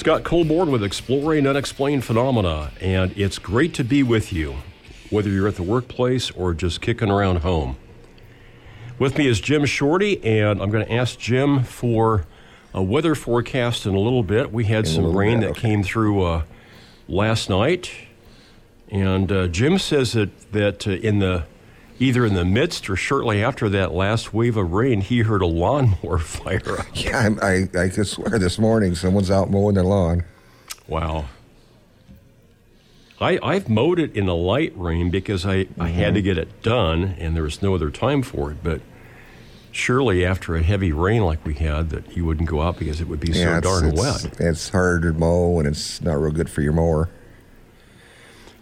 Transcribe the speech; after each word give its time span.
Scott 0.00 0.24
Colborn 0.24 0.70
with 0.70 0.82
Exploring 0.82 1.46
Unexplained 1.46 2.06
Phenomena, 2.06 2.70
and 2.80 3.12
it's 3.18 3.38
great 3.38 3.74
to 3.74 3.84
be 3.84 4.02
with 4.02 4.32
you, 4.32 4.56
whether 5.10 5.28
you're 5.28 5.46
at 5.46 5.56
the 5.56 5.62
workplace 5.62 6.30
or 6.30 6.54
just 6.54 6.80
kicking 6.80 7.10
around 7.10 7.40
home. 7.40 7.76
With 8.98 9.18
me 9.18 9.26
is 9.26 9.42
Jim 9.42 9.66
Shorty, 9.66 10.24
and 10.24 10.62
I'm 10.62 10.70
going 10.70 10.86
to 10.86 10.90
ask 10.90 11.18
Jim 11.18 11.64
for 11.64 12.24
a 12.72 12.82
weather 12.82 13.14
forecast 13.14 13.84
in 13.84 13.94
a 13.94 13.98
little 13.98 14.22
bit. 14.22 14.50
We 14.50 14.64
had 14.64 14.88
some 14.88 15.14
rain 15.14 15.40
that 15.40 15.54
came 15.54 15.82
through 15.82 16.22
uh, 16.22 16.42
last 17.06 17.50
night, 17.50 17.90
and 18.88 19.30
uh, 19.30 19.48
Jim 19.48 19.76
says 19.76 20.14
that 20.14 20.52
that 20.52 20.86
uh, 20.88 20.92
in 20.92 21.18
the 21.18 21.44
either 22.00 22.24
in 22.26 22.34
the 22.34 22.44
midst 22.44 22.90
or 22.90 22.96
shortly 22.96 23.44
after 23.44 23.68
that 23.68 23.92
last 23.92 24.34
wave 24.34 24.56
of 24.56 24.72
rain, 24.72 25.02
he 25.02 25.20
heard 25.20 25.42
a 25.42 25.46
lawnmower 25.46 26.18
fire 26.18 26.78
up. 26.80 26.86
Yeah, 26.94 27.28
I, 27.40 27.46
I, 27.76 27.84
I 27.84 27.88
could 27.90 28.08
swear 28.08 28.38
this 28.38 28.58
morning 28.58 28.94
someone's 28.96 29.30
out 29.30 29.50
mowing 29.50 29.74
their 29.76 29.84
lawn. 29.84 30.24
Wow. 30.88 31.26
I, 33.20 33.38
I've 33.42 33.68
mowed 33.68 33.98
it 33.98 34.16
in 34.16 34.28
a 34.28 34.34
light 34.34 34.72
rain 34.74 35.10
because 35.10 35.44
I, 35.44 35.66
I 35.78 35.88
had 35.88 36.06
Mm-hmm. 36.06 36.14
to 36.14 36.22
get 36.22 36.38
it 36.38 36.62
done 36.62 37.04
and 37.18 37.36
there 37.36 37.42
was 37.42 37.60
no 37.60 37.74
other 37.74 37.90
time 37.90 38.22
for 38.22 38.50
it. 38.50 38.58
But 38.62 38.80
surely 39.70 40.24
after 40.24 40.56
a 40.56 40.62
heavy 40.62 40.90
rain 40.90 41.22
like 41.22 41.44
we 41.44 41.52
had, 41.54 41.90
that 41.90 42.16
you 42.16 42.24
wouldn't 42.24 42.48
go 42.48 42.62
out 42.62 42.78
because 42.78 42.98
it 43.02 43.08
would 43.08 43.20
be 43.20 43.32
so 43.34 43.40
yeah, 43.40 43.58
it's, 43.58 43.66
darn 43.66 43.84
it's, 43.90 44.00
wet. 44.00 44.40
It's 44.40 44.68
hard 44.70 45.02
to 45.02 45.12
mow 45.12 45.58
and 45.58 45.68
it's 45.68 46.00
not 46.00 46.14
real 46.14 46.32
good 46.32 46.48
for 46.48 46.62
your 46.62 46.72
mower. 46.72 47.10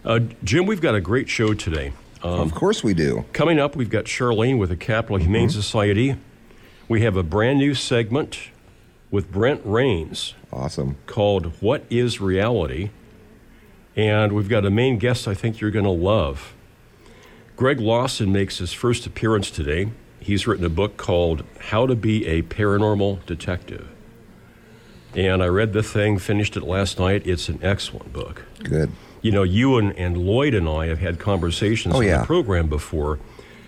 Uh, 0.03 0.19
Jim, 0.43 0.65
we've 0.65 0.81
got 0.81 0.93
a 0.93 1.01
great 1.01 1.29
show 1.29 1.53
today. 1.53 1.93
Um, 2.23 2.39
of 2.41 2.53
course 2.53 2.83
we 2.83 2.93
do. 2.93 3.25
Coming 3.33 3.59
up, 3.59 3.75
we've 3.75 3.89
got 3.89 4.05
Charlene 4.05 4.57
with 4.57 4.69
the 4.69 4.75
Capital 4.75 5.17
Humane 5.17 5.47
Mm-hmm. 5.47 5.59
Society. 5.59 6.15
We 6.87 7.01
have 7.01 7.15
a 7.15 7.23
brand 7.23 7.59
new 7.59 7.73
segment 7.73 8.39
with 9.11 9.31
Brent 9.31 9.61
Rains. 9.63 10.33
Awesome. 10.51 10.97
called 11.05 11.53
What 11.61 11.83
is 11.89 12.19
Reality? 12.19 12.89
And 13.95 14.33
we've 14.33 14.49
got 14.49 14.65
a 14.65 14.69
main 14.71 14.97
guest 14.97 15.27
I 15.27 15.33
think 15.33 15.59
you're 15.61 15.71
going 15.71 15.85
to 15.85 15.91
love. 15.91 16.53
Greg 17.55 17.79
Lawson 17.79 18.31
makes 18.31 18.57
his 18.59 18.71
first 18.73 19.05
appearance 19.05 19.51
today. 19.51 19.91
He's 20.19 20.47
written 20.47 20.65
a 20.65 20.69
book 20.69 20.97
called 20.97 21.43
How 21.59 21.85
to 21.85 21.95
Be 21.95 22.25
a 22.25 22.41
Paranormal 22.41 23.25
Detective. 23.25 23.87
And 25.15 25.41
I 25.43 25.47
read 25.47 25.73
the 25.73 25.83
thing, 25.83 26.17
finished 26.19 26.55
it 26.55 26.63
last 26.63 26.99
night. 26.99 27.25
It's 27.25 27.49
an 27.49 27.59
excellent 27.61 28.13
book. 28.13 28.43
Good. 28.63 28.91
You 29.21 29.31
know, 29.31 29.43
you 29.43 29.77
and, 29.77 29.91
and 29.97 30.17
Lloyd 30.17 30.53
and 30.53 30.67
I 30.67 30.87
have 30.87 30.99
had 30.99 31.19
conversations 31.19 31.93
Oh, 31.95 31.99
on 31.99 32.05
the 32.05 32.25
program 32.25 32.67
before 32.69 33.19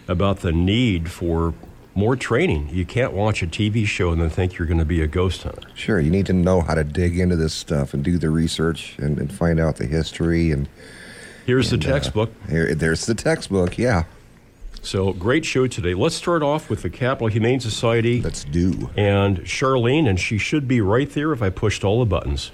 about 0.07 0.39
the 0.39 0.51
need 0.51 1.09
for 1.11 1.53
more 1.93 2.15
training. 2.15 2.69
You 2.71 2.85
can't 2.85 3.11
watch 3.11 3.43
a 3.43 3.47
TV 3.47 3.85
show 3.85 4.11
and 4.11 4.21
then 4.21 4.29
think 4.29 4.57
you're 4.57 4.67
going 4.67 4.79
to 4.79 4.85
be 4.85 5.01
a 5.01 5.07
ghost 5.07 5.43
hunter. 5.43 5.67
Sure, 5.75 5.99
you 5.99 6.09
need 6.09 6.25
to 6.27 6.33
know 6.33 6.61
how 6.61 6.73
to 6.73 6.83
dig 6.85 7.19
into 7.19 7.35
this 7.35 7.53
stuff 7.53 7.93
and 7.93 8.01
do 8.03 8.17
the 8.17 8.29
research 8.29 8.95
and, 8.97 9.17
and 9.19 9.31
find 9.33 9.59
out 9.59 9.75
the 9.75 9.85
history. 9.85 10.51
And 10.51 10.69
Here's 11.45 11.69
the 11.69 11.75
And, 11.75 11.85
uh, 11.85 11.89
textbook. 11.91 12.31
here, 12.49 12.73
there's 12.73 13.05
the 13.05 13.15
textbook. 13.15 13.77
Yeah, 13.77 14.05
So 14.81 15.11
great 15.11 15.43
show 15.43 15.67
today. 15.67 15.93
Let's 15.93 16.15
start 16.15 16.43
off 16.43 16.69
with 16.69 16.81
the 16.81 16.89
Capital 16.89 17.27
Humane 17.27 17.59
Society 17.59 18.21
let's 18.21 18.45
do. 18.45 18.89
and 18.95 19.39
Charlene, 19.41 20.07
and 20.07 20.17
she 20.17 20.37
should 20.37 20.67
be 20.69 20.79
right 20.79 21.09
there 21.09 21.33
if 21.33 21.41
I 21.41 21.49
pushed 21.49 21.83
all 21.83 21.99
the 21.99 22.05
buttons. 22.05 22.51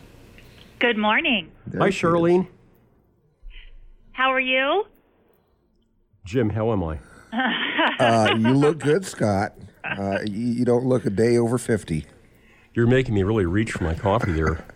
Good 0.79 0.97
morning. 0.97 1.51
There 1.67 1.81
Hi, 1.81 1.89
Charlene. 1.89 2.41
is. 2.45 2.47
Charlene. 4.17 4.23
How 4.23 4.33
are 4.33 4.39
you? 4.39 4.85
Jim, 6.25 6.49
how 6.49 6.71
am 6.73 6.83
I? 6.83 6.99
Uh, 7.99 8.35
you 8.37 8.53
look 8.53 8.79
good, 8.79 9.05
Scott. 9.05 9.53
Uh, 9.83 10.19
you, 10.25 10.39
you 10.59 10.65
don't 10.65 10.85
look 10.85 11.05
a 11.05 11.09
day 11.09 11.37
over 11.37 11.57
50. 11.57 12.05
You're 12.73 12.85
making 12.85 13.15
me 13.15 13.23
really 13.23 13.45
reach 13.45 13.71
for 13.71 13.83
my 13.83 13.93
coffee 13.95 14.33
there. 14.33 14.63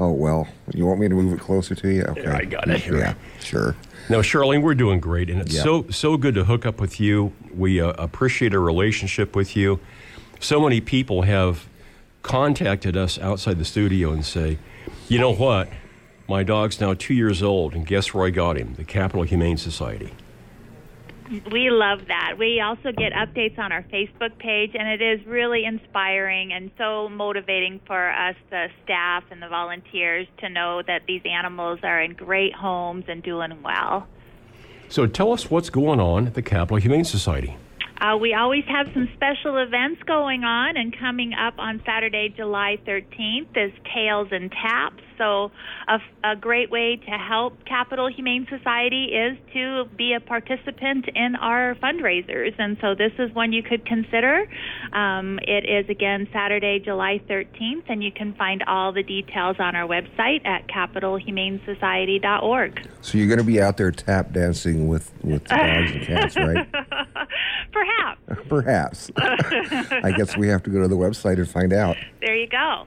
Oh, 0.00 0.12
well, 0.12 0.46
you 0.72 0.86
want 0.86 1.00
me 1.00 1.08
to 1.08 1.14
move 1.16 1.32
it 1.32 1.40
closer 1.40 1.74
to 1.74 1.88
you? 1.92 2.02
Okay. 2.04 2.26
I 2.28 2.44
got 2.44 2.68
it 2.70 2.80
here. 2.80 2.98
Yeah, 2.98 3.14
sure. 3.40 3.74
No, 4.08 4.20
Charlene, 4.20 4.62
we're 4.62 4.76
doing 4.76 5.00
great, 5.00 5.28
and 5.28 5.40
it's 5.40 5.52
Yeah. 5.52 5.62
so 5.64 5.86
so 5.90 6.16
good 6.16 6.36
to 6.36 6.44
hook 6.44 6.64
up 6.64 6.80
with 6.80 7.00
you. 7.00 7.32
We 7.52 7.80
uh, 7.80 7.94
appreciate 7.98 8.54
our 8.54 8.60
relationship 8.60 9.34
with 9.34 9.56
you. 9.56 9.80
So 10.38 10.60
many 10.60 10.80
people 10.80 11.22
have 11.22 11.66
contacted 12.22 12.96
us 12.96 13.18
outside 13.18 13.58
the 13.58 13.64
studio 13.64 14.12
and 14.12 14.24
say, 14.24 14.58
"You 15.08 15.18
know 15.18 15.34
what? 15.34 15.68
My 16.28 16.42
dog's 16.42 16.78
now 16.78 16.92
two 16.92 17.14
years 17.14 17.42
old, 17.42 17.74
and 17.74 17.86
guess 17.86 18.12
where 18.12 18.26
I 18.26 18.30
got 18.30 18.58
him? 18.58 18.74
The 18.74 18.84
Capital 18.84 19.22
Humane 19.22 19.56
Society." 19.56 20.12
We 21.50 21.68
love 21.70 22.06
that. 22.08 22.36
We 22.38 22.60
also 22.60 22.90
get 22.92 23.12
updates 23.12 23.58
on 23.58 23.70
our 23.70 23.82
Facebook 23.82 24.38
page, 24.38 24.74
and 24.74 24.88
it 24.88 25.02
is 25.02 25.26
really 25.26 25.64
inspiring 25.64 26.52
and 26.52 26.70
so 26.78 27.08
motivating 27.10 27.80
for 27.86 28.10
us, 28.10 28.34
the 28.48 28.68
staff 28.84 29.24
and 29.30 29.42
the 29.42 29.48
volunteers, 29.48 30.26
to 30.38 30.48
know 30.48 30.82
that 30.86 31.02
these 31.06 31.20
animals 31.26 31.80
are 31.82 32.00
in 32.00 32.12
great 32.14 32.54
homes 32.54 33.04
and 33.08 33.22
doing 33.22 33.62
well. 33.62 34.06
So 34.88 35.06
tell 35.06 35.32
us 35.32 35.50
what's 35.50 35.68
going 35.68 36.00
on 36.00 36.26
at 36.26 36.34
the 36.34 36.42
Capital 36.42 36.78
Humane 36.78 37.04
Society. 37.04 37.56
Uh, 38.00 38.16
we 38.16 38.32
always 38.32 38.64
have 38.66 38.88
some 38.94 39.08
special 39.14 39.58
events 39.58 40.00
going 40.04 40.44
on, 40.44 40.76
and 40.76 40.96
coming 40.96 41.34
up 41.34 41.58
on 41.58 41.82
Saturday, 41.84 42.28
July 42.28 42.78
13th, 42.86 43.56
is 43.56 43.72
Tails 43.92 44.28
and 44.30 44.52
Taps. 44.52 45.02
So, 45.16 45.50
a, 45.88 45.98
a 46.22 46.36
great 46.36 46.70
way 46.70 46.94
to 46.94 47.10
help 47.10 47.64
Capital 47.64 48.06
Humane 48.08 48.46
Society 48.48 49.06
is 49.06 49.36
to 49.52 49.86
be 49.96 50.12
a 50.12 50.20
participant 50.20 51.08
in 51.12 51.34
our 51.34 51.74
fundraisers. 51.82 52.54
And 52.56 52.76
so, 52.80 52.94
this 52.94 53.10
is 53.18 53.34
one 53.34 53.52
you 53.52 53.64
could 53.64 53.84
consider. 53.84 54.48
Um, 54.92 55.40
it 55.42 55.68
is 55.68 55.90
again 55.90 56.28
Saturday, 56.32 56.78
July 56.78 57.20
13th, 57.28 57.86
and 57.88 58.04
you 58.04 58.12
can 58.12 58.32
find 58.34 58.62
all 58.68 58.92
the 58.92 59.02
details 59.02 59.56
on 59.58 59.74
our 59.74 59.88
website 59.88 60.46
at 60.46 60.68
capitalhumanesociety.org. 60.68 62.88
So 63.00 63.18
you're 63.18 63.26
going 63.26 63.38
to 63.38 63.44
be 63.44 63.60
out 63.60 63.76
there 63.76 63.90
tap 63.90 64.30
dancing 64.32 64.86
with, 64.86 65.12
with 65.24 65.42
the 65.44 65.56
dogs 65.56 65.90
and 65.90 66.06
cats, 66.06 66.36
right? 66.36 66.68
Perhaps. 67.72 68.20
Perhaps. 68.48 69.10
I 69.16 70.12
guess 70.16 70.36
we 70.36 70.48
have 70.48 70.62
to 70.64 70.70
go 70.70 70.80
to 70.82 70.88
the 70.88 70.96
website 70.96 71.36
and 71.36 71.48
find 71.48 71.72
out. 71.72 71.96
There 72.20 72.34
you 72.36 72.46
go. 72.46 72.86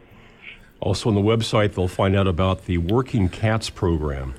Also 0.79 1.09
on 1.09 1.15
the 1.15 1.21
website, 1.21 1.73
they'll 1.75 1.87
find 1.87 2.15
out 2.15 2.27
about 2.27 2.65
the 2.65 2.77
Working 2.79 3.29
Cats 3.29 3.69
program. 3.69 4.33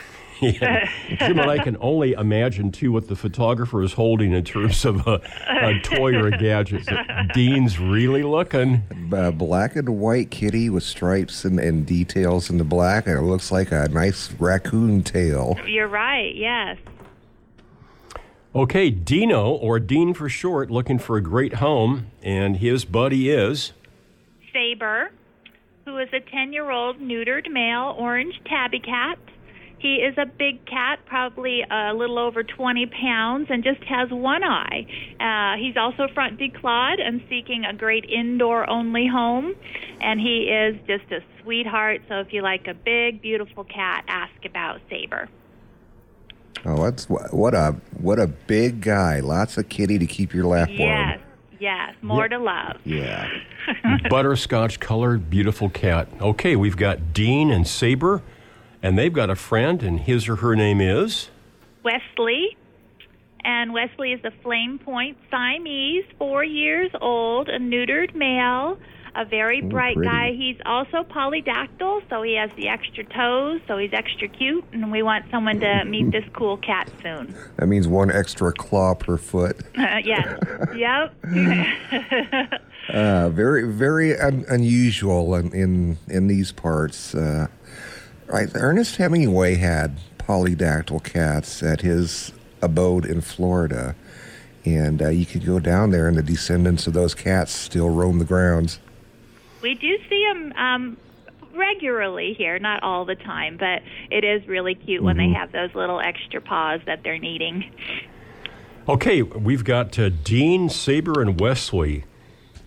Yeah. 0.59 0.89
Jim 1.19 1.37
and 1.39 1.49
I 1.49 1.63
can 1.63 1.75
only 1.81 2.13
imagine, 2.13 2.71
too, 2.71 2.91
what 2.91 3.07
the 3.07 3.15
photographer 3.15 3.83
is 3.83 3.93
holding 3.93 4.31
in 4.31 4.43
terms 4.43 4.85
of 4.85 5.05
a, 5.05 5.21
a 5.47 5.79
toy 5.81 6.15
or 6.15 6.27
a 6.27 6.37
gadget. 6.37 6.87
Dean's 7.33 7.77
really 7.79 8.23
looking. 8.23 8.83
Uh, 9.13 9.31
black 9.31 9.75
and 9.75 9.99
white 9.99 10.31
kitty 10.31 10.69
with 10.69 10.83
stripes 10.83 11.43
and, 11.43 11.59
and 11.59 11.85
details 11.85 12.49
in 12.49 12.57
the 12.57 12.63
black, 12.63 13.05
and 13.05 13.17
it 13.17 13.23
looks 13.23 13.51
like 13.51 13.71
a 13.71 13.87
nice 13.89 14.31
raccoon 14.33 15.03
tail. 15.03 15.57
You're 15.67 15.87
right, 15.87 16.33
yes. 16.33 16.77
Okay, 18.55 18.89
Dino, 18.89 19.51
or 19.51 19.79
Dean 19.79 20.13
for 20.13 20.27
short, 20.27 20.71
looking 20.71 20.97
for 20.97 21.17
a 21.17 21.21
great 21.21 21.55
home, 21.55 22.07
and 22.23 22.57
his 22.57 22.83
buddy 22.83 23.29
is. 23.29 23.73
Saber, 24.51 25.11
who 25.85 25.97
is 25.97 26.09
a 26.13 26.19
10 26.19 26.53
year 26.53 26.71
old 26.71 26.99
neutered 26.99 27.49
male 27.51 27.95
orange 27.97 28.41
tabby 28.45 28.79
cat. 28.79 29.19
He 29.79 29.95
is 29.95 30.17
a 30.17 30.25
big 30.25 30.65
cat, 30.65 30.99
probably 31.05 31.63
a 31.69 31.93
little 31.93 32.19
over 32.19 32.43
20 32.43 32.85
pounds, 32.87 33.47
and 33.49 33.63
just 33.63 33.81
has 33.85 34.09
one 34.11 34.43
eye. 34.43 34.85
Uh, 35.19 35.57
he's 35.57 35.77
also 35.77 36.07
front 36.13 36.37
declawed 36.37 37.01
and 37.01 37.21
seeking 37.29 37.63
a 37.63 37.73
great 37.73 38.05
indoor 38.05 38.69
only 38.69 39.07
home. 39.07 39.55
And 40.01 40.19
he 40.19 40.49
is 40.49 40.75
just 40.85 41.09
a 41.11 41.21
sweetheart. 41.41 42.01
So 42.09 42.19
if 42.19 42.33
you 42.33 42.41
like 42.41 42.67
a 42.67 42.73
big, 42.73 43.21
beautiful 43.21 43.63
cat, 43.63 44.03
ask 44.07 44.45
about 44.45 44.81
Saber. 44.89 45.29
Oh, 46.65 46.83
that's 46.83 47.05
what 47.05 47.53
a 47.53 47.77
what 48.01 48.19
a 48.19 48.27
big 48.27 48.81
guy. 48.81 49.21
Lots 49.21 49.57
of 49.57 49.69
kitty 49.69 49.97
to 49.97 50.05
keep 50.05 50.33
your 50.33 50.45
lap 50.45 50.67
warm. 50.67 50.79
Yes, 50.79 51.19
yes, 51.59 51.95
more 52.01 52.27
to 52.27 52.37
love. 52.37 52.77
Yeah. 52.83 53.29
Butterscotch 54.09 54.79
colored, 54.79 55.29
beautiful 55.29 55.69
cat. 55.69 56.09
Okay, 56.19 56.55
we've 56.55 56.75
got 56.75 57.13
Dean 57.13 57.49
and 57.49 57.65
Saber, 57.65 58.21
and 58.81 58.97
they've 58.97 59.13
got 59.13 59.29
a 59.29 59.35
friend, 59.35 59.81
and 59.83 59.99
his 60.01 60.27
or 60.27 60.37
her 60.37 60.55
name 60.55 60.81
is. 60.81 61.29
Wesley. 61.83 62.55
And 63.43 63.71
Wesley 63.73 64.11
is 64.11 64.19
a 64.25 64.31
Flame 64.43 64.79
Point 64.79 65.17
Siamese, 65.31 66.03
four 66.17 66.43
years 66.43 66.91
old, 66.99 67.47
a 67.47 67.57
neutered 67.57 68.13
male, 68.13 68.77
a 69.15 69.23
very 69.23 69.61
bright 69.61 69.95
pretty. 69.95 70.09
guy. 70.11 70.31
He's 70.33 70.57
also 70.65 71.03
polydactyl, 71.03 72.01
so 72.09 72.21
he 72.21 72.35
has 72.35 72.51
the 72.57 72.67
extra 72.67 73.05
toes, 73.05 73.61
so 73.65 73.77
he's 73.77 73.93
extra 73.93 74.27
cute, 74.27 74.65
and 74.73 74.91
we 74.91 75.01
want 75.03 75.23
someone 75.31 75.59
to 75.61 75.85
meet 75.85 76.11
this 76.11 76.25
cool 76.33 76.57
cat 76.57 76.91
soon. 77.01 77.33
That 77.55 77.67
means 77.67 77.87
one 77.87 78.11
extra 78.11 78.51
claw 78.51 78.93
per 78.93 79.17
foot. 79.17 79.57
Uh, 79.79 80.01
yes. 80.03 80.37
yep. 80.75 81.13
Uh, 82.89 83.29
very, 83.29 83.71
very 83.71 84.17
un- 84.19 84.43
unusual 84.49 85.35
in, 85.35 85.53
in 85.53 85.97
in 86.07 86.25
these 86.25 86.51
parts. 86.51 87.13
Uh, 87.13 87.45
right, 88.29 88.49
Ernest 88.53 88.97
Hemingway 88.97 89.55
had 89.55 89.97
polydactyl 90.17 91.03
cats 91.03 91.63
at 91.63 91.81
his 91.81 92.31
abode 92.61 93.05
in 93.05 93.21
Florida, 93.21 93.95
and 94.65 95.01
uh, 95.01 95.09
you 95.09 95.25
could 95.25 95.45
go 95.45 95.59
down 95.59 95.91
there, 95.91 96.07
and 96.07 96.17
the 96.17 96.23
descendants 96.23 96.87
of 96.87 96.93
those 96.93 97.15
cats 97.15 97.51
still 97.51 97.89
roam 97.89 98.19
the 98.19 98.25
grounds. 98.25 98.79
we 99.61 99.73
do 99.75 99.97
see 100.09 100.25
them 100.31 100.53
um, 100.57 100.97
regularly 101.55 102.33
here, 102.33 102.59
not 102.59 102.83
all 102.83 103.05
the 103.05 103.15
time, 103.15 103.57
but 103.57 103.81
it 104.11 104.23
is 104.23 104.47
really 104.47 104.75
cute 104.75 105.03
when 105.03 105.17
they 105.17 105.29
have 105.29 105.51
those 105.51 105.73
little 105.73 105.99
extra 105.99 106.41
paws 106.41 106.81
that 106.85 107.03
they're 107.03 107.19
needing. 107.19 107.71
Okay, 108.87 109.21
we've 109.21 109.63
got 109.63 109.97
uh, 109.99 110.09
Dean, 110.09 110.69
Saber, 110.69 111.21
and 111.21 111.39
Wesley. 111.39 112.05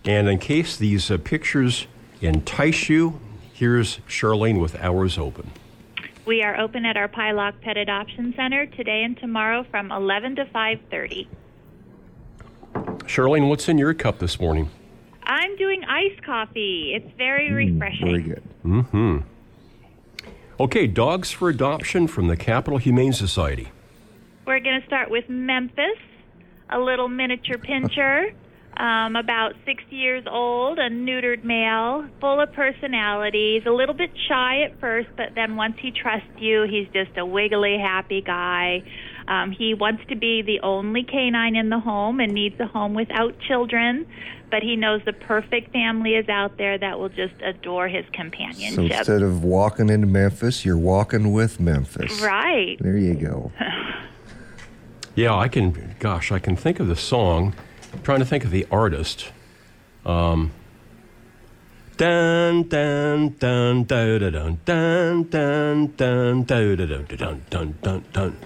And 0.04 0.28
in 0.28 0.38
case 0.38 0.76
these 0.76 1.10
uh, 1.10 1.18
pictures 1.18 1.86
entice 2.20 2.88
you, 2.88 3.20
here's 3.62 3.98
Charlene 4.08 4.60
with 4.60 4.74
Hours 4.82 5.16
Open. 5.16 5.52
We 6.26 6.42
are 6.42 6.58
open 6.58 6.84
at 6.84 6.96
our 6.96 7.06
Pieloch 7.06 7.60
Pet 7.60 7.76
Adoption 7.76 8.34
Center 8.36 8.66
today 8.66 9.04
and 9.04 9.16
tomorrow 9.16 9.64
from 9.70 9.92
11 9.92 10.34
to 10.34 10.46
5:30. 10.46 11.28
Charlene, 13.04 13.48
what's 13.48 13.68
in 13.68 13.78
your 13.78 13.94
cup 13.94 14.18
this 14.18 14.40
morning? 14.40 14.68
I'm 15.22 15.54
doing 15.54 15.84
iced 15.84 16.24
coffee. 16.24 16.92
It's 16.92 17.16
very 17.16 17.52
refreshing. 17.52 18.06
Very 18.06 18.22
good. 18.22 18.42
Mm-hmm. 18.66 19.18
Okay, 20.58 20.88
Dogs 20.88 21.30
for 21.30 21.48
Adoption 21.48 22.08
from 22.08 22.26
the 22.26 22.36
Capital 22.36 22.78
Humane 22.78 23.12
Society. 23.12 23.68
We're 24.44 24.58
going 24.58 24.80
to 24.80 24.86
start 24.88 25.08
with 25.08 25.28
Memphis, 25.28 26.00
a 26.68 26.80
little 26.80 27.06
miniature 27.06 27.58
pinscher, 27.58 28.34
um, 28.76 29.16
about 29.16 29.52
six 29.66 29.82
years 29.90 30.24
old, 30.30 30.78
a 30.78 30.88
neutered 30.88 31.44
male, 31.44 32.06
full 32.20 32.40
of 32.40 32.52
personality. 32.52 33.58
He's 33.58 33.66
a 33.66 33.74
little 33.74 33.94
bit 33.94 34.10
shy 34.28 34.62
at 34.62 34.78
first, 34.80 35.08
but 35.16 35.34
then 35.34 35.56
once 35.56 35.76
he 35.80 35.90
trusts 35.90 36.28
you, 36.38 36.62
he's 36.62 36.88
just 36.92 37.16
a 37.18 37.24
wiggly, 37.26 37.78
happy 37.78 38.22
guy. 38.22 38.82
Um, 39.28 39.52
he 39.52 39.74
wants 39.74 40.02
to 40.08 40.16
be 40.16 40.42
the 40.42 40.60
only 40.60 41.04
canine 41.04 41.54
in 41.54 41.68
the 41.68 41.78
home 41.78 42.18
and 42.18 42.32
needs 42.32 42.58
a 42.60 42.66
home 42.66 42.94
without 42.94 43.38
children, 43.46 44.06
but 44.50 44.62
he 44.62 44.74
knows 44.74 45.00
the 45.04 45.12
perfect 45.12 45.72
family 45.72 46.14
is 46.14 46.28
out 46.28 46.56
there 46.56 46.76
that 46.78 46.98
will 46.98 47.08
just 47.08 47.34
adore 47.44 47.88
his 47.88 48.04
companionship. 48.12 48.74
So 48.74 48.82
instead 48.82 49.22
of 49.22 49.44
walking 49.44 49.90
into 49.90 50.06
Memphis, 50.06 50.64
you're 50.64 50.76
walking 50.78 51.32
with 51.32 51.60
Memphis. 51.60 52.20
right. 52.20 52.76
There 52.80 52.96
you 52.96 53.14
go. 53.14 53.52
Yeah, 55.14 55.36
I 55.36 55.48
can, 55.48 55.94
gosh, 55.98 56.32
I 56.32 56.38
can 56.38 56.56
think 56.56 56.80
of 56.80 56.88
the 56.88 56.96
song. 56.96 57.54
I'm 57.92 58.02
trying 58.02 58.20
to 58.20 58.24
think 58.24 58.44
of 58.44 58.50
the 58.50 58.66
artist. 58.70 59.30
Um, 60.04 60.50
dun, 61.96 62.64
dun, 62.64 63.36
dun, 63.38 63.84
dun, 63.84 64.18
dun, 64.18 64.58
dun, 64.64 65.24
dun, 65.24 65.86
dun, 65.96 66.42
dun, 66.44 66.44
dun, 66.74 67.06
dun, 67.16 67.44
dun, 67.50 67.74
dun, 67.82 68.04
dun. 68.12 68.36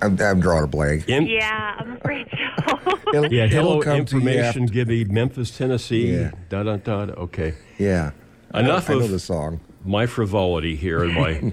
I'm, 0.00 0.20
I'm 0.20 0.40
drawing 0.40 0.64
a 0.64 0.66
blank. 0.66 1.08
In- 1.08 1.26
Yeah, 1.26 1.76
I'm 1.78 1.92
afraid 1.92 2.26
so. 2.30 2.98
It'll- 3.14 3.32
Yeah, 3.32 3.44
it'll 3.44 3.58
hello, 3.74 3.80
come 3.82 3.98
information, 3.98 4.64
after- 4.64 4.72
give 4.72 4.90
Memphis, 5.12 5.56
Tennessee. 5.56 6.12
Yeah. 6.12 6.32
Da, 6.48 6.64
da, 6.64 6.76
da, 6.76 7.06
da. 7.06 7.12
Okay. 7.14 7.54
Yeah. 7.78 8.10
I 8.52 8.62
know- 8.62 8.70
Enough 8.70 8.90
I 8.90 8.94
know 8.94 9.00
of- 9.00 9.10
the 9.10 9.18
song. 9.20 9.60
My 9.84 10.06
frivolity 10.06 10.74
here 10.76 11.02
and 11.04 11.14
my, 11.14 11.52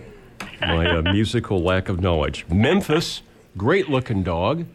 my 0.62 0.98
uh, 0.98 1.02
musical 1.14 1.60
lack 1.62 1.90
of 1.90 2.00
knowledge. 2.00 2.46
Memphis, 2.50 3.22
great 3.58 3.88
looking 3.90 4.24
dog. 4.24 4.66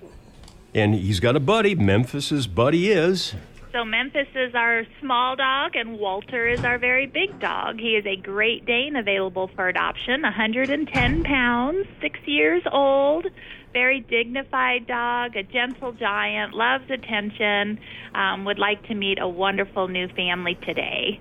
And 0.74 0.94
he's 0.94 1.20
got 1.20 1.36
a 1.36 1.40
buddy. 1.40 1.74
Memphis's 1.74 2.46
buddy 2.46 2.90
is. 2.90 3.34
So 3.74 3.84
Memphis 3.84 4.28
is 4.36 4.54
our 4.54 4.84
small 5.00 5.34
dog, 5.34 5.74
and 5.74 5.98
Walter 5.98 6.46
is 6.46 6.64
our 6.64 6.78
very 6.78 7.06
big 7.06 7.40
dog. 7.40 7.80
He 7.80 7.96
is 7.96 8.06
a 8.06 8.14
Great 8.14 8.64
Dane 8.66 8.94
available 8.94 9.50
for 9.56 9.68
adoption, 9.68 10.22
110 10.22 11.24
pounds, 11.24 11.86
six 12.00 12.20
years 12.24 12.62
old, 12.70 13.26
very 13.72 13.98
dignified 14.00 14.86
dog, 14.86 15.34
a 15.34 15.42
gentle 15.42 15.92
giant, 15.92 16.54
loves 16.54 16.88
attention, 16.88 17.80
um, 18.14 18.44
would 18.44 18.60
like 18.60 18.86
to 18.86 18.94
meet 18.94 19.18
a 19.20 19.28
wonderful 19.28 19.88
new 19.88 20.06
family 20.08 20.56
today. 20.64 21.20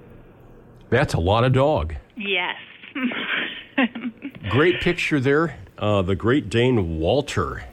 That's 0.91 1.15
a 1.15 1.19
lot 1.19 1.43
of 1.43 1.53
dog. 1.53 1.95
Yes. 2.15 2.55
Great 4.51 4.79
picture 4.81 5.19
there. 5.19 5.57
Uh, 5.79 6.03
the 6.03 6.15
Great 6.15 6.49
Dane 6.49 6.99
Walter. 6.99 7.63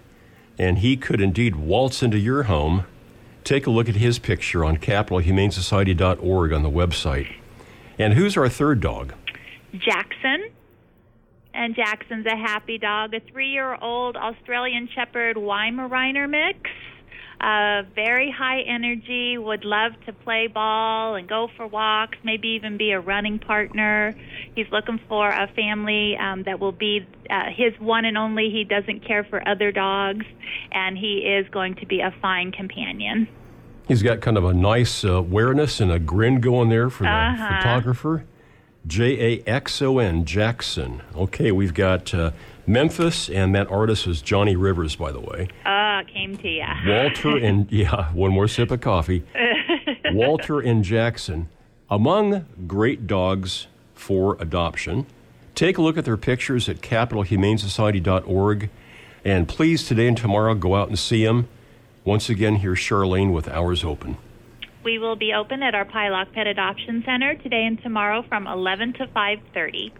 And 0.60 0.80
he 0.80 0.98
could 0.98 1.22
indeed 1.22 1.56
waltz 1.56 2.02
into 2.02 2.18
your 2.18 2.42
home. 2.42 2.84
Take 3.44 3.66
a 3.66 3.70
look 3.70 3.88
at 3.88 3.94
his 3.94 4.18
picture 4.18 4.62
on 4.62 4.76
capitalhumanesociety.org 4.76 6.52
on 6.52 6.62
the 6.62 6.70
website. 6.70 7.34
And 7.98 8.12
who's 8.12 8.36
our 8.36 8.50
third 8.50 8.82
dog? 8.82 9.14
Jackson. 9.72 10.50
And 11.54 11.74
Jackson's 11.74 12.26
a 12.26 12.36
happy 12.36 12.76
dog, 12.76 13.14
a 13.14 13.20
three 13.20 13.48
year 13.48 13.74
old 13.74 14.19
Australian 14.19 14.86
Shepherd 14.94 15.36
Weimaraner 15.36 16.29
mix. 16.29 16.69
Uh, 17.41 17.85
very 17.94 18.31
high 18.31 18.61
energy, 18.61 19.39
would 19.39 19.65
love 19.65 19.93
to 20.05 20.13
play 20.13 20.47
ball 20.47 21.15
and 21.15 21.27
go 21.27 21.49
for 21.56 21.67
walks, 21.67 22.19
maybe 22.23 22.49
even 22.49 22.77
be 22.77 22.91
a 22.91 23.01
running 23.01 23.39
partner. 23.39 24.15
He's 24.55 24.67
looking 24.70 25.01
for 25.09 25.27
a 25.31 25.47
family 25.56 26.17
um, 26.19 26.43
that 26.43 26.61
will 26.61 26.73
be 26.73 27.06
uh, 27.31 27.44
his 27.51 27.73
one 27.81 28.05
and 28.05 28.19
only. 28.19 28.51
He 28.51 28.65
doesn't 28.65 29.06
care 29.06 29.25
for 29.25 29.47
other 29.49 29.73
dogs, 29.73 30.27
and 30.70 30.99
he 30.99 31.20
is 31.20 31.49
going 31.49 31.77
to 31.77 31.87
be 31.87 32.01
a 32.01 32.15
fine 32.20 32.53
companion. 32.53 33.27
He's 33.89 34.03
got 34.03 34.20
kind 34.20 34.37
of 34.37 34.44
a 34.44 34.53
nice 34.53 35.03
uh, 35.03 35.15
awareness 35.15 35.81
and 35.81 35.91
a 35.91 35.99
grin 35.99 36.41
going 36.41 36.69
there 36.69 36.91
for 36.91 37.05
the 37.05 37.11
Uh-huh. 37.11 37.56
photographer. 37.56 38.25
J 38.87 39.39
A 39.39 39.43
X 39.49 39.81
O 39.82 39.99
N, 39.99 40.25
Jackson. 40.27 41.03
Okay, 41.17 41.53
we've 41.53 41.75
got 41.75 42.13
uh, 42.15 42.31
Memphis, 42.70 43.29
and 43.29 43.55
that 43.55 43.69
artist 43.70 44.06
was 44.06 44.22
Johnny 44.22 44.56
Rivers, 44.56 44.96
by 44.96 45.12
the 45.12 45.20
way. 45.20 45.48
Uh, 45.65 46.03
came 46.05 46.36
to 46.39 46.48
ya. 46.48 46.74
Walter 46.86 47.36
and, 47.36 47.70
yeah, 47.72 48.12
one 48.12 48.32
more 48.32 48.48
sip 48.48 48.70
of 48.70 48.81
coffee. 48.81 49.24
Walter 50.12 50.60
and 50.60 50.84
Jackson, 50.84 51.48
among 51.91 52.46
great 52.67 53.06
dogs 53.06 53.67
for 53.94 54.36
adoption. 54.41 55.06
Take 55.55 55.79
a 55.79 55.82
look 55.82 55.98
at 55.98 56.05
their 56.05 56.17
pictures 56.17 56.69
at 56.69 56.81
capitalhumanesociety.org. 56.81 58.70
And 59.24 59.48
please, 59.48 59.86
today 59.86 60.08
and 60.08 60.17
tomorrow, 60.17 60.55
go 60.55 60.77
out 60.77 60.89
and 60.89 60.98
see 60.98 61.24
them. 61.24 61.48
Once 62.05 62.31
again, 62.31 62.56
here's 62.56 62.79
Charlene 62.79 63.32
with 63.32 63.46
Hours 63.48 63.84
Open. 63.84 64.17
We 64.82 64.98
will 64.98 65.17
be 65.17 65.34
open 65.34 65.62
at 65.62 65.74
our 65.74 65.84
Pieloch 65.84 66.32
Pet 66.32 66.46
Adoption 66.46 67.03
Center 67.05 67.34
today 67.34 67.67
and 67.67 67.82
tomorrow 67.82 68.22
from 68.22 68.46
11 68.46 68.94
to 68.94 69.06
5:30. 69.08 69.93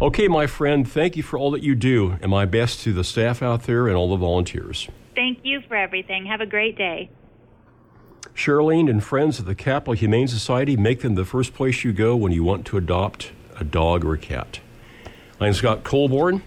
Okay, 0.00 0.28
my 0.28 0.46
friend, 0.46 0.88
thank 0.88 1.16
you 1.16 1.24
for 1.24 1.36
all 1.36 1.50
that 1.50 1.64
you 1.64 1.74
do, 1.74 2.18
and 2.22 2.30
my 2.30 2.44
best 2.44 2.82
to 2.82 2.92
the 2.92 3.02
staff 3.02 3.42
out 3.42 3.64
there 3.64 3.88
and 3.88 3.96
all 3.96 4.08
the 4.08 4.16
volunteers. 4.16 4.86
Thank 5.16 5.40
you 5.42 5.60
for 5.66 5.74
everything. 5.74 6.26
Have 6.26 6.40
a 6.40 6.46
great 6.46 6.78
day. 6.78 7.10
Charlene 8.32 8.88
and 8.88 9.02
friends 9.02 9.40
of 9.40 9.44
the 9.44 9.56
Capital 9.56 9.94
Humane 9.94 10.28
Society 10.28 10.76
make 10.76 11.00
them 11.00 11.16
the 11.16 11.24
first 11.24 11.52
place 11.52 11.82
you 11.82 11.92
go 11.92 12.14
when 12.14 12.30
you 12.30 12.44
want 12.44 12.64
to 12.66 12.76
adopt 12.76 13.32
a 13.58 13.64
dog 13.64 14.04
or 14.04 14.14
a 14.14 14.18
cat. 14.18 14.60
I'm 15.40 15.52
Scott 15.52 15.82
Colborn. 15.82 16.44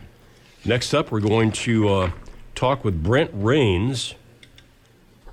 Next 0.64 0.94
up, 0.94 1.12
we're 1.12 1.20
going 1.20 1.52
to 1.52 1.90
uh, 1.90 2.12
talk 2.56 2.86
with 2.86 3.04
Brent 3.04 3.32
Rains 3.34 4.16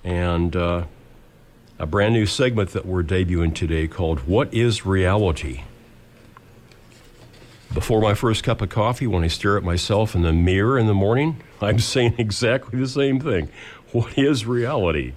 and 0.02 0.56
uh, 0.56 0.87
a 1.78 1.87
brand 1.87 2.14
new 2.14 2.26
segment 2.26 2.70
that 2.70 2.84
we're 2.84 3.04
debuting 3.04 3.54
today 3.54 3.87
called 3.87 4.26
What 4.26 4.52
is 4.52 4.84
Reality? 4.84 5.62
Before 7.75 8.00
my 8.00 8.14
first 8.14 8.44
cup 8.44 8.62
of 8.62 8.70
coffee, 8.70 9.06
when 9.06 9.25
I 9.25 9.28
stare 9.28 9.58
at 9.58 9.62
myself 9.62 10.14
in 10.14 10.22
the 10.22 10.32
mirror 10.32 10.78
in 10.78 10.87
the 10.87 10.94
morning, 10.94 11.42
I'm 11.60 11.78
saying 11.78 12.14
exactly 12.18 12.78
the 12.78 12.88
same 12.88 13.20
thing. 13.20 13.50
What 13.92 14.16
is 14.18 14.46
reality? 14.46 15.12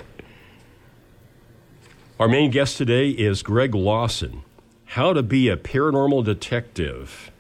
Our 2.20 2.28
main 2.28 2.52
guest 2.52 2.78
today 2.78 3.10
is 3.10 3.42
Greg 3.42 3.74
Lawson. 3.74 4.44
How 4.86 5.14
to 5.14 5.24
be 5.24 5.48
a 5.48 5.56
paranormal 5.56 6.26
detective. 6.26 7.32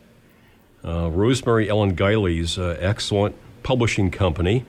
Uh, 0.84 1.10
Rosemary 1.12 1.70
Ellen 1.70 1.96
Guiley's 1.96 2.58
uh, 2.58 2.78
excellent 2.80 3.36
publishing 3.64 4.10
company, 4.10 4.66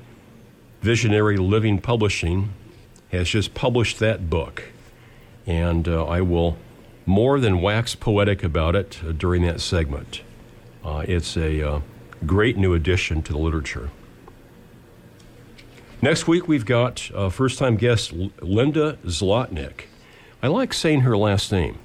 Visionary 0.82 1.36
Living 1.36 1.80
Publishing, 1.80 2.50
has 3.10 3.28
just 3.28 3.54
published 3.54 4.00
that 4.00 4.28
book. 4.28 4.64
And 5.46 5.88
uh, 5.88 6.04
I 6.04 6.20
will 6.20 6.56
more 7.06 7.40
than 7.40 7.60
wax 7.60 7.94
poetic 7.94 8.42
about 8.42 8.76
it 8.76 9.00
uh, 9.06 9.12
during 9.12 9.42
that 9.42 9.60
segment. 9.60 10.22
Uh, 10.84 11.04
it's 11.06 11.36
a 11.36 11.66
uh, 11.66 11.80
great 12.26 12.56
new 12.56 12.74
addition 12.74 13.22
to 13.22 13.32
the 13.32 13.38
literature. 13.38 13.90
Next 16.00 16.26
week, 16.26 16.48
we've 16.48 16.66
got 16.66 17.10
uh, 17.14 17.28
first 17.30 17.58
time 17.58 17.76
guest 17.76 18.12
Linda 18.12 18.98
Zlotnick. 19.04 19.82
I 20.42 20.48
like 20.48 20.74
saying 20.74 21.02
her 21.02 21.16
last 21.16 21.52
name, 21.52 21.78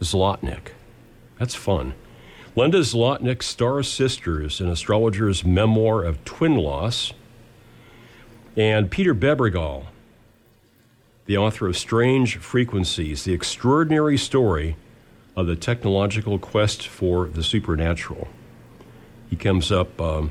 Zlotnick. 0.00 0.72
That's 1.38 1.54
fun. 1.54 1.94
Linda 2.54 2.80
Zlotnick, 2.80 3.42
Star 3.42 3.82
Sisters, 3.82 4.60
an 4.60 4.68
astrologer's 4.68 5.44
memoir 5.44 6.04
of 6.04 6.22
twin 6.24 6.56
loss. 6.56 7.12
And 8.56 8.90
Peter 8.90 9.14
Bebergal, 9.14 9.86
the 11.26 11.36
author 11.36 11.66
of 11.66 11.76
Strange 11.76 12.36
Frequencies, 12.36 13.24
the 13.24 13.32
extraordinary 13.32 14.16
story 14.16 14.76
of 15.36 15.46
the 15.46 15.54
technological 15.56 16.38
quest 16.38 16.88
for 16.88 17.26
the 17.26 17.42
supernatural. 17.42 18.26
He 19.28 19.36
comes 19.36 19.70
up 19.70 20.00
um, 20.00 20.30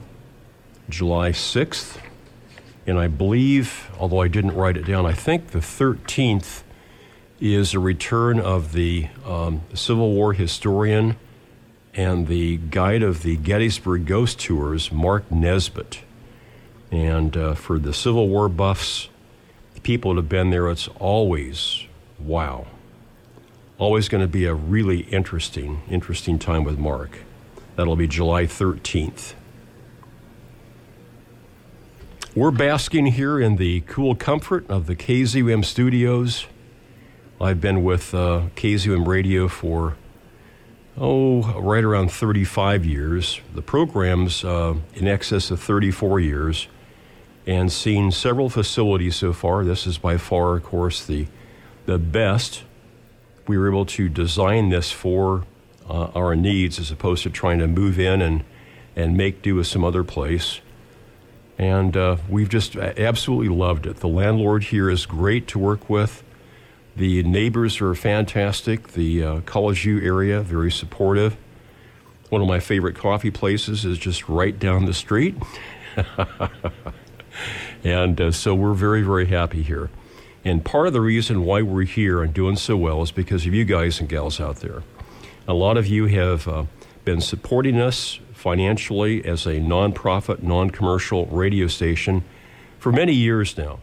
July 0.90 1.30
6th, 1.30 1.98
and 2.88 2.98
I 2.98 3.08
believe, 3.08 3.92
although 4.00 4.22
I 4.22 4.28
didn't 4.28 4.56
write 4.56 4.78
it 4.78 4.86
down, 4.86 5.06
I 5.06 5.14
think 5.14 5.52
the 5.52 5.60
13th 5.60 6.64
is 7.40 7.74
a 7.74 7.80
return 7.80 8.40
of 8.40 8.74
the 8.74 9.10
um, 9.26 9.62
Civil 9.74 10.14
War 10.14 10.34
historian 10.34 11.18
and 11.94 12.28
the 12.28 12.58
guide 12.58 13.04
of 13.04 13.24
the 13.24 13.38
Gettysburg 13.38 14.06
Ghost 14.06 14.40
Tours, 14.40 14.92
Mark 14.92 15.32
Nesbitt. 15.32 16.02
And 16.92 17.36
uh, 17.38 17.54
for 17.56 17.78
the 17.78 17.94
Civil 17.94 18.28
War 18.28 18.50
buffs, 18.50 19.10
people 19.84 20.14
that 20.14 20.22
have 20.22 20.30
been 20.30 20.50
there, 20.50 20.70
it's 20.70 20.88
always 21.00 21.84
wow. 22.20 22.66
Always 23.78 24.08
going 24.08 24.22
to 24.22 24.28
be 24.28 24.46
a 24.46 24.54
really 24.54 25.02
interesting, 25.02 25.82
interesting 25.90 26.40
time 26.40 26.64
with 26.64 26.80
Mark. 26.80 27.20
That'll 27.76 27.98
be 27.98 28.08
July 28.08 28.46
13th. 28.46 29.34
We're 32.34 32.52
basking 32.52 33.08
here 33.08 33.40
in 33.40 33.58
the 33.58 33.82
cool 33.82 34.16
comfort 34.16 34.70
of 34.70 34.88
the 34.88 34.96
KZUM 34.96 35.66
studios. 35.66 36.48
I've 37.40 37.60
been 37.62 37.84
with 37.84 38.14
uh, 38.14 38.44
KZUM 38.56 39.08
radio 39.08 39.50
for, 39.50 39.96
oh, 40.98 41.42
right 41.62 41.84
around 41.84 42.12
35 42.12 42.86
years. 42.86 43.42
The 43.54 43.62
program's 43.62 44.46
uh, 44.46 44.76
in 44.94 45.08
excess 45.08 45.52
of 45.52 45.62
34 45.62 46.22
years 46.22 46.68
and 47.48 47.70
seen 47.70 48.12
several 48.12 48.50
facilities 48.50 49.18
so 49.18 49.34
far. 49.34 49.64
This 49.64 49.86
is 49.86 49.98
by 49.98 50.18
far, 50.18 50.56
of 50.56 50.64
course, 50.64 51.06
the, 51.06 51.28
the 51.86 51.98
best. 51.98 52.64
We 53.48 53.58
were 53.58 53.68
able 53.68 53.86
to 53.88 54.10
design 54.10 54.70
this 54.70 54.92
for 54.92 55.46
uh, 55.90 56.10
our 56.16 56.36
needs 56.36 56.80
as 56.80 56.92
opposed 56.92 57.24
to 57.24 57.30
trying 57.30 57.60
to 57.60 57.68
move 57.68 58.00
in 58.00 58.22
and, 58.22 58.44
and 58.96 59.16
make 59.16 59.42
do 59.42 59.56
with 59.56 59.68
some 59.68 59.84
other 59.84 60.04
place. 60.04 60.62
And 61.58 61.96
uh, 61.96 62.18
we've 62.30 62.50
just 62.50 62.76
absolutely 62.76 63.50
loved 63.50 63.86
it. 63.86 63.98
The 63.98 64.08
landlord 64.08 64.66
here 64.66 64.90
is 64.90 65.06
great 65.06 65.48
to 65.50 65.60
work 65.60 65.90
with. 65.90 66.24
The 66.96 67.24
neighbors 67.24 67.82
are 67.82 67.94
fantastic. 67.94 68.90
The 68.90 69.24
uh, 69.24 69.40
College 69.42 69.84
View 69.84 70.02
area, 70.02 70.42
very 70.42 70.72
supportive. 70.72 71.38
One 72.30 72.42
of 72.42 72.48
my 72.48 72.60
favorite 72.60 72.96
coffee 72.96 73.32
places 73.32 73.86
is 73.86 73.98
just 73.98 74.28
right 74.28 74.58
down 74.58 74.86
the 74.86 74.94
street. 74.94 75.36
And 77.86 78.20
uh, 78.20 78.32
so 78.32 78.56
we're 78.56 78.74
very, 78.74 79.04
very 79.04 79.28
happy 79.28 79.62
here. 79.62 79.90
And 80.46 80.64
part 80.64 80.86
of 80.86 80.94
the 80.94 81.02
reason 81.02 81.44
why 81.44 81.64
we're 81.64 81.84
here 81.84 82.22
and 82.22 82.32
doing 82.32 82.56
so 82.56 82.78
well 82.78 83.02
is 83.02 83.12
because 83.12 83.48
of 83.48 83.54
you 83.54 83.66
guys 83.66 84.00
and 84.00 84.08
gals 84.08 84.40
out 84.40 84.58
there. 84.58 84.84
A 85.48 85.56
lot 85.56 85.76
of 85.76 85.88
you 85.88 86.06
have 86.06 86.48
uh, 86.48 86.66
been 87.04 87.20
supporting 87.20 87.82
us 87.82 88.20
financially 88.34 89.26
as 89.26 89.48
a 89.48 89.56
nonprofit, 89.56 90.44
non 90.44 90.70
commercial 90.70 91.26
radio 91.26 91.66
station 91.66 92.24
for 92.78 92.92
many 92.92 93.14
years 93.14 93.58
now. 93.58 93.80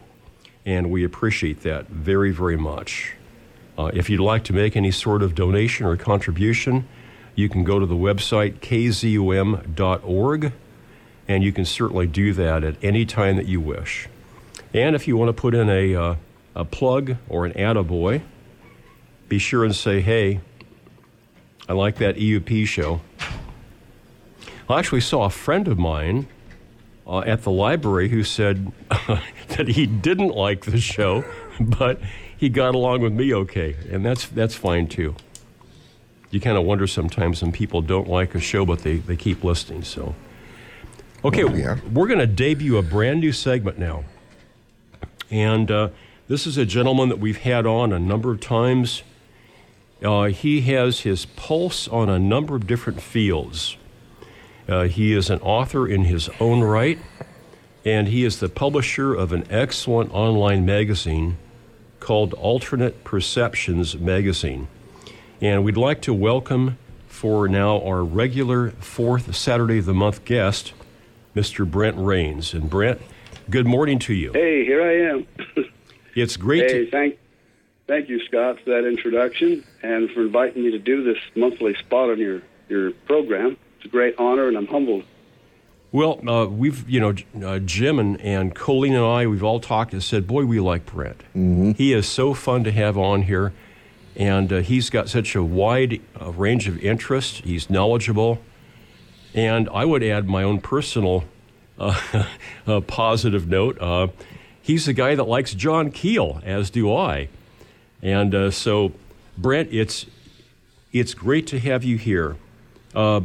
And 0.65 0.89
we 0.89 1.03
appreciate 1.03 1.63
that 1.63 1.87
very, 1.89 2.31
very 2.31 2.55
much. 2.55 3.13
Uh, 3.77 3.91
if 3.93 4.09
you'd 4.09 4.21
like 4.21 4.45
to 4.45 4.53
make 4.53 4.77
any 4.77 4.91
sort 4.91 5.21
of 5.21 5.35
donation 5.35 5.85
or 5.85 5.97
contribution, 5.97 6.87
you 7.35 7.49
can 7.49 7.65
go 7.65 7.79
to 7.79 7.85
the 7.85 7.95
website 7.95 8.59
kzum.org 8.59 9.73
and 11.27 11.43
you 11.43 11.51
can 11.51 11.65
certainly 11.65 12.07
do 12.07 12.31
that 12.33 12.63
at 12.63 12.75
any 12.81 13.05
time 13.05 13.35
that 13.35 13.47
you 13.47 13.59
wish. 13.59 14.07
And 14.73 14.95
if 14.95 15.09
you 15.09 15.17
want 15.17 15.29
to 15.29 15.33
put 15.33 15.53
in 15.53 15.69
a, 15.69 15.95
uh, 15.95 16.15
a 16.55 16.65
plug 16.65 17.17
or 17.29 17.45
an 17.45 17.53
attaboy, 17.53 18.21
be 19.27 19.39
sure 19.39 19.63
and 19.63 19.75
say, 19.75 20.01
hey, 20.01 20.41
I 21.67 21.73
like 21.73 21.97
that 21.97 22.15
EUP 22.15 22.67
show. 22.67 23.01
I 24.69 24.79
actually 24.79 25.01
saw 25.01 25.23
a 25.23 25.29
friend 25.29 25.67
of 25.67 25.77
mine 25.77 26.27
uh, 27.05 27.19
at 27.19 27.43
the 27.43 27.51
library 27.51 28.09
who 28.09 28.23
said 28.23 28.71
that 29.49 29.67
he 29.67 29.85
didn't 29.85 30.29
like 30.35 30.65
the 30.65 30.79
show, 30.79 31.23
but 31.59 31.99
he 32.37 32.49
got 32.49 32.75
along 32.75 33.01
with 33.01 33.13
me 33.13 33.33
okay, 33.33 33.75
and 33.89 34.05
that's 34.05 34.27
that's 34.27 34.55
fine 34.55 34.87
too. 34.87 35.15
You 36.31 36.39
kind 36.39 36.57
of 36.57 36.63
wonder 36.63 36.87
sometimes 36.87 37.41
when 37.41 37.51
people 37.51 37.81
don't 37.81 38.09
like 38.09 38.33
a 38.33 38.39
show, 38.39 38.65
but 38.65 38.79
they, 38.79 38.97
they 38.97 39.15
keep 39.15 39.43
listening. 39.43 39.83
So 39.83 40.15
Okay, 41.25 41.43
oh, 41.45 41.53
yeah. 41.53 41.77
we're 41.93 42.07
going 42.07 42.19
to 42.19 42.27
debut 42.27 42.77
a 42.77 42.81
brand 42.81 43.21
new 43.21 43.31
segment 43.31 43.77
now. 43.79 44.03
And 45.31 45.71
uh, 45.71 45.89
this 46.27 46.47
is 46.47 46.57
a 46.57 46.65
gentleman 46.65 47.09
that 47.09 47.19
we've 47.19 47.39
had 47.39 47.65
on 47.65 47.91
a 47.91 47.99
number 47.99 48.31
of 48.31 48.39
times. 48.39 49.03
Uh, 50.01 50.25
he 50.25 50.61
has 50.61 51.01
his 51.01 51.25
pulse 51.25 51.87
on 51.87 52.09
a 52.09 52.17
number 52.17 52.55
of 52.55 52.65
different 52.65 53.01
fields. 53.01 53.77
Uh, 54.67 54.83
he 54.83 55.13
is 55.13 55.29
an 55.29 55.39
author 55.41 55.87
in 55.87 56.05
his 56.05 56.29
own 56.39 56.61
right, 56.61 56.97
and 57.83 58.07
he 58.07 58.23
is 58.23 58.39
the 58.39 58.47
publisher 58.47 59.13
of 59.13 59.33
an 59.33 59.45
excellent 59.49 60.13
online 60.13 60.65
magazine 60.65 61.37
called 61.99 62.33
Alternate 62.35 63.03
Perceptions 63.03 63.97
Magazine. 63.97 64.67
And 65.41 65.65
we'd 65.65 65.77
like 65.77 66.01
to 66.03 66.13
welcome 66.13 66.77
for 67.07 67.47
now 67.49 67.81
our 67.81 68.03
regular 68.03 68.71
fourth 68.71 69.35
Saturday 69.35 69.79
of 69.79 69.85
the 69.85 69.93
month 69.93 70.23
guest, 70.23 70.73
Mr. 71.35 71.69
Brent 71.69 71.97
Rains. 71.97 72.53
And 72.53 72.69
Brent, 72.69 73.01
good 73.49 73.67
morning 73.67 73.99
to 73.99 74.13
you. 74.13 74.31
Hey, 74.31 74.63
here 74.63 74.81
I 74.81 75.15
am. 75.15 75.27
It's 76.15 76.37
great 76.37 76.69
hey, 76.69 76.85
to. 76.85 76.91
Thank, 76.91 77.19
thank 77.87 78.09
you, 78.09 78.23
Scott, 78.25 78.59
for 78.63 78.71
that 78.71 78.87
introduction 78.87 79.63
and 79.81 80.09
for 80.11 80.21
inviting 80.21 80.63
me 80.63 80.71
to 80.71 80.79
do 80.79 81.03
this 81.03 81.17
monthly 81.35 81.75
spot 81.75 82.09
on 82.09 82.19
your, 82.19 82.41
your 82.69 82.91
program. 82.91 83.57
It's 83.77 83.85
a 83.85 83.89
great 83.89 84.15
honor, 84.17 84.47
and 84.47 84.57
I'm 84.57 84.67
humbled. 84.67 85.03
Well, 85.91 86.27
uh, 86.27 86.47
we've, 86.47 86.89
you 86.89 86.99
know, 86.99 87.13
uh, 87.47 87.59
Jim 87.59 87.99
and, 87.99 88.19
and 88.19 88.55
Colleen 88.55 88.95
and 88.95 89.05
I, 89.05 89.27
we've 89.27 89.43
all 89.43 89.59
talked 89.59 89.93
and 89.93 90.01
said, 90.01 90.25
boy, 90.25 90.43
we 90.43 90.59
like 90.59 90.87
Brent. 90.87 91.19
Mm-hmm. 91.35 91.73
He 91.73 91.93
is 91.93 92.07
so 92.07 92.33
fun 92.33 92.63
to 92.63 92.71
have 92.71 92.97
on 92.97 93.21
here, 93.21 93.53
and 94.15 94.51
uh, 94.51 94.57
he's 94.61 94.89
got 94.89 95.07
such 95.07 95.35
a 95.35 95.43
wide 95.43 96.01
uh, 96.19 96.31
range 96.31 96.67
of 96.67 96.79
interests. 96.83 97.41
He's 97.43 97.69
knowledgeable. 97.69 98.39
And 99.35 99.69
I 99.69 99.85
would 99.85 100.03
add 100.03 100.27
my 100.27 100.41
own 100.41 100.61
personal 100.61 101.25
uh, 101.77 102.31
positive 102.87 103.47
note. 103.47 103.77
He's 104.63 104.85
the 104.85 104.93
guy 104.93 105.13
that 105.13 105.25
likes 105.25 105.53
John 105.53 105.91
Keel, 105.91 106.41
as 106.45 106.69
do 106.69 106.91
I. 106.95 107.27
And 108.01 108.33
uh, 108.33 108.49
so, 108.49 108.93
Brent, 109.37 109.69
it's 109.73 110.05
it's 110.93 111.13
great 111.13 111.45
to 111.47 111.59
have 111.59 111.83
you 111.83 111.97
here. 111.97 112.37
Uh, 112.95 113.19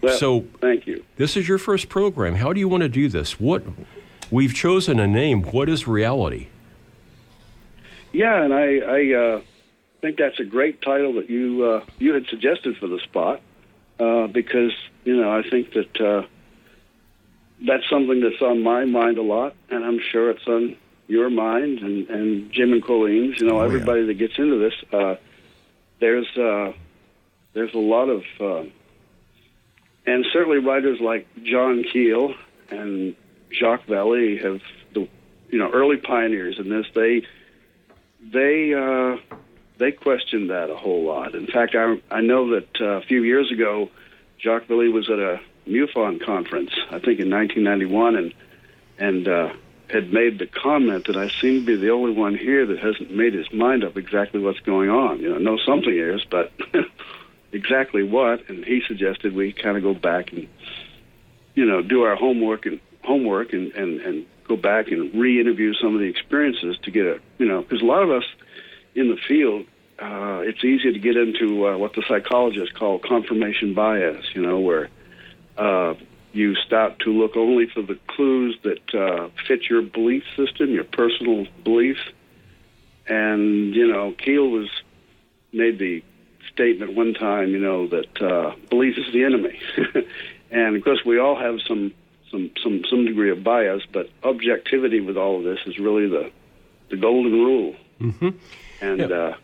well, 0.00 0.16
so, 0.16 0.46
thank 0.60 0.86
you. 0.86 1.04
This 1.16 1.36
is 1.36 1.46
your 1.46 1.58
first 1.58 1.90
program. 1.90 2.36
How 2.36 2.54
do 2.54 2.60
you 2.60 2.68
want 2.68 2.82
to 2.82 2.88
do 2.88 3.08
this? 3.08 3.38
What 3.38 3.62
we've 4.30 4.54
chosen 4.54 4.98
a 4.98 5.06
name. 5.06 5.42
What 5.42 5.68
is 5.68 5.86
reality? 5.86 6.46
Yeah, 8.12 8.42
and 8.42 8.54
I, 8.54 8.78
I 8.78 9.14
uh, 9.14 9.40
think 10.00 10.16
that's 10.16 10.40
a 10.40 10.44
great 10.44 10.80
title 10.80 11.12
that 11.14 11.28
you 11.28 11.62
uh, 11.64 11.84
you 11.98 12.14
had 12.14 12.26
suggested 12.26 12.78
for 12.78 12.86
the 12.86 13.00
spot 13.00 13.42
uh, 13.98 14.28
because 14.28 14.72
you 15.04 15.20
know 15.20 15.30
I 15.30 15.42
think 15.48 15.74
that 15.74 16.00
uh, 16.00 16.26
that's 17.66 17.88
something 17.88 18.20
that's 18.20 18.40
on 18.42 18.62
my 18.62 18.84
mind 18.84 19.18
a 19.18 19.22
lot, 19.22 19.54
and 19.70 19.84
I'm 19.84 20.00
sure 20.00 20.30
it's 20.30 20.46
on 20.46 20.76
your 21.08 21.28
mind 21.28 21.80
and, 21.80 22.08
and 22.08 22.52
Jim 22.52 22.72
and 22.72 22.82
Colleen's. 22.82 23.40
You 23.40 23.48
know, 23.48 23.60
oh, 23.60 23.64
everybody 23.64 24.00
yeah. 24.00 24.06
that 24.08 24.14
gets 24.14 24.38
into 24.38 24.58
this. 24.58 24.74
Uh, 24.92 25.16
there's 26.00 26.28
uh, 26.36 26.72
there's 27.52 27.74
a 27.74 27.78
lot 27.78 28.08
of 28.08 28.22
uh, 28.40 28.64
and 30.06 30.24
certainly 30.32 30.58
writers 30.58 31.00
like 31.00 31.26
John 31.42 31.84
Keel 31.92 32.34
and 32.70 33.14
Jacques 33.52 33.86
Vallée 33.86 34.42
have 34.42 34.60
the 34.94 35.08
you 35.50 35.58
know 35.58 35.70
early 35.70 35.98
pioneers 35.98 36.58
in 36.58 36.68
this. 36.68 36.86
They 36.94 37.26
they 38.20 38.74
uh, 38.74 39.16
they 39.78 39.92
questioned 39.92 40.50
that 40.50 40.70
a 40.70 40.76
whole 40.76 41.04
lot. 41.04 41.34
In 41.34 41.46
fact, 41.46 41.74
I 41.74 42.00
I 42.10 42.20
know 42.20 42.50
that 42.50 42.80
uh, 42.80 42.84
a 42.84 43.02
few 43.02 43.22
years 43.22 43.50
ago, 43.50 43.90
Jacques 44.38 44.68
Vallée 44.68 44.92
was 44.92 45.10
at 45.10 45.18
a 45.18 45.40
MUFON 45.70 46.24
conference, 46.24 46.72
I 46.88 46.98
think 46.98 47.20
in 47.20 47.30
1991, 47.30 48.16
and 48.16 48.34
and 48.98 49.28
uh, 49.28 49.52
had 49.88 50.12
made 50.12 50.38
the 50.38 50.46
comment 50.46 51.06
that 51.06 51.16
I 51.16 51.28
seem 51.28 51.60
to 51.60 51.66
be 51.66 51.76
the 51.76 51.90
only 51.90 52.12
one 52.12 52.36
here 52.36 52.66
that 52.66 52.78
hasn't 52.78 53.10
made 53.10 53.34
his 53.34 53.50
mind 53.52 53.84
up 53.84 53.96
exactly 53.96 54.40
what's 54.40 54.60
going 54.60 54.90
on. 54.90 55.20
You 55.20 55.30
know, 55.30 55.38
know 55.38 55.58
something 55.64 55.96
is, 55.96 56.24
but 56.30 56.52
exactly 57.52 58.02
what. 58.02 58.48
And 58.48 58.64
he 58.64 58.82
suggested 58.86 59.34
we 59.34 59.52
kind 59.52 59.76
of 59.76 59.82
go 59.82 59.94
back 59.94 60.32
and 60.32 60.48
you 61.54 61.64
know 61.66 61.82
do 61.82 62.02
our 62.02 62.16
homework 62.16 62.66
and 62.66 62.80
homework 63.02 63.52
and 63.52 63.72
and 63.72 64.00
and 64.00 64.26
go 64.46 64.56
back 64.56 64.88
and 64.88 65.14
re-interview 65.14 65.74
some 65.74 65.94
of 65.94 66.00
the 66.00 66.06
experiences 66.06 66.76
to 66.82 66.90
get 66.90 67.06
a 67.06 67.20
you 67.38 67.46
know 67.46 67.62
because 67.62 67.82
a 67.82 67.84
lot 67.84 68.02
of 68.02 68.10
us 68.10 68.24
in 68.94 69.08
the 69.08 69.16
field 69.28 69.66
uh, 69.98 70.40
it's 70.42 70.64
easy 70.64 70.92
to 70.92 70.98
get 70.98 71.16
into 71.16 71.66
uh, 71.66 71.76
what 71.76 71.92
the 71.94 72.02
psychologists 72.08 72.74
call 72.76 72.98
confirmation 72.98 73.74
bias 73.74 74.24
you 74.34 74.42
know 74.42 74.58
where 74.58 74.88
uh, 75.60 75.94
you 76.32 76.54
start 76.54 76.98
to 77.00 77.10
look 77.10 77.36
only 77.36 77.66
for 77.66 77.82
the 77.82 77.98
clues 78.06 78.56
that 78.62 78.94
uh, 78.94 79.28
fit 79.46 79.68
your 79.68 79.82
belief 79.82 80.24
system 80.36 80.70
your 80.70 80.84
personal 80.84 81.46
beliefs 81.64 82.02
and 83.06 83.74
you 83.74 83.86
know 83.86 84.12
Keel 84.12 84.48
was 84.48 84.68
made 85.52 85.78
the 85.78 86.02
statement 86.52 86.94
one 86.94 87.14
time 87.14 87.50
you 87.50 87.58
know 87.58 87.86
that 87.88 88.22
uh, 88.22 88.54
belief 88.68 88.96
is 88.98 89.12
the 89.12 89.24
enemy 89.24 89.60
and 90.50 90.76
of 90.76 90.84
course 90.84 91.04
we 91.04 91.18
all 91.18 91.38
have 91.38 91.60
some 91.66 91.92
some 92.30 92.50
some 92.62 92.82
some 92.88 93.04
degree 93.04 93.30
of 93.30 93.42
bias, 93.42 93.82
but 93.92 94.08
objectivity 94.22 95.00
with 95.00 95.16
all 95.16 95.38
of 95.38 95.44
this 95.44 95.58
is 95.66 95.78
really 95.78 96.06
the 96.08 96.30
the 96.90 96.96
golden 96.96 97.32
rule. 97.32 97.76
Mm-hmm. 98.00 98.28
And 98.80 98.98
yeah. 99.00 99.06
uh, 99.06 99.36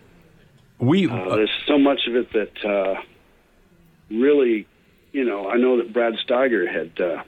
we 0.78 1.08
uh, 1.08 1.36
there's 1.36 1.50
so 1.66 1.78
much 1.78 2.06
of 2.06 2.16
it 2.16 2.32
that 2.32 2.64
uh, 2.64 3.00
really, 4.10 4.66
you 5.16 5.24
know, 5.24 5.48
I 5.48 5.56
know 5.56 5.78
that 5.78 5.94
Brad 5.94 6.12
Steiger 6.26 6.70
had 6.70 7.00
uh, 7.00 7.22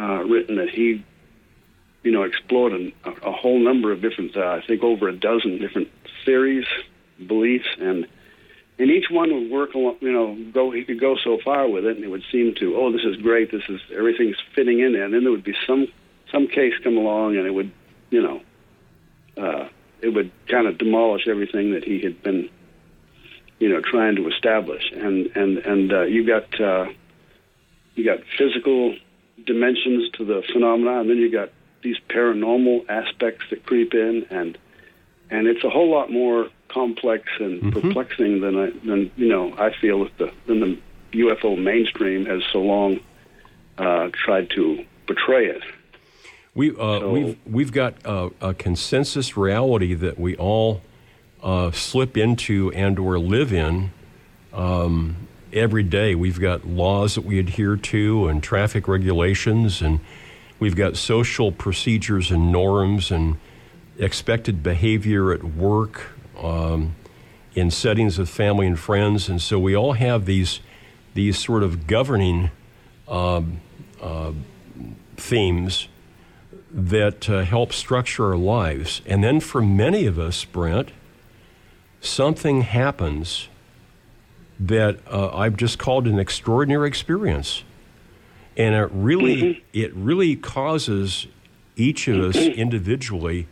uh, 0.00 0.22
written 0.22 0.56
that 0.56 0.70
he, 0.70 1.04
you 2.04 2.12
know, 2.12 2.22
explored 2.22 2.72
a, 2.72 2.92
a 3.26 3.32
whole 3.32 3.58
number 3.58 3.90
of 3.90 4.00
different, 4.00 4.36
uh, 4.36 4.60
I 4.62 4.62
think, 4.64 4.84
over 4.84 5.08
a 5.08 5.16
dozen 5.16 5.58
different 5.58 5.88
theories, 6.24 6.66
beliefs, 7.26 7.66
and 7.80 8.06
and 8.78 8.90
each 8.90 9.06
one 9.10 9.32
would 9.32 9.50
work 9.50 9.74
you 9.74 10.12
know, 10.12 10.36
go, 10.52 10.70
he 10.70 10.84
could 10.84 11.00
go 11.00 11.16
so 11.16 11.38
far 11.44 11.68
with 11.68 11.84
it 11.84 11.96
and 11.96 12.04
it 12.04 12.08
would 12.08 12.24
seem 12.30 12.54
to, 12.58 12.76
oh, 12.76 12.90
this 12.90 13.04
is 13.04 13.16
great, 13.22 13.52
this 13.52 13.62
is, 13.68 13.80
everything's 13.96 14.36
fitting 14.52 14.80
in 14.80 14.92
there. 14.92 15.04
And 15.04 15.14
then 15.14 15.22
there 15.22 15.30
would 15.30 15.44
be 15.44 15.54
some, 15.64 15.86
some 16.32 16.48
case 16.48 16.72
come 16.82 16.96
along 16.96 17.36
and 17.36 17.46
it 17.46 17.52
would, 17.52 17.70
you 18.10 18.20
know, 18.20 18.40
uh, 19.40 19.68
it 20.00 20.08
would 20.08 20.32
kind 20.48 20.66
of 20.66 20.76
demolish 20.76 21.28
everything 21.28 21.72
that 21.74 21.84
he 21.84 22.00
had 22.00 22.20
been, 22.24 22.50
you 23.64 23.70
know, 23.70 23.80
trying 23.80 24.16
to 24.16 24.28
establish. 24.28 24.92
And, 24.92 25.26
and, 25.34 25.58
and, 25.58 25.92
uh, 25.92 26.02
you 26.02 26.26
got, 26.26 26.60
uh, 26.60 26.86
you 27.94 28.04
got 28.04 28.18
physical 28.36 28.94
dimensions 29.44 30.10
to 30.12 30.24
the 30.24 30.42
phenomena 30.52 31.00
and 31.00 31.08
then 31.08 31.16
you 31.16 31.30
got 31.30 31.50
these 31.82 31.96
paranormal 32.08 32.88
aspects 32.88 33.44
that 33.50 33.64
creep 33.64 33.94
in 33.94 34.26
and, 34.30 34.58
and 35.30 35.46
it's 35.46 35.64
a 35.64 35.70
whole 35.70 35.90
lot 35.90 36.10
more 36.10 36.48
complex 36.68 37.24
and 37.38 37.62
mm-hmm. 37.62 37.80
perplexing 37.80 38.40
than 38.40 38.56
I 38.56 38.70
than 38.86 39.10
you 39.16 39.28
know 39.28 39.54
I 39.56 39.72
feel 39.80 40.04
that 40.04 40.18
the 40.18 40.32
than 40.46 40.60
the 40.60 40.78
UFO 41.12 41.56
mainstream 41.56 42.26
has 42.26 42.42
so 42.52 42.60
long 42.60 43.00
uh, 43.78 44.10
tried 44.12 44.50
to 44.50 44.84
portray 45.06 45.46
it. 45.46 45.62
We 46.54 46.70
uh, 46.70 47.00
so, 47.00 47.10
we've 47.10 47.38
we've 47.46 47.72
got 47.72 47.94
a, 48.04 48.30
a, 48.40 48.54
consensus 48.54 49.36
reality 49.36 49.94
that 49.94 50.18
we 50.18 50.36
all 50.36 50.82
uh, 51.44 51.70
slip 51.70 52.16
into 52.16 52.72
and 52.72 52.98
or 52.98 53.18
live 53.18 53.52
in 53.52 53.90
um, 54.54 55.14
every 55.52 55.82
day. 55.82 56.14
We've 56.14 56.40
got 56.40 56.66
laws 56.66 57.14
that 57.14 57.24
we 57.24 57.38
adhere 57.38 57.76
to 57.76 58.28
and 58.28 58.42
traffic 58.42 58.88
regulations, 58.88 59.82
and 59.82 60.00
we've 60.58 60.74
got 60.74 60.96
social 60.96 61.52
procedures 61.52 62.30
and 62.30 62.50
norms 62.50 63.10
and 63.10 63.36
expected 63.98 64.62
behavior 64.62 65.32
at 65.32 65.44
work, 65.44 66.08
um, 66.42 66.96
in 67.54 67.70
settings 67.70 68.18
of 68.18 68.28
family 68.28 68.66
and 68.66 68.78
friends, 68.78 69.28
and 69.28 69.40
so 69.40 69.58
we 69.58 69.76
all 69.76 69.92
have 69.92 70.24
these 70.24 70.60
these 71.12 71.38
sort 71.38 71.62
of 71.62 71.86
governing 71.86 72.50
um, 73.06 73.60
uh, 74.02 74.32
themes 75.16 75.86
that 76.72 77.30
uh, 77.30 77.42
help 77.42 77.72
structure 77.72 78.26
our 78.26 78.36
lives. 78.36 79.00
And 79.06 79.22
then 79.22 79.38
for 79.38 79.62
many 79.62 80.06
of 80.06 80.18
us, 80.18 80.44
Brent, 80.44 80.90
something 82.04 82.62
happens 82.62 83.48
that 84.60 84.98
uh, 85.10 85.34
I've 85.34 85.56
just 85.56 85.78
called 85.78 86.06
an 86.06 86.18
extraordinary 86.18 86.88
experience, 86.88 87.64
and 88.56 88.74
it 88.74 88.90
really 88.92 89.36
mm-hmm. 89.36 89.60
it 89.72 89.94
really 89.94 90.36
causes 90.36 91.26
each 91.76 92.08
of 92.08 92.20
us 92.20 92.36
individually 92.36 93.48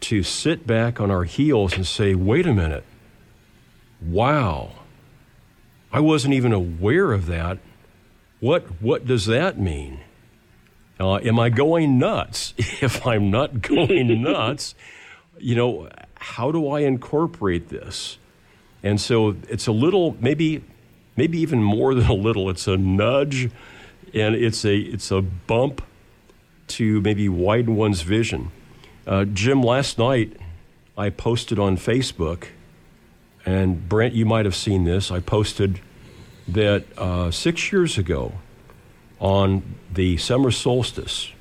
to 0.00 0.22
sit 0.22 0.66
back 0.66 1.00
on 1.00 1.10
our 1.10 1.24
heels 1.24 1.74
and 1.74 1.86
say, 1.86 2.14
wait 2.14 2.46
a 2.46 2.54
minute, 2.54 2.84
wow, 4.00 4.72
I 5.92 6.00
wasn't 6.00 6.34
even 6.34 6.52
aware 6.52 7.12
of 7.12 7.26
that. 7.26 7.58
What, 8.40 8.64
what 8.80 9.06
does 9.06 9.26
that 9.26 9.58
mean? 9.58 10.00
Uh, 10.98 11.16
am 11.16 11.38
I 11.38 11.50
going 11.50 11.98
nuts? 11.98 12.54
if 12.58 13.06
I'm 13.06 13.30
not 13.30 13.60
going 13.60 14.22
nuts, 14.22 14.74
you 15.38 15.54
know, 15.54 15.88
how 16.20 16.52
do 16.52 16.68
I 16.68 16.80
incorporate 16.80 17.70
this? 17.70 18.18
And 18.82 19.00
so 19.00 19.36
it's 19.48 19.66
a 19.66 19.72
little, 19.72 20.16
maybe, 20.20 20.62
maybe 21.16 21.38
even 21.40 21.62
more 21.62 21.94
than 21.94 22.06
a 22.06 22.14
little. 22.14 22.48
It's 22.48 22.68
a 22.68 22.76
nudge, 22.76 23.50
and 24.14 24.34
it's 24.34 24.64
a 24.64 24.76
it's 24.76 25.10
a 25.10 25.20
bump 25.22 25.82
to 26.68 27.00
maybe 27.00 27.28
widen 27.28 27.74
one's 27.74 28.02
vision. 28.02 28.52
Uh, 29.06 29.24
Jim, 29.24 29.62
last 29.62 29.98
night 29.98 30.36
I 30.96 31.10
posted 31.10 31.58
on 31.58 31.76
Facebook, 31.76 32.48
and 33.44 33.88
Brent, 33.88 34.14
you 34.14 34.26
might 34.26 34.44
have 34.44 34.54
seen 34.54 34.84
this. 34.84 35.10
I 35.10 35.20
posted 35.20 35.80
that 36.46 36.84
uh, 36.96 37.30
six 37.30 37.72
years 37.72 37.98
ago, 37.98 38.34
on 39.18 39.62
the 39.92 40.16
summer 40.16 40.50
solstice, 40.50 41.32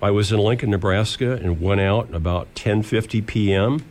I 0.00 0.10
was 0.10 0.30
in 0.30 0.38
Lincoln, 0.38 0.70
Nebraska, 0.70 1.32
and 1.32 1.60
went 1.60 1.80
out 1.80 2.12
about 2.14 2.54
10:50 2.54 3.26
p.m. 3.26 3.84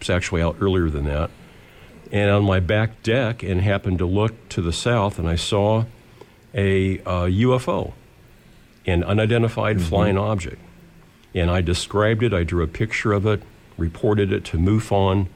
It's 0.00 0.10
actually 0.10 0.42
out 0.42 0.56
earlier 0.60 0.90
than 0.90 1.04
that. 1.04 1.30
And 2.12 2.30
on 2.30 2.44
my 2.44 2.60
back 2.60 3.02
deck, 3.02 3.42
and 3.42 3.60
happened 3.60 3.98
to 3.98 4.06
look 4.06 4.48
to 4.50 4.62
the 4.62 4.72
south, 4.72 5.18
and 5.18 5.28
I 5.28 5.36
saw 5.36 5.84
a 6.54 7.00
uh, 7.00 7.24
UFO, 7.24 7.92
an 8.86 9.02
unidentified 9.02 9.76
mm-hmm. 9.78 9.88
flying 9.88 10.18
object 10.18 10.60
and 11.36 11.50
I 11.50 11.60
described 11.60 12.22
it. 12.22 12.32
I 12.32 12.42
drew 12.42 12.64
a 12.64 12.66
picture 12.66 13.12
of 13.12 13.26
it, 13.26 13.42
reported 13.76 14.32
it 14.32 14.44
to 14.46 14.56
MUFON. 14.56 15.28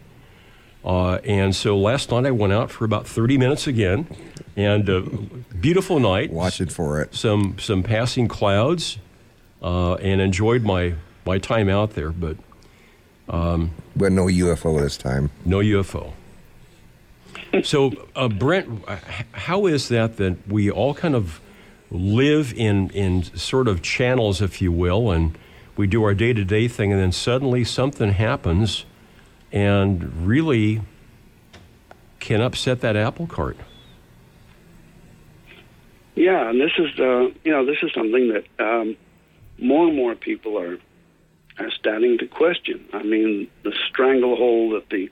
Uh, 0.82 1.16
and 1.16 1.54
so 1.54 1.78
last 1.78 2.10
night 2.10 2.24
I 2.24 2.30
went 2.30 2.54
out 2.54 2.70
for 2.70 2.86
about 2.86 3.06
30 3.06 3.36
minutes 3.36 3.66
again, 3.66 4.06
and 4.56 4.88
uh, 4.88 5.02
beautiful 5.60 6.00
night. 6.00 6.32
Watching 6.32 6.68
for 6.68 7.02
it. 7.02 7.14
Some 7.14 7.58
some 7.58 7.82
passing 7.82 8.28
clouds, 8.28 8.98
uh, 9.62 9.94
and 9.94 10.20
enjoyed 10.20 10.62
my 10.62 10.94
my 11.26 11.38
time 11.38 11.68
out 11.68 11.94
there. 11.94 12.10
But 12.10 12.36
um, 13.28 13.70
but 13.96 14.12
no 14.12 14.26
UFO 14.26 14.80
this 14.80 14.96
time. 14.96 15.30
No 15.44 15.58
UFO. 15.58 16.12
So 17.64 17.92
uh, 18.14 18.28
Brent, 18.28 18.84
how 19.32 19.66
is 19.66 19.88
that 19.88 20.16
that 20.18 20.48
we 20.48 20.70
all 20.70 20.94
kind 20.94 21.14
of 21.14 21.40
live 21.90 22.52
in 22.54 22.90
in 22.90 23.24
sort 23.36 23.68
of 23.68 23.82
channels, 23.82 24.40
if 24.40 24.62
you 24.62 24.70
will, 24.70 25.10
and 25.10 25.36
we 25.76 25.86
do 25.86 26.02
our 26.04 26.14
day 26.14 26.32
to 26.32 26.44
day 26.44 26.68
thing, 26.68 26.92
and 26.92 27.00
then 27.00 27.12
suddenly 27.12 27.64
something 27.64 28.12
happens 28.12 28.84
and 29.52 30.26
really 30.26 30.80
can 32.20 32.40
upset 32.40 32.80
that 32.80 32.96
apple 32.96 33.26
cart. 33.26 33.56
Yeah, 36.14 36.50
and 36.50 36.60
this 36.60 36.72
is 36.78 36.98
uh, 37.00 37.30
you 37.44 37.52
know 37.52 37.64
this 37.64 37.78
is 37.82 37.92
something 37.92 38.32
that 38.32 38.44
um, 38.64 38.96
more 39.60 39.86
and 39.86 39.96
more 39.96 40.14
people 40.14 40.58
are 40.58 40.78
are 41.58 41.70
starting 41.72 42.18
to 42.18 42.26
question. 42.26 42.86
I 42.92 43.02
mean, 43.02 43.48
the 43.64 43.74
stranglehold 43.88 44.74
that 44.74 44.88
the 44.88 45.10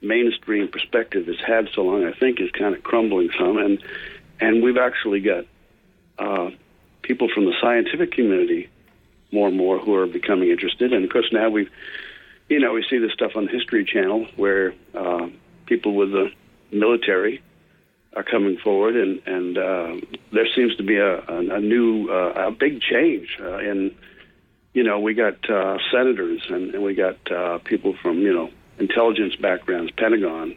mainstream 0.00 0.68
perspective 0.68 1.26
has 1.26 1.36
had 1.46 1.68
so 1.74 1.82
long, 1.82 2.04
I 2.04 2.12
think, 2.12 2.40
is 2.40 2.50
kind 2.52 2.74
of 2.74 2.82
crumbling 2.82 3.30
some, 3.38 3.58
and 3.58 3.82
and 4.40 4.62
we've 4.62 4.78
actually 4.78 5.20
got 5.20 5.44
uh, 6.18 6.50
people 7.02 7.28
from 7.34 7.44
the 7.44 7.54
scientific 7.60 8.12
community 8.12 8.68
more 9.32 9.48
and 9.48 9.56
more 9.56 9.78
who 9.78 9.94
are 9.94 10.06
becoming 10.06 10.50
interested. 10.50 10.92
And 10.92 11.04
of 11.04 11.10
course, 11.10 11.28
now 11.32 11.50
we've 11.50 11.70
you 12.50 12.58
know, 12.58 12.72
we 12.72 12.84
see 12.90 12.98
this 12.98 13.12
stuff 13.12 13.32
on 13.36 13.46
the 13.46 13.52
History 13.52 13.84
Channel 13.84 14.26
where 14.36 14.74
uh, 14.92 15.28
people 15.66 15.94
with 15.94 16.10
the 16.10 16.30
military 16.72 17.42
are 18.14 18.24
coming 18.24 18.56
forward, 18.58 18.96
and 18.96 19.20
and 19.26 19.58
uh, 19.58 20.06
there 20.32 20.46
seems 20.54 20.76
to 20.76 20.82
be 20.82 20.96
a 20.96 21.18
a, 21.18 21.56
a 21.56 21.60
new 21.60 22.08
uh, 22.08 22.48
a 22.48 22.50
big 22.50 22.80
change 22.80 23.38
uh. 23.40 23.58
You 24.72 24.84
know, 24.84 25.00
we 25.00 25.14
got 25.14 25.50
uh, 25.50 25.78
senators 25.90 26.42
and, 26.48 26.72
and 26.74 26.84
we 26.84 26.94
got 26.94 27.16
uh, 27.30 27.58
people 27.58 27.96
from 28.00 28.20
you 28.20 28.32
know 28.32 28.50
intelligence 28.78 29.34
backgrounds, 29.34 29.90
Pentagon, 29.96 30.56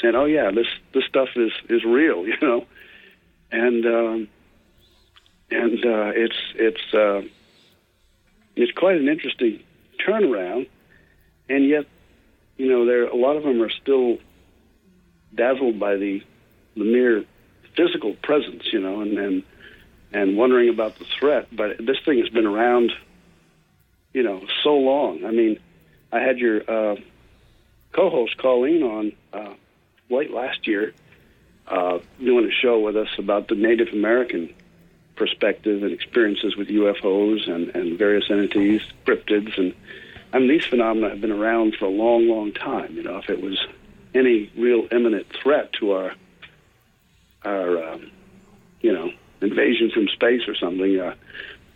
saying, 0.00 0.14
"Oh 0.14 0.26
yeah, 0.26 0.50
this 0.50 0.66
this 0.92 1.04
stuff 1.04 1.28
is 1.36 1.52
is 1.70 1.84
real," 1.84 2.26
you 2.26 2.36
know, 2.42 2.66
and 3.50 3.86
um, 3.86 4.28
and 5.50 5.84
uh, 5.84 6.12
it's 6.14 6.36
it's 6.56 6.94
uh, 6.94 7.22
it's 8.56 8.72
quite 8.72 8.96
an 8.96 9.08
interesting 9.08 9.62
turnaround, 10.06 10.68
and 11.48 11.66
yet, 11.66 11.86
you 12.56 12.68
know, 12.68 12.84
there 12.84 13.06
a 13.06 13.16
lot 13.16 13.36
of 13.36 13.44
them 13.44 13.62
are 13.62 13.70
still 13.70 14.18
dazzled 15.34 15.78
by 15.78 15.96
the 15.96 16.22
the 16.76 16.84
mere 16.84 17.24
physical 17.76 18.14
presence, 18.22 18.64
you 18.72 18.80
know, 18.80 19.00
and 19.00 19.18
and 19.18 19.42
and 20.12 20.36
wondering 20.36 20.68
about 20.68 20.98
the 20.98 21.04
threat. 21.04 21.48
But 21.52 21.78
this 21.78 21.98
thing 22.04 22.18
has 22.20 22.28
been 22.28 22.46
around, 22.46 22.92
you 24.12 24.22
know, 24.22 24.46
so 24.62 24.74
long. 24.74 25.24
I 25.24 25.30
mean, 25.30 25.58
I 26.12 26.20
had 26.20 26.38
your 26.38 26.62
uh, 26.70 26.96
co-host 27.92 28.36
Colleen 28.38 28.82
on 28.82 29.12
uh, 29.32 29.54
late 30.08 30.30
last 30.30 30.66
year, 30.66 30.94
uh, 31.66 31.98
doing 32.18 32.46
a 32.46 32.52
show 32.52 32.78
with 32.78 32.96
us 32.96 33.08
about 33.18 33.48
the 33.48 33.56
Native 33.56 33.88
American 33.88 34.54
perspective 35.16 35.82
and 35.82 35.92
experiences 35.92 36.56
with 36.56 36.68
UFOs 36.68 37.48
and, 37.48 37.74
and 37.74 37.98
various 37.98 38.30
entities, 38.30 38.82
cryptids, 39.06 39.56
and 39.58 39.74
I 40.32 40.38
mean 40.40 40.48
these 40.48 40.64
phenomena 40.64 41.10
have 41.10 41.20
been 41.20 41.30
around 41.30 41.76
for 41.76 41.84
a 41.84 41.90
long, 41.90 42.28
long 42.28 42.52
time. 42.52 42.96
You 42.96 43.04
know, 43.04 43.18
if 43.18 43.30
it 43.30 43.40
was 43.40 43.64
any 44.14 44.50
real 44.56 44.86
imminent 44.90 45.26
threat 45.42 45.72
to 45.74 45.92
our 45.92 46.14
our 47.44 47.92
um, 47.92 48.10
you 48.80 48.92
know 48.92 49.10
invasion 49.40 49.90
from 49.92 50.08
space 50.08 50.42
or 50.48 50.54
something, 50.54 50.98
uh, 50.98 51.14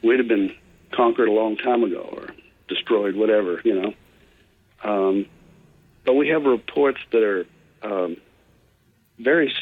we'd 0.02 0.18
have 0.18 0.28
been 0.28 0.54
conquered 0.92 1.28
a 1.28 1.32
long 1.32 1.56
time 1.56 1.84
ago 1.84 2.08
or 2.12 2.28
destroyed, 2.68 3.16
whatever. 3.16 3.60
You 3.64 3.82
know, 3.82 3.94
um, 4.82 5.26
but 6.04 6.14
we 6.14 6.28
have 6.28 6.44
reports 6.44 7.00
that 7.12 7.22
are 7.22 7.46
um, 7.82 8.16
very, 9.18 9.52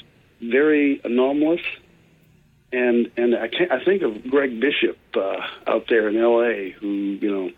very 0.40 1.00
anomalous 1.04 1.60
and 2.72 3.10
and 3.16 3.34
I, 3.34 3.48
can't, 3.48 3.70
I 3.70 3.84
think 3.84 4.02
of 4.02 4.28
Greg 4.28 4.60
Bishop 4.60 4.98
uh, 5.14 5.36
out 5.66 5.86
there 5.88 6.08
in 6.08 6.16
L.A., 6.16 6.70
who 6.70 6.88
you 6.88 7.30
know, 7.30 7.50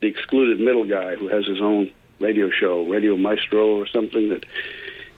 the 0.00 0.06
excluded 0.06 0.60
middle 0.60 0.88
guy 0.88 1.16
who 1.16 1.28
has 1.28 1.46
his 1.46 1.60
own 1.60 1.90
radio 2.20 2.50
show, 2.50 2.84
Radio 2.88 3.16
Misterioso 3.16 3.76
or 3.82 3.86
something. 3.86 4.28
That 4.30 4.44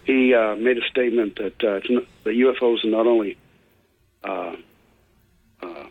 he 0.04 0.34
uh, 0.34 0.56
made 0.56 0.78
a 0.78 0.86
statement 0.90 1.36
that 1.36 1.64
uh, 1.64 1.80
the 2.24 2.30
UFOs 2.30 2.84
are 2.84 2.90
not 2.90 3.06
only 3.06 3.36
uh, 4.22 4.56
uh, 5.62 5.86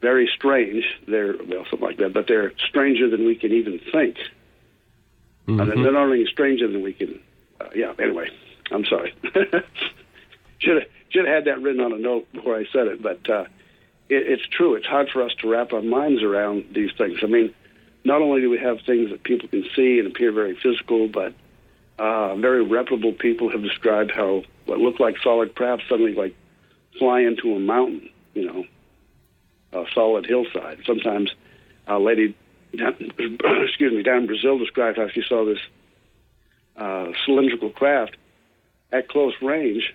very 0.00 0.30
strange, 0.34 0.84
they're 1.08 1.34
well 1.48 1.64
something 1.70 1.80
like 1.80 1.98
that, 1.98 2.12
but 2.12 2.26
they're 2.28 2.52
stranger 2.68 3.08
than 3.10 3.26
we 3.26 3.34
can 3.34 3.52
even 3.52 3.80
think. 3.92 4.16
Mm-hmm. 5.46 5.60
And 5.60 5.84
they're 5.84 5.92
not 5.92 6.02
only 6.02 6.26
stranger 6.26 6.70
than 6.70 6.82
we 6.82 6.92
can. 6.92 7.20
Uh, 7.60 7.68
yeah. 7.74 7.92
Anyway, 7.98 8.28
I'm 8.70 8.84
sorry. 8.84 9.14
Should 10.58 10.82
have 10.82 10.88
should 11.10 11.26
have 11.26 11.34
had 11.34 11.44
that 11.44 11.62
written 11.62 11.82
on 11.82 11.92
a 11.92 11.98
note 11.98 12.30
before 12.32 12.56
I 12.56 12.64
said 12.72 12.86
it, 12.88 13.02
but 13.02 13.28
uh, 13.30 13.44
it, 14.08 14.26
it's 14.26 14.46
true. 14.46 14.74
It's 14.74 14.86
hard 14.86 15.08
for 15.12 15.22
us 15.22 15.32
to 15.40 15.48
wrap 15.48 15.72
our 15.72 15.82
minds 15.82 16.22
around 16.22 16.64
these 16.72 16.90
things. 16.96 17.18
I 17.22 17.26
mean, 17.26 17.54
not 18.04 18.22
only 18.22 18.40
do 18.40 18.50
we 18.50 18.58
have 18.58 18.78
things 18.86 19.10
that 19.10 19.22
people 19.22 19.48
can 19.48 19.64
see 19.76 19.98
and 19.98 20.08
appear 20.08 20.32
very 20.32 20.56
physical, 20.56 21.08
but 21.08 21.34
uh, 21.98 22.36
very 22.36 22.62
reputable 22.62 23.12
people 23.12 23.50
have 23.50 23.62
described 23.62 24.12
how 24.14 24.42
what 24.66 24.78
looked 24.78 25.00
like 25.00 25.16
solid 25.22 25.54
craft 25.54 25.84
suddenly 25.88 26.14
like 26.14 26.34
fly 26.98 27.20
into 27.20 27.54
a 27.54 27.58
mountain, 27.58 28.08
you 28.34 28.46
know, 28.46 28.64
a 29.72 29.84
solid 29.94 30.26
hillside. 30.26 30.78
Sometimes 30.86 31.30
a 31.86 31.98
lady, 31.98 32.36
down, 32.76 32.96
excuse 33.66 33.92
me, 33.92 34.02
down 34.02 34.18
in 34.18 34.26
Brazil 34.26 34.58
described 34.58 34.98
how 34.98 35.08
she 35.08 35.22
saw 35.26 35.44
this 35.44 35.60
uh, 36.76 37.12
cylindrical 37.24 37.70
craft 37.70 38.16
at 38.92 39.08
close 39.08 39.34
range 39.40 39.94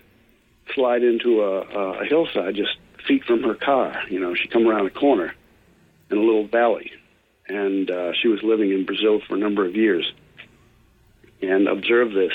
slide 0.74 1.02
into 1.02 1.42
a, 1.42 1.60
a 2.00 2.04
hillside 2.04 2.54
just 2.54 2.76
feet 3.06 3.24
from 3.24 3.42
her 3.42 3.54
car. 3.54 4.02
You 4.08 4.20
know, 4.20 4.34
she 4.34 4.48
come 4.48 4.66
around 4.66 4.86
a 4.86 4.90
corner 4.90 5.34
in 6.10 6.18
a 6.18 6.20
little 6.20 6.46
valley, 6.46 6.92
and 7.48 7.90
uh, 7.90 8.12
she 8.20 8.28
was 8.28 8.42
living 8.42 8.70
in 8.70 8.84
Brazil 8.84 9.20
for 9.26 9.34
a 9.34 9.38
number 9.38 9.64
of 9.64 9.76
years 9.76 10.12
and 11.42 11.68
observed 11.68 12.14
this. 12.14 12.32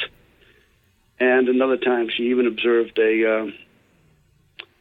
And 1.19 1.49
another 1.49 1.77
time, 1.77 2.09
she 2.09 2.29
even 2.29 2.45
observed 2.45 2.99
a 2.99 3.25
uh, 3.25 3.51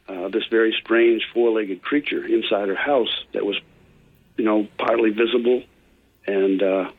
uh, 0.07 0.27
this 0.29 0.45
very 0.49 0.75
strange 0.79 1.27
four-legged 1.33 1.81
creature 1.81 2.25
inside 2.25 2.69
her 2.69 2.75
house 2.75 3.25
that 3.33 3.45
was, 3.45 3.59
you 4.37 4.45
know, 4.45 4.67
partly 4.77 5.09
visible, 5.09 5.63
and 6.25 6.63
uh, 6.63 6.91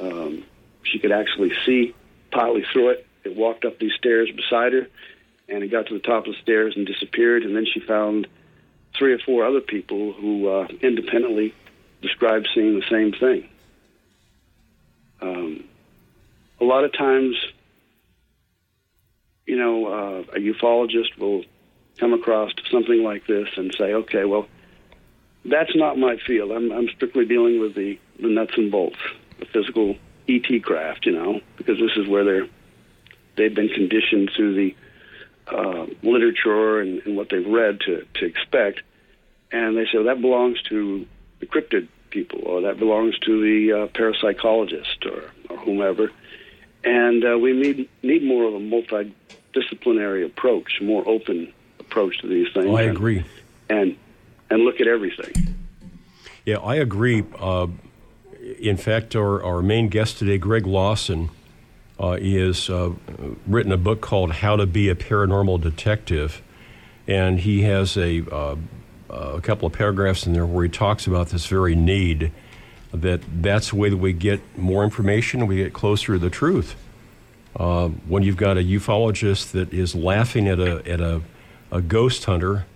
um, 0.00 0.44
she 0.82 0.98
could 0.98 1.12
actually 1.12 1.52
see 1.64 1.94
partly 2.30 2.64
through 2.72 2.90
it. 2.90 3.06
It 3.24 3.36
walked 3.36 3.64
up 3.64 3.78
these 3.78 3.94
stairs 3.94 4.30
beside 4.34 4.72
her, 4.72 4.88
and 5.48 5.62
it 5.62 5.68
got 5.68 5.86
to 5.86 5.94
the 5.94 6.00
top 6.00 6.26
of 6.26 6.34
the 6.34 6.40
stairs 6.42 6.74
and 6.76 6.86
disappeared. 6.86 7.42
And 7.42 7.56
then 7.56 7.66
she 7.72 7.80
found 7.80 8.26
three 8.96 9.12
or 9.12 9.18
four 9.18 9.46
other 9.46 9.60
people 9.60 10.12
who 10.12 10.48
uh, 10.48 10.68
independently 10.82 11.54
described 12.02 12.48
seeing 12.54 12.78
the 12.78 12.86
same 12.90 13.12
thing. 13.12 13.48
Um, 15.20 15.64
a 16.60 16.64
lot 16.64 16.84
of 16.84 16.92
times, 16.92 17.36
you 19.46 19.56
know, 19.56 19.86
uh, 19.86 20.36
a 20.36 20.38
ufologist 20.38 21.18
will 21.18 21.44
come 21.98 22.12
across 22.12 22.52
something 22.70 23.02
like 23.02 23.26
this 23.26 23.48
and 23.56 23.74
say, 23.76 23.92
okay, 23.92 24.24
well, 24.24 24.46
that's 25.44 25.74
not 25.74 25.98
my 25.98 26.16
field. 26.26 26.52
I'm, 26.52 26.70
I'm 26.72 26.88
strictly 26.88 27.24
dealing 27.24 27.60
with 27.60 27.74
the, 27.74 27.98
the 28.20 28.28
nuts 28.28 28.54
and 28.56 28.70
bolts, 28.70 28.98
the 29.38 29.46
physical 29.46 29.96
ET 30.28 30.62
craft, 30.62 31.06
you 31.06 31.12
know, 31.12 31.40
because 31.56 31.78
this 31.78 31.96
is 31.96 32.08
where 32.08 32.24
they're 32.24 32.48
they've 33.36 33.54
been 33.54 33.68
conditioned 33.68 34.30
through 34.36 34.54
the 34.54 34.76
uh, 35.46 35.86
literature 36.02 36.80
and, 36.80 37.00
and, 37.06 37.16
what 37.16 37.28
they've 37.30 37.46
read 37.46 37.80
to, 37.80 38.04
to 38.14 38.26
expect. 38.26 38.82
And 39.50 39.76
they 39.76 39.84
say 39.84 39.90
well, 39.94 40.04
that 40.04 40.20
belongs 40.20 40.60
to 40.62 41.06
the 41.38 41.46
cryptid 41.46 41.88
people, 42.10 42.40
or 42.44 42.62
that 42.62 42.78
belongs 42.78 43.18
to 43.20 43.40
the 43.40 43.72
uh, 43.72 43.86
parapsychologist, 43.88 45.06
or, 45.06 45.30
or 45.48 45.56
whomever. 45.56 46.10
And 46.84 47.24
uh, 47.24 47.38
we 47.38 47.52
need 47.52 47.88
need 48.02 48.22
more 48.24 48.44
of 48.44 48.54
a 48.54 48.58
multidisciplinary 48.58 50.24
approach, 50.24 50.80
more 50.80 51.06
open 51.08 51.52
approach 51.80 52.20
to 52.20 52.28
these 52.28 52.52
things. 52.54 52.66
Oh, 52.66 52.76
I 52.76 52.82
agree. 52.82 53.24
And 53.68 53.96
and 54.50 54.62
look 54.62 54.80
at 54.80 54.86
everything. 54.86 55.54
Yeah, 56.44 56.58
I 56.58 56.76
agree. 56.76 57.24
Uh, 57.38 57.66
in 58.58 58.76
fact, 58.76 59.14
our, 59.14 59.42
our 59.42 59.60
main 59.60 59.88
guest 59.88 60.18
today, 60.18 60.38
Greg 60.38 60.66
Lawson, 60.66 61.28
uh, 61.98 62.16
he 62.16 62.36
has 62.36 62.70
uh, 62.70 62.92
written 63.46 63.72
a 63.72 63.76
book 63.76 64.00
called 64.00 64.32
How 64.32 64.56
to 64.56 64.66
Be 64.66 64.88
a 64.88 64.94
Paranormal 64.94 65.60
Detective, 65.60 66.40
and 67.06 67.40
he 67.40 67.62
has 67.62 67.96
a, 67.96 68.24
uh, 68.34 68.56
a 69.10 69.40
couple 69.40 69.66
of 69.66 69.72
paragraphs 69.72 70.26
in 70.26 70.32
there 70.32 70.46
where 70.46 70.64
he 70.64 70.70
talks 70.70 71.06
about 71.06 71.28
this 71.28 71.46
very 71.46 71.74
need 71.74 72.32
that 72.92 73.20
that's 73.42 73.70
the 73.70 73.76
way 73.76 73.88
that 73.90 73.96
we 73.96 74.12
get 74.12 74.40
more 74.56 74.84
information 74.84 75.46
we 75.46 75.56
get 75.56 75.72
closer 75.72 76.14
to 76.14 76.18
the 76.18 76.30
truth. 76.30 76.76
Uh, 77.56 77.88
when 77.88 78.22
you've 78.22 78.36
got 78.36 78.56
a 78.56 78.60
ufologist 78.60 79.50
that 79.52 79.72
is 79.72 79.94
laughing 79.94 80.48
at 80.48 80.58
a 80.58 80.88
at 80.88 81.00
a, 81.00 81.22
a 81.70 81.80
ghost 81.80 82.24
hunter, 82.24 82.66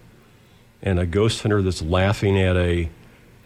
and 0.83 0.99
a 0.99 1.07
ghost 1.07 1.43
hunter 1.43 1.63
that's 1.63 1.83
laughing 1.83 2.39
at 2.39 2.57
a 2.57 2.89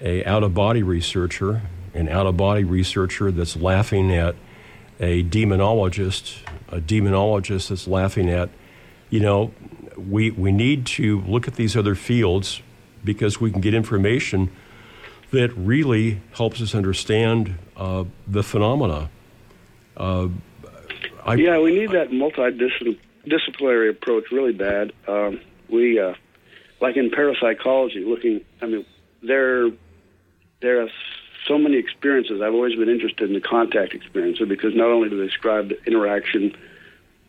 a 0.01 0.25
out 0.25 0.43
of 0.43 0.55
body 0.55 0.83
researcher, 0.83 1.63
an 1.95 2.09
out 2.09 2.27
of 2.27 2.37
body 2.37 2.65
researcher 2.65 3.31
that's 3.31 3.57
laughing 3.57 4.13
at 4.13 4.35
a 5.01 5.23
demonologist, 5.25 6.39
a 6.69 6.81
demonologist 6.81 7.69
that's 7.69 7.87
laughing 7.87 8.31
at, 8.31 8.49
you 9.11 9.21
know, 9.21 9.53
we, 9.97 10.31
we 10.31 10.53
need 10.53 10.87
to 10.87 11.21
look 11.23 11.49
at 11.49 11.55
these 11.55 11.77
other 11.77 11.95
fields 11.95 12.63
because 13.05 13.41
we 13.41 13.51
can 13.51 13.61
get 13.61 13.75
information 13.75 14.51
that 15.31 15.53
really 15.57 16.21
helps 16.33 16.61
us 16.61 16.75
understand 16.75 17.57
uh, 17.77 18.05
the 18.27 18.43
phenomena. 18.43 19.11
Uh, 19.97 20.29
I, 21.25 21.35
yeah, 21.35 21.59
we 21.59 21.77
need 21.77 21.91
that 21.91 22.11
multidisciplinary 22.11 23.91
approach 23.91 24.31
really 24.31 24.53
bad. 24.53 24.93
Um, 25.09 25.41
we, 25.69 25.99
uh, 25.99 26.15
like 26.81 26.97
in 26.97 27.11
parapsychology, 27.11 28.05
looking, 28.05 28.43
I 28.63 28.67
mean, 28.67 28.87
there, 29.23 29.71
there 30.61 30.83
are 30.83 30.89
so 31.47 31.59
many 31.59 31.77
experiences. 31.77 32.41
I've 32.41 32.55
always 32.55 32.77
been 32.77 32.89
interested 32.89 33.29
in 33.29 33.35
the 33.35 33.41
contact 33.41 33.95
experiences 33.95 34.49
because 34.49 34.75
not 34.75 34.89
only 34.89 35.09
do 35.09 35.19
they 35.19 35.27
describe 35.27 35.71
the 35.71 35.83
interaction 35.85 36.57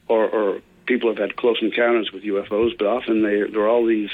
or, 0.08 0.30
or 0.30 0.62
people 0.86 1.10
have 1.10 1.18
had 1.18 1.36
close 1.36 1.58
encounters 1.62 2.12
with 2.12 2.24
UFOs, 2.24 2.78
but 2.78 2.88
often 2.88 3.24
they, 3.24 3.50
there 3.50 3.62
are 3.62 3.68
all 3.68 3.86
these 3.86 4.12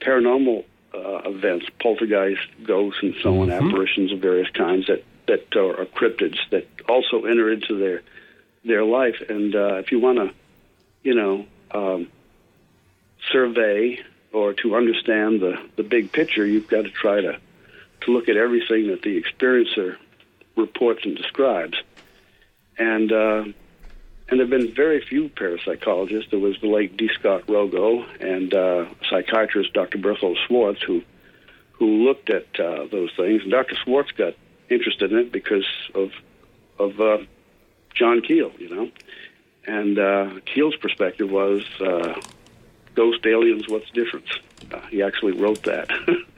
paranormal 0.00 0.64
uh, 0.94 1.28
events, 1.28 1.66
poltergeist, 1.80 2.46
ghosts, 2.62 3.00
and 3.02 3.14
so 3.22 3.40
on, 3.42 3.48
mm-hmm. 3.48 3.68
apparitions 3.68 4.12
of 4.12 4.20
various 4.20 4.50
kinds 4.50 4.86
that, 4.86 5.04
that 5.26 5.56
are, 5.56 5.80
are 5.80 5.86
cryptids 5.86 6.38
that 6.50 6.66
also 6.88 7.24
enter 7.24 7.52
into 7.52 7.78
their 7.78 8.02
their 8.64 8.84
life. 8.84 9.22
And 9.28 9.54
uh, 9.54 9.74
if 9.74 9.92
you 9.92 10.00
want 10.00 10.16
to 10.18 10.34
you 11.04 11.14
know, 11.14 11.46
um, 11.70 12.08
survey 13.30 14.02
or 14.32 14.54
to 14.54 14.74
understand 14.74 15.40
the, 15.40 15.62
the 15.76 15.84
big 15.84 16.10
picture, 16.10 16.44
you've 16.44 16.66
got 16.66 16.82
to 16.82 16.90
try 16.90 17.20
to, 17.20 17.38
to 18.00 18.10
look 18.10 18.28
at 18.28 18.36
everything 18.36 18.88
that 18.88 19.02
the 19.02 19.22
experiencer 19.22 19.96
reports 20.56 21.04
and 21.04 21.16
describes. 21.16 21.80
And 22.76 23.12
uh, 23.12 23.44
and 24.28 24.40
there 24.40 24.46
have 24.46 24.50
been 24.50 24.74
very 24.74 25.04
few 25.04 25.28
parapsychologists. 25.28 26.30
There 26.30 26.38
was 26.38 26.58
the 26.60 26.68
late 26.68 26.96
D. 26.96 27.10
Scott 27.18 27.46
Rogo 27.46 28.06
and 28.20 28.54
uh, 28.54 28.86
psychiatrist 29.08 29.72
Dr. 29.74 29.98
Berthold 29.98 30.38
Schwarz 30.46 30.80
who 30.82 31.02
who 31.72 32.04
looked 32.04 32.30
at 32.30 32.46
uh, 32.58 32.86
those 32.90 33.10
things. 33.16 33.42
And 33.42 33.50
Dr. 33.50 33.74
Schwarz 33.84 34.10
got 34.16 34.34
interested 34.70 35.12
in 35.12 35.18
it 35.18 35.32
because 35.32 35.66
of 35.94 36.12
of 36.78 37.00
uh, 37.00 37.18
John 37.94 38.22
Keel, 38.22 38.52
you 38.58 38.74
know. 38.74 38.90
And 39.66 39.98
uh, 39.98 40.40
Keel's 40.46 40.76
perspective 40.76 41.30
was 41.30 41.64
uh, 41.80 42.20
ghost 42.94 43.26
aliens. 43.26 43.68
What's 43.68 43.90
the 43.90 44.04
difference? 44.04 44.28
Uh, 44.72 44.80
he 44.90 45.02
actually 45.02 45.32
wrote 45.32 45.62
that. 45.64 45.90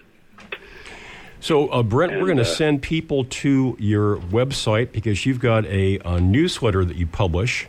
So, 1.38 1.68
uh, 1.68 1.84
Brent, 1.84 2.12
And, 2.12 2.20
we're 2.20 2.26
going 2.26 2.38
to 2.38 2.42
uh, 2.42 2.56
send 2.56 2.82
people 2.82 3.24
to 3.24 3.76
your 3.78 4.16
website 4.16 4.90
because 4.90 5.26
you've 5.26 5.38
got 5.38 5.64
a, 5.66 6.00
a 6.04 6.18
newsletter 6.18 6.84
that 6.84 6.96
you 6.96 7.06
publish, 7.06 7.68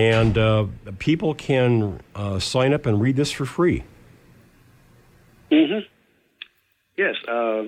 and 0.00 0.36
uh, 0.38 0.66
people 0.98 1.34
can 1.34 2.00
uh, 2.14 2.38
sign 2.38 2.72
up 2.72 2.86
and 2.86 3.02
read 3.02 3.16
this 3.16 3.30
for 3.30 3.44
free. 3.44 3.84
Mhm. 5.50 5.84
yes, 6.96 7.16
uh, 7.28 7.64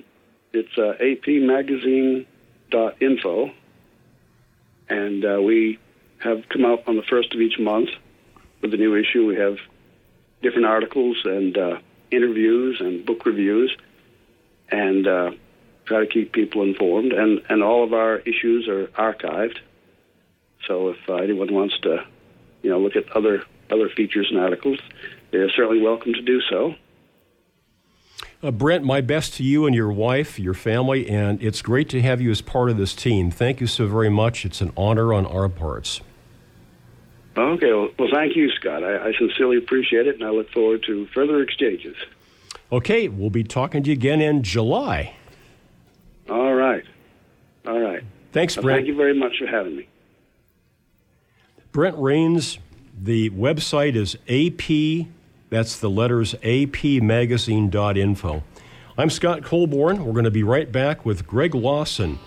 it's 0.53 0.79
uh, 0.79 0.95
apmagazine.info, 1.01 3.51
and 4.88 5.25
uh, 5.25 5.42
we 5.42 5.79
have 6.21 6.49
come 6.49 6.64
out 6.64 6.85
on 6.87 6.97
the 6.97 7.03
first 7.03 7.35
of 7.35 7.40
each 7.40 7.59
month 7.59 7.90
with 8.62 8.73
a 8.73 8.79
new 8.79 8.95
issue. 8.97 9.27
We 9.27 9.37
have 9.37 9.59
different 10.42 10.66
articles 10.66 11.21
and 11.25 11.59
uh, 11.59 11.79
interviews 12.11 12.81
and 12.81 13.05
book 13.05 13.27
reviews, 13.27 13.77
and 14.71 15.07
uh, 15.07 15.33
try 15.85 16.01
to 16.01 16.07
keep 16.07 16.33
people 16.33 16.62
informed. 16.62 17.12
And, 17.12 17.42
and 17.51 17.62
all 17.62 17.85
of 17.85 17.92
our 17.92 18.21
issues 18.21 18.68
are 18.68 18.87
archived. 18.87 19.59
So 20.66 20.88
if 20.90 20.97
uh, 21.09 21.14
anyone 21.14 21.53
wants 21.53 21.77
to, 21.81 22.05
you 22.62 22.70
know, 22.70 22.79
look 22.79 22.96
at 22.96 23.11
other 23.12 23.44
other 23.70 23.88
features 23.88 24.29
and 24.31 24.38
articles, 24.38 24.79
they're 25.31 25.51
certainly 25.51 25.81
welcome 25.81 26.12
to 26.12 26.22
do 26.22 26.40
so. 26.42 26.75
Uh, 28.42 28.51
Brent, 28.51 28.85
my 28.85 29.01
best 29.01 29.35
to 29.35 29.44
you 29.44 29.66
and 29.66 29.75
your 29.75 29.92
wife, 29.92 30.38
your 30.38 30.55
family, 30.55 31.09
and 31.09 31.40
it's 31.42 31.62
great 31.62 31.88
to 31.90 32.03
have 32.03 32.20
you 32.20 32.31
as 32.31 32.40
part 32.40 32.70
of 32.70 32.77
this 32.77 32.94
team. 32.94 33.31
Thank 33.31 33.61
you 33.61 33.66
so 33.66 33.87
very 33.87 34.11
much. 34.11 34.44
It's 34.44 34.61
an 34.61 34.72
honor 34.77 35.14
on 35.14 35.25
our 35.27 35.48
parts. 35.48 36.01
Okay, 37.37 37.72
well, 37.72 37.88
well 37.98 38.09
thank 38.12 38.37
you, 38.37 38.51
Scott. 38.51 38.83
I, 38.83 39.09
I 39.09 39.12
sincerely 39.18 39.57
appreciate 39.57 40.07
it, 40.07 40.16
and 40.16 40.25
I 40.25 40.31
look 40.31 40.51
forward 40.51 40.83
to 40.87 41.07
further 41.14 41.40
exchanges. 41.40 41.96
Okay, 42.70 43.09
we'll 43.09 43.31
be 43.31 43.44
talking 43.44 43.83
to 43.85 43.90
you 43.90 43.94
again 43.94 44.20
in 44.20 44.42
July. 44.42 45.14
All 46.29 46.55
right. 46.55 46.85
All 47.66 47.79
right. 47.79 48.03
Thanks, 48.33 48.57
Well, 48.57 48.64
Brent. 48.64 48.79
thank 48.79 48.88
you 48.88 48.96
very 48.96 49.14
much 49.18 49.38
for 49.38 49.46
having 49.46 49.77
me. 49.77 49.88
Brent 51.73 51.97
Rains, 51.99 52.59
the 53.03 53.31
website 53.31 53.97
is 53.97 54.15
AP, 54.29 55.09
that's 55.49 55.79
the 55.79 55.89
letters 55.89 56.35
apmagazine.info. 56.43 58.43
I'm 58.99 59.09
Scott 59.09 59.43
Colborn. 59.43 60.05
We're 60.05 60.13
going 60.13 60.27
to 60.27 60.31
be 60.31 60.43
right 60.43 60.71
back 60.71 61.07
with 61.07 61.27
Greg 61.27 61.55
Lawson, 61.55 62.19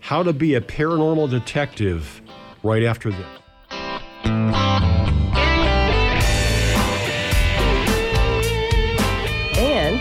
How 0.00 0.22
to 0.22 0.32
Be 0.32 0.54
a 0.54 0.62
Paranormal 0.62 1.28
Detective, 1.28 2.22
right 2.62 2.84
after 2.84 3.10
this. 3.10 3.26
And 9.58 10.00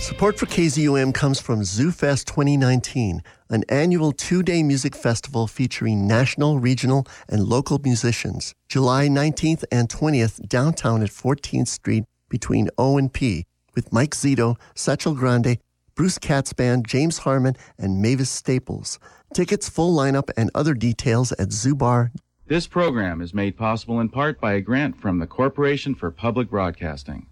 Support 0.00 0.38
for 0.38 0.46
KZUM 0.46 1.12
comes 1.12 1.40
from 1.40 1.60
ZooFest 1.60 2.24
2019, 2.24 3.22
an 3.54 3.64
annual 3.68 4.10
two 4.10 4.42
day 4.42 4.64
music 4.64 4.96
festival 4.96 5.46
featuring 5.46 6.08
national, 6.08 6.58
regional, 6.58 7.06
and 7.28 7.44
local 7.44 7.78
musicians. 7.84 8.52
July 8.68 9.06
19th 9.06 9.62
and 9.70 9.88
20th, 9.88 10.46
downtown 10.48 11.02
at 11.02 11.10
14th 11.10 11.68
Street 11.68 12.04
between 12.28 12.68
O 12.76 12.98
and 12.98 13.12
P, 13.12 13.46
with 13.76 13.92
Mike 13.92 14.10
Zito, 14.10 14.56
Satchel 14.74 15.14
Grande, 15.14 15.58
Bruce 15.94 16.18
Katz 16.18 16.52
Band, 16.52 16.88
James 16.88 17.18
Harman, 17.18 17.54
and 17.78 18.02
Mavis 18.02 18.28
Staples. 18.28 18.98
Tickets, 19.32 19.68
full 19.68 19.96
lineup, 19.96 20.30
and 20.36 20.50
other 20.52 20.74
details 20.74 21.30
at 21.32 21.50
Zubar. 21.50 22.10
This 22.48 22.66
program 22.66 23.20
is 23.22 23.32
made 23.32 23.56
possible 23.56 24.00
in 24.00 24.08
part 24.08 24.40
by 24.40 24.54
a 24.54 24.60
grant 24.60 25.00
from 25.00 25.18
the 25.20 25.28
Corporation 25.28 25.94
for 25.94 26.10
Public 26.10 26.50
Broadcasting. 26.50 27.28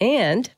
and 0.00 0.52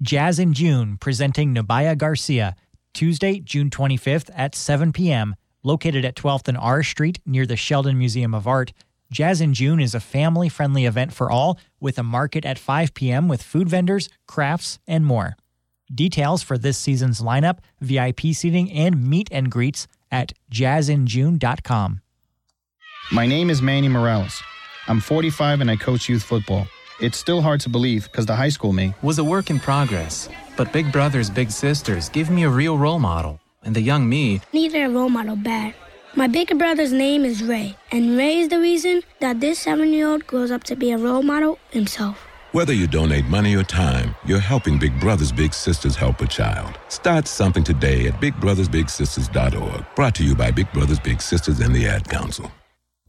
Jazz 0.00 0.38
in 0.38 0.52
June 0.54 0.96
presenting 0.96 1.52
Nabaya 1.52 1.96
Garcia, 1.98 2.54
Tuesday, 2.98 3.38
June 3.38 3.70
25th 3.70 4.28
at 4.34 4.56
7 4.56 4.92
p.m., 4.92 5.36
located 5.62 6.04
at 6.04 6.16
12th 6.16 6.48
and 6.48 6.58
R 6.58 6.82
Street 6.82 7.20
near 7.24 7.46
the 7.46 7.54
Sheldon 7.54 7.96
Museum 7.96 8.34
of 8.34 8.48
Art. 8.48 8.72
Jazz 9.12 9.40
in 9.40 9.54
June 9.54 9.78
is 9.78 9.94
a 9.94 10.00
family 10.00 10.48
friendly 10.48 10.84
event 10.84 11.12
for 11.12 11.30
all 11.30 11.60
with 11.78 11.96
a 11.96 12.02
market 12.02 12.44
at 12.44 12.58
5 12.58 12.94
p.m. 12.94 13.28
with 13.28 13.40
food 13.40 13.68
vendors, 13.68 14.08
crafts, 14.26 14.80
and 14.88 15.06
more. 15.06 15.36
Details 15.94 16.42
for 16.42 16.58
this 16.58 16.76
season's 16.76 17.20
lineup, 17.20 17.58
VIP 17.80 18.34
seating, 18.34 18.68
and 18.72 19.08
meet 19.08 19.28
and 19.30 19.48
greets 19.48 19.86
at 20.10 20.32
jazzinjune.com. 20.50 22.00
My 23.12 23.26
name 23.28 23.48
is 23.48 23.62
Manny 23.62 23.86
Morales. 23.86 24.42
I'm 24.88 24.98
45 24.98 25.60
and 25.60 25.70
I 25.70 25.76
coach 25.76 26.08
youth 26.08 26.24
football. 26.24 26.66
It's 27.00 27.16
still 27.16 27.40
hard 27.40 27.60
to 27.60 27.68
believe 27.68 28.10
because 28.10 28.26
the 28.26 28.34
high 28.34 28.48
school 28.48 28.72
me 28.72 28.92
was 29.02 29.20
a 29.20 29.24
work 29.24 29.50
in 29.50 29.60
progress. 29.60 30.28
But 30.56 30.72
Big 30.72 30.90
Brothers 30.90 31.30
Big 31.30 31.52
Sisters 31.52 32.08
give 32.08 32.28
me 32.28 32.42
a 32.42 32.48
real 32.48 32.76
role 32.76 32.98
model. 32.98 33.38
And 33.62 33.76
the 33.76 33.80
young 33.80 34.08
me 34.08 34.40
needed 34.52 34.82
a 34.82 34.90
role 34.90 35.08
model 35.08 35.36
bad. 35.36 35.74
My 36.16 36.26
bigger 36.26 36.56
brother's 36.56 36.92
name 36.92 37.24
is 37.24 37.42
Ray, 37.42 37.76
and 37.92 38.16
Ray 38.16 38.38
is 38.38 38.48
the 38.48 38.58
reason 38.58 39.02
that 39.20 39.38
this 39.38 39.60
seven 39.60 39.92
year 39.92 40.08
old 40.08 40.26
grows 40.26 40.50
up 40.50 40.64
to 40.64 40.74
be 40.74 40.90
a 40.90 40.98
role 40.98 41.22
model 41.22 41.60
himself. 41.70 42.18
Whether 42.50 42.72
you 42.72 42.88
donate 42.88 43.26
money 43.26 43.54
or 43.54 43.62
time, 43.62 44.16
you're 44.24 44.40
helping 44.40 44.78
Big 44.78 44.98
Brothers 44.98 45.30
Big 45.30 45.54
Sisters 45.54 45.94
help 45.94 46.20
a 46.20 46.26
child. 46.26 46.78
Start 46.88 47.28
something 47.28 47.62
today 47.62 48.08
at 48.08 48.20
bigbrothersbigsisters.org. 48.20 49.86
Brought 49.94 50.14
to 50.16 50.24
you 50.24 50.34
by 50.34 50.50
Big 50.50 50.72
Brothers 50.72 50.98
Big 50.98 51.20
Sisters 51.20 51.60
and 51.60 51.72
the 51.76 51.86
Ad 51.86 52.08
Council. 52.08 52.50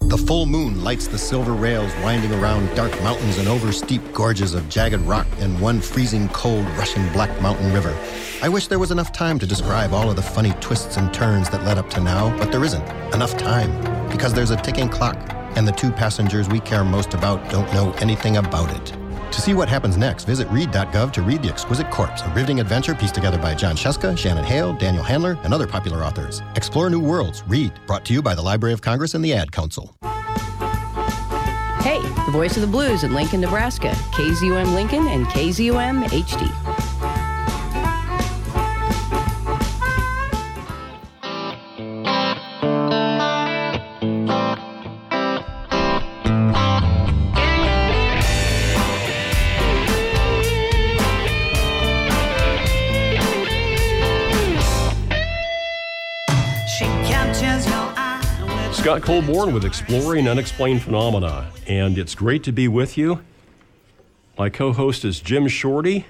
The 0.02 0.18
full 0.18 0.48
moon 0.48 0.84
lights 0.84 1.08
the 1.08 1.20
silver 1.20 1.54
rails 1.54 1.92
winding 2.02 2.34
around 2.34 2.74
dark 2.76 2.92
mountains 3.04 3.38
and 3.38 3.48
over 3.48 3.72
steep 3.72 4.02
gorges 4.12 4.56
of 4.56 4.68
jagged 4.68 5.02
rock 5.02 5.28
and 5.38 5.60
one 5.62 5.80
freezing 5.80 6.30
cold 6.30 6.66
rushing 6.78 7.08
black 7.10 7.30
mountain 7.42 7.72
river. 7.74 7.96
I 8.42 8.50
wish 8.50 8.68
there 8.68 8.80
was 8.80 8.90
enough 8.90 9.12
time 9.12 9.38
to 9.38 9.46
describe 9.46 9.94
all 9.94 10.10
of 10.10 10.16
the 10.16 10.22
funny 10.24 10.54
twists 10.62 10.98
and 10.98 11.14
turns 11.14 11.50
that 11.52 11.64
led 11.64 11.78
up 11.78 11.90
to 11.92 12.02
now, 12.02 12.36
but 12.40 12.52
there 12.52 12.64
isn't 12.64 12.88
enough 13.14 13.38
time 13.38 13.70
because 14.10 14.34
there's 14.34 14.52
a 14.52 14.58
ticking 14.58 14.90
clock 14.90 15.18
and 15.56 15.68
the 15.68 15.74
two 15.74 15.92
passengers 15.92 16.50
we 16.50 16.60
care 16.60 16.84
most 16.84 17.14
about 17.14 17.48
don't 17.52 17.72
know 17.74 17.92
anything 18.00 18.38
about 18.38 18.72
it. 18.82 18.99
To 19.32 19.42
see 19.42 19.54
what 19.54 19.70
happens 19.70 19.96
next, 19.96 20.26
visit 20.26 20.50
read.gov 20.50 21.12
to 21.14 21.22
read 21.22 21.44
The 21.44 21.50
Exquisite 21.50 21.92
Corpse, 21.92 22.22
a 22.24 22.30
riveting 22.30 22.60
adventure 22.60 22.96
pieced 22.96 23.16
together 23.16 23.38
by 23.38 23.54
Jon 23.54 23.76
Scieszka, 23.76 24.18
Shannon 24.18 24.44
Hale, 24.44 24.74
Daniel 24.74 25.04
Handler, 25.04 25.38
and 25.44 25.54
other 25.54 25.68
popular 25.68 26.04
authors. 26.04 26.42
Explore 26.56 26.90
new 26.90 27.00
worlds. 27.00 27.44
Read. 27.48 27.80
Brought 27.86 28.06
to 28.06 28.14
you 28.14 28.22
by 28.22 28.34
the 28.34 28.42
Library 28.42 28.74
of 28.74 28.82
Congress 28.82 29.14
and 29.14 29.24
the 29.24 29.34
Ad 29.34 29.52
Council. 29.52 29.96
hey, 31.82 32.02
the 32.26 32.32
voice 32.32 32.56
of 32.58 32.62
the 32.62 32.68
blues 32.68 33.04
in 33.04 33.14
Lincoln, 33.14 33.42
Nebraska, 33.42 33.92
KZUM 34.12 34.74
Lincoln 34.74 35.08
and 35.08 35.26
KZUM 35.28 36.06
HD. 36.06 37.29
Scott 58.90 59.04
Colborn 59.04 59.54
with 59.54 59.66
Exploring 59.66 60.28
Unexplained 60.28 60.82
Phenomena, 60.82 61.52
and 61.68 61.96
it's 62.00 62.16
great 62.16 62.44
to 62.46 62.52
be 62.52 62.68
with 62.68 62.98
you. 62.98 63.22
My 64.36 64.50
co 64.50 64.74
host 64.74 65.06
is 65.06 65.20
Jim 65.20 65.48
Shorty. 65.48 66.08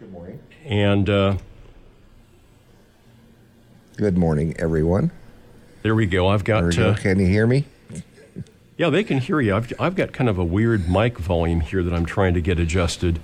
Good 0.00 0.10
morning. 0.10 0.40
And 0.64 1.10
uh, 1.10 1.36
Good 3.98 4.16
morning, 4.16 4.54
everyone. 4.58 5.10
there 5.82 5.94
we 5.94 6.06
go. 6.06 6.28
I've 6.28 6.44
got. 6.44 6.74
go. 6.74 6.92
Uh, 6.92 6.96
Can 6.96 7.20
you 7.20 7.26
hear 7.26 7.46
me? 7.46 7.66
yeah, 8.78 8.88
they 8.88 9.04
can 9.04 9.18
hear 9.18 9.42
you. 9.42 9.54
I've, 9.54 9.70
I've 9.78 9.94
got 9.94 10.14
kind 10.14 10.30
of 10.30 10.38
a 10.38 10.44
weird 10.44 10.88
mic 10.88 11.18
volume 11.18 11.60
here 11.60 11.82
that 11.82 11.92
I'm 11.92 12.06
trying 12.06 12.32
to 12.32 12.40
get 12.40 12.58
adjusted. 12.58 13.20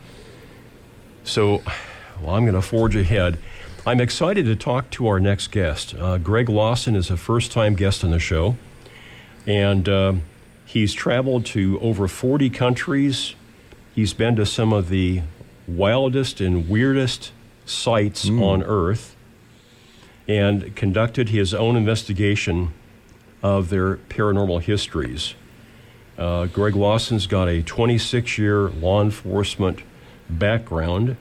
So, 1.24 1.62
well, 2.20 2.34
I'm 2.34 2.44
going 2.44 2.52
to 2.52 2.60
forge 2.60 2.96
ahead. 2.96 3.38
I'm 3.86 3.98
excited 3.98 4.44
to 4.44 4.56
talk 4.56 4.90
to 4.90 5.06
our 5.06 5.18
next 5.18 5.52
guest. 5.52 5.94
Uh, 5.94 6.18
Greg 6.18 6.50
Lawson 6.50 6.94
is 6.94 7.10
a 7.10 7.16
first 7.16 7.50
time 7.50 7.76
guest 7.76 8.04
on 8.04 8.10
the 8.10 8.18
show, 8.18 8.56
and 9.46 9.88
uh, 9.88 10.12
He's 10.70 10.94
traveled 10.94 11.46
to 11.46 11.80
over 11.80 12.06
40 12.06 12.48
countries. 12.50 13.34
He's 13.92 14.14
been 14.14 14.36
to 14.36 14.46
some 14.46 14.72
of 14.72 14.88
the 14.88 15.22
wildest 15.66 16.40
and 16.40 16.68
weirdest 16.68 17.32
sites 17.66 18.28
on 18.28 18.62
Earth 18.62 19.16
and 20.28 20.76
conducted 20.76 21.30
his 21.30 21.52
own 21.52 21.74
investigation 21.74 22.72
of 23.42 23.68
their 23.70 23.96
paranormal 23.96 24.62
histories. 24.62 25.34
Uh, 26.16 26.46
Greg 26.46 26.76
Lawson's 26.76 27.26
got 27.26 27.48
a 27.48 27.64
26 27.64 28.38
year 28.38 28.68
law 28.68 29.02
enforcement 29.02 29.80
background 30.28 31.16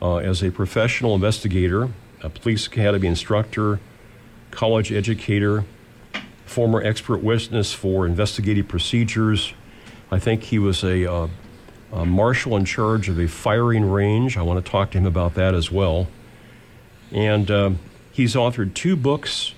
uh, 0.00 0.16
as 0.16 0.42
a 0.42 0.50
professional 0.50 1.14
investigator, 1.14 1.90
a 2.22 2.30
police 2.30 2.68
academy 2.68 3.06
instructor, 3.06 3.80
college 4.50 4.90
educator, 4.90 5.66
former 6.52 6.82
expert 6.82 7.22
witness 7.22 7.72
for 7.72 8.06
investigative 8.06 8.68
procedures. 8.68 9.54
I 10.10 10.18
think 10.18 10.44
he 10.44 10.58
was 10.58 10.84
a, 10.84 11.10
uh, 11.10 11.28
a 11.92 12.04
marshal 12.04 12.56
in 12.56 12.66
charge 12.66 13.08
of 13.08 13.18
a 13.18 13.26
firing 13.26 13.90
range. 13.90 14.36
I 14.36 14.42
want 14.42 14.62
to 14.64 14.70
talk 14.70 14.90
to 14.90 14.98
him 14.98 15.06
about 15.06 15.34
that 15.34 15.54
as 15.54 15.72
well. 15.72 16.08
And 17.10 17.50
um, 17.50 17.78
he's 18.12 18.34
authored 18.34 18.74
two 18.74 18.96
books 18.96 19.54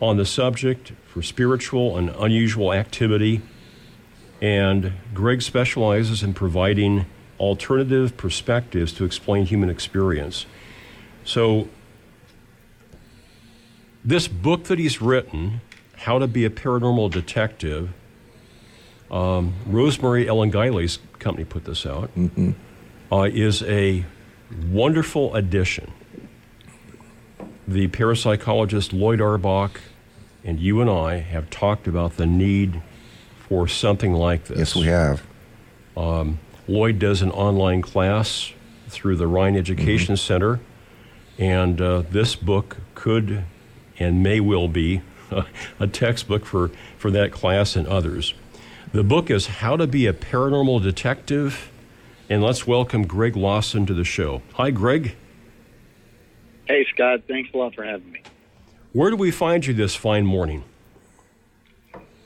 on 0.00 0.16
the 0.16 0.26
subject 0.26 0.92
for 1.06 1.22
spiritual 1.22 1.96
and 1.96 2.10
unusual 2.10 2.72
activity. 2.72 3.42
And 4.42 4.92
Greg 5.14 5.42
specializes 5.42 6.24
in 6.24 6.34
providing 6.34 7.06
alternative 7.38 8.16
perspectives 8.16 8.92
to 8.94 9.04
explain 9.04 9.46
human 9.46 9.70
experience. 9.70 10.46
So, 11.24 11.68
this 14.04 14.28
book 14.28 14.64
that 14.64 14.78
he's 14.78 15.00
written, 15.02 15.60
How 16.00 16.18
to 16.18 16.26
Be 16.26 16.46
a 16.46 16.50
Paranormal 16.50 17.10
Detective, 17.10 17.90
um, 19.10 19.52
Rosemary 19.66 20.26
Ellen 20.26 20.50
Guiley's 20.50 20.98
company 21.18 21.44
put 21.44 21.66
this 21.66 21.84
out, 21.84 22.10
uh, 23.12 23.28
is 23.30 23.62
a 23.64 24.06
wonderful 24.70 25.34
addition. 25.34 25.92
The 27.68 27.88
parapsychologist 27.88 28.98
Loyd 28.98 29.20
Auerbach 29.20 29.82
and 30.42 30.58
you 30.58 30.80
and 30.80 30.88
I 30.88 31.18
have 31.18 31.50
talked 31.50 31.86
about 31.86 32.16
the 32.16 32.24
need 32.24 32.80
for 33.46 33.68
something 33.68 34.14
like 34.14 34.44
this. 34.46 34.58
Yes, 34.58 34.76
we 34.76 34.86
have. 34.86 35.22
Um, 35.98 36.38
Lloyd 36.66 36.98
does 36.98 37.20
an 37.20 37.30
online 37.30 37.82
class 37.82 38.54
through 38.88 39.16
the 39.16 39.26
Rhine 39.26 39.54
Education 39.54 40.16
Center, 40.16 40.60
and 41.38 41.78
uh, 41.78 42.04
this 42.10 42.36
book 42.36 42.78
could 42.94 43.44
and 43.98 44.22
may 44.22 44.40
will 44.40 44.68
be 44.68 45.02
a 45.78 45.86
textbook 45.86 46.44
for, 46.44 46.70
for 46.98 47.10
that 47.10 47.32
class 47.32 47.76
and 47.76 47.86
others. 47.86 48.34
The 48.92 49.04
book 49.04 49.30
is 49.30 49.46
How 49.46 49.76
to 49.76 49.86
Be 49.86 50.06
a 50.06 50.12
Paranormal 50.12 50.82
Detective, 50.82 51.70
and 52.28 52.42
let's 52.42 52.66
welcome 52.66 53.06
Greg 53.06 53.36
Lawson 53.36 53.86
to 53.86 53.94
the 53.94 54.04
show. 54.04 54.42
Hi, 54.54 54.70
Greg. 54.70 55.14
Hey, 56.66 56.86
Scott. 56.92 57.22
Thanks 57.28 57.50
a 57.54 57.56
lot 57.56 57.74
for 57.74 57.84
having 57.84 58.10
me. 58.10 58.22
Where 58.92 59.10
do 59.10 59.16
we 59.16 59.30
find 59.30 59.64
you 59.64 59.74
this 59.74 59.94
fine 59.94 60.26
morning? 60.26 60.64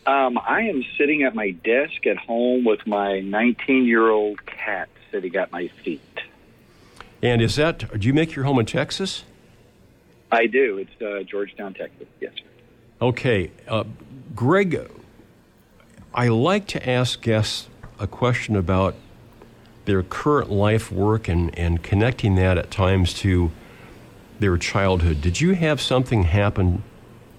Um, 0.07 0.39
I 0.39 0.63
am 0.63 0.85
sitting 0.99 1.23
at 1.23 1.35
my 1.35 1.51
desk 1.51 2.07
at 2.07 2.17
home 2.19 2.65
with 2.65 2.87
my 2.87 3.21
19 3.21 3.85
year 3.87 4.11
old 4.11 4.45
cat 4.45 4.89
sitting 5.11 5.35
at 5.37 5.51
my 5.51 5.69
feet. 5.83 6.01
And 7.23 7.41
is 7.41 7.57
that, 7.57 7.99
do 7.99 8.07
you 8.07 8.13
make 8.13 8.35
your 8.35 8.45
home 8.45 8.59
in 8.59 8.67
Texas? 8.67 9.25
I 10.31 10.47
do. 10.47 10.79
It's 10.79 11.03
uh, 11.03 11.23
Georgetown, 11.23 11.75
Texas. 11.75 12.07
Yes, 12.21 12.33
sir. 12.37 12.45
Okay. 13.05 13.51
Uh, 13.69 13.85
Greg, 14.35 14.91
I 16.15 16.29
like 16.29 16.67
to 16.69 16.89
ask 16.89 17.21
guests 17.21 17.69
a 17.99 18.07
question 18.07 18.57
about 18.57 18.95
their 19.85 20.03
current 20.03 20.51
life 20.51 20.91
work 20.91 21.29
and, 21.29 21.57
and 21.59 21.83
connecting 21.83 22.35
that 22.37 22.57
at 22.57 22.71
times 22.71 23.13
to 23.15 23.51
their 24.41 24.57
childhood. 24.57 25.21
Did 25.21 25.39
you 25.39 25.53
have 25.53 25.83
something 25.83 26.23
happen 26.23 26.83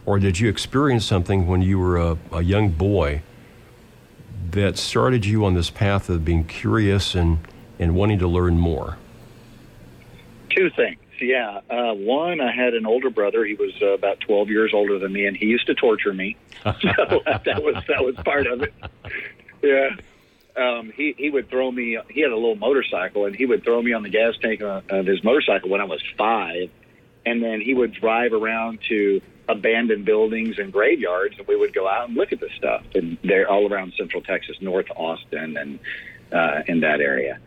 or 0.05 0.19
did 0.19 0.39
you 0.39 0.49
experience 0.49 1.03
something 1.03 1.47
when 1.47 1.63
you 1.63 1.79
were 1.79 1.97
a, 1.97 2.17
a 2.31 2.43
young 2.43 2.69
boy 2.69 3.23
that 4.51 4.77
started 4.77 5.25
you 5.25 5.43
on 5.43 5.55
this 5.55 5.71
path 5.71 6.09
of 6.09 6.23
being 6.23 6.43
curious 6.43 7.15
and, 7.15 7.39
and 7.79 7.95
wanting 7.95 8.19
to 8.19 8.27
learn 8.27 8.59
more? 8.59 8.99
Two 10.51 10.69
things. 10.69 10.99
Yeah. 11.25 11.61
Uh, 11.69 11.93
one, 11.93 12.39
I 12.39 12.53
had 12.53 12.75
an 12.75 12.85
older 12.85 13.09
brother. 13.09 13.43
He 13.43 13.55
was 13.55 13.73
uh, 13.81 13.87
about 13.87 14.19
12 14.19 14.49
years 14.49 14.71
older 14.73 14.99
than 14.99 15.11
me, 15.11 15.25
and 15.25 15.35
he 15.35 15.47
used 15.47 15.65
to 15.67 15.73
torture 15.73 16.13
me. 16.13 16.37
so 16.63 16.71
that 17.25 17.63
was 17.63 17.83
that 17.87 18.03
was 18.03 18.15
part 18.23 18.47
of 18.47 18.61
it. 18.61 18.73
Yeah. 19.63 19.89
Um, 20.55 20.91
he 20.95 21.15
he 21.17 21.29
would 21.31 21.49
throw 21.49 21.71
me. 21.71 21.97
He 22.09 22.21
had 22.21 22.31
a 22.31 22.35
little 22.35 22.55
motorcycle, 22.55 23.25
and 23.25 23.35
he 23.35 23.45
would 23.45 23.63
throw 23.63 23.81
me 23.81 23.93
on 23.93 24.03
the 24.03 24.09
gas 24.09 24.35
tank 24.39 24.61
of, 24.61 25.05
his 25.05 25.23
motorcycle 25.23 25.69
when 25.69 25.81
I 25.81 25.85
was 25.85 26.01
five, 26.17 26.69
and 27.25 27.43
then 27.43 27.59
he 27.59 27.73
would 27.73 27.93
drive 27.93 28.31
around 28.31 28.79
to 28.89 29.21
abandoned 29.49 30.05
buildings 30.05 30.59
and 30.59 30.71
graveyards, 30.71 31.37
and 31.37 31.47
we 31.47 31.55
would 31.55 31.73
go 31.73 31.87
out 31.87 32.07
and 32.07 32.17
look 32.17 32.31
at 32.31 32.39
the 32.39 32.49
stuff. 32.55 32.83
And 32.93 33.17
they're 33.23 33.49
all 33.49 33.71
around 33.71 33.93
Central 33.97 34.21
Texas, 34.21 34.57
North 34.61 34.87
Austin, 34.95 35.57
and 35.57 35.79
uh, 36.31 36.61
in 36.67 36.81
that 36.81 37.01
area. 37.01 37.39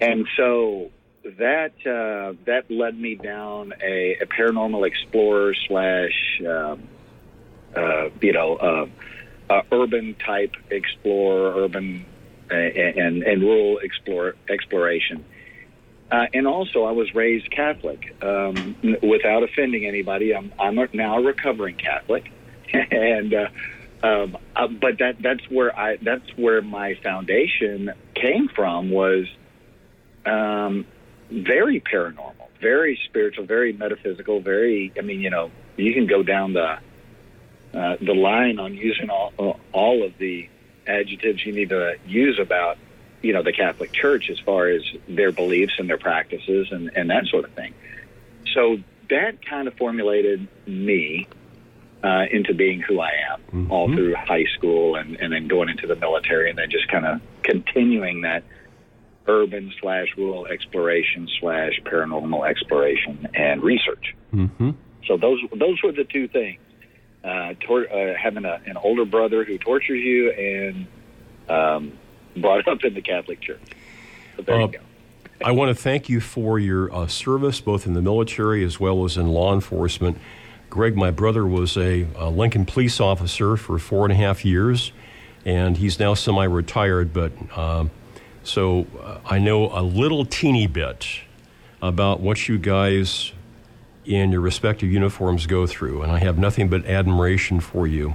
And 0.00 0.26
so 0.36 0.90
that 1.24 1.72
uh, 1.86 2.36
that 2.46 2.70
led 2.70 2.98
me 2.98 3.14
down 3.14 3.72
a, 3.82 4.16
a 4.20 4.26
paranormal 4.26 4.86
explorer 4.86 5.54
slash 5.68 6.40
um, 6.46 6.88
uh, 7.76 8.08
you 8.20 8.32
know 8.32 8.56
uh, 9.48 9.62
urban 9.70 10.14
type 10.14 10.54
explorer, 10.70 11.64
urban 11.64 12.06
and 12.50 13.22
and 13.22 13.42
rural 13.42 13.78
explore, 13.78 14.34
exploration. 14.48 15.24
Uh, 16.10 16.26
and 16.34 16.46
also, 16.46 16.84
I 16.84 16.92
was 16.92 17.14
raised 17.14 17.50
Catholic. 17.50 18.14
Um, 18.22 18.76
without 19.02 19.42
offending 19.42 19.86
anybody, 19.86 20.34
I'm 20.34 20.52
I'm 20.58 20.78
now 20.92 21.18
a 21.18 21.22
recovering 21.22 21.76
Catholic, 21.76 22.30
and 22.72 23.32
uh, 23.32 23.48
um, 24.06 24.36
uh, 24.54 24.68
but 24.68 24.98
that 24.98 25.16
that's 25.20 25.48
where 25.48 25.76
I 25.78 25.96
that's 25.96 26.28
where 26.36 26.60
my 26.60 26.96
foundation 27.02 27.92
came 28.14 28.48
from 28.48 28.90
was 28.90 29.26
um, 30.26 30.86
very 31.32 31.80
paranormal, 31.80 32.48
very 32.60 32.98
spiritual, 33.04 33.44
very 33.44 33.72
metaphysical, 33.72 34.40
very. 34.40 34.92
I 34.96 35.00
mean, 35.02 35.20
you 35.20 35.30
know, 35.30 35.50
you 35.76 35.92
can 35.94 36.06
go 36.06 36.22
down 36.22 36.52
the 36.52 36.78
uh, 37.74 37.96
the 38.00 38.14
line 38.14 38.58
on 38.58 38.74
using 38.74 39.10
all 39.10 39.58
all 39.72 40.04
of 40.04 40.16
the 40.18 40.48
adjectives 40.86 41.44
you 41.44 41.52
need 41.52 41.70
to 41.70 41.96
use 42.06 42.38
about 42.38 42.76
you 43.22 43.32
know 43.32 43.42
the 43.42 43.52
Catholic 43.52 43.92
Church 43.92 44.30
as 44.30 44.38
far 44.40 44.68
as 44.68 44.82
their 45.08 45.32
beliefs 45.32 45.74
and 45.78 45.88
their 45.88 45.98
practices 45.98 46.68
and 46.70 46.90
and 46.94 47.10
that 47.10 47.26
sort 47.26 47.44
of 47.44 47.52
thing. 47.52 47.74
So 48.54 48.78
that 49.08 49.44
kind 49.44 49.68
of 49.68 49.74
formulated 49.74 50.46
me 50.66 51.28
uh, 52.02 52.24
into 52.30 52.52
being 52.52 52.80
who 52.80 53.00
I 53.00 53.12
am 53.32 53.70
all 53.70 53.88
through 53.88 54.14
high 54.14 54.46
school 54.56 54.96
and 54.96 55.16
and 55.16 55.32
then 55.32 55.48
going 55.48 55.68
into 55.68 55.86
the 55.86 55.96
military 55.96 56.50
and 56.50 56.58
then 56.58 56.70
just 56.70 56.88
kind 56.88 57.06
of 57.06 57.20
continuing 57.42 58.22
that 58.22 58.44
urban 59.26 59.72
slash 59.80 60.08
rural 60.16 60.46
exploration 60.46 61.28
slash 61.40 61.80
paranormal 61.84 62.48
exploration 62.48 63.28
and 63.34 63.62
research. 63.62 64.14
Mm-hmm. 64.34 64.70
So 65.06 65.16
those 65.16 65.40
those 65.54 65.82
were 65.82 65.92
the 65.92 66.04
two 66.04 66.28
things: 66.28 66.60
uh, 67.24 67.54
tor- 67.60 67.92
uh, 67.92 68.14
having 68.16 68.44
a, 68.44 68.60
an 68.66 68.76
older 68.76 69.04
brother 69.04 69.44
who 69.44 69.58
tortures 69.58 70.02
you, 70.02 70.30
and 70.30 70.86
um, 71.48 71.92
brought 72.36 72.66
up 72.68 72.84
in 72.84 72.94
the 72.94 73.02
Catholic 73.02 73.40
Church. 73.40 73.62
So 74.36 74.42
there 74.42 74.56
Uh, 74.56 74.66
you 74.66 74.68
go. 74.68 74.78
I 75.44 75.50
want 75.50 75.76
to 75.76 75.82
thank 75.82 76.08
you 76.08 76.20
for 76.20 76.58
your 76.60 76.94
uh, 76.94 77.08
service, 77.08 77.60
both 77.60 77.84
in 77.84 77.94
the 77.94 78.02
military 78.02 78.64
as 78.64 78.78
well 78.78 79.04
as 79.04 79.16
in 79.16 79.26
law 79.26 79.52
enforcement. 79.52 80.18
Greg, 80.70 80.96
my 80.96 81.10
brother, 81.10 81.44
was 81.44 81.76
a, 81.76 82.06
a 82.16 82.30
Lincoln 82.30 82.64
police 82.64 83.00
officer 83.00 83.56
for 83.56 83.78
four 83.78 84.04
and 84.04 84.12
a 84.12 84.16
half 84.16 84.44
years, 84.44 84.92
and 85.44 85.76
he's 85.76 85.98
now 85.98 86.14
semi 86.14 86.44
retired. 86.44 87.12
But 87.12 87.32
um, 87.58 87.90
so 88.44 88.86
uh, 89.00 89.18
I 89.24 89.38
know 89.38 89.70
a 89.76 89.82
little 89.82 90.24
teeny 90.24 90.66
bit 90.66 91.06
about 91.80 92.20
what 92.20 92.48
you 92.48 92.58
guys 92.58 93.32
in 94.04 94.32
your 94.32 94.40
respective 94.40 94.90
uniforms 94.90 95.46
go 95.46 95.66
through, 95.66 96.02
and 96.02 96.10
I 96.10 96.18
have 96.18 96.38
nothing 96.38 96.68
but 96.68 96.86
admiration 96.86 97.60
for 97.60 97.86
you. 97.86 98.14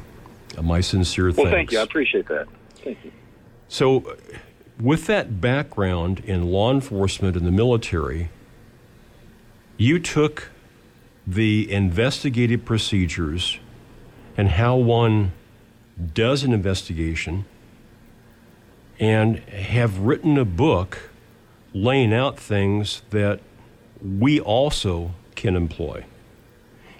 Uh, 0.57 0.61
my 0.61 0.81
sincere 0.81 1.31
thanks. 1.31 1.37
Well, 1.37 1.51
thank 1.51 1.71
you. 1.71 1.79
I 1.79 1.83
appreciate 1.83 2.27
that. 2.27 2.47
Thank 2.83 3.03
you. 3.03 3.11
So, 3.69 3.99
uh, 3.99 4.15
with 4.79 5.07
that 5.07 5.41
background 5.41 6.19
in 6.21 6.45
law 6.47 6.71
enforcement 6.71 7.35
and 7.35 7.45
the 7.45 7.51
military, 7.51 8.29
you 9.77 9.99
took 9.99 10.51
the 11.25 11.71
investigative 11.71 12.63
procedures 12.63 13.59
and 14.37 14.49
how 14.49 14.75
one 14.75 15.31
does 16.13 16.43
an 16.43 16.53
investigation 16.53 17.45
and 18.99 19.39
have 19.49 19.99
written 19.99 20.37
a 20.37 20.45
book 20.45 21.09
laying 21.73 22.13
out 22.13 22.39
things 22.39 23.01
that 23.11 23.39
we 24.01 24.39
also 24.39 25.11
can 25.35 25.55
employ. 25.55 26.03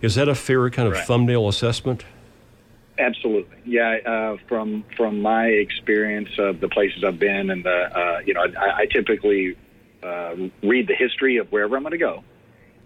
Is 0.02 0.16
that 0.16 0.28
a 0.30 0.36
fair 0.36 0.70
kind 0.70 0.88
of 0.88 0.94
Right. 0.94 1.06
thumbnail 1.06 1.48
assessment? 1.48 2.06
Absolutely, 3.00 3.58
yeah. 3.66 3.98
Uh, 4.06 4.38
from 4.48 4.84
from 4.96 5.22
my 5.22 5.48
experience 5.48 6.30
of 6.40 6.60
the 6.60 6.68
places 6.68 7.04
I've 7.04 7.20
been, 7.20 7.52
and 7.52 7.64
the 7.64 7.98
uh, 7.98 8.20
you 8.26 8.34
know, 8.34 8.42
I, 8.42 8.82
I 8.82 8.86
typically 8.88 9.56
uh, 10.02 10.36
read 10.64 10.88
the 10.88 10.96
history 10.96 11.38
of 11.38 11.52
wherever 11.52 11.76
I'm 11.78 11.84
going 11.84 11.92
to 11.92 11.98
go, 12.00 12.24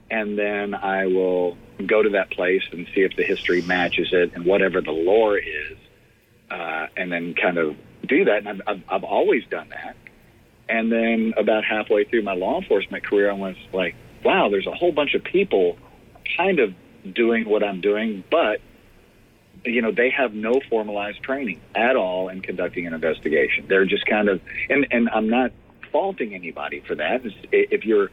and 0.10 0.38
then 0.38 0.74
I 0.76 1.06
will 1.06 1.58
go 1.86 2.04
to 2.04 2.10
that 2.10 2.30
place 2.30 2.64
and 2.74 2.88
see 2.94 3.02
if 3.02 3.16
the 3.16 3.24
history 3.24 3.62
matches 3.62 4.10
it 4.12 4.32
and 4.36 4.46
whatever 4.46 4.82
the 4.82 4.92
lore 4.92 5.38
is, 5.38 5.78
uh, 6.50 6.88
and 6.98 7.10
then 7.10 7.34
kind 7.34 7.58
of 7.58 7.78
do 8.12 8.26
that. 8.26 8.46
And 8.46 8.50
I've, 8.50 8.62
I've, 8.68 8.84
I've 8.90 9.04
always 9.04 9.44
done 9.50 9.70
that. 9.70 9.96
And 10.70 10.92
then 10.92 11.34
about 11.38 11.64
halfway 11.66 12.04
through 12.04 12.24
my 12.24 12.34
law 12.34 12.60
enforcement 12.60 13.04
career, 13.04 13.32
I 13.32 13.34
was 13.34 13.56
like, 13.74 13.96
wow, 14.24 14.50
there's 14.50 14.68
a 14.68 14.76
whole 14.76 14.92
bunch 14.92 15.16
of 15.16 15.24
people 15.24 15.78
kind 16.38 16.60
of 16.60 16.74
doing 17.14 17.50
what 17.50 17.64
I'm 17.64 17.82
doing, 17.82 18.24
but 18.30 18.62
you 19.64 19.82
know 19.82 19.92
they 19.92 20.10
have 20.10 20.34
no 20.34 20.60
formalized 20.70 21.22
training 21.22 21.62
at 21.76 21.96
all 21.96 22.30
in 22.30 22.42
conducting 22.42 22.88
an 22.88 22.94
investigation. 22.94 23.66
They're 23.68 23.86
just 23.86 24.06
kind 24.06 24.30
of 24.30 24.42
and 24.70 24.88
and 24.92 25.10
I'm 25.10 25.30
not 25.30 25.52
faulting 25.92 26.34
anybody 26.34 26.82
for 26.88 26.96
that. 26.96 27.22
If 27.52 27.86
you're 27.86 28.10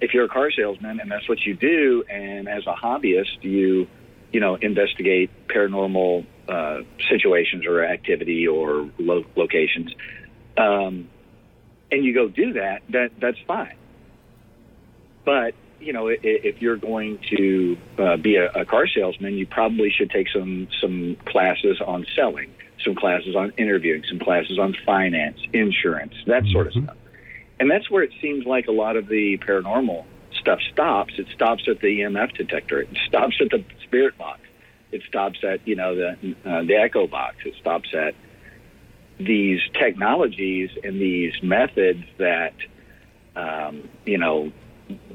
if 0.00 0.14
you're 0.14 0.24
a 0.24 0.28
car 0.28 0.50
salesman 0.50 1.00
and 1.00 1.10
that's 1.10 1.28
what 1.28 1.40
you 1.44 1.54
do, 1.54 2.04
and 2.08 2.48
as 2.48 2.66
a 2.66 2.74
hobbyist 2.74 3.42
you 3.42 3.88
you 4.32 4.40
know 4.40 4.56
investigate 4.56 5.30
paranormal 5.48 6.26
uh, 6.50 6.82
situations 7.08 7.66
or 7.66 7.84
activity 7.84 8.46
or 8.46 8.90
lo- 8.98 9.24
locations, 9.36 9.94
um, 10.56 11.08
and 11.92 12.04
you 12.04 12.14
go 12.14 12.28
do 12.28 12.54
that, 12.54 12.82
that 12.90 13.12
that's 13.20 13.38
fine. 13.46 13.76
But 15.24 15.54
you 15.80 15.92
know, 15.92 16.08
if 16.08 16.60
you're 16.60 16.76
going 16.76 17.18
to 17.36 17.76
uh, 17.98 18.16
be 18.16 18.36
a, 18.36 18.50
a 18.52 18.64
car 18.64 18.86
salesman, 18.86 19.34
you 19.34 19.46
probably 19.46 19.90
should 19.90 20.10
take 20.10 20.28
some 20.28 20.68
some 20.80 21.16
classes 21.26 21.80
on 21.84 22.06
selling, 22.14 22.52
some 22.84 22.94
classes 22.94 23.34
on 23.34 23.52
interviewing, 23.56 24.04
some 24.08 24.18
classes 24.18 24.58
on 24.58 24.74
finance, 24.84 25.38
insurance, 25.52 26.14
that 26.26 26.44
sort 26.46 26.66
of 26.66 26.74
mm-hmm. 26.74 26.84
stuff. 26.84 26.96
And 27.58 27.70
that's 27.70 27.90
where 27.90 28.02
it 28.02 28.12
seems 28.20 28.46
like 28.46 28.66
a 28.68 28.72
lot 28.72 28.96
of 28.96 29.06
the 29.08 29.38
paranormal 29.38 30.04
stuff 30.32 30.60
stops. 30.72 31.14
It 31.18 31.26
stops 31.34 31.64
at 31.68 31.80
the 31.80 32.00
EMF 32.00 32.34
detector. 32.36 32.80
It 32.80 32.96
stops 33.06 33.36
at 33.40 33.50
the 33.50 33.64
spirit 33.84 34.16
box. 34.16 34.40
It 34.92 35.02
stops 35.08 35.38
at 35.44 35.66
you 35.66 35.76
know 35.76 35.94
the 35.94 36.36
uh, 36.44 36.62
the 36.62 36.76
echo 36.76 37.06
box. 37.06 37.36
It 37.44 37.54
stops 37.60 37.94
at 37.94 38.14
these 39.18 39.60
technologies 39.78 40.70
and 40.82 41.00
these 41.00 41.34
methods 41.42 42.04
that 42.18 42.54
um, 43.36 43.88
you 44.04 44.18
know 44.18 44.52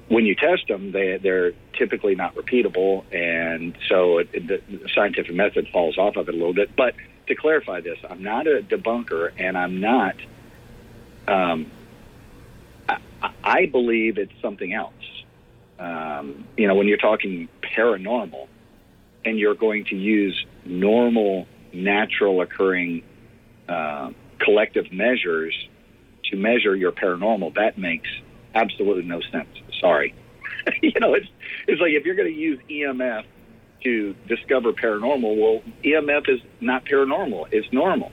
when 0.07 0.25
you 0.25 0.35
test 0.35 0.67
them, 0.67 0.91
they, 0.91 1.17
they're 1.21 1.53
typically 1.77 2.15
not 2.15 2.35
repeatable, 2.35 3.03
and 3.13 3.75
so 3.89 4.19
it, 4.19 4.29
it, 4.33 4.47
the 4.47 4.89
scientific 4.93 5.33
method 5.33 5.67
falls 5.71 5.97
off 5.97 6.15
of 6.15 6.29
it 6.29 6.33
a 6.33 6.37
little 6.37 6.53
bit. 6.53 6.75
But 6.75 6.95
to 7.27 7.35
clarify 7.35 7.81
this, 7.81 7.97
I'm 8.07 8.23
not 8.23 8.47
a 8.47 8.61
debunker, 8.61 9.31
and 9.37 9.57
I'm 9.57 9.79
not. 9.79 10.15
Um, 11.27 11.71
I, 13.43 13.65
believe 13.65 14.19
it's 14.19 14.33
something 14.41 14.73
else. 14.73 14.93
Um, 15.79 16.47
you 16.55 16.67
know, 16.67 16.75
when 16.75 16.87
you're 16.87 16.97
talking 16.97 17.49
paranormal, 17.61 18.47
and 19.25 19.39
you're 19.39 19.55
going 19.55 19.85
to 19.85 19.95
use 19.95 20.45
normal, 20.65 21.47
natural 21.73 22.41
occurring 22.41 23.03
uh, 23.67 24.11
collective 24.39 24.91
measures 24.91 25.55
to 26.25 26.37
measure 26.37 26.75
your 26.75 26.91
paranormal, 26.91 27.53
that 27.55 27.77
makes 27.77 28.09
absolutely 28.53 29.03
no 29.03 29.21
sense. 29.31 29.49
Sorry. 29.79 30.13
you 30.81 30.99
know, 30.99 31.13
it's 31.13 31.27
it's 31.67 31.81
like 31.81 31.91
if 31.91 32.05
you're 32.05 32.15
going 32.15 32.31
to 32.31 32.39
use 32.39 32.59
EMF 32.69 33.23
to 33.83 34.15
discover 34.27 34.73
paranormal, 34.73 35.37
well, 35.37 35.61
EMF 35.83 36.29
is 36.29 36.39
not 36.61 36.85
paranormal; 36.85 37.47
it's 37.51 37.71
normal. 37.71 38.11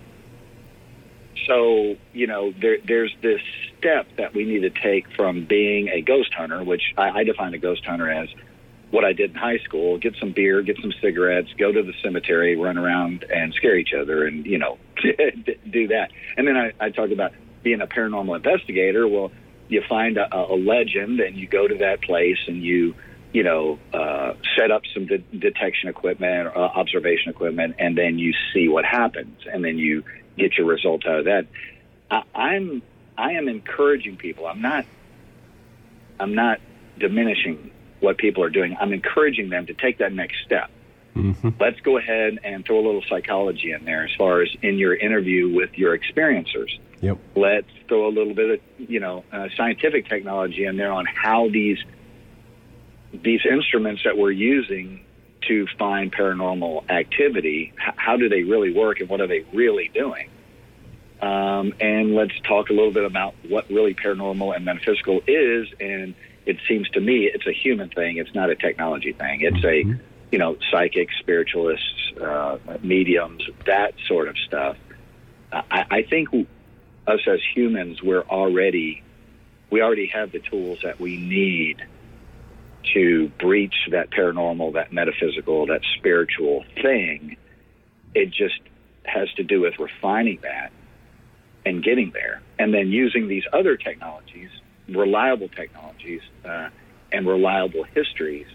So 1.46 1.96
you 2.12 2.26
know, 2.26 2.52
there, 2.60 2.78
there's 2.86 3.14
this 3.22 3.40
step 3.78 4.06
that 4.16 4.34
we 4.34 4.44
need 4.44 4.60
to 4.60 4.70
take 4.70 5.10
from 5.16 5.44
being 5.44 5.88
a 5.88 6.02
ghost 6.02 6.32
hunter, 6.34 6.62
which 6.62 6.82
I, 6.96 7.10
I 7.10 7.24
define 7.24 7.54
a 7.54 7.58
ghost 7.58 7.84
hunter 7.84 8.10
as 8.10 8.28
what 8.92 9.04
I 9.04 9.12
did 9.12 9.30
in 9.30 9.36
high 9.36 9.58
school: 9.58 9.98
get 9.98 10.14
some 10.20 10.32
beer, 10.32 10.62
get 10.62 10.76
some 10.80 10.92
cigarettes, 11.02 11.48
go 11.58 11.72
to 11.72 11.82
the 11.82 11.94
cemetery, 12.02 12.56
run 12.56 12.78
around 12.78 13.24
and 13.24 13.52
scare 13.54 13.76
each 13.76 13.92
other, 13.92 14.24
and 14.26 14.46
you 14.46 14.58
know, 14.58 14.78
do 15.02 15.88
that. 15.88 16.12
And 16.36 16.46
then 16.46 16.56
I, 16.56 16.72
I 16.78 16.90
talked 16.90 17.12
about 17.12 17.32
being 17.64 17.80
a 17.80 17.86
paranormal 17.86 18.36
investigator. 18.36 19.08
Well, 19.08 19.32
you 19.72 19.82
find 19.88 20.18
a, 20.18 20.36
a 20.36 20.56
legend 20.56 21.20
and 21.20 21.36
you 21.36 21.48
go 21.48 21.66
to 21.66 21.76
that 21.78 22.02
place 22.02 22.38
and 22.46 22.62
you 22.62 22.94
you 23.32 23.42
know 23.42 23.78
uh, 23.92 24.34
set 24.56 24.70
up 24.70 24.82
some 24.92 25.06
de- 25.06 25.18
detection 25.18 25.88
equipment 25.88 26.48
uh, 26.54 26.60
observation 26.60 27.30
equipment 27.30 27.76
and 27.78 27.96
then 27.96 28.18
you 28.18 28.34
see 28.52 28.68
what 28.68 28.84
happens 28.84 29.40
and 29.50 29.64
then 29.64 29.78
you 29.78 30.04
get 30.36 30.56
your 30.56 30.66
results 30.66 31.06
out 31.06 31.20
of 31.20 31.24
that 31.24 31.46
I, 32.10 32.22
i'm 32.34 32.82
i 33.16 33.32
am 33.32 33.48
encouraging 33.48 34.16
people 34.16 34.46
i'm 34.46 34.60
not 34.60 34.84
i'm 36.20 36.34
not 36.34 36.60
diminishing 36.98 37.70
what 38.02 38.18
people 38.18 38.42
are 38.42 38.50
doing 38.50 38.76
i'm 38.80 38.92
encouraging 38.92 39.48
them 39.48 39.66
to 39.66 39.74
take 39.74 39.98
that 39.98 40.12
next 40.12 40.36
step 40.44 40.70
mm-hmm. 41.16 41.48
let's 41.58 41.80
go 41.80 41.96
ahead 41.96 42.38
and 42.44 42.64
throw 42.64 42.78
a 42.78 42.84
little 42.84 43.02
psychology 43.08 43.72
in 43.72 43.84
there 43.84 44.04
as 44.04 44.10
far 44.18 44.42
as 44.42 44.48
in 44.62 44.76
your 44.76 44.94
interview 44.94 45.48
with 45.54 45.70
your 45.78 45.96
experiencers 45.98 46.78
Yep. 47.02 47.18
Let's 47.34 47.66
throw 47.88 48.06
a 48.06 48.12
little 48.14 48.32
bit 48.32 48.50
of 48.50 48.88
you 48.88 49.00
know 49.00 49.24
uh, 49.32 49.48
scientific 49.56 50.08
technology 50.08 50.64
in 50.64 50.76
there 50.76 50.92
on 50.92 51.04
how 51.04 51.48
these 51.48 51.78
these 53.12 53.40
instruments 53.44 54.02
that 54.04 54.16
we're 54.16 54.30
using 54.30 55.04
to 55.48 55.66
find 55.78 56.12
paranormal 56.12 56.88
activity, 56.88 57.72
h- 57.76 57.94
how 57.96 58.16
do 58.16 58.28
they 58.28 58.44
really 58.44 58.72
work 58.72 59.00
and 59.00 59.08
what 59.08 59.20
are 59.20 59.26
they 59.26 59.44
really 59.52 59.90
doing? 59.92 60.30
Um, 61.20 61.74
and 61.80 62.14
let's 62.14 62.38
talk 62.46 62.70
a 62.70 62.72
little 62.72 62.92
bit 62.92 63.04
about 63.04 63.34
what 63.48 63.68
really 63.68 63.94
paranormal 63.94 64.54
and 64.54 64.64
metaphysical 64.64 65.20
is. 65.26 65.68
And 65.80 66.14
it 66.46 66.58
seems 66.68 66.88
to 66.90 67.00
me 67.00 67.30
it's 67.32 67.46
a 67.46 67.52
human 67.52 67.88
thing. 67.88 68.16
It's 68.18 68.34
not 68.34 68.50
a 68.50 68.56
technology 68.56 69.12
thing. 69.12 69.42
It's 69.42 69.58
mm-hmm. 69.58 69.92
a, 69.92 70.00
you 70.30 70.38
know, 70.38 70.56
psychic, 70.70 71.08
spiritualists, 71.20 72.12
uh, 72.20 72.58
mediums, 72.82 73.42
that 73.66 73.94
sort 74.06 74.28
of 74.28 74.36
stuff. 74.38 74.76
I, 75.52 75.84
I 75.90 76.02
think 76.02 76.28
us 77.06 77.20
as 77.26 77.40
humans, 77.54 78.02
we're 78.02 78.22
already 78.22 79.02
we 79.70 79.80
already 79.80 80.06
have 80.08 80.32
the 80.32 80.38
tools 80.38 80.80
that 80.82 81.00
we 81.00 81.16
need 81.16 81.82
to 82.92 83.28
breach 83.38 83.74
that 83.90 84.10
paranormal, 84.10 84.74
that 84.74 84.92
metaphysical, 84.92 85.66
that 85.66 85.80
spiritual 85.96 86.64
thing. 86.82 87.36
It 88.14 88.30
just 88.30 88.60
has 89.04 89.32
to 89.34 89.44
do 89.44 89.62
with 89.62 89.78
refining 89.78 90.40
that 90.42 90.72
and 91.64 91.82
getting 91.82 92.10
there, 92.10 92.42
and 92.58 92.74
then 92.74 92.88
using 92.88 93.28
these 93.28 93.44
other 93.52 93.76
technologies, 93.76 94.50
reliable 94.88 95.48
technologies, 95.48 96.22
uh, 96.44 96.68
and 97.12 97.26
reliable 97.26 97.84
histories 97.84 98.46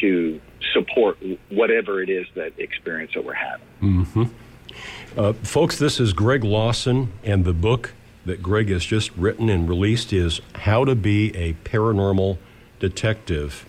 to 0.00 0.40
support 0.72 1.18
whatever 1.50 2.02
it 2.02 2.08
is 2.08 2.26
that 2.34 2.58
experience 2.58 3.12
that 3.14 3.24
we're 3.24 3.34
having. 3.34 3.66
Mm-hmm. 3.82 4.24
Uh, 5.16 5.32
folks, 5.34 5.78
this 5.78 6.00
is 6.00 6.12
Greg 6.12 6.42
Lawson, 6.42 7.12
and 7.22 7.44
the 7.44 7.52
book 7.52 7.92
that 8.24 8.42
Greg 8.42 8.70
has 8.70 8.84
just 8.84 9.16
written 9.16 9.48
and 9.48 9.68
released 9.68 10.12
is 10.12 10.40
How 10.54 10.84
to 10.84 10.94
Be 10.94 11.34
a 11.36 11.52
Paranormal 11.64 12.38
Detective. 12.80 13.66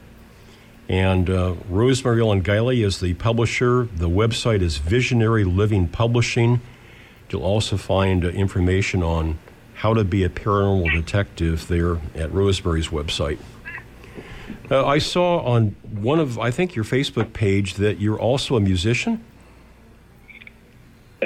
And 0.91 1.29
uh, 1.29 1.55
Rosemary 1.69 2.19
Ellen 2.19 2.43
Guiley 2.43 2.83
is 2.83 2.99
the 2.99 3.13
publisher. 3.13 3.87
The 3.95 4.09
website 4.09 4.61
is 4.61 4.75
Visionary 4.75 5.45
Living 5.45 5.87
Publishing. 5.87 6.59
You'll 7.29 7.45
also 7.45 7.77
find 7.77 8.25
uh, 8.25 8.27
information 8.27 9.01
on 9.01 9.39
how 9.75 9.93
to 9.93 10.03
Be 10.03 10.25
a 10.25 10.29
Paranormal 10.29 10.91
Detective 10.91 11.69
there 11.69 12.01
at 12.13 12.33
Rosemary's 12.33 12.89
website. 12.89 13.39
Uh, 14.69 14.85
I 14.85 14.97
saw 14.97 15.39
on 15.45 15.77
one 15.89 16.19
of, 16.19 16.37
I 16.37 16.51
think, 16.51 16.75
your 16.75 16.83
Facebook 16.83 17.31
page 17.31 17.75
that 17.75 18.01
you're 18.01 18.19
also 18.19 18.57
a 18.57 18.59
musician. 18.59 19.23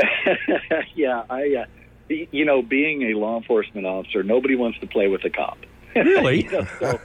yeah, 0.93 1.23
I, 1.27 1.55
uh, 1.55 1.65
you 2.07 2.45
know, 2.45 2.61
being 2.61 3.01
a 3.01 3.15
law 3.15 3.37
enforcement 3.37 3.87
officer, 3.87 4.21
nobody 4.21 4.55
wants 4.55 4.77
to 4.81 4.85
play 4.85 5.07
with 5.07 5.23
a 5.23 5.31
cop. 5.31 5.57
Really? 5.95 6.43
you 6.43 6.51
know, 6.51 6.67
so, 6.79 6.99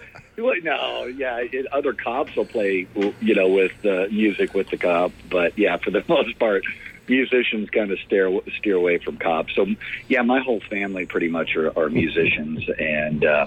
no, 0.63 1.07
yeah, 1.07 1.39
it, 1.41 1.67
other 1.73 1.93
cops 1.93 2.35
will 2.37 2.47
play, 2.47 2.87
you 3.21 3.35
know, 3.35 3.49
with 3.49 3.73
uh, 3.85 4.07
music 4.11 4.55
with 4.55 4.69
the 4.71 4.77
cop, 4.77 5.13
but 5.31 5.59
yeah, 5.59 5.77
for 5.77 5.91
the 5.91 6.05
most 6.09 6.39
part, 6.39 6.63
musicians 7.09 7.69
kind 7.71 7.91
of 7.91 7.99
steer 8.07 8.31
steer 8.59 8.77
away 8.77 8.99
from 8.99 9.19
cops. 9.19 9.55
So 9.55 9.67
yeah, 10.09 10.23
my 10.23 10.41
whole 10.41 10.61
family 10.71 11.07
pretty 11.07 11.29
much 11.29 11.57
are, 11.57 11.77
are 11.79 11.91
musicians, 11.91 12.65
and 12.79 13.25
uh, 13.25 13.47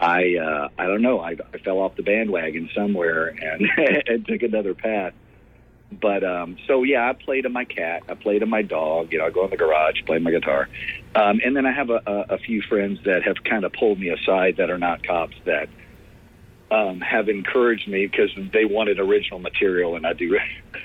I 0.00 0.36
uh, 0.36 0.68
I 0.78 0.86
don't 0.86 1.02
know. 1.02 1.20
I, 1.20 1.36
I 1.52 1.58
fell 1.58 1.78
off 1.78 1.96
the 1.96 2.02
bandwagon 2.02 2.70
somewhere 2.74 3.28
and, 3.28 3.68
and 4.06 4.26
took 4.26 4.42
another 4.42 4.74
path. 4.74 5.12
but 5.92 6.24
um, 6.24 6.56
so 6.66 6.82
yeah, 6.82 7.08
I 7.08 7.12
play 7.12 7.42
to 7.42 7.48
my 7.48 7.64
cat. 7.64 8.02
I 8.08 8.14
play 8.14 8.38
to 8.38 8.46
my 8.46 8.62
dog. 8.62 9.12
You 9.12 9.18
know, 9.18 9.26
I 9.26 9.30
go 9.30 9.44
in 9.44 9.50
the 9.50 9.56
garage, 9.56 10.02
play 10.06 10.18
my 10.18 10.30
guitar, 10.30 10.68
um, 11.14 11.40
and 11.44 11.54
then 11.54 11.66
I 11.66 11.72
have 11.72 11.90
a, 11.90 12.00
a, 12.06 12.34
a 12.34 12.38
few 12.38 12.62
friends 12.62 13.00
that 13.04 13.22
have 13.24 13.36
kind 13.44 13.64
of 13.64 13.72
pulled 13.72 14.00
me 14.00 14.08
aside 14.08 14.56
that 14.56 14.70
are 14.70 14.78
not 14.78 15.06
cops 15.06 15.36
that 15.44 15.68
um, 16.70 17.00
have 17.00 17.28
encouraged 17.28 17.88
me 17.88 18.06
because 18.06 18.30
they 18.52 18.64
wanted 18.64 18.98
original 18.98 19.38
material, 19.38 19.96
and 19.96 20.06
I 20.06 20.12
do, 20.12 20.38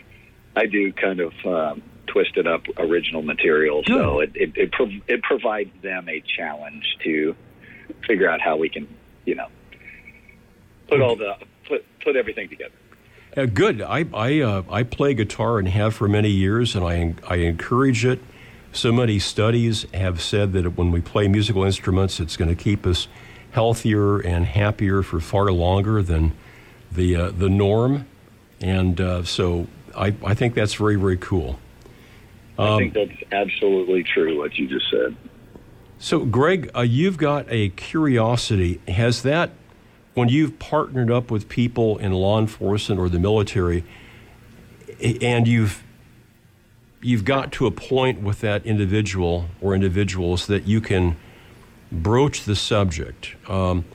I 0.56 0.66
do 0.66 0.92
kind 0.94 1.20
of 1.20 1.34
um, 1.46 1.84
twisted 2.08 2.48
up 2.48 2.64
original 2.78 3.22
material. 3.22 3.84
So 3.88 4.20
it 4.20 4.32
it 4.36 4.52
it, 4.56 4.72
prov- 4.72 5.02
it 5.08 5.22
provides 5.24 5.72
them 5.82 6.10
a 6.10 6.22
challenge 6.22 6.98
to 7.04 7.36
figure 8.06 8.30
out 8.30 8.42
how 8.42 8.58
we 8.58 8.70
can, 8.70 8.88
you 9.26 9.36
know, 9.36 9.48
put 10.88 11.02
all 11.02 11.16
the 11.16 11.36
put 11.68 11.86
put 12.04 12.16
everything 12.16 12.50
together. 12.50 12.74
Uh, 13.38 13.46
good. 13.46 13.82
I 13.82 14.06
I, 14.14 14.40
uh, 14.42 14.64
I 14.70 14.84
play 14.84 15.14
guitar 15.14 15.60
and 15.60 15.68
have 15.68 15.96
for 15.96 16.08
many 16.08 16.30
years, 16.30 16.76
and 16.76 16.84
I 16.84 17.16
I 17.28 17.38
encourage 17.38 18.04
it. 18.06 18.20
So 18.72 18.92
many 18.92 19.18
studies 19.18 19.88
have 19.94 20.22
said 20.22 20.54
that 20.54 20.78
when 20.78 20.92
we 20.92 21.02
play 21.02 21.28
musical 21.28 21.64
instruments, 21.64 22.20
it's 22.20 22.38
going 22.38 22.56
to 22.56 22.62
keep 22.62 22.86
us 22.86 23.08
healthier 23.52 24.20
and 24.20 24.46
happier 24.46 25.02
for 25.02 25.20
far 25.20 25.52
longer 25.52 26.02
than 26.02 26.34
the 26.92 27.16
uh, 27.16 27.32
the 27.32 27.50
norm, 27.50 28.08
and 28.62 29.00
uh, 29.00 29.24
so 29.24 29.68
I 29.96 30.16
I 30.24 30.34
think 30.34 30.54
that's 30.54 30.74
very 30.74 30.96
very 30.96 31.18
cool. 31.18 31.60
I 32.58 32.78
think 32.78 32.94
that's 32.94 33.24
absolutely 33.32 34.04
true 34.04 34.38
what 34.38 34.58
you 34.58 34.68
just 34.68 34.90
said. 34.92 35.16
So, 35.98 36.26
Greg, 36.26 36.72
uh, 36.76 36.82
you've 36.82 37.18
got 37.18 37.46
a 37.50 37.70
curiosity. 37.70 38.82
Has 38.88 39.22
that, 39.24 39.52
when 40.14 40.30
you've 40.30 40.60
partnered 40.60 41.12
up 41.12 41.32
with 41.32 41.50
people 41.50 41.98
in 41.98 42.12
law 42.12 42.40
enforcement 42.40 43.00
or 43.00 43.10
the 43.10 43.20
military, 43.20 43.84
and 45.22 45.48
you've 45.48 45.84
you've 47.02 47.24
got 47.24 47.52
to 47.54 47.66
a 47.66 47.72
point 47.72 48.22
with 48.22 48.42
that 48.42 48.66
individual 48.66 49.46
or 49.62 49.74
individuals 49.74 50.48
that 50.48 50.68
you 50.68 50.82
can 50.82 51.16
broach 51.92 52.44
the 52.44 52.56
subject. 52.56 53.36
Um, 53.50 53.86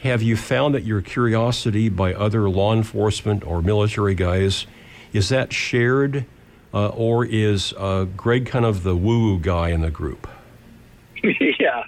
have 0.00 0.22
you 0.22 0.36
found 0.36 0.74
that 0.74 0.84
your 0.84 1.02
curiosity 1.02 1.88
by 1.88 2.14
other 2.14 2.48
law 2.48 2.72
enforcement 2.72 3.44
or 3.44 3.60
military 3.62 4.14
guys 4.14 4.66
is 5.12 5.28
that 5.30 5.52
shared, 5.52 6.24
uh, 6.72 6.88
or 6.88 7.24
is 7.24 7.72
uh, 7.76 8.04
Greg 8.16 8.46
kind 8.46 8.64
of 8.64 8.82
the 8.82 8.96
woo-woo 8.96 9.38
guy 9.38 9.70
in 9.70 9.80
the 9.80 9.90
group? 9.90 10.28
yeah, 11.22 11.84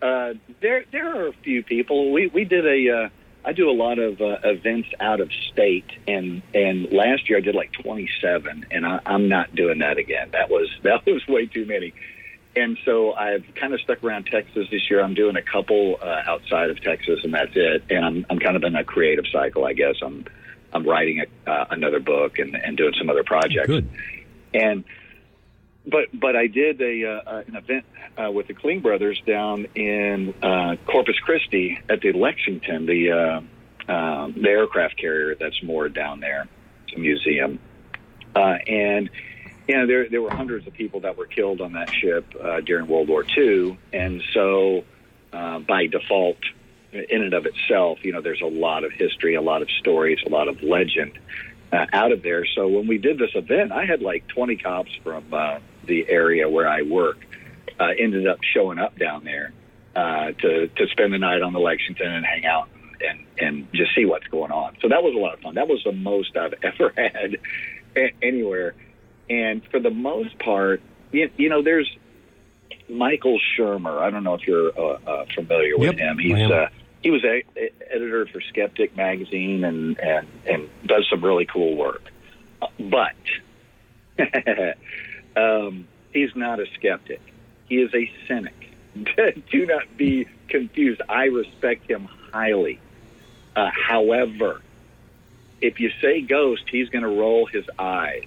uh, 0.00 0.34
there 0.60 0.84
there 0.90 1.16
are 1.16 1.28
a 1.28 1.32
few 1.32 1.62
people. 1.62 2.12
We 2.12 2.26
we 2.28 2.44
did 2.44 2.66
a. 2.66 3.04
Uh, 3.04 3.08
I 3.44 3.52
do 3.52 3.68
a 3.68 3.72
lot 3.72 3.98
of 3.98 4.20
uh, 4.20 4.38
events 4.44 4.88
out 5.00 5.20
of 5.20 5.30
state, 5.52 5.90
and 6.06 6.42
and 6.54 6.92
last 6.92 7.28
year 7.28 7.38
I 7.38 7.40
did 7.40 7.54
like 7.54 7.72
27, 7.72 8.66
and 8.70 8.86
I, 8.86 9.00
I'm 9.04 9.28
not 9.28 9.54
doing 9.54 9.78
that 9.80 9.98
again. 9.98 10.30
That 10.32 10.50
was 10.50 10.68
that 10.82 11.06
was 11.06 11.26
way 11.28 11.46
too 11.46 11.66
many. 11.66 11.92
And 12.54 12.76
so 12.84 13.12
I've 13.14 13.44
kind 13.54 13.72
of 13.72 13.80
stuck 13.80 14.04
around 14.04 14.26
Texas 14.26 14.68
this 14.70 14.90
year. 14.90 15.02
I'm 15.02 15.14
doing 15.14 15.36
a 15.36 15.42
couple 15.42 15.96
uh, 16.02 16.22
outside 16.26 16.68
of 16.70 16.80
Texas, 16.82 17.20
and 17.24 17.32
that's 17.32 17.52
it. 17.54 17.84
And 17.88 18.04
I'm 18.04 18.26
I'm 18.28 18.38
kind 18.38 18.56
of 18.56 18.64
in 18.64 18.76
a 18.76 18.84
creative 18.84 19.24
cycle, 19.32 19.64
I 19.64 19.72
guess. 19.72 19.96
I'm 20.02 20.26
I'm 20.72 20.86
writing 20.86 21.24
a, 21.24 21.50
uh, 21.50 21.66
another 21.70 22.00
book 22.00 22.38
and, 22.38 22.54
and 22.54 22.76
doing 22.76 22.92
some 22.98 23.08
other 23.08 23.24
projects. 23.24 23.68
Good. 23.68 23.88
And 24.52 24.84
but 25.86 26.08
but 26.12 26.36
I 26.36 26.46
did 26.46 26.80
a 26.80 27.22
uh, 27.26 27.42
an 27.46 27.56
event 27.56 27.84
uh, 28.16 28.30
with 28.30 28.46
the 28.46 28.54
Klinge 28.54 28.82
brothers 28.82 29.20
down 29.26 29.66
in 29.74 30.34
uh, 30.42 30.76
Corpus 30.86 31.18
Christi 31.20 31.78
at 31.88 32.00
the 32.00 32.12
Lexington, 32.12 32.86
the 32.86 33.10
uh, 33.10 33.92
um, 33.92 34.34
the 34.40 34.48
aircraft 34.48 34.98
carrier 34.98 35.34
that's 35.34 35.62
moored 35.62 35.94
down 35.94 36.20
there. 36.20 36.46
It's 36.86 36.96
a 36.96 37.00
museum, 37.00 37.58
uh, 38.36 38.58
and 38.66 39.10
you 39.68 39.76
know 39.76 39.86
there 39.86 40.08
there 40.08 40.22
were 40.22 40.30
hundreds 40.30 40.66
of 40.66 40.72
people 40.72 41.00
that 41.00 41.16
were 41.16 41.26
killed 41.26 41.60
on 41.60 41.72
that 41.72 41.90
ship 41.90 42.34
uh, 42.40 42.60
during 42.60 42.86
World 42.86 43.08
War 43.08 43.24
II, 43.36 43.78
and 43.92 44.22
so 44.32 44.84
uh, 45.32 45.60
by 45.60 45.86
default, 45.86 46.38
in 46.92 47.22
and 47.22 47.34
of 47.34 47.46
itself, 47.46 48.04
you 48.04 48.12
know, 48.12 48.20
there's 48.20 48.42
a 48.42 48.46
lot 48.46 48.84
of 48.84 48.92
history, 48.92 49.34
a 49.34 49.40
lot 49.40 49.62
of 49.62 49.70
stories, 49.80 50.18
a 50.26 50.28
lot 50.28 50.48
of 50.48 50.62
legend 50.62 51.18
uh, 51.72 51.86
out 51.92 52.12
of 52.12 52.22
there. 52.22 52.44
So 52.54 52.68
when 52.68 52.86
we 52.86 52.98
did 52.98 53.18
this 53.18 53.30
event, 53.34 53.72
I 53.72 53.86
had 53.86 54.02
like 54.02 54.28
20 54.28 54.56
cops 54.56 54.90
from 55.02 55.24
uh, 55.32 55.58
the 55.84 56.08
area 56.08 56.48
where 56.48 56.68
I 56.68 56.82
work 56.82 57.18
uh, 57.80 57.88
ended 57.98 58.26
up 58.26 58.38
showing 58.42 58.78
up 58.78 58.98
down 58.98 59.24
there 59.24 59.52
uh, 59.96 60.32
to 60.32 60.68
to 60.68 60.86
spend 60.88 61.12
the 61.12 61.18
night 61.18 61.42
on 61.42 61.52
the 61.52 61.60
Lexington 61.60 62.10
and 62.10 62.24
hang 62.24 62.44
out 62.44 62.68
and 63.00 63.24
and 63.38 63.72
just 63.72 63.94
see 63.94 64.04
what's 64.04 64.26
going 64.26 64.52
on. 64.52 64.76
So 64.80 64.88
that 64.88 65.02
was 65.02 65.14
a 65.14 65.18
lot 65.18 65.34
of 65.34 65.40
fun. 65.40 65.54
That 65.54 65.68
was 65.68 65.82
the 65.84 65.92
most 65.92 66.36
I've 66.36 66.54
ever 66.62 66.92
had 66.96 67.38
a- 67.96 68.12
anywhere. 68.22 68.74
And 69.32 69.62
for 69.70 69.80
the 69.80 69.90
most 69.90 70.38
part, 70.38 70.82
you, 71.10 71.30
you 71.38 71.48
know, 71.48 71.62
there's 71.62 71.90
Michael 72.90 73.40
Shermer. 73.56 73.98
I 73.98 74.10
don't 74.10 74.24
know 74.24 74.34
if 74.34 74.46
you're 74.46 74.78
uh, 74.78 74.98
uh, 75.06 75.24
familiar 75.34 75.78
with 75.78 75.96
Yep, 75.96 75.98
him. 75.98 76.18
He's 76.18 76.50
uh, 76.50 76.68
he 77.02 77.10
was 77.10 77.24
a, 77.24 77.42
a 77.56 77.72
editor 77.90 78.26
for 78.26 78.42
Skeptic 78.42 78.94
magazine 78.94 79.64
and 79.64 79.98
and 79.98 80.28
and 80.46 80.68
does 80.84 81.06
some 81.08 81.24
really 81.24 81.46
cool 81.46 81.76
work. 81.76 82.02
But 82.78 83.16
um, 85.36 85.88
he's 86.12 86.36
not 86.36 86.60
a 86.60 86.66
skeptic. 86.74 87.22
He 87.70 87.76
is 87.76 87.94
a 87.94 88.10
cynic. 88.28 88.68
Do 89.50 89.64
not 89.64 89.96
be 89.96 90.26
confused. 90.48 91.00
I 91.08 91.24
respect 91.24 91.88
him 91.88 92.04
highly. 92.32 92.78
Uh, 93.56 93.70
however, 93.88 94.60
if 95.62 95.80
you 95.80 95.90
say 96.02 96.20
ghost, 96.20 96.64
he's 96.70 96.90
going 96.90 97.04
to 97.04 97.08
roll 97.08 97.46
his 97.46 97.64
eyes. 97.78 98.24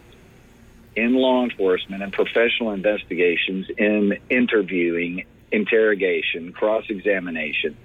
In 0.95 1.13
law 1.13 1.43
enforcement 1.43 2.03
and 2.03 2.13
professional 2.13 2.71
investigations, 2.71 3.67
in 3.77 4.17
interviewing, 4.29 5.25
interrogation, 5.51 6.53
cross 6.53 6.85
examination, 6.89 7.77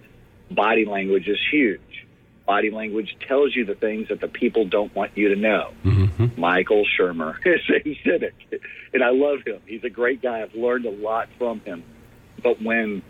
body 0.51 0.85
language 0.85 1.29
is 1.29 1.39
huge. 1.51 2.07
Body 2.47 2.71
language 2.71 3.17
tells 3.29 3.55
you 3.55 3.65
the 3.65 3.75
things 3.75 4.09
that 4.09 4.21
the 4.21 4.29
people 4.29 4.65
don't 4.65 4.95
want 4.95 5.17
you 5.17 5.29
to 5.35 5.37
know. 5.37 5.73
Michael 6.37 6.85
Shermer 6.99 7.37
is 7.47 7.61
a 7.69 8.01
cynic, 8.05 8.35
and 8.93 9.03
I 9.03 9.11
love 9.11 9.41
him. 9.47 9.61
He's 9.67 9.85
a 9.85 9.91
great 9.91 10.23
guy. 10.23 10.43
I've 10.43 10.55
learned 10.55 10.87
a 10.87 10.91
lot 10.91 11.29
from 11.39 11.61
him. 11.61 11.85
But 12.43 12.63
when 12.63 13.03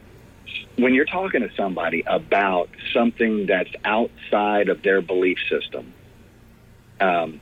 when 0.76 0.94
you're 0.94 1.06
talking 1.06 1.42
to 1.42 1.50
somebody 1.56 2.02
about 2.06 2.70
something 2.92 3.46
that's 3.46 3.70
outside 3.84 4.68
of 4.68 4.82
their 4.82 5.00
belief 5.00 5.38
system, 5.48 5.92
um, 7.00 7.40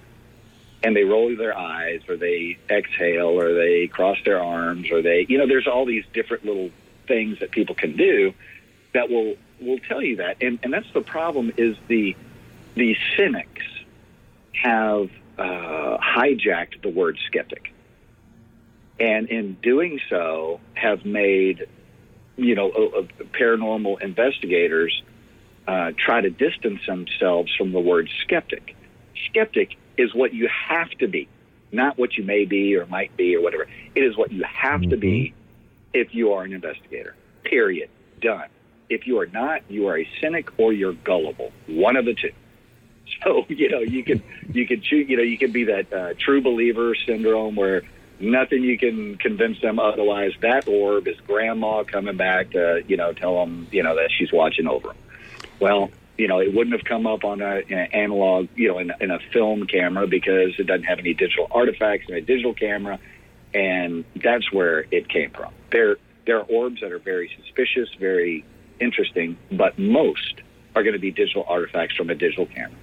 and 0.83 0.95
they 0.95 1.05
roll 1.05 1.35
their 1.37 1.57
eyes, 1.57 2.03
or 2.09 2.17
they 2.17 2.57
exhale, 2.71 3.41
or 3.41 3.53
they 3.55 3.89
cross 3.89 4.19
their 4.25 4.43
arms, 4.43 4.91
or 4.91 5.03
they, 5.03 5.27
you 5.29 5.39
know, 5.39 5.47
there's 5.47 5.67
all 5.67 5.85
these 5.85 6.05
different 6.13 6.45
little 6.45 6.71
things 7.07 7.41
that 7.41 7.51
people 7.51 7.75
can 7.75 7.97
do 7.97 8.33
that 8.93 9.11
will 9.11 9.37
will 9.61 9.79
tell 9.79 10.03
you 10.03 10.17
that. 10.17 10.37
And 10.41 10.59
and 10.63 10.73
that's 10.73 10.91
the 10.93 11.01
problem 11.01 11.53
is 11.57 11.77
the 11.89 12.17
the 12.75 12.97
cynics 13.17 13.65
have 14.53 15.11
uh, 15.37 15.99
hijacked 15.99 16.83
the 16.83 16.91
word 16.91 17.19
skeptic, 17.27 17.73
and 19.01 19.29
in 19.29 19.55
doing 19.63 20.01
so, 20.09 20.61
have 20.75 21.05
made 21.05 21.67
you 22.37 22.55
know 22.55 22.71
uh, 22.71 22.99
uh, 23.01 23.03
paranormal 23.33 24.01
investigators 24.01 25.03
uh, 25.67 25.93
try 25.99 26.21
to 26.21 26.31
distance 26.31 26.81
themselves 26.87 27.55
from 27.57 27.73
the 27.73 27.81
word 27.81 28.09
skeptic. 28.23 28.77
Skeptic 29.29 29.77
is 29.99 30.15
what 30.15 30.33
you 30.33 30.49
have 30.49 30.91
to 30.99 31.09
be, 31.09 31.29
not 31.73 31.99
what 31.99 32.17
you 32.17 32.25
may 32.25 32.45
be 32.45 32.77
or 32.77 32.87
might 32.87 33.15
be 33.17 33.37
or 33.37 33.43
whatever. 33.43 33.67
It 33.95 34.03
is 34.03 34.17
what 34.17 34.33
you 34.33 34.45
have 34.45 34.81
to 34.83 34.97
be 34.97 35.35
if 35.93 36.15
you 36.15 36.33
are 36.33 36.45
an 36.45 36.53
investigator. 36.53 37.15
Period. 37.45 37.91
Done. 38.21 38.49
If 38.89 39.07
you 39.07 39.19
are 39.19 39.27
not, 39.27 39.63
you 39.69 39.89
are 39.89 39.99
a 39.99 40.09
cynic 40.21 40.59
or 40.59 40.73
you're 40.73 40.95
gullible. 40.95 41.53
One 41.67 41.97
of 41.97 42.05
the 42.05 42.15
two. 42.15 42.33
So 43.25 43.47
you 43.49 43.71
know 43.71 43.81
you 43.81 44.05
can 44.05 44.23
you 44.53 44.67
can 44.67 44.83
choose. 44.83 45.09
You 45.09 45.17
know 45.17 45.23
you 45.23 45.39
can 45.39 45.51
be 45.51 45.65
that 45.65 45.93
uh, 45.93 46.15
true 46.19 46.43
believer 46.43 46.95
syndrome 46.95 47.57
where 47.57 47.83
nothing 48.21 48.63
you 48.63 48.79
can 48.79 49.17
convince 49.17 49.61
them 49.63 49.79
otherwise. 49.79 50.33
That 50.43 50.69
orb 50.69 51.09
is 51.09 51.17
grandma 51.27 51.85
coming 51.85 52.19
back 52.19 52.51
to 52.51 52.85
you 52.87 52.99
know 52.99 53.15
tell 53.15 53.41
them 53.41 53.67
you 53.73 53.83
know 53.83 53.97
that 53.97 54.11
she's 54.17 54.31
watching 54.31 54.67
over 54.67 54.89
them. 54.89 54.97
Well, 55.59 55.91
you 56.19 56.29
know 56.29 56.41
it 56.41 56.53
wouldn't 56.53 56.77
have 56.77 56.85
come 56.85 57.07
up 57.07 57.25
on 57.25 57.41
a, 57.41 57.63
an 57.71 57.89
analog 57.93 58.49
you 58.57 58.69
know 58.69 58.79
in, 58.79 58.93
in 59.01 59.11
a 59.11 59.19
film 59.33 59.67
camera 59.67 60.07
because 60.07 60.53
it 60.59 60.67
doesn't 60.67 60.85
have 60.85 60.99
any 60.99 61.15
digital 61.15 61.47
artifacts 61.51 62.07
in 62.09 62.17
a 62.17 62.21
digital 62.21 62.53
camera, 62.53 62.99
and 63.55 64.05
that's 64.17 64.53
where 64.53 64.85
it 64.91 65.09
came 65.09 65.31
from. 65.31 65.53
There 65.71 65.97
there 66.27 66.39
are 66.39 66.45
orbs 66.45 66.83
that 66.83 66.93
are 66.93 66.99
very 66.99 67.31
suspicious, 67.41 67.89
very 67.99 68.45
interesting, 68.81 69.39
but 69.51 69.79
most 69.79 70.43
are 70.75 70.83
going 70.83 70.93
to 70.93 71.01
be 71.01 71.11
digital 71.11 71.45
artifacts 71.49 71.97
from 71.97 72.11
a 72.11 72.15
digital 72.15 72.47
camera. 72.47 72.77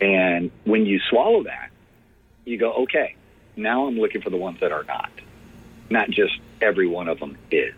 And 0.00 0.50
when 0.64 0.86
you 0.86 1.00
swallow 1.08 1.44
that, 1.44 1.70
you 2.44 2.58
go, 2.58 2.72
okay, 2.82 3.14
now 3.56 3.86
I'm 3.86 3.98
looking 3.98 4.22
for 4.22 4.30
the 4.30 4.36
ones 4.36 4.60
that 4.60 4.72
are 4.72 4.84
not. 4.84 5.10
Not 5.90 6.10
just 6.10 6.38
every 6.60 6.86
one 6.86 7.08
of 7.08 7.20
them 7.20 7.36
is. 7.50 7.74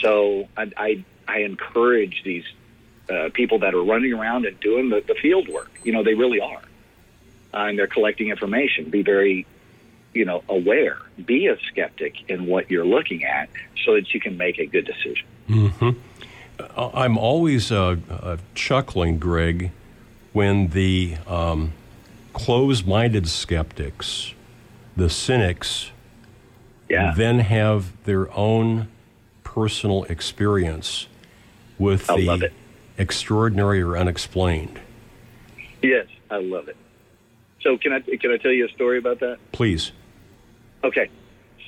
So 0.00 0.48
I, 0.56 0.70
I, 0.76 1.04
I 1.26 1.38
encourage 1.38 2.22
these 2.24 2.44
uh, 3.12 3.28
people 3.40 3.58
that 3.60 3.72
are 3.74 3.84
running 3.84 4.12
around 4.12 4.46
and 4.46 4.58
doing 4.60 4.88
the, 4.92 5.00
the 5.06 5.14
field 5.24 5.46
work. 5.48 5.70
You 5.84 5.92
know, 5.92 6.02
they 6.02 6.14
really 6.14 6.40
are. 6.40 6.62
uh, 7.54 7.66
and 7.68 7.78
they're 7.78 7.86
collecting 7.98 8.28
information. 8.30 8.80
Be 8.90 9.02
very, 9.02 9.46
you 10.14 10.24
know, 10.24 10.42
aware. 10.48 10.98
Be 11.24 11.46
a 11.48 11.56
skeptic 11.68 12.14
in 12.30 12.46
what 12.46 12.70
you're 12.70 12.86
looking 12.96 13.24
at, 13.24 13.48
so 13.84 13.94
that 13.96 14.06
you 14.14 14.20
can 14.20 14.36
make 14.38 14.58
a 14.58 14.66
good 14.66 14.86
decision. 14.92 15.26
hmm 15.46 15.90
I'm 16.76 17.18
always 17.18 17.72
uh, 17.72 17.96
uh, 18.08 18.36
chuckling, 18.54 19.18
Greg, 19.18 19.72
when 20.32 20.68
the 20.68 21.16
um, 21.26 21.72
closed 22.34 22.86
minded 22.86 23.26
skeptics, 23.28 24.34
the 24.96 25.10
cynics, 25.10 25.90
Yeah. 26.88 27.14
then 27.16 27.40
have 27.40 27.80
their 28.04 28.32
own 28.36 28.88
personal 29.44 30.04
experience 30.04 31.08
with 31.78 32.08
I 32.10 32.16
the 32.16 32.26
love 32.26 32.42
it. 32.42 32.52
Extraordinary 33.02 33.82
or 33.82 33.98
unexplained. 33.98 34.80
Yes, 35.82 36.06
I 36.30 36.38
love 36.38 36.68
it. 36.68 36.76
So 37.60 37.76
can 37.76 37.92
I 37.92 38.00
can 38.00 38.30
I 38.30 38.38
tell 38.38 38.52
you 38.52 38.66
a 38.66 38.70
story 38.70 38.98
about 38.98 39.20
that? 39.20 39.38
Please. 39.52 39.92
Okay. 40.82 41.10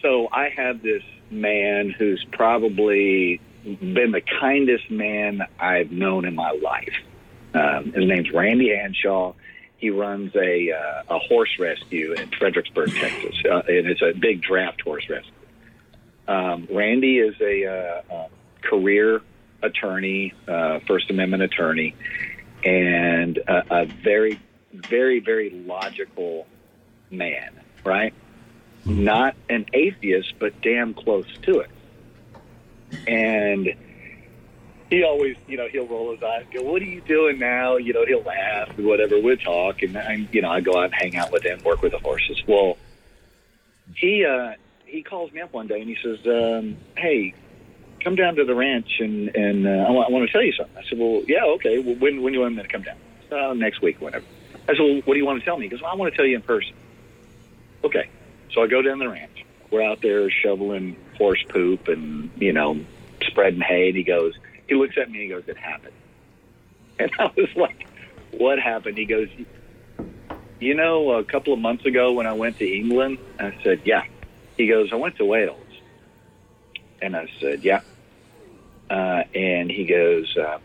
So 0.01 0.28
I 0.32 0.49
have 0.49 0.82
this 0.82 1.03
man 1.30 1.91
who's 1.91 2.24
probably 2.32 3.41
been 3.64 4.12
the 4.12 4.22
kindest 4.41 4.91
man 4.91 5.43
I've 5.59 5.91
known 5.91 6.24
in 6.24 6.35
my 6.35 6.51
life. 6.62 6.95
Um, 7.55 7.93
his 7.93 8.07
name's 8.07 8.30
Randy 8.32 8.70
Hanshaw. 8.70 9.35
He 9.78 9.91
runs 9.91 10.35
a 10.35 10.72
uh, 10.72 11.16
a 11.16 11.18
horse 11.18 11.59
rescue 11.59 12.12
in 12.12 12.30
Fredericksburg, 12.30 12.95
Texas, 12.95 13.35
uh, 13.51 13.62
and 13.68 13.87
it's 13.87 14.03
a 14.03 14.12
big 14.12 14.43
draft 14.43 14.80
horse 14.80 15.09
rescue. 15.09 15.32
Um, 16.26 16.66
Randy 16.70 17.18
is 17.18 17.35
a 17.41 17.66
uh, 17.66 18.14
uh, 18.14 18.28
career 18.62 19.20
attorney, 19.65 20.35
uh, 20.47 20.81
First 20.87 21.11
Amendment 21.11 21.43
attorney, 21.43 21.95
and 22.65 23.39
a, 23.39 23.83
a 23.83 23.87
very, 23.87 24.41
very, 24.73 25.21
very 25.21 25.51
logical 25.51 26.47
man. 27.11 27.51
Right? 27.85 28.15
Not 28.87 29.35
an 29.49 29.67
atheist, 29.73 30.35
but 30.39 30.61
damn 30.61 30.95
close 30.95 31.27
to 31.43 31.61
it. 31.61 31.71
And 33.07 33.75
he 34.91 35.03
always, 35.03 35.37
you 35.49 35.57
know, 35.57 35.69
he'll 35.69 35.87
roll 35.87 36.12
his 36.12 36.23
eyes, 36.23 36.45
go, 36.53 36.62
"What 36.62 36.83
are 36.83 36.87
you 36.87 37.01
doing 37.01 37.39
now?" 37.39 37.77
You 37.77 37.93
know, 37.93 38.05
he'll 38.07 38.23
laugh, 38.23 38.77
whatever. 38.79 39.21
We'll 39.21 39.37
talk, 39.37 39.83
and 39.83 39.97
I, 39.97 40.27
you 40.31 40.43
know, 40.43 40.51
I 40.51 40.61
go 40.61 40.79
out 40.79 40.85
and 40.85 40.95
hang 40.95 41.17
out 41.17 41.33
with 41.33 41.43
him, 41.43 41.61
work 41.65 41.83
with 41.83 41.93
the 41.93 41.99
horses. 41.99 42.43
Well, 42.47 42.77
he 43.97 44.25
uh, 44.25 44.53
he 44.85 45.03
calls 45.03 45.33
me 45.33 45.41
up 45.41 45.53
one 45.53 45.67
day 45.67 45.81
and 45.81 45.89
he 45.89 45.97
says, 46.03 46.19
um, 46.27 46.77
"Hey, 46.97 47.35
come 48.05 48.14
down 48.14 48.36
to 48.36 48.44
the 48.44 48.55
ranch 48.55 49.00
and 49.00 49.34
and 49.34 49.66
uh, 49.66 49.70
I, 49.88 49.90
want, 49.90 50.26
to 50.26 50.32
tell 50.32 50.42
you 50.42 50.52
something." 50.52 50.76
I 50.76 50.82
said, 50.88 50.98
"Well, 50.98 51.22
yeah, 51.26 51.44
okay. 51.57 51.78
Well, 51.78 51.96
when 51.98 52.22
when 52.22 52.32
do 52.32 52.38
you 52.38 52.42
want 52.42 52.57
me 52.57 52.62
to 52.62 52.68
come 52.68 52.82
down?" 52.82 52.96
Uh, 53.32 53.55
next 53.55 53.82
week, 53.82 54.00
whenever. 54.00 54.24
I 54.68 54.72
said, 54.72 54.80
"Well, 54.80 55.00
what 55.05 55.14
do 55.14 55.18
you 55.18 55.26
want 55.26 55.40
to 55.40 55.44
tell 55.44 55.57
me?" 55.57 55.64
He 55.64 55.70
goes, 55.70 55.82
well, 55.82 55.90
"I 55.92 55.96
want 55.96 56.12
to 56.12 56.16
tell 56.16 56.26
you 56.26 56.36
in 56.36 56.42
person." 56.42 56.76
Okay, 57.82 58.09
so 58.52 58.62
I 58.62 58.66
go 58.66 58.82
down 58.82 58.98
the 58.98 59.09
ranch. 59.09 59.44
We're 59.70 59.82
out 59.82 59.98
there 60.02 60.30
shoveling 60.30 60.96
horse 61.18 61.44
poop 61.52 61.88
and 61.88 62.30
you 62.36 62.52
know 62.52 62.84
spreading 63.22 63.61
hay, 63.61 63.88
and 63.88 63.96
he 63.96 64.05
goes, 64.05 64.34
he 64.68 64.74
looks 64.74 64.96
at 65.00 65.11
me 65.11 65.18
and 65.20 65.22
he 65.24 65.28
goes, 65.28 65.44
"It 65.46 65.57
happened." 65.57 65.92
And 66.96 67.11
I 67.18 67.24
was 67.36 67.48
like, 67.57 67.88
"What 68.30 68.61
happened?" 68.61 68.96
He 68.96 69.05
goes, 69.05 69.28
"You 70.61 70.74
know, 70.74 71.12
a 71.12 71.24
couple 71.24 71.52
of 71.52 71.59
months 71.59 71.84
ago 71.84 72.12
when 72.12 72.26
I 72.26 72.34
went 72.34 72.59
to 72.59 72.64
England," 72.64 73.18
I 73.38 73.52
said, 73.64 73.82
"Yeah." 73.84 74.02
He 74.57 74.68
goes, 74.68 74.90
"I 74.92 74.96
went 74.96 75.16
to 75.16 75.24
Wales," 75.24 75.59
and 77.02 77.16
I 77.16 77.26
said, 77.40 77.64
"Yeah." 77.64 77.80
Uh, 78.91 79.22
and 79.35 79.70
he 79.70 79.85
goes, 79.85 80.37
uh, 80.37 80.59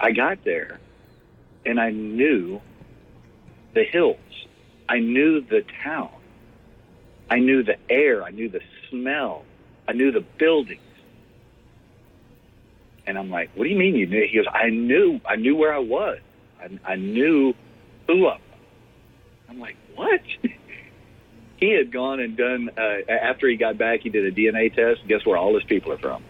"I 0.00 0.12
got 0.12 0.42
there, 0.44 0.80
and 1.64 1.78
I 1.78 1.90
knew 1.90 2.60
the 3.74 3.84
hills. 3.84 4.16
I 4.88 4.98
knew 5.00 5.40
the 5.40 5.64
town. 5.84 6.10
I 7.30 7.38
knew 7.40 7.62
the 7.62 7.76
air. 7.90 8.22
I 8.22 8.30
knew 8.30 8.48
the 8.48 8.62
smell. 8.88 9.44
I 9.86 9.92
knew 9.92 10.12
the 10.12 10.24
buildings." 10.38 10.80
And 13.06 13.18
I'm 13.18 13.30
like, 13.30 13.50
"What 13.54 13.64
do 13.64 13.70
you 13.70 13.76
mean 13.76 13.94
you 13.94 14.06
knew?" 14.06 14.26
He 14.26 14.36
goes, 14.36 14.46
"I 14.52 14.70
knew. 14.70 15.20
I 15.28 15.36
knew 15.36 15.56
where 15.56 15.72
I 15.72 15.78
was. 15.78 16.18
I, 16.60 16.92
I 16.92 16.96
knew 16.96 17.54
who 18.06 18.26
I 18.26 18.34
was." 18.34 18.40
I'm 19.48 19.60
like, 19.60 19.76
"What?" 19.94 20.20
he 21.58 21.70
had 21.70 21.92
gone 21.92 22.20
and 22.20 22.36
done 22.36 22.70
uh, 22.78 23.10
after 23.10 23.46
he 23.48 23.56
got 23.56 23.76
back. 23.76 24.00
He 24.00 24.08
did 24.08 24.24
a 24.24 24.32
DNA 24.32 24.74
test. 24.74 25.06
Guess 25.06 25.26
where 25.26 25.36
all 25.36 25.54
his 25.54 25.64
people 25.64 25.92
are 25.92 25.98
from? 25.98 26.22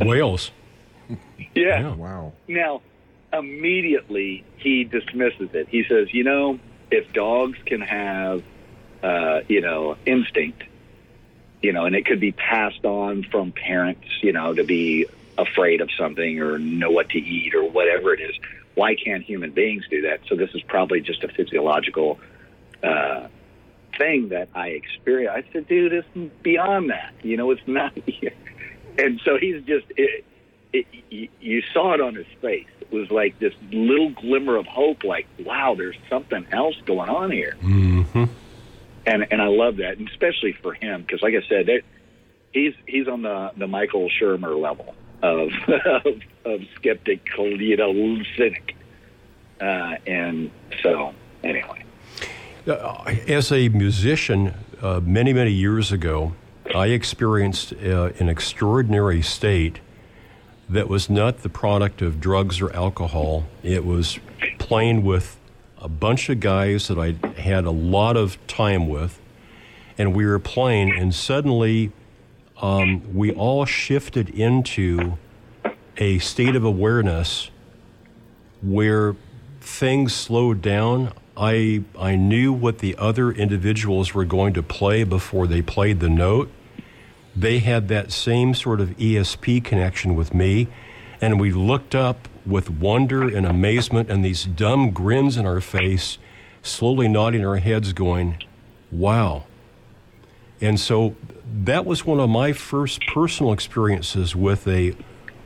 Wales. 0.00 0.50
Yeah. 1.54 1.94
Wow. 1.94 2.32
Now, 2.48 2.82
immediately 3.32 4.44
he 4.56 4.84
dismisses 4.84 5.50
it. 5.54 5.68
He 5.68 5.84
says, 5.84 6.12
"You 6.14 6.24
know, 6.24 6.58
if 6.90 7.12
dogs 7.12 7.58
can 7.64 7.80
have, 7.80 8.42
uh, 9.02 9.40
you 9.48 9.60
know, 9.60 9.96
instinct, 10.06 10.62
you 11.62 11.72
know, 11.72 11.86
and 11.86 11.94
it 11.94 12.06
could 12.06 12.20
be 12.20 12.32
passed 12.32 12.84
on 12.84 13.22
from 13.24 13.52
parents, 13.52 14.06
you 14.20 14.32
know, 14.32 14.52
to 14.52 14.64
be 14.64 15.06
afraid 15.38 15.80
of 15.80 15.90
something 15.98 16.40
or 16.40 16.58
know 16.58 16.90
what 16.90 17.08
to 17.10 17.18
eat 17.18 17.54
or 17.54 17.64
whatever 17.68 18.12
it 18.12 18.20
is. 18.20 18.34
Why 18.74 18.94
can't 18.94 19.22
human 19.22 19.50
beings 19.50 19.84
do 19.90 20.02
that? 20.02 20.20
So 20.28 20.34
this 20.34 20.50
is 20.54 20.62
probably 20.62 21.00
just 21.00 21.22
a 21.24 21.28
physiological 21.28 22.18
uh, 22.82 23.28
thing 23.96 24.30
that 24.30 24.48
I 24.54 24.68
experience. 24.68 25.32
I 25.46 25.52
said, 25.52 25.68
dude, 25.68 25.92
it's 25.92 26.08
beyond 26.42 26.90
that. 26.90 27.12
You 27.22 27.36
know, 27.36 27.50
it's 27.50 27.66
not. 27.66 27.92
And 28.98 29.20
so 29.24 29.38
he's 29.38 29.62
just. 29.64 29.86
It, 29.96 30.24
it, 30.72 30.86
you- 31.10 31.28
you 31.40 31.62
saw 31.74 31.92
it 31.92 32.00
on 32.00 32.14
his 32.14 32.26
face. 32.40 32.66
It 32.80 32.90
was 32.90 33.10
like 33.10 33.38
this 33.38 33.52
little 33.70 34.08
glimmer 34.10 34.56
of 34.56 34.64
hope. 34.66 35.04
Like, 35.04 35.26
wow, 35.44 35.74
there's 35.76 35.96
something 36.08 36.46
else 36.50 36.74
going 36.86 37.10
on 37.10 37.30
here 37.30 37.54
Mm-hmm. 37.62 38.24
and 39.06 39.26
and 39.30 39.42
I 39.42 39.48
love 39.48 39.76
that, 39.76 39.98
and 39.98 40.08
especially 40.08 40.52
for 40.52 40.72
him 40.72 41.02
because, 41.02 41.20
like 41.22 41.34
I 41.34 41.46
said, 41.48 41.66
that 41.66 41.82
he's 42.52 42.72
he's 42.86 43.06
on 43.08 43.20
the 43.22 43.52
the 43.56 43.66
Michael 43.66 44.08
Shermer 44.08 44.58
level 44.58 44.94
of 45.22 45.50
of, 46.06 46.22
of 46.46 46.60
skeptical, 46.76 47.60
you 47.60 47.76
know, 47.76 47.92
cynic, 48.38 48.74
uh, 49.60 49.96
and 50.06 50.50
so 50.82 51.12
anyway, 51.44 51.84
Uh, 52.66 53.04
As 53.28 53.52
a 53.52 53.68
musician, 53.68 54.54
uh, 54.80 55.00
many, 55.04 55.32
many 55.34 55.50
years 55.52 55.92
ago, 55.92 56.32
I 56.74 56.86
experienced 56.86 57.72
uh, 57.72 58.10
an 58.18 58.28
extraordinary 58.28 59.22
state 59.22 59.80
that 60.68 60.88
was 60.88 61.10
not 61.10 61.42
the 61.42 61.48
product 61.48 62.00
of 62.00 62.20
drugs 62.20 62.60
or 62.60 62.72
alcohol. 62.72 63.44
It 63.62 63.84
was 63.84 64.18
playing 64.58 65.04
with 65.04 65.38
a 65.78 65.88
bunch 65.88 66.28
of 66.28 66.40
guys 66.40 66.88
that 66.88 66.98
I 66.98 67.16
had 67.40 67.64
a 67.64 67.70
lot 67.70 68.16
of 68.16 68.38
time 68.46 68.88
with, 68.88 69.20
and 69.98 70.14
we 70.14 70.24
were 70.24 70.38
playing, 70.38 70.92
and 70.96 71.14
suddenly 71.14 71.92
um, 72.60 73.14
we 73.14 73.32
all 73.32 73.64
shifted 73.64 74.30
into 74.30 75.18
a 75.96 76.18
state 76.20 76.56
of 76.56 76.64
awareness 76.64 77.50
where 78.62 79.16
things 79.60 80.14
slowed 80.14 80.62
down. 80.62 81.12
I 81.36 81.82
I 81.98 82.16
knew 82.16 82.52
what 82.52 82.78
the 82.78 82.96
other 82.98 83.30
individuals 83.30 84.14
were 84.14 84.24
going 84.24 84.52
to 84.54 84.62
play 84.62 85.04
before 85.04 85.46
they 85.46 85.62
played 85.62 86.00
the 86.00 86.10
note. 86.10 86.50
They 87.34 87.60
had 87.60 87.88
that 87.88 88.12
same 88.12 88.54
sort 88.54 88.80
of 88.80 88.90
ESP 88.98 89.64
connection 89.64 90.14
with 90.14 90.34
me, 90.34 90.68
and 91.20 91.40
we 91.40 91.50
looked 91.50 91.94
up 91.94 92.28
with 92.44 92.68
wonder 92.68 93.22
and 93.22 93.46
amazement 93.46 94.10
and 94.10 94.24
these 94.24 94.44
dumb 94.44 94.90
grins 94.90 95.36
in 95.36 95.46
our 95.46 95.60
face, 95.60 96.18
slowly 96.62 97.08
nodding 97.08 97.46
our 97.46 97.56
heads, 97.56 97.92
going, 97.92 98.36
"Wow." 98.90 99.44
And 100.60 100.78
so 100.78 101.16
that 101.64 101.86
was 101.86 102.04
one 102.04 102.20
of 102.20 102.28
my 102.28 102.52
first 102.52 103.00
personal 103.06 103.52
experiences 103.52 104.36
with 104.36 104.68
a 104.68 104.94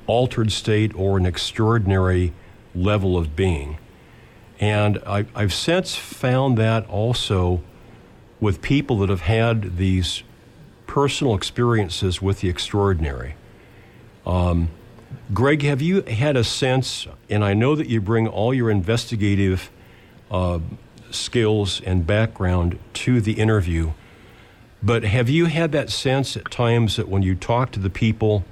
altered 0.07 0.51
state 0.53 0.93
or 0.95 1.17
an 1.17 1.27
extraordinary 1.27 2.33
level 2.75 3.17
of 3.17 3.37
being. 3.37 3.79
And 4.59 4.99
I, 5.07 5.27
I've 5.35 5.53
since 5.53 5.97
found 5.97 6.57
that 6.59 6.89
also 6.89 7.63
with 8.41 8.63
people 8.63 8.99
that 8.99 9.09
have 9.09 9.23
had 9.23 9.77
these 9.77 10.23
personal 10.87 11.35
experiences 11.35 12.23
with 12.23 12.41
the 12.41 12.49
extraordinary. 12.49 13.35
Um, 14.25 14.71
Greg, 15.33 15.63
have 15.63 15.83
you 15.83 16.03
had 16.03 16.37
a 16.37 16.45
sense, 16.45 17.07
and 17.29 17.45
I 17.45 17.55
know 17.55 17.75
that 17.75 17.89
you 17.89 18.01
bring 18.01 18.27
all 18.29 18.55
your 18.55 18.71
investigative 18.71 19.71
uh, 20.31 20.61
skills 21.11 21.81
and 21.83 22.07
background 22.07 22.79
to 22.95 23.21
the 23.21 23.33
interview, 23.33 23.93
but 24.83 25.05
have 25.05 25.29
you 25.29 25.47
had 25.47 25.73
that 25.73 25.91
sense 25.91 26.37
at 26.37 26.51
times 26.51 26.97
that 26.97 27.09
when 27.09 27.23
you 27.23 27.35
talk 27.35 27.73
to 27.73 27.81
the 27.81 27.91
people 27.91 28.45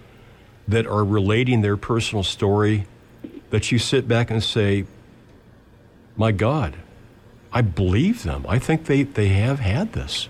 that 0.67 0.87
are 0.87 1.05
relating 1.05 1.61
their 1.61 1.77
personal 1.77 2.23
story, 2.23 2.87
that 3.51 3.71
you 3.71 3.79
sit 3.79 4.09
back 4.09 4.31
and 4.31 4.43
say, 4.43 4.85
My 6.17 6.33
God, 6.33 6.77
I 7.53 7.61
believe 7.63 8.23
them. 8.23 8.45
I 8.49 8.59
think 8.59 8.87
they, 8.87 9.03
they 9.03 9.29
have 9.29 9.61
had 9.61 9.93
this. 9.93 10.29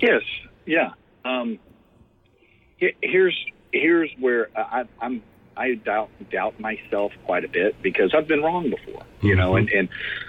yes, 0.00 0.22
yeah. 0.66 0.92
Um, 1.24 1.58
here's 2.78 3.38
here's 3.72 4.10
where 4.18 4.48
I, 4.56 4.84
I'm 5.00 5.22
I 5.56 5.74
doubt 5.74 6.10
doubt 6.30 6.58
myself 6.60 7.12
quite 7.24 7.44
a 7.44 7.48
bit 7.48 7.80
because 7.82 8.14
I've 8.14 8.28
been 8.28 8.42
wrong 8.42 8.70
before, 8.70 9.02
you 9.22 9.34
know. 9.34 9.56
And, 9.56 9.68
and 9.70 9.88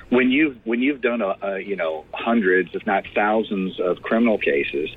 when 0.09 0.29
you 0.29 0.55
when 0.63 0.81
you've 0.81 1.01
done 1.01 1.21
a, 1.21 1.35
a 1.41 1.59
you 1.59 1.75
know 1.75 2.05
hundreds, 2.13 2.69
if 2.73 2.85
not 2.85 3.03
thousands, 3.13 3.79
of 3.79 4.01
criminal 4.01 4.37
cases, 4.37 4.89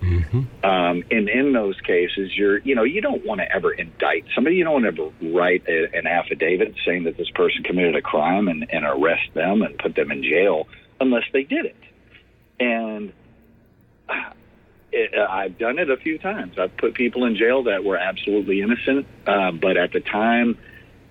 um, 0.63 1.05
and 1.11 1.29
in 1.29 1.53
those 1.53 1.81
cases, 1.81 2.37
you're 2.37 2.59
you 2.59 2.75
know 2.75 2.85
you 2.85 3.01
don't 3.01 3.25
want 3.25 3.41
to 3.41 3.51
ever 3.53 3.73
indict 3.73 4.25
somebody. 4.35 4.57
You 4.57 4.65
don't 4.65 4.83
want 4.83 4.97
to 4.97 5.03
ever 5.03 5.35
write 5.35 5.65
a, 5.69 5.97
an 5.97 6.07
affidavit 6.07 6.75
saying 6.85 7.05
that 7.05 7.17
this 7.17 7.31
person 7.31 7.63
committed 7.63 7.97
a 7.97 8.03
crime 8.03 8.49
and, 8.49 8.67
and 8.71 8.85
arrest 8.85 9.33
them 9.35 9.63
and 9.63 9.79
put 9.79 9.95
them 9.95 10.11
in 10.11 10.23
jail 10.23 10.67
unless 11.01 11.25
they 11.33 11.45
did 11.45 11.65
it. 11.65 11.77
And 12.61 13.13
it, 14.93 15.15
uh, 15.17 15.27
I've 15.31 15.59
done 15.59 15.79
it 15.79 15.91
a 15.91 15.97
few 15.97 16.19
times. 16.19 16.59
I've 16.59 16.77
put 16.77 16.95
people 16.95 17.25
in 17.25 17.37
jail 17.37 17.65
that 17.65 17.85
were 17.85 17.97
absolutely 17.97 18.61
innocent, 18.61 19.07
uh, 19.27 19.53
but 19.53 19.77
at 19.77 19.93
the 19.93 20.01
time, 20.01 20.59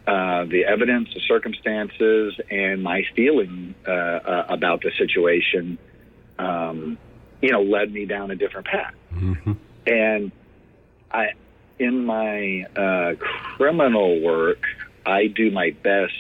uh, 0.08 0.45
the 0.45 0.64
evidence, 0.66 1.10
the 1.14 1.20
circumstances, 1.28 2.39
and 2.49 2.82
my 2.82 3.03
feeling 3.14 3.76
uh, 3.86 3.91
uh, 3.91 4.45
about 4.47 4.82
the 4.82 4.91
situation, 4.97 5.78
um, 6.39 6.97
you 7.41 7.51
know, 7.51 7.62
led 7.62 7.91
me 7.91 8.05
down 8.05 8.32
a 8.32 8.36
different 8.36 8.68
path. 8.68 8.93
And 9.86 10.32
I, 11.12 11.34
in 11.78 12.05
my 12.05 12.66
uh, 12.76 13.16
criminal 13.20 14.22
work, 14.22 14.64
I 15.05 15.28
do 15.28 15.51
my 15.51 15.72
best 15.84 16.14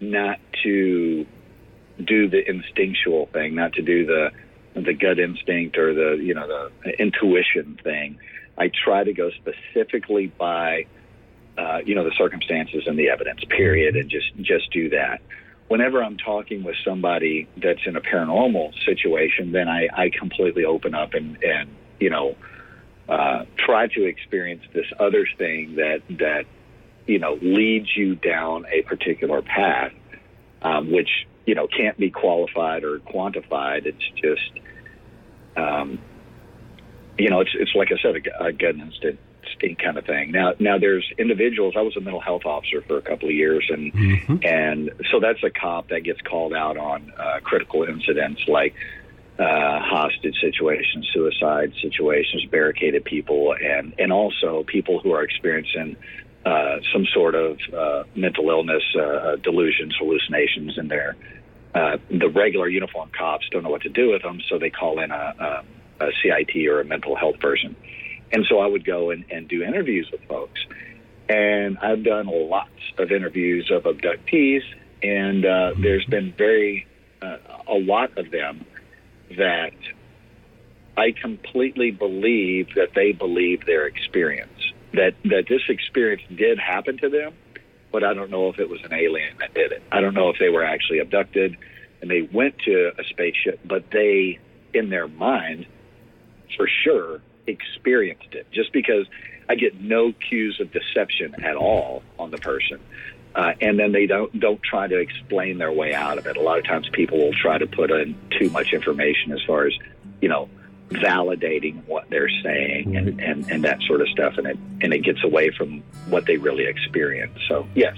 not 0.00 0.38
to 0.62 1.26
do 2.02 2.28
the 2.30 2.42
instinctual 2.48 3.26
thing, 3.26 3.54
not 3.54 3.74
to 3.74 3.82
do 3.82 4.06
the 4.06 4.30
the 4.74 4.94
gut 4.94 5.18
instinct 5.18 5.76
or 5.76 5.92
the 5.92 6.22
you 6.22 6.32
know 6.32 6.70
the 6.82 6.90
intuition 6.98 7.78
thing. 7.84 8.18
I 8.56 8.70
try 8.84 9.04
to 9.04 9.12
go 9.12 9.30
specifically 9.30 10.28
by 10.28 10.86
uh, 11.58 11.78
you 11.84 11.94
know 11.94 12.04
the 12.04 12.14
circumstances 12.16 12.84
and 12.86 12.98
the 12.98 13.08
evidence. 13.10 13.40
Period, 13.48 13.96
and 13.96 14.10
just 14.10 14.34
just 14.40 14.70
do 14.72 14.88
that. 14.90 15.20
Whenever 15.68 16.02
I'm 16.02 16.18
talking 16.18 16.64
with 16.64 16.76
somebody 16.84 17.48
that's 17.56 17.80
in 17.86 17.96
a 17.96 18.00
paranormal 18.00 18.72
situation, 18.84 19.52
then 19.52 19.68
I, 19.68 19.88
I 19.92 20.10
completely 20.10 20.64
open 20.64 20.94
up 20.94 21.14
and 21.14 21.42
and 21.42 21.68
you 22.00 22.10
know 22.10 22.36
uh, 23.08 23.44
try 23.56 23.86
to 23.88 24.04
experience 24.04 24.62
this 24.72 24.86
other 24.98 25.26
thing 25.38 25.76
that 25.76 26.02
that 26.18 26.44
you 27.06 27.18
know 27.18 27.38
leads 27.42 27.94
you 27.96 28.14
down 28.14 28.64
a 28.70 28.82
particular 28.82 29.42
path, 29.42 29.92
um, 30.62 30.90
which 30.90 31.26
you 31.46 31.54
know 31.54 31.66
can't 31.66 31.98
be 31.98 32.10
qualified 32.10 32.84
or 32.84 32.98
quantified. 33.00 33.86
It's 33.86 34.08
just 34.16 34.50
um, 35.56 35.98
you 37.18 37.28
know 37.28 37.40
it's 37.40 37.52
it's 37.54 37.74
like 37.74 37.88
I 37.92 38.00
said 38.00 38.14
a, 38.16 38.46
a 38.46 38.52
kind 39.78 39.96
of 39.96 40.04
thing. 40.04 40.32
Now 40.32 40.54
now 40.58 40.78
there's 40.78 41.10
individuals. 41.18 41.74
I 41.76 41.82
was 41.82 41.96
a 41.96 42.00
mental 42.00 42.20
health 42.20 42.44
officer 42.44 42.82
for 42.82 42.98
a 42.98 43.02
couple 43.02 43.28
of 43.28 43.34
years, 43.34 43.68
and 43.70 43.92
and 44.44 44.90
so 45.10 45.20
that's 45.20 45.42
a 45.42 45.50
cop 45.50 45.88
that 45.88 46.00
gets 46.00 46.20
called 46.22 46.52
out 46.52 46.76
on 46.76 47.12
uh, 47.18 47.40
critical 47.42 47.84
incidents 47.84 48.42
like 48.48 48.74
uh, 49.38 49.80
hostage 49.80 50.36
situations, 50.40 51.08
suicide 51.12 51.72
situations, 51.80 52.44
barricaded 52.50 53.04
people, 53.04 53.54
and 53.54 53.94
and 53.98 54.12
also 54.12 54.64
people 54.64 55.00
who 55.00 55.12
are 55.12 55.22
experiencing 55.22 55.96
uh, 56.44 56.78
some 56.92 57.06
sort 57.14 57.34
of 57.34 57.58
uh, 57.72 58.04
mental 58.14 58.50
illness, 58.50 58.82
uh, 58.96 59.00
uh, 59.00 59.36
delusions, 59.36 59.94
hallucinations 59.98 60.76
in 60.76 60.88
there. 60.88 61.16
Uh, 61.74 61.96
the 62.10 62.28
regular 62.28 62.68
uniform 62.68 63.10
cops 63.16 63.46
don't 63.50 63.62
know 63.62 63.70
what 63.70 63.82
to 63.82 63.88
do 63.88 64.10
with 64.10 64.22
them, 64.22 64.40
so 64.48 64.58
they 64.58 64.68
call 64.68 65.00
in 65.00 65.10
a, 65.10 65.64
a, 66.00 66.04
a 66.04 66.10
CIT 66.20 66.66
or 66.66 66.80
a 66.80 66.84
mental 66.84 67.16
health 67.16 67.38
person. 67.40 67.74
And 68.32 68.44
so 68.48 68.60
I 68.60 68.66
would 68.66 68.84
go 68.84 69.10
and, 69.10 69.24
and 69.30 69.48
do 69.48 69.62
interviews 69.62 70.08
with 70.10 70.22
folks. 70.24 70.60
And 71.28 71.78
I've 71.78 72.04
done 72.04 72.26
lots 72.26 72.70
of 72.98 73.12
interviews 73.12 73.70
of 73.70 73.84
abductees, 73.84 74.62
and 75.02 75.44
uh, 75.44 75.72
there's 75.80 76.04
been 76.06 76.32
very 76.36 76.86
uh, 77.20 77.36
a 77.68 77.74
lot 77.74 78.18
of 78.18 78.30
them 78.30 78.64
that 79.36 79.72
I 80.96 81.12
completely 81.12 81.90
believe 81.90 82.74
that 82.74 82.90
they 82.94 83.12
believe 83.12 83.64
their 83.64 83.86
experience 83.86 84.72
that 84.92 85.14
that 85.24 85.44
this 85.48 85.62
experience 85.68 86.22
did 86.34 86.58
happen 86.58 86.98
to 86.98 87.08
them, 87.08 87.34
but 87.90 88.04
I 88.04 88.14
don't 88.14 88.30
know 88.30 88.48
if 88.48 88.58
it 88.58 88.68
was 88.68 88.80
an 88.84 88.92
alien 88.92 89.36
that 89.38 89.54
did 89.54 89.72
it. 89.72 89.82
I 89.90 90.00
don't 90.00 90.14
know 90.14 90.28
if 90.30 90.36
they 90.38 90.48
were 90.48 90.64
actually 90.64 90.98
abducted 90.98 91.56
and 92.00 92.10
they 92.10 92.22
went 92.22 92.58
to 92.66 92.92
a 92.98 93.04
spaceship, 93.04 93.60
but 93.64 93.90
they, 93.90 94.38
in 94.74 94.90
their 94.90 95.08
mind, 95.08 95.66
for 96.56 96.68
sure, 96.84 97.20
experienced 97.46 98.34
it. 98.34 98.46
Just 98.52 98.72
because 98.72 99.06
I 99.48 99.54
get 99.54 99.80
no 99.80 100.12
cues 100.12 100.60
of 100.60 100.72
deception 100.72 101.44
at 101.44 101.56
all 101.56 102.02
on 102.18 102.30
the 102.30 102.38
person. 102.38 102.80
Uh, 103.34 103.52
and 103.60 103.78
then 103.78 103.92
they 103.92 104.06
don't 104.06 104.38
don't 104.38 104.62
try 104.62 104.86
to 104.86 104.98
explain 104.98 105.58
their 105.58 105.72
way 105.72 105.94
out 105.94 106.18
of 106.18 106.26
it. 106.26 106.36
A 106.36 106.40
lot 106.40 106.58
of 106.58 106.64
times, 106.64 106.88
people 106.90 107.18
will 107.18 107.32
try 107.32 107.56
to 107.56 107.66
put 107.66 107.90
in 107.90 108.14
too 108.38 108.50
much 108.50 108.72
information 108.72 109.32
as 109.32 109.42
far 109.46 109.66
as 109.66 109.72
you 110.20 110.28
know 110.28 110.50
validating 110.90 111.82
what 111.86 112.10
they're 112.10 112.28
saying 112.42 112.94
and, 112.94 113.18
and, 113.20 113.50
and 113.50 113.64
that 113.64 113.80
sort 113.82 114.02
of 114.02 114.08
stuff, 114.08 114.36
and 114.36 114.46
it 114.46 114.58
and 114.82 114.92
it 114.92 114.98
gets 114.98 115.24
away 115.24 115.50
from 115.50 115.82
what 116.08 116.26
they 116.26 116.36
really 116.36 116.66
experience. 116.66 117.38
So 117.48 117.66
yes, 117.74 117.96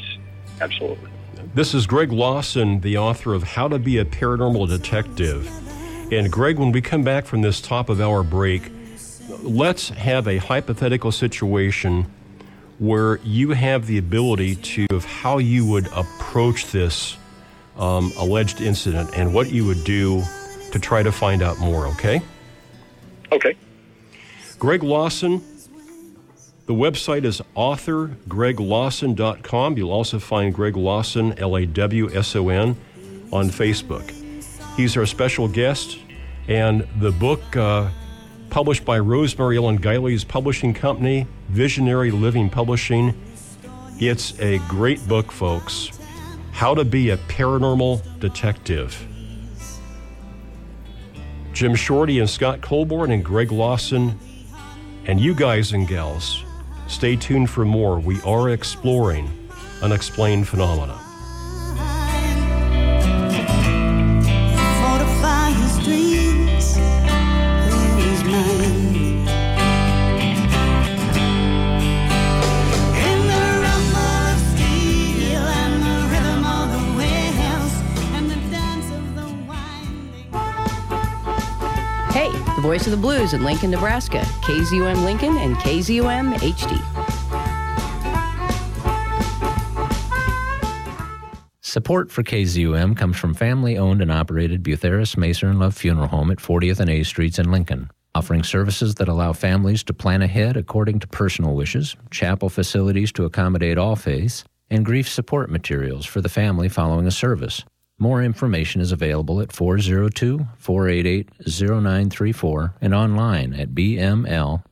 absolutely. 0.60 1.10
This 1.52 1.74
is 1.74 1.86
Greg 1.86 2.12
Lawson, 2.12 2.80
the 2.80 2.96
author 2.98 3.34
of 3.34 3.42
How 3.42 3.68
to 3.68 3.78
Be 3.78 3.98
a 3.98 4.04
Paranormal 4.04 4.68
Detective. 4.68 5.50
And 6.12 6.30
Greg, 6.30 6.58
when 6.58 6.72
we 6.72 6.80
come 6.80 7.02
back 7.02 7.26
from 7.26 7.42
this 7.42 7.60
top 7.60 7.88
of 7.88 8.00
hour 8.00 8.22
break, 8.22 8.70
let's 9.28 9.90
have 9.90 10.26
a 10.28 10.38
hypothetical 10.38 11.12
situation 11.12 12.06
where 12.78 13.18
you 13.18 13.50
have 13.52 13.86
the 13.86 13.98
ability 13.98 14.56
to 14.56 14.86
of 14.90 15.04
how 15.04 15.38
you 15.38 15.64
would 15.66 15.86
approach 15.88 16.72
this 16.72 17.18
um, 17.76 18.12
alleged 18.18 18.60
incident 18.60 19.10
and 19.14 19.32
what 19.32 19.50
you 19.50 19.64
would 19.64 19.84
do 19.84 20.22
to 20.72 20.78
try 20.78 21.02
to 21.02 21.10
find 21.12 21.40
out 21.42 21.58
more. 21.58 21.86
Okay. 21.88 22.20
Okay. 23.32 23.56
Greg 24.58 24.82
Lawson. 24.82 25.42
The 26.66 26.72
website 26.72 27.24
is 27.24 27.42
authorgreglawson.com. 27.56 29.76
You'll 29.76 29.92
also 29.92 30.18
find 30.18 30.54
Greg 30.54 30.78
Lawson, 30.78 31.38
L 31.38 31.58
A 31.58 31.66
W 31.66 32.10
S 32.14 32.34
O 32.34 32.48
N, 32.48 32.74
on 33.30 33.50
Facebook. 33.50 34.10
He's 34.74 34.96
our 34.96 35.04
special 35.04 35.46
guest, 35.46 35.98
and 36.48 36.88
the 36.98 37.12
book 37.12 37.54
uh, 37.54 37.90
published 38.54 38.84
by 38.84 39.00
Rosemary 39.00 39.56
Ellen 39.56 39.80
Guiley's 39.80 40.22
publishing 40.22 40.72
company, 40.72 41.26
Visionary 41.48 42.12
Living 42.12 42.48
Publishing. 42.48 43.12
It's 43.98 44.38
a 44.38 44.58
great 44.68 45.04
book, 45.08 45.32
folks. 45.32 45.90
How 46.52 46.72
to 46.72 46.84
Be 46.84 47.10
a 47.10 47.16
Paranormal 47.16 48.20
Detective. 48.20 48.96
Jim 51.52 51.74
Shorty 51.74 52.20
and 52.20 52.30
Scott 52.30 52.60
Colborn 52.60 53.10
and 53.10 53.24
Greg 53.24 53.50
Lawson, 53.50 54.16
and 55.06 55.20
you 55.20 55.34
guys 55.34 55.72
and 55.72 55.88
gals, 55.88 56.44
stay 56.86 57.16
tuned 57.16 57.50
for 57.50 57.64
more. 57.64 57.98
We 57.98 58.22
are 58.22 58.50
exploring 58.50 59.28
unexplained 59.82 60.46
phenomena. 60.46 61.03
Voice 82.64 82.86
of 82.86 82.92
the 82.92 82.96
blues 82.96 83.34
in 83.34 83.44
Lincoln, 83.44 83.70
Nebraska. 83.70 84.20
KZUM 84.40 85.04
Lincoln 85.04 85.36
and 85.36 85.54
KZUM 85.56 86.34
HD. 86.36 86.80
Support 91.60 92.10
for 92.10 92.22
KZUM 92.22 92.96
comes 92.96 93.18
from 93.18 93.34
family 93.34 93.76
owned 93.76 94.00
and 94.00 94.10
operated 94.10 94.62
Butherus 94.62 95.14
Maingie 95.14 95.50
and 95.50 95.60
Love 95.60 95.74
Funeral 95.74 96.08
Home 96.08 96.30
at 96.30 96.38
40th 96.38 96.80
and 96.80 96.88
A 96.88 97.02
Streets 97.02 97.38
in 97.38 97.50
Lincoln, 97.50 97.90
offering 98.14 98.42
services 98.42 98.94
that 98.94 99.08
allow 99.08 99.34
families 99.34 99.82
to 99.82 99.92
plan 99.92 100.22
ahead 100.22 100.56
according 100.56 101.00
to 101.00 101.06
personal 101.06 101.54
wishes, 101.54 101.96
chapel 102.10 102.48
facilities 102.48 103.12
to 103.12 103.26
accommodate 103.26 103.76
all 103.76 103.94
faiths, 103.94 104.42
and 104.70 104.86
grief 104.86 105.06
support 105.06 105.50
materials 105.50 106.06
for 106.06 106.22
the 106.22 106.30
family 106.30 106.70
following 106.70 107.06
a 107.06 107.10
service. 107.10 107.62
More 107.98 108.22
information 108.22 108.80
is 108.80 108.92
available 108.92 109.40
at 109.40 109.52
402 109.52 110.46
488 110.58 111.30
0934 111.46 112.74
and 112.80 112.94
online 112.94 113.54
at 113.54 113.70
bmlfh.com. 113.70 114.64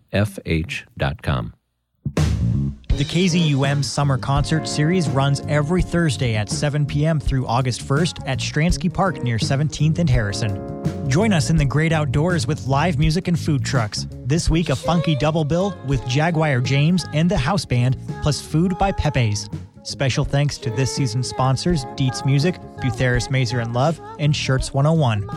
The 2.88 3.04
KZUM 3.04 3.82
Summer 3.82 4.18
Concert 4.18 4.68
Series 4.68 5.08
runs 5.08 5.40
every 5.48 5.80
Thursday 5.82 6.34
at 6.34 6.50
7 6.50 6.84
p.m. 6.84 7.18
through 7.18 7.46
August 7.46 7.80
1st 7.80 8.28
at 8.28 8.38
Stransky 8.38 8.90
Park 8.90 9.22
near 9.22 9.38
17th 9.38 9.98
and 9.98 10.10
Harrison. 10.10 11.08
Join 11.08 11.32
us 11.32 11.48
in 11.48 11.56
the 11.56 11.64
great 11.64 11.92
outdoors 11.92 12.46
with 12.46 12.66
live 12.66 12.98
music 12.98 13.28
and 13.28 13.38
food 13.38 13.64
trucks. 13.64 14.06
This 14.26 14.50
week, 14.50 14.68
a 14.68 14.76
funky 14.76 15.16
double 15.16 15.44
bill 15.44 15.74
with 15.86 16.06
Jaguar 16.06 16.60
James 16.60 17.06
and 17.14 17.30
the 17.30 17.38
House 17.38 17.64
Band, 17.64 17.96
plus 18.22 18.42
food 18.42 18.76
by 18.78 18.92
Pepe's. 18.92 19.48
Special 19.84 20.24
thanks 20.24 20.58
to 20.58 20.70
this 20.70 20.94
season's 20.94 21.28
sponsors 21.28 21.84
Dietz 21.96 22.24
Music, 22.24 22.54
Butherus 22.78 23.28
Maingie 23.28 23.60
and 23.60 23.72
Love, 23.72 24.00
and 24.18 24.34
Shirts 24.34 24.72
101. 24.72 25.28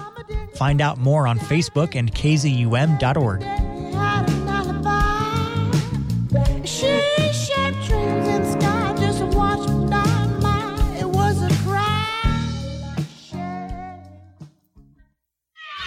Find 0.55 0.81
out 0.81 0.97
more 0.99 1.27
on 1.27 1.39
Facebook 1.39 1.95
and 1.95 2.13
kzum.org. 2.13 3.41
She 6.65 7.01
shaped 7.33 7.85
dreams 7.85 8.27
in 8.27 8.45
sky, 8.59 8.95
just 8.99 9.23
watch 9.35 9.67
me 9.67 9.89
down 9.89 10.39
by. 10.39 10.97
It 10.99 11.05
was 11.05 11.41
a 11.41 11.49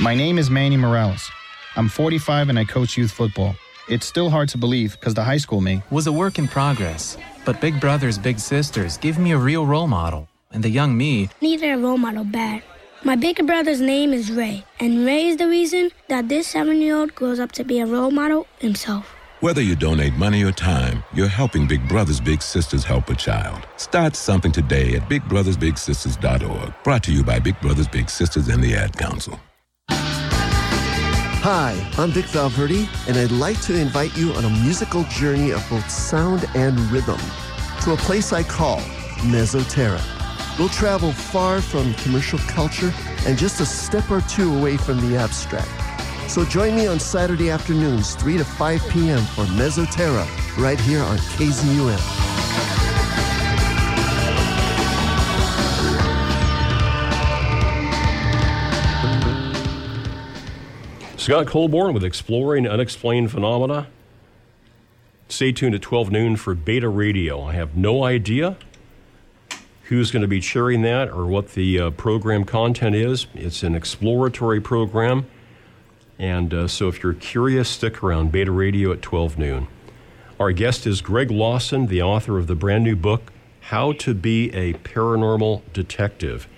My 0.00 0.14
name 0.14 0.38
is 0.38 0.48
Manny 0.48 0.76
Morales. 0.76 1.28
I'm 1.76 1.88
45 1.88 2.48
and 2.50 2.58
I 2.58 2.64
coach 2.64 2.96
youth 2.96 3.10
football. 3.10 3.56
It's 3.88 4.06
still 4.06 4.30
hard 4.30 4.48
to 4.50 4.58
believe 4.58 4.92
because 4.92 5.14
the 5.14 5.24
high 5.24 5.38
school 5.38 5.60
me 5.60 5.82
was 5.90 6.06
a 6.06 6.12
work 6.12 6.38
in 6.38 6.46
progress, 6.46 7.16
but 7.48 7.62
big 7.62 7.80
brothers, 7.80 8.18
big 8.18 8.38
sisters 8.38 8.98
give 8.98 9.18
me 9.18 9.32
a 9.32 9.38
real 9.38 9.64
role 9.64 9.86
model. 9.86 10.28
And 10.52 10.62
the 10.62 10.68
young 10.68 10.94
me 10.94 11.30
Neither 11.40 11.72
a 11.72 11.78
role 11.78 11.96
model 11.96 12.24
bad. 12.24 12.62
My 13.04 13.16
bigger 13.16 13.42
brother's 13.42 13.80
name 13.80 14.12
is 14.12 14.30
Ray, 14.30 14.66
and 14.80 15.06
Ray 15.06 15.28
is 15.28 15.38
the 15.38 15.48
reason 15.48 15.90
that 16.08 16.28
this 16.28 16.46
seven 16.48 16.82
year 16.82 16.94
old 16.94 17.14
grows 17.14 17.40
up 17.40 17.52
to 17.52 17.64
be 17.64 17.80
a 17.80 17.86
role 17.86 18.10
model 18.10 18.46
himself. 18.58 19.14
Whether 19.40 19.62
you 19.62 19.76
donate 19.76 20.12
money 20.12 20.44
or 20.44 20.52
time, 20.52 21.02
you're 21.14 21.36
helping 21.42 21.66
Big 21.66 21.88
Brothers 21.88 22.20
Big 22.20 22.42
Sisters 22.42 22.84
help 22.84 23.08
a 23.08 23.14
child. 23.14 23.66
Start 23.78 24.14
something 24.14 24.52
today 24.52 24.96
at 24.96 25.08
bigbrothersbigsisters.org. 25.08 26.74
Brought 26.84 27.04
to 27.04 27.12
you 27.12 27.24
by 27.24 27.38
Big 27.38 27.58
Brothers 27.62 27.88
Big 27.88 28.10
Sisters 28.10 28.48
and 28.48 28.62
the 28.62 28.74
Ad 28.74 28.94
Council. 28.98 29.40
Hi, 31.40 31.88
I'm 31.96 32.10
Vic 32.10 32.24
Valverde, 32.26 32.88
and 33.06 33.16
I'd 33.16 33.30
like 33.30 33.60
to 33.62 33.78
invite 33.78 34.16
you 34.16 34.32
on 34.32 34.44
a 34.44 34.50
musical 34.50 35.04
journey 35.04 35.52
of 35.52 35.64
both 35.70 35.88
sound 35.88 36.44
and 36.56 36.76
rhythm 36.90 37.20
to 37.82 37.92
a 37.92 37.96
place 37.96 38.32
I 38.32 38.42
call 38.42 38.80
Mesoterra. 39.20 40.02
We'll 40.58 40.68
travel 40.68 41.12
far 41.12 41.60
from 41.62 41.94
commercial 41.94 42.40
culture 42.40 42.92
and 43.24 43.38
just 43.38 43.60
a 43.60 43.66
step 43.66 44.10
or 44.10 44.20
two 44.22 44.52
away 44.58 44.78
from 44.78 45.00
the 45.08 45.16
abstract. 45.16 45.70
So 46.28 46.44
join 46.44 46.74
me 46.74 46.88
on 46.88 46.98
Saturday 46.98 47.50
afternoons, 47.50 48.16
3 48.16 48.38
to 48.38 48.44
5 48.44 48.88
p.m. 48.90 49.20
for 49.20 49.44
Mesoterra, 49.44 50.26
right 50.58 50.80
here 50.80 51.02
on 51.04 51.18
KZUM. 51.18 52.37
Scott 61.28 61.46
Colborn 61.46 61.92
with 61.92 62.04
Exploring 62.04 62.66
Unexplained 62.66 63.30
Phenomena. 63.30 63.88
Stay 65.28 65.52
tuned 65.52 65.74
at 65.74 65.82
12 65.82 66.10
noon 66.10 66.36
for 66.36 66.54
Beta 66.54 66.88
Radio. 66.88 67.42
I 67.42 67.52
have 67.52 67.76
no 67.76 68.02
idea 68.02 68.56
who's 69.82 70.10
going 70.10 70.22
to 70.22 70.26
be 70.26 70.40
chairing 70.40 70.80
that 70.80 71.10
or 71.10 71.26
what 71.26 71.52
the 71.52 71.78
uh, 71.78 71.90
program 71.90 72.44
content 72.44 72.96
is. 72.96 73.26
It's 73.34 73.62
an 73.62 73.74
exploratory 73.74 74.62
program. 74.62 75.26
And 76.18 76.54
uh, 76.54 76.66
so 76.66 76.88
if 76.88 77.02
you're 77.02 77.12
curious, 77.12 77.68
stick 77.68 78.02
around 78.02 78.32
Beta 78.32 78.50
Radio 78.50 78.90
at 78.90 79.02
12 79.02 79.36
noon. 79.36 79.68
Our 80.40 80.52
guest 80.52 80.86
is 80.86 81.02
Greg 81.02 81.30
Lawson, 81.30 81.88
the 81.88 82.00
author 82.00 82.38
of 82.38 82.46
the 82.46 82.54
brand 82.54 82.84
new 82.84 82.96
book, 82.96 83.34
How 83.60 83.92
to 83.92 84.14
Be 84.14 84.50
a 84.54 84.72
Paranormal 84.72 85.60
Detective. 85.74 86.48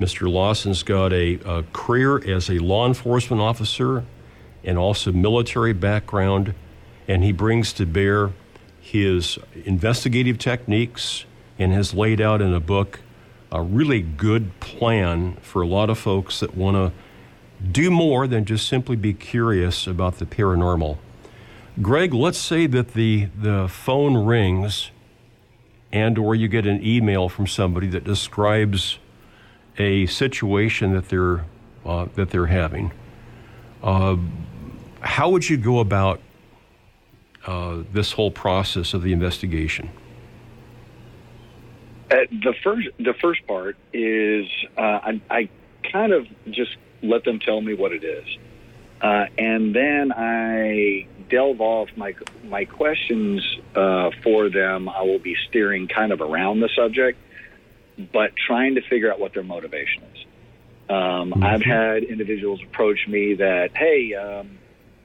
Mr. 0.00 0.30
Lawson's 0.30 0.82
got 0.82 1.12
a, 1.12 1.40
a 1.44 1.64
career 1.72 2.18
as 2.28 2.48
a 2.48 2.58
law 2.58 2.86
enforcement 2.86 3.42
officer 3.42 4.04
and 4.62 4.78
also 4.78 5.12
military 5.12 5.72
background, 5.72 6.54
and 7.08 7.24
he 7.24 7.32
brings 7.32 7.72
to 7.72 7.86
bear 7.86 8.32
his 8.80 9.38
investigative 9.64 10.38
techniques 10.38 11.24
and 11.58 11.72
has 11.72 11.92
laid 11.92 12.20
out 12.20 12.40
in 12.40 12.54
a 12.54 12.60
book 12.60 13.00
a 13.50 13.60
really 13.62 14.00
good 14.02 14.58
plan 14.60 15.36
for 15.42 15.62
a 15.62 15.66
lot 15.66 15.90
of 15.90 15.98
folks 15.98 16.40
that 16.40 16.56
want 16.56 16.76
to 16.76 16.92
do 17.70 17.90
more 17.90 18.26
than 18.26 18.44
just 18.44 18.68
simply 18.68 18.94
be 18.94 19.12
curious 19.12 19.86
about 19.86 20.18
the 20.18 20.26
paranormal. 20.26 20.98
Greg, 21.80 22.12
let's 22.14 22.38
say 22.38 22.66
that 22.66 22.94
the, 22.94 23.28
the 23.36 23.68
phone 23.68 24.26
rings 24.26 24.90
and 25.90 26.18
or 26.18 26.34
you 26.34 26.48
get 26.48 26.66
an 26.66 26.84
email 26.84 27.28
from 27.28 27.46
somebody 27.46 27.86
that 27.88 28.04
describes 28.04 28.98
a 29.78 30.06
situation 30.06 30.92
that 30.92 31.08
they're 31.08 31.44
uh, 31.86 32.06
that 32.16 32.30
they're 32.30 32.46
having. 32.46 32.92
Uh, 33.82 34.16
how 35.00 35.30
would 35.30 35.48
you 35.48 35.56
go 35.56 35.78
about 35.78 36.20
uh, 37.46 37.82
this 37.92 38.12
whole 38.12 38.30
process 38.30 38.92
of 38.92 39.02
the 39.02 39.12
investigation? 39.12 39.88
Uh, 42.10 42.16
the 42.30 42.54
first 42.62 42.88
the 42.98 43.14
first 43.20 43.46
part 43.46 43.76
is 43.92 44.46
uh, 44.76 44.80
I, 44.80 45.20
I 45.30 45.48
kind 45.90 46.12
of 46.12 46.26
just 46.50 46.76
let 47.02 47.24
them 47.24 47.38
tell 47.38 47.60
me 47.60 47.74
what 47.74 47.92
it 47.92 48.02
is, 48.02 48.26
uh, 49.00 49.26
and 49.38 49.74
then 49.74 50.12
I 50.12 51.06
delve 51.30 51.60
off 51.60 51.88
my 51.96 52.14
my 52.44 52.64
questions 52.64 53.58
for 53.74 54.48
them. 54.48 54.88
I 54.88 55.02
will 55.02 55.20
be 55.20 55.36
steering 55.48 55.86
kind 55.86 56.12
of 56.12 56.20
around 56.20 56.60
the 56.60 56.70
subject, 56.74 57.18
but 58.12 58.36
trying 58.36 58.76
to 58.76 58.82
figure 58.82 59.12
out 59.12 59.18
what 59.18 59.34
their 59.34 59.42
motivation 59.42 60.02
is. 60.14 60.24
Um, 60.90 61.42
I've 61.42 61.62
had 61.62 62.04
individuals 62.04 62.60
approach 62.62 63.06
me 63.06 63.34
that, 63.34 63.76
hey, 63.76 64.14
um, 64.14 64.58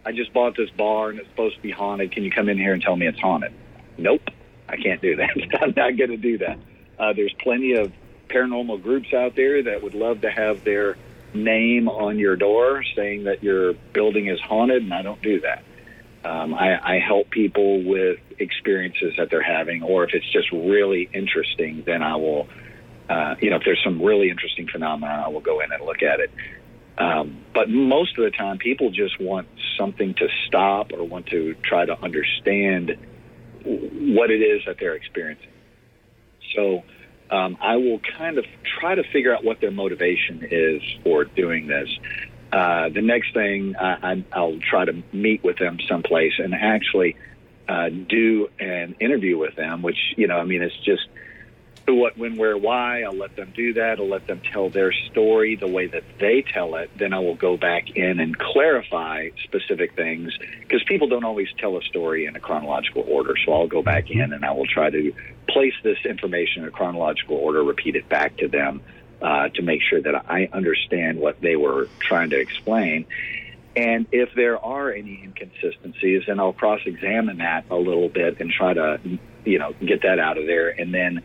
I 0.06 0.12
just 0.12 0.32
bought 0.34 0.56
this 0.56 0.70
bar 0.70 1.10
and 1.10 1.20
it's 1.20 1.28
supposed 1.30 1.56
to 1.58 1.62
be 1.62 1.72
haunted. 1.72 2.12
Can 2.12 2.24
you 2.24 2.32
come 2.32 2.50
in 2.50 2.58
here 2.58 2.74
and 2.74 2.82
tell 2.82 2.96
me 2.96 3.08
it's 3.08 3.20
haunted? 3.20 3.52
Nope, 3.98 4.30
I 4.70 4.78
can't 4.78 5.02
do 5.02 5.18
that. 5.18 5.30
I'm 5.62 5.74
not 5.76 5.98
going 5.98 6.12
to 6.12 6.18
do 6.18 6.38
that. 6.39 6.58
Uh, 6.98 7.14
there's 7.14 7.34
plenty 7.39 7.74
of 7.74 7.91
paranormal 8.30 8.82
groups 8.82 9.14
out 9.14 9.36
there 9.36 9.64
that 9.64 9.84
would 9.84 9.94
love 9.94 10.22
to 10.22 10.32
have 10.32 10.64
their 10.64 10.98
name 11.34 11.88
on 11.89 12.20
your 12.20 12.36
door 12.36 12.84
saying 12.96 13.26
that 13.26 13.44
your 13.44 13.74
building 13.94 14.28
is 14.28 14.39
haunted, 14.39 14.84
and 14.84 14.94
I 14.94 15.02
don't 15.02 15.22
do 15.22 15.41
that. 15.41 15.64
Um, 16.26 16.54
I, 16.54 16.96
I 16.96 17.00
help 17.00 17.30
people 17.30 17.84
with 17.84 18.20
experiences 18.39 19.14
that 19.18 19.30
they're 19.30 19.41
having, 19.44 19.84
or 19.84 20.06
if 20.06 20.14
it's 20.14 20.30
just 20.32 20.52
really 20.52 21.10
interesting, 21.14 21.84
then 21.86 22.02
I 22.02 22.16
will, 22.16 22.48
uh, 23.10 23.36
you 23.39 23.49
know, 23.49 23.58
if 23.58 23.64
there's 23.66 23.82
some 23.84 24.01
really 24.01 24.30
interesting 24.30 24.68
phenomena, 24.68 25.24
I 25.26 25.30
will 25.30 25.41
go 25.41 25.60
in 25.60 25.72
and 25.72 25.84
look 25.84 26.01
at 26.01 26.20
it. 26.20 26.32
Um, 26.97 27.43
but 27.54 27.70
most 27.70 28.18
of 28.18 28.24
the 28.24 28.32
time, 28.32 28.58
people 28.58 28.91
just 28.91 29.20
want 29.20 29.47
something 29.78 30.14
to 30.16 30.28
stop 30.47 30.93
or 30.93 31.04
want 31.04 31.28
to 31.28 31.56
try 31.64 31.86
to 31.86 31.99
understand 32.01 32.97
what 33.64 34.30
it 34.30 34.41
is 34.41 34.62
that 34.68 34.78
they're 34.80 34.95
experiencing. 34.95 35.49
So 36.56 36.84
um, 37.32 37.58
I 37.60 37.78
will 37.78 37.99
kind 37.99 38.38
of 38.38 38.45
try 38.80 38.95
to 38.95 39.04
figure 39.04 39.34
out 39.34 39.43
what 39.43 39.60
their 39.60 39.72
motivation 39.72 40.47
is 40.49 40.82
for 41.04 41.24
doing 41.26 41.68
this. 41.68 41.89
Uh, 42.51 42.89
the 42.89 43.01
next 43.01 43.34
thing 43.34 43.76
I, 43.76 44.12
I, 44.12 44.26
I'll 44.32 44.60
try 44.60 44.86
to 44.86 45.04
meet 45.12 45.43
with 45.43 45.58
them 45.58 45.80
someplace 45.89 46.34
and 46.38 46.54
actually 46.54 47.16
uh, 47.68 47.89
do 47.89 48.49
an 48.60 48.95
interview 48.99 49.38
with 49.38 49.56
them, 49.56 49.82
which 49.82 49.97
you 50.18 50.28
know, 50.28 50.38
I 50.38 50.43
mean, 50.43 50.62
it's 50.62 50.78
just 50.86 51.08
who, 51.86 51.95
what, 51.95 52.17
when, 52.17 52.38
where, 52.38 52.57
why. 52.57 53.03
I'll 53.03 53.15
let 53.15 53.36
them 53.36 53.51
do 53.55 53.74
that. 53.74 53.99
I'll 53.99 54.09
let 54.09 54.28
them 54.28 54.41
tell 54.51 54.69
their 54.69 54.93
story 55.11 55.55
the 55.55 55.67
way 55.67 55.88
that 55.88 56.03
they 56.19 56.41
tell 56.41 56.76
it. 56.76 56.89
Then 56.97 57.13
I 57.13 57.19
will 57.19 57.36
go 57.36 57.57
back 57.57 57.89
in 57.95 58.19
and 58.19 58.38
clarify 58.38 59.30
specific 59.43 59.95
things 59.95 60.38
because 60.61 60.84
people 60.86 61.07
don't 61.07 61.26
always 61.26 61.49
tell 61.57 61.78
a 61.78 61.82
story 61.84 62.26
in 62.26 62.36
a 62.36 62.39
chronological 62.39 63.03
order. 63.07 63.34
So 63.45 63.53
I'll 63.53 63.67
go 63.67 63.84
back 63.84 64.09
in 64.09 64.34
and 64.34 64.45
I 64.45 64.51
will 64.51 64.67
try 64.67 64.89
to 64.89 65.13
place 65.49 65.74
this 65.84 65.97
information 66.05 66.63
in 66.63 66.69
a 66.69 66.71
chronological 66.71 67.36
order, 67.36 67.63
repeat 67.63 67.95
it 67.95 68.07
back 68.07 68.38
to 68.38 68.47
them 68.47 68.82
uh, 69.21 69.49
to 69.49 69.61
make 69.61 69.82
sure 69.82 70.01
that 70.01 70.30
I 70.30 70.49
understand 70.53 71.19
what 71.19 71.41
they 71.41 71.55
were 71.55 71.89
trying 71.99 72.30
to 72.32 72.39
explain. 72.39 73.05
And 73.76 74.05
if 74.11 74.30
there 74.36 74.63
are 74.63 74.91
any 74.91 75.24
inconsistencies, 75.24 76.24
then 76.28 76.39
I'll 76.39 76.53
cross 76.53 76.82
examine 76.86 77.38
that 77.38 77.65
a 77.71 77.76
little 77.76 78.09
bit 78.09 78.39
and 78.39 78.51
try 78.51 78.74
to, 78.74 78.99
you 79.45 79.59
know, 79.59 79.74
get 79.84 80.03
that 80.03 80.19
out 80.19 80.38
of 80.38 80.45
there. 80.45 80.69
And 80.69 80.93
then 80.93 81.24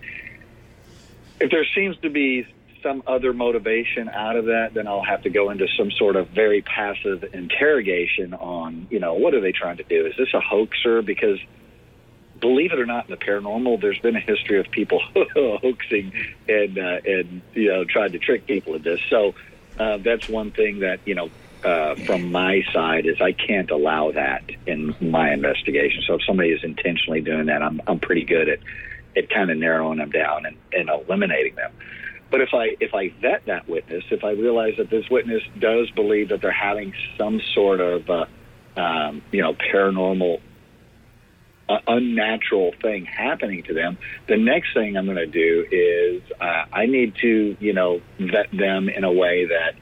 if 1.40 1.50
there 1.50 1.66
seems 1.74 1.96
to 1.98 2.10
be 2.10 2.46
some 2.82 3.02
other 3.06 3.32
motivation 3.32 4.08
out 4.08 4.36
of 4.36 4.46
that, 4.46 4.70
then 4.74 4.86
I'll 4.86 5.04
have 5.04 5.22
to 5.22 5.30
go 5.30 5.50
into 5.50 5.66
some 5.76 5.90
sort 5.90 6.16
of 6.16 6.28
very 6.28 6.62
passive 6.62 7.24
interrogation 7.32 8.34
on, 8.34 8.86
you 8.90 9.00
know, 9.00 9.14
what 9.14 9.34
are 9.34 9.40
they 9.40 9.52
trying 9.52 9.78
to 9.78 9.82
do? 9.82 10.06
Is 10.06 10.14
this 10.16 10.28
a 10.32 10.40
hoaxer? 10.40 11.02
Because 11.02 11.38
believe 12.40 12.72
it 12.72 12.78
or 12.78 12.86
not, 12.86 13.08
in 13.08 13.10
the 13.10 13.16
paranormal, 13.16 13.80
there's 13.80 13.98
been 13.98 14.16
a 14.16 14.20
history 14.20 14.60
of 14.60 14.70
people 14.70 15.00
hoaxing 15.34 16.12
and 16.48 16.78
uh, 16.78 16.98
and 17.04 17.42
you 17.54 17.68
know 17.68 17.84
trying 17.84 18.12
to 18.12 18.18
trick 18.18 18.46
people 18.46 18.74
in 18.74 18.82
this. 18.82 19.00
So 19.10 19.34
uh, 19.78 19.98
that's 19.98 20.28
one 20.28 20.52
thing 20.52 20.80
that 20.80 21.00
you 21.04 21.14
know 21.14 21.30
uh, 21.64 21.96
from 22.06 22.30
my 22.30 22.62
side 22.72 23.06
is 23.06 23.20
I 23.20 23.32
can't 23.32 23.70
allow 23.70 24.12
that 24.12 24.42
in 24.66 24.94
my 25.00 25.32
investigation. 25.32 26.02
So 26.06 26.14
if 26.14 26.20
somebody 26.26 26.50
is 26.50 26.60
intentionally 26.62 27.20
doing 27.20 27.46
that, 27.46 27.62
I'm 27.62 27.80
I'm 27.86 28.00
pretty 28.00 28.24
good 28.24 28.48
at 28.48 28.58
at 29.18 29.30
kind 29.30 29.50
of 29.50 29.58
narrowing 29.58 29.98
them 29.98 30.10
down 30.10 30.46
and, 30.46 30.56
and 30.72 30.88
eliminating 30.88 31.54
them. 31.56 31.72
But 32.30 32.42
if 32.42 32.50
I 32.52 32.76
if 32.80 32.94
I 32.94 33.08
vet 33.20 33.46
that 33.46 33.68
witness, 33.68 34.04
if 34.10 34.22
I 34.22 34.32
realize 34.32 34.74
that 34.76 34.90
this 34.90 35.08
witness 35.10 35.42
does 35.58 35.90
believe 35.90 36.28
that 36.28 36.42
they're 36.42 36.50
having 36.52 36.92
some 37.16 37.40
sort 37.54 37.80
of 37.80 38.10
uh, 38.10 38.26
um, 38.76 39.22
you 39.32 39.40
know 39.40 39.54
paranormal 39.54 40.40
uh, 41.68 41.78
unnatural 41.86 42.72
thing 42.82 43.04
happening 43.04 43.62
to 43.64 43.74
them, 43.74 43.98
the 44.26 44.36
next 44.36 44.74
thing 44.74 44.96
I'm 44.96 45.06
going 45.06 45.16
to 45.16 45.26
do 45.26 45.66
is 45.70 46.22
uh, 46.40 46.64
I 46.72 46.86
need 46.86 47.14
to, 47.16 47.56
you 47.60 47.72
know, 47.72 48.00
vet 48.18 48.50
them 48.52 48.88
in 48.88 49.04
a 49.04 49.12
way 49.12 49.46
that 49.46 49.74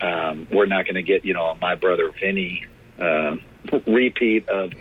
um, 0.00 0.48
we're 0.50 0.66
not 0.66 0.84
going 0.84 0.96
to 0.96 1.02
get, 1.02 1.24
you 1.24 1.34
know, 1.34 1.56
my 1.60 1.74
brother 1.74 2.12
Vinny 2.20 2.66
uh, 2.98 3.36
repeat 3.86 4.48
of, 4.48 4.72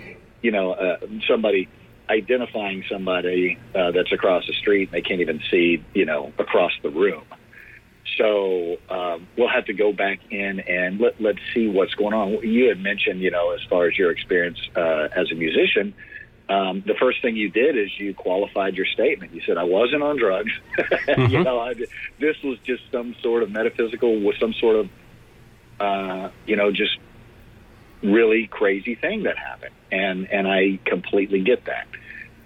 you 0.41 0.51
know, 0.51 0.73
uh, 0.73 0.97
somebody 1.27 1.69
identifying 2.09 2.83
somebody 2.89 3.57
uh, 3.73 3.91
that's 3.91 4.11
across 4.11 4.45
the 4.47 4.53
street 4.53 4.89
and 4.89 4.91
they 4.91 5.01
can't 5.01 5.21
even 5.21 5.41
see, 5.49 5.83
you 5.93 6.05
know, 6.05 6.31
across 6.37 6.71
the 6.83 6.89
room. 6.89 7.23
So 8.17 8.77
um, 8.89 9.27
we'll 9.37 9.49
have 9.49 9.65
to 9.65 9.73
go 9.73 9.91
back 9.91 10.19
in 10.29 10.59
and 10.61 10.99
let, 10.99 11.19
let's 11.19 11.39
see 11.53 11.67
what's 11.67 11.95
going 11.95 12.13
on. 12.13 12.47
You 12.47 12.69
had 12.69 12.79
mentioned, 12.79 13.21
you 13.21 13.31
know, 13.31 13.51
as 13.51 13.61
far 13.69 13.87
as 13.87 13.97
your 13.97 14.11
experience 14.11 14.59
uh, 14.75 15.09
as 15.15 15.31
a 15.31 15.35
musician, 15.35 15.93
um, 16.47 16.83
the 16.85 16.93
first 16.99 17.21
thing 17.21 17.35
you 17.35 17.49
did 17.49 17.75
is 17.75 17.89
you 17.97 18.13
qualified 18.13 18.75
your 18.75 18.85
statement. 18.85 19.33
You 19.33 19.41
said, 19.45 19.57
I 19.57 19.63
wasn't 19.63 20.03
on 20.03 20.17
drugs. 20.17 20.51
you 21.07 21.43
know, 21.43 21.59
I, 21.59 21.73
this 22.19 22.41
was 22.43 22.59
just 22.63 22.83
some 22.91 23.15
sort 23.21 23.41
of 23.41 23.49
metaphysical, 23.49 24.21
with 24.21 24.37
some 24.39 24.53
sort 24.53 24.75
of, 24.75 24.89
uh, 25.79 26.29
you 26.45 26.55
know, 26.55 26.71
just 26.71 26.97
really 28.03 28.47
crazy 28.47 28.95
thing 28.95 29.23
that 29.23 29.37
happened. 29.37 29.75
And, 29.91 30.31
and 30.31 30.47
I 30.47 30.79
completely 30.85 31.41
get 31.41 31.65
that. 31.65 31.87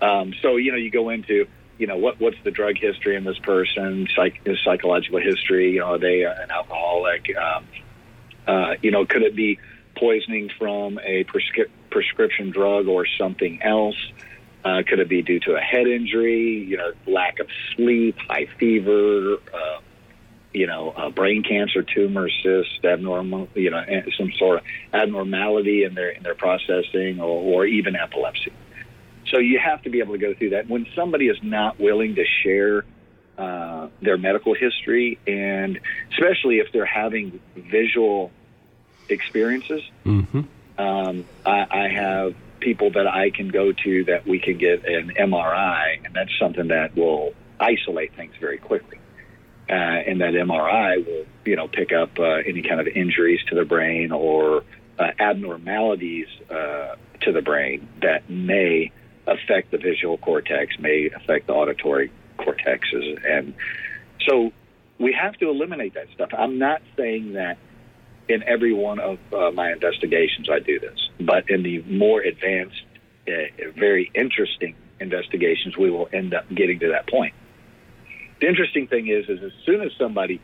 Um, 0.02 0.34
so, 0.42 0.56
you 0.56 0.72
know, 0.72 0.78
you 0.78 0.92
go 0.92 1.10
into, 1.10 1.48
you 1.78 1.88
know, 1.88 1.98
what, 1.98 2.20
what's 2.20 2.38
the 2.44 2.52
drug 2.52 2.78
history 2.78 3.16
in 3.16 3.24
this 3.24 3.40
person, 3.40 4.08
psych, 4.16 4.42
psychological 4.64 5.20
history, 5.20 5.72
you 5.72 5.80
know, 5.80 5.94
are 5.94 5.98
they 5.98 6.24
an 6.24 6.52
alcoholic? 6.52 7.30
Um, 7.36 7.66
uh, 8.48 8.76
you 8.82 8.92
know, 8.92 9.06
could 9.06 9.24
it 9.24 9.36
be 9.36 9.60
poisoning 9.96 10.50
from 10.58 11.00
a 11.00 11.24
prescri- 11.26 11.70
prescription 11.90 12.52
drug 12.52 12.88
or 12.88 13.06
something 13.18 13.62
else? 13.62 13.98
Uh, 14.64 14.84
could 14.86 15.00
it 15.00 15.08
be 15.08 15.22
due 15.22 15.40
to 15.40 15.56
a 15.56 15.60
head 15.60 15.88
injury, 15.88 16.66
you 16.68 16.78
know, 16.78 16.92
lack 17.08 17.40
of 17.40 17.48
sleep, 17.76 18.18
high 18.28 18.48
fever, 18.58 19.38
uh, 19.54 19.80
you 20.54 20.68
know, 20.68 20.90
uh, 20.92 21.10
brain 21.10 21.44
cancer, 21.44 21.84
tumor, 21.84 22.30
cyst, 22.44 22.84
abnormal, 22.84 23.48
you 23.54 23.70
know, 23.70 23.84
some 24.18 24.32
sort 24.38 24.58
of 24.60 24.64
abnormality 24.94 25.84
in 25.84 25.94
their 25.94 26.10
in 26.10 26.24
their 26.24 26.36
processing, 26.36 27.20
or, 27.20 27.42
or 27.42 27.66
even 27.66 27.96
epilepsy. 27.96 28.52
So 29.28 29.38
you 29.38 29.60
have 29.60 29.84
to 29.84 29.90
be 29.90 30.00
able 30.00 30.14
to 30.14 30.20
go 30.20 30.34
through 30.34 30.52
that. 30.52 30.68
When 30.68 30.88
somebody 30.96 31.28
is 31.28 31.38
not 31.44 31.80
willing 31.80 32.16
to 32.16 32.26
share 32.44 32.84
uh, 33.38 33.90
their 34.02 34.18
medical 34.18 34.54
history, 34.56 35.20
and 35.28 35.80
especially 36.12 36.58
if 36.58 36.72
they're 36.74 36.86
having 36.86 37.40
visual 37.56 38.32
experiences, 39.08 39.82
Mm-hmm. 40.06 40.42
um, 40.78 41.26
I, 41.46 41.66
I 41.70 41.88
have 41.90 42.36
people 42.60 42.92
that 42.92 43.08
I 43.08 43.30
can 43.30 43.50
go 43.50 43.72
to 43.72 44.04
that 44.06 44.28
we 44.28 44.40
can 44.40 44.58
get 44.58 44.86
an 44.86 45.14
MRI, 45.18 46.04
and 46.04 46.14
that's 46.14 46.32
something 46.40 46.70
that 46.70 46.96
will 46.96 47.34
isolate 47.60 48.16
things 48.16 48.34
very 48.40 48.58
quickly. 48.58 48.99
Uh, 49.70 49.74
and 49.74 50.22
that 50.22 50.34
MRI 50.34 51.06
will, 51.06 51.26
you 51.46 51.56
know, 51.56 51.68
pick 51.68 51.92
up 51.94 52.18
uh, 52.18 52.24
any 52.24 52.64
kind 52.64 52.82
of 52.82 52.88
injuries 52.88 53.40
to 53.50 53.56
the 53.56 53.66
brain 53.66 54.12
or 54.12 54.64
uh, 54.98 55.12
abnormalities 55.20 56.28
uh, 56.50 56.96
to 57.22 57.32
the 57.32 57.42
brain 57.42 57.88
that 58.02 58.28
may 58.30 58.92
affect 59.28 59.70
the 59.70 59.78
visual 59.78 60.18
cortex, 60.18 60.80
may 60.80 61.12
affect 61.16 61.46
the 61.46 61.54
auditory 61.54 62.12
cortexes, 62.40 63.24
and 63.28 63.54
so 64.28 64.52
we 65.00 65.14
have 65.14 65.34
to 65.36 65.50
eliminate 65.50 65.94
that 65.94 66.08
stuff. 66.14 66.30
I'm 66.38 66.58
not 66.58 66.82
saying 66.98 67.34
that 67.34 67.58
in 68.28 68.44
every 68.44 68.74
one 68.74 69.00
of 69.00 69.18
uh, 69.34 69.52
my 69.52 69.72
investigations 69.72 70.50
I 70.52 70.60
do 70.60 70.80
this, 70.80 71.10
but 71.20 71.50
in 71.50 71.64
the 71.64 71.82
more 71.84 72.22
advanced, 72.22 72.84
uh, 73.28 73.32
very 73.76 74.12
interesting 74.14 74.76
investigations, 75.00 75.78
we 75.78 75.90
will 75.90 76.10
end 76.12 76.34
up 76.34 76.46
getting 76.54 76.80
to 76.80 76.90
that 76.90 77.08
point. 77.08 77.34
The 78.42 78.48
interesting 78.48 78.88
thing 78.88 79.08
is, 79.08 79.28
is 79.28 79.44
as 79.44 79.52
soon 79.66 79.82
as 79.82 79.92
somebody 79.98 80.42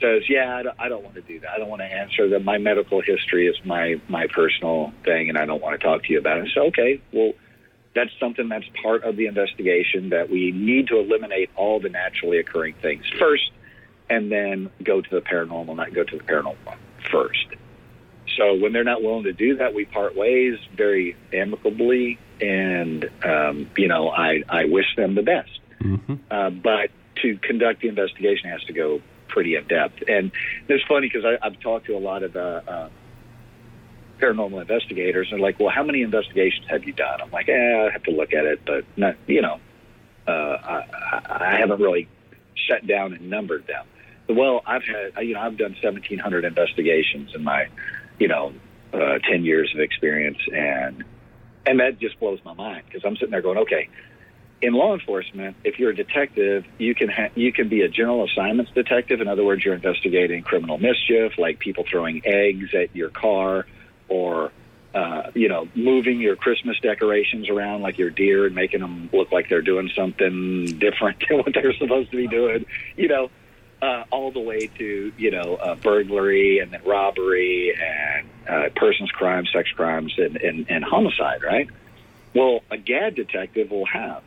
says, 0.00 0.22
"Yeah, 0.28 0.56
I 0.56 0.62
don't, 0.62 0.80
I 0.80 0.88
don't 0.88 1.02
want 1.02 1.14
to 1.16 1.22
do 1.22 1.40
that. 1.40 1.50
I 1.50 1.58
don't 1.58 1.68
want 1.68 1.80
to 1.80 1.86
answer 1.86 2.28
that. 2.30 2.44
My 2.44 2.58
medical 2.58 3.00
history 3.00 3.46
is 3.46 3.56
my 3.64 4.00
my 4.08 4.26
personal 4.26 4.92
thing, 5.04 5.28
and 5.28 5.38
I 5.38 5.46
don't 5.46 5.62
want 5.62 5.80
to 5.80 5.86
talk 5.86 6.04
to 6.04 6.12
you 6.12 6.18
about 6.18 6.38
it." 6.38 6.50
So, 6.54 6.66
okay, 6.66 7.00
well, 7.12 7.32
that's 7.94 8.10
something 8.20 8.48
that's 8.48 8.66
part 8.82 9.04
of 9.04 9.16
the 9.16 9.26
investigation 9.26 10.10
that 10.10 10.30
we 10.30 10.52
need 10.52 10.88
to 10.88 10.98
eliminate 10.98 11.50
all 11.56 11.80
the 11.80 11.88
naturally 11.88 12.38
occurring 12.38 12.74
things 12.80 13.04
first, 13.18 13.50
and 14.08 14.30
then 14.30 14.70
go 14.82 15.00
to 15.00 15.10
the 15.10 15.20
paranormal, 15.20 15.74
not 15.76 15.92
go 15.92 16.04
to 16.04 16.18
the 16.18 16.24
paranormal 16.24 16.76
first. 17.10 17.46
So 18.36 18.54
when 18.54 18.72
they're 18.72 18.84
not 18.84 19.02
willing 19.02 19.24
to 19.24 19.32
do 19.32 19.56
that, 19.56 19.74
we 19.74 19.84
part 19.84 20.14
ways 20.14 20.58
very 20.76 21.16
amicably, 21.32 22.18
and 22.40 23.08
um, 23.24 23.70
you 23.76 23.88
know, 23.88 24.10
I 24.10 24.42
I 24.48 24.66
wish 24.66 24.94
them 24.96 25.14
the 25.14 25.22
best. 25.22 25.50
Mm-hmm. 25.82 26.14
Uh, 26.30 26.50
but 26.50 26.90
to 27.22 27.36
conduct 27.38 27.82
the 27.82 27.88
investigation 27.88 28.50
has 28.50 28.62
to 28.64 28.72
go 28.72 29.00
pretty 29.28 29.56
in 29.56 29.66
depth. 29.66 30.02
And 30.08 30.32
it's 30.68 30.84
funny 30.84 31.10
because 31.12 31.38
I've 31.42 31.60
talked 31.60 31.86
to 31.86 31.96
a 31.96 31.98
lot 31.98 32.22
of 32.22 32.36
uh, 32.36 32.60
uh, 32.66 32.88
paranormal 34.18 34.60
investigators, 34.60 35.28
and 35.30 35.40
like, 35.40 35.60
well, 35.60 35.70
how 35.70 35.82
many 35.82 36.02
investigations 36.02 36.66
have 36.68 36.84
you 36.84 36.92
done? 36.92 37.20
I'm 37.20 37.30
like, 37.30 37.48
eh, 37.48 37.86
I 37.88 37.90
have 37.92 38.02
to 38.04 38.10
look 38.10 38.32
at 38.32 38.44
it, 38.44 38.60
but 38.66 38.84
not, 38.96 39.16
you 39.26 39.42
know, 39.42 39.60
uh, 40.26 40.30
I, 40.30 40.84
I 41.28 41.56
haven't 41.58 41.80
really 41.80 42.08
sat 42.68 42.86
down 42.86 43.12
and 43.14 43.30
numbered 43.30 43.66
them. 43.66 43.86
Well, 44.28 44.62
I've 44.66 44.82
had, 44.84 45.24
you 45.24 45.34
know, 45.34 45.40
I've 45.40 45.56
done 45.56 45.74
1,700 45.82 46.44
investigations 46.44 47.34
in 47.34 47.44
my, 47.44 47.68
you 48.18 48.28
know, 48.28 48.52
uh, 48.92 49.18
10 49.18 49.44
years 49.44 49.72
of 49.74 49.80
experience, 49.80 50.38
and 50.52 51.04
and 51.66 51.80
that 51.80 51.98
just 51.98 52.18
blows 52.18 52.38
my 52.44 52.54
mind 52.54 52.84
because 52.86 53.04
I'm 53.04 53.14
sitting 53.16 53.30
there 53.30 53.42
going, 53.42 53.58
okay, 53.58 53.88
in 54.60 54.72
law 54.72 54.94
enforcement, 54.94 55.56
if 55.64 55.78
you're 55.78 55.90
a 55.90 55.96
detective, 55.96 56.64
you 56.78 56.94
can 56.94 57.08
ha- 57.08 57.30
you 57.34 57.52
can 57.52 57.68
be 57.68 57.82
a 57.82 57.88
general 57.88 58.24
assignments 58.24 58.72
detective. 58.72 59.20
In 59.20 59.28
other 59.28 59.44
words, 59.44 59.64
you're 59.64 59.74
investigating 59.74 60.42
criminal 60.42 60.78
mischief, 60.78 61.38
like 61.38 61.58
people 61.58 61.84
throwing 61.88 62.22
eggs 62.24 62.74
at 62.74 62.94
your 62.94 63.10
car, 63.10 63.66
or 64.08 64.50
uh, 64.94 65.30
you 65.34 65.48
know, 65.48 65.68
moving 65.74 66.20
your 66.20 66.34
Christmas 66.34 66.78
decorations 66.80 67.48
around 67.48 67.82
like 67.82 67.98
your 67.98 68.10
deer 68.10 68.46
and 68.46 68.54
making 68.54 68.80
them 68.80 69.08
look 69.12 69.30
like 69.30 69.48
they're 69.48 69.62
doing 69.62 69.90
something 69.94 70.64
different 70.78 71.22
than 71.28 71.38
what 71.38 71.54
they're 71.54 71.74
supposed 71.74 72.10
to 72.10 72.16
be 72.16 72.26
doing. 72.26 72.66
You 72.96 73.08
know, 73.08 73.30
uh, 73.80 74.04
all 74.10 74.32
the 74.32 74.40
way 74.40 74.66
to 74.78 75.12
you 75.16 75.30
know 75.30 75.54
uh, 75.54 75.76
burglary 75.76 76.58
and 76.58 76.72
then 76.72 76.82
robbery 76.84 77.76
and 77.80 78.28
uh, 78.48 78.68
persons 78.74 79.10
crimes, 79.12 79.50
sex 79.52 79.70
crimes, 79.70 80.14
and, 80.18 80.36
and, 80.36 80.66
and 80.68 80.84
homicide. 80.84 81.44
Right. 81.44 81.68
Well, 82.34 82.62
a 82.70 82.76
GAD 82.76 83.14
detective 83.14 83.70
will 83.70 83.86
have 83.86 84.22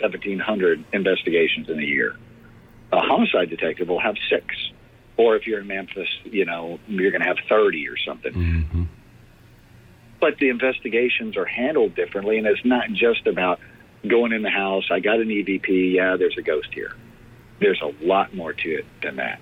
1,700 0.00 0.84
investigations 0.92 1.68
in 1.68 1.78
a 1.78 1.82
year. 1.82 2.16
A 2.92 3.00
homicide 3.00 3.50
detective 3.50 3.88
will 3.88 4.00
have 4.00 4.16
six. 4.30 4.46
Or 5.16 5.36
if 5.36 5.46
you're 5.46 5.60
in 5.60 5.66
Memphis, 5.66 6.08
you 6.24 6.44
know, 6.44 6.78
you're 6.86 7.10
going 7.10 7.22
to 7.22 7.26
have 7.26 7.38
30 7.48 7.88
or 7.88 7.96
something. 7.96 8.32
Mm-hmm. 8.32 8.82
But 10.20 10.38
the 10.38 10.48
investigations 10.48 11.36
are 11.36 11.44
handled 11.44 11.94
differently, 11.94 12.38
and 12.38 12.46
it's 12.46 12.64
not 12.64 12.90
just 12.92 13.26
about 13.26 13.60
going 14.06 14.32
in 14.32 14.42
the 14.42 14.50
house. 14.50 14.84
I 14.90 15.00
got 15.00 15.20
an 15.20 15.28
EVP. 15.28 15.94
Yeah, 15.94 16.16
there's 16.16 16.36
a 16.38 16.42
ghost 16.42 16.68
here. 16.72 16.94
There's 17.60 17.80
a 17.82 18.04
lot 18.04 18.34
more 18.34 18.52
to 18.52 18.68
it 18.68 18.86
than 19.02 19.16
that. 19.16 19.40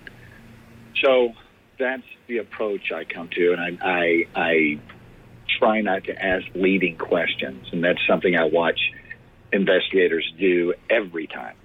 So 1.03 1.33
that's 1.79 2.03
the 2.27 2.39
approach 2.39 2.91
I 2.93 3.05
come 3.05 3.29
to, 3.29 3.53
and 3.53 3.61
I, 3.61 3.87
I, 3.87 4.27
I 4.35 4.81
try 5.59 5.81
not 5.81 6.05
to 6.05 6.25
ask 6.25 6.45
leading 6.55 6.97
questions, 6.97 7.69
and 7.73 7.85
that's 7.85 8.01
something 8.09 8.37
I 8.37 8.45
watch 8.45 8.81
investigators 9.57 10.33
do 10.39 10.75
every 10.89 11.27
time. 11.27 11.57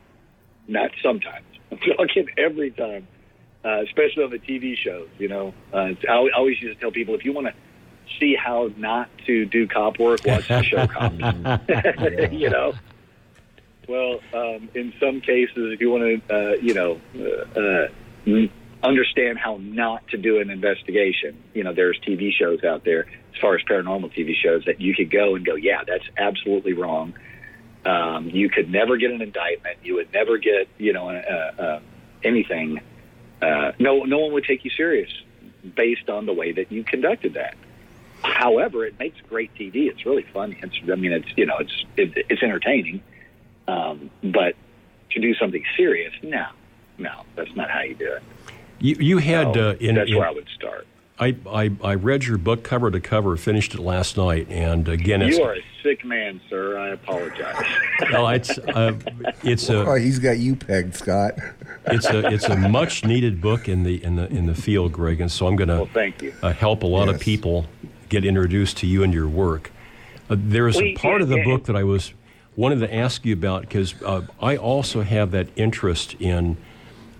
Not 0.67 0.91
sometimes. 1.03 1.45
I'm 1.71 1.77
talking 1.77 2.27
every 2.37 2.71
time, 2.71 3.07
uh, 3.63 3.81
especially 3.83 4.23
on 4.23 4.31
the 4.31 4.39
TV 4.39 4.75
shows. 4.77 5.09
You 5.19 5.27
know, 5.27 5.53
uh, 5.73 5.89
I 6.09 6.29
always 6.35 6.61
used 6.61 6.77
to 6.77 6.81
tell 6.81 6.91
people 6.91 7.15
if 7.15 7.25
you 7.25 7.33
want 7.33 7.47
to 7.47 7.53
see 8.19 8.35
how 8.35 8.69
not 8.77 9.09
to 9.27 9.45
do 9.45 9.67
cop 9.67 9.99
work, 9.99 10.21
watch 10.25 10.47
the 10.47 10.63
show 10.63 10.87
Cops. 10.87 11.15
you 12.31 12.49
know. 12.49 12.73
Well, 13.87 14.19
um, 14.33 14.69
in 14.73 14.93
some 14.99 15.21
cases, 15.21 15.73
if 15.73 15.81
you 15.81 15.89
want 15.89 16.27
to, 16.27 16.33
uh, 16.33 16.53
you 16.61 16.73
know, 16.73 17.01
uh, 17.19 17.59
uh, 17.59 18.47
understand 18.83 19.37
how 19.37 19.57
not 19.61 20.07
to 20.09 20.17
do 20.17 20.39
an 20.39 20.49
investigation, 20.49 21.37
you 21.53 21.63
know, 21.63 21.73
there's 21.73 21.99
TV 22.07 22.31
shows 22.31 22.63
out 22.63 22.85
there 22.85 23.01
as 23.33 23.41
far 23.41 23.55
as 23.55 23.61
paranormal 23.63 24.13
TV 24.15 24.33
shows 24.41 24.63
that 24.65 24.79
you 24.79 24.95
could 24.95 25.11
go 25.11 25.35
and 25.35 25.45
go, 25.45 25.55
yeah, 25.55 25.83
that's 25.85 26.05
absolutely 26.17 26.73
wrong. 26.73 27.13
Um, 27.85 28.29
you 28.29 28.49
could 28.49 28.69
never 28.69 28.97
get 28.97 29.11
an 29.11 29.21
indictment. 29.21 29.77
You 29.83 29.95
would 29.95 30.13
never 30.13 30.37
get, 30.37 30.67
you 30.77 30.93
know, 30.93 31.09
uh, 31.09 31.61
uh, 31.61 31.79
anything. 32.23 32.81
Uh, 33.41 33.71
no, 33.79 34.03
no 34.03 34.19
one 34.19 34.33
would 34.33 34.45
take 34.45 34.63
you 34.63 34.71
serious 34.71 35.09
based 35.75 36.09
on 36.09 36.25
the 36.25 36.33
way 36.33 36.51
that 36.51 36.71
you 36.71 36.83
conducted 36.83 37.33
that. 37.33 37.55
However, 38.23 38.85
it 38.85 38.99
makes 38.99 39.19
great 39.29 39.53
TV. 39.55 39.89
It's 39.89 40.05
really 40.05 40.21
fun. 40.23 40.55
It's, 40.61 40.75
I 40.91 40.95
mean, 40.95 41.11
it's 41.11 41.27
you 41.35 41.47
know, 41.47 41.57
it's 41.59 41.85
it, 41.97 42.25
it's 42.29 42.43
entertaining. 42.43 43.01
Um, 43.67 44.11
but 44.23 44.55
to 45.11 45.19
do 45.19 45.33
something 45.35 45.63
serious, 45.75 46.13
no, 46.21 46.45
no, 46.97 47.23
that's 47.35 47.55
not 47.55 47.69
how 47.71 47.81
you 47.81 47.95
do 47.95 48.13
it. 48.13 48.23
You, 48.79 48.95
you 48.99 49.17
had 49.17 49.53
So 49.53 49.69
uh, 49.69 49.75
in, 49.79 49.95
that's 49.95 50.09
in- 50.09 50.17
where 50.17 50.27
I 50.27 50.31
would 50.31 50.47
start. 50.55 50.87
I, 51.21 51.35
I, 51.47 51.71
I 51.83 51.93
read 51.93 52.23
your 52.25 52.39
book 52.39 52.63
cover 52.63 52.89
to 52.89 52.99
cover, 52.99 53.37
finished 53.37 53.75
it 53.75 53.79
last 53.79 54.17
night, 54.17 54.47
and 54.49 54.87
again, 54.89 55.21
it's 55.21 55.37
You 55.37 55.43
are 55.43 55.53
a 55.53 55.61
sick 55.83 56.03
man, 56.03 56.41
sir. 56.49 56.79
I 56.79 56.89
apologize. 56.89 57.63
well, 58.11 58.27
it's 58.29 58.57
uh, 58.57 58.97
it's 59.43 59.69
a 59.69 59.85
Oh, 59.87 59.93
he's 59.95 60.17
got 60.17 60.39
you 60.39 60.55
pegged, 60.55 60.95
Scott. 60.95 61.35
it's 61.85 62.07
a 62.09 62.25
it's 62.33 62.45
a 62.49 62.55
much 62.55 63.05
needed 63.05 63.39
book 63.39 63.69
in 63.69 63.83
the 63.83 64.03
in 64.03 64.15
the 64.15 64.27
in 64.29 64.47
the 64.47 64.55
field, 64.55 64.93
Greg, 64.93 65.21
and 65.21 65.31
so 65.31 65.45
I'm 65.45 65.55
going 65.55 65.67
to 65.69 65.75
Well, 65.75 65.89
thank 65.93 66.23
you. 66.23 66.33
uh, 66.41 66.53
help 66.53 66.81
a 66.81 66.87
lot 66.87 67.07
of 67.07 67.19
people 67.19 67.67
get 68.09 68.25
introduced 68.25 68.77
to 68.77 68.87
you 68.87 69.03
and 69.03 69.13
your 69.13 69.27
work. 69.27 69.71
Uh, 70.27 70.35
there 70.39 70.67
is 70.67 70.77
a 70.77 70.85
Well, 70.85 70.93
part 70.95 71.21
of 71.21 71.29
the 71.29 71.37
yeah, 71.37 71.43
book 71.45 71.65
that 71.65 71.75
I 71.75 71.83
was 71.83 72.13
wanted 72.55 72.79
to 72.79 72.91
ask 72.91 73.23
you 73.25 73.33
about 73.33 73.61
because 73.61 73.93
uh, 74.01 74.21
I 74.41 74.57
also 74.57 75.03
have 75.03 75.29
that 75.31 75.49
interest 75.55 76.15
in 76.19 76.57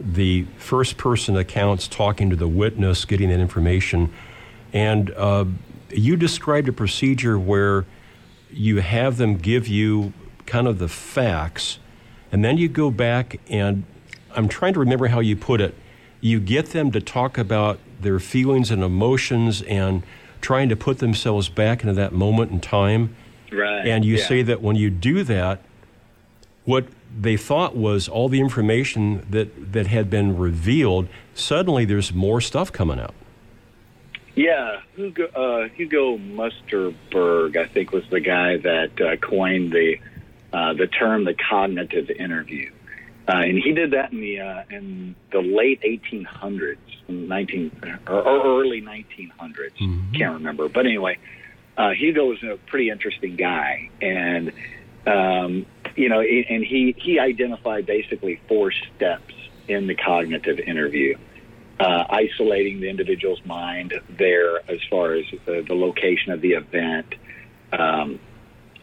the 0.02 0.43
first 0.58 0.97
person 0.97 1.38
accounts, 1.38 1.88
talking 1.88 2.30
to 2.30 2.36
the 2.36 2.47
witness, 2.47 3.06
getting 3.06 3.30
that 3.30 3.39
information, 3.39 4.12
and 4.74 5.12
uh, 5.12 5.45
you 5.89 6.16
described 6.16 6.68
a 6.68 6.74
procedure 6.74 7.38
where 7.38 7.86
you 8.52 8.82
have 8.82 9.18
them 9.18 9.38
give 9.38 9.68
you 9.68 10.14
kind 10.45 10.68
of 10.68 10.80
the 10.80 10.88
facts, 10.88 11.80
and 12.32 12.43
then 12.43 12.58
you 12.58 12.68
go 12.68 12.91
back 12.91 13.39
and 13.49 13.84
I'm 14.36 14.47
trying 14.47 14.74
to 14.74 14.80
remember 14.80 15.08
how 15.08 15.20
you 15.20 15.36
put 15.36 15.62
it. 15.62 15.76
You 16.20 16.39
get 16.39 16.68
them 16.68 16.91
to 16.91 17.02
talk 17.02 17.38
about 17.38 17.80
their 17.99 18.20
feelings 18.20 18.72
and 18.72 18.84
emotions 18.84 19.62
and 19.64 20.04
trying 20.39 20.70
to 20.70 20.76
put 20.76 20.99
themselves 20.99 21.49
back 21.49 21.82
into 21.82 21.93
that 21.93 22.14
moment 22.14 22.52
in 22.52 22.60
time. 22.60 23.16
Right. 23.52 23.88
And 23.88 24.06
you 24.06 24.16
yeah. 24.16 24.26
say 24.26 24.41
that 24.43 24.62
when 24.62 24.76
you 24.76 24.89
do 24.89 25.24
that, 25.24 25.62
what 26.66 26.86
they 27.20 27.38
thought 27.38 27.76
was 27.76 28.07
all 28.07 28.30
the 28.30 28.39
information 28.39 29.26
that, 29.30 29.74
that 29.74 29.88
had 29.88 30.09
been 30.09 30.38
revealed, 30.38 31.07
suddenly 31.34 31.86
there's 31.86 32.14
more 32.14 32.41
stuff 32.41 32.72
coming 32.72 32.99
out. 32.99 33.14
Yeah, 34.36 34.80
Hugo, 34.95 35.26
uh, 35.28 35.68
Hugo 35.70 36.18
Munsterberg, 36.18 37.57
I 37.57 37.68
think, 37.68 37.91
was 37.91 38.03
the 38.09 38.22
guy 38.22 38.57
that 38.57 39.01
uh, 39.01 39.18
coined 39.18 39.72
the 39.74 39.97
uh, 40.53 40.74
the 40.74 40.88
term 40.88 41.26
the 41.26 41.34
cognitive 41.34 42.09
interview, 42.09 42.72
uh, 43.28 43.34
and 43.34 43.57
he 43.57 43.74
did 43.74 43.91
that 43.91 44.14
in 44.14 44.22
the 44.22 44.39
uh, 44.39 44.64
in 44.70 45.16
the 45.32 45.41
late 45.41 45.82
1800s, 45.82 46.78
19 47.09 47.99
or, 48.07 48.24
or 48.24 48.62
early 48.62 48.82
1900s. 48.82 49.78
Can't 50.18 50.34
remember, 50.36 50.70
but 50.70 50.86
anyway, 50.86 51.18
uh, 51.78 51.89
Hugo 51.89 52.26
was 52.26 52.41
a 52.43 52.57
pretty 52.68 52.89
interesting 52.89 53.36
guy, 53.36 53.89
and 54.01 54.53
um, 55.06 55.66
you 55.95 56.10
know, 56.10 56.22
and 56.22 56.64
he 56.64 56.95
he 56.97 57.20
identified 57.20 57.86
basically 57.86 58.39
four 58.47 58.72
steps 58.72 59.34
in 59.68 59.88
the 59.88 59.95
cognitive 59.95 60.60
interview 60.60 61.18
uh, 61.82 62.06
isolating 62.10 62.80
the 62.80 62.89
individual's 62.89 63.43
mind 63.43 63.93
there 64.10 64.58
as 64.70 64.80
far 64.89 65.14
as 65.14 65.26
the, 65.45 65.64
the 65.68 65.74
location 65.74 66.32
of 66.32 66.41
the 66.41 66.52
event, 66.52 67.16
um, 67.72 68.20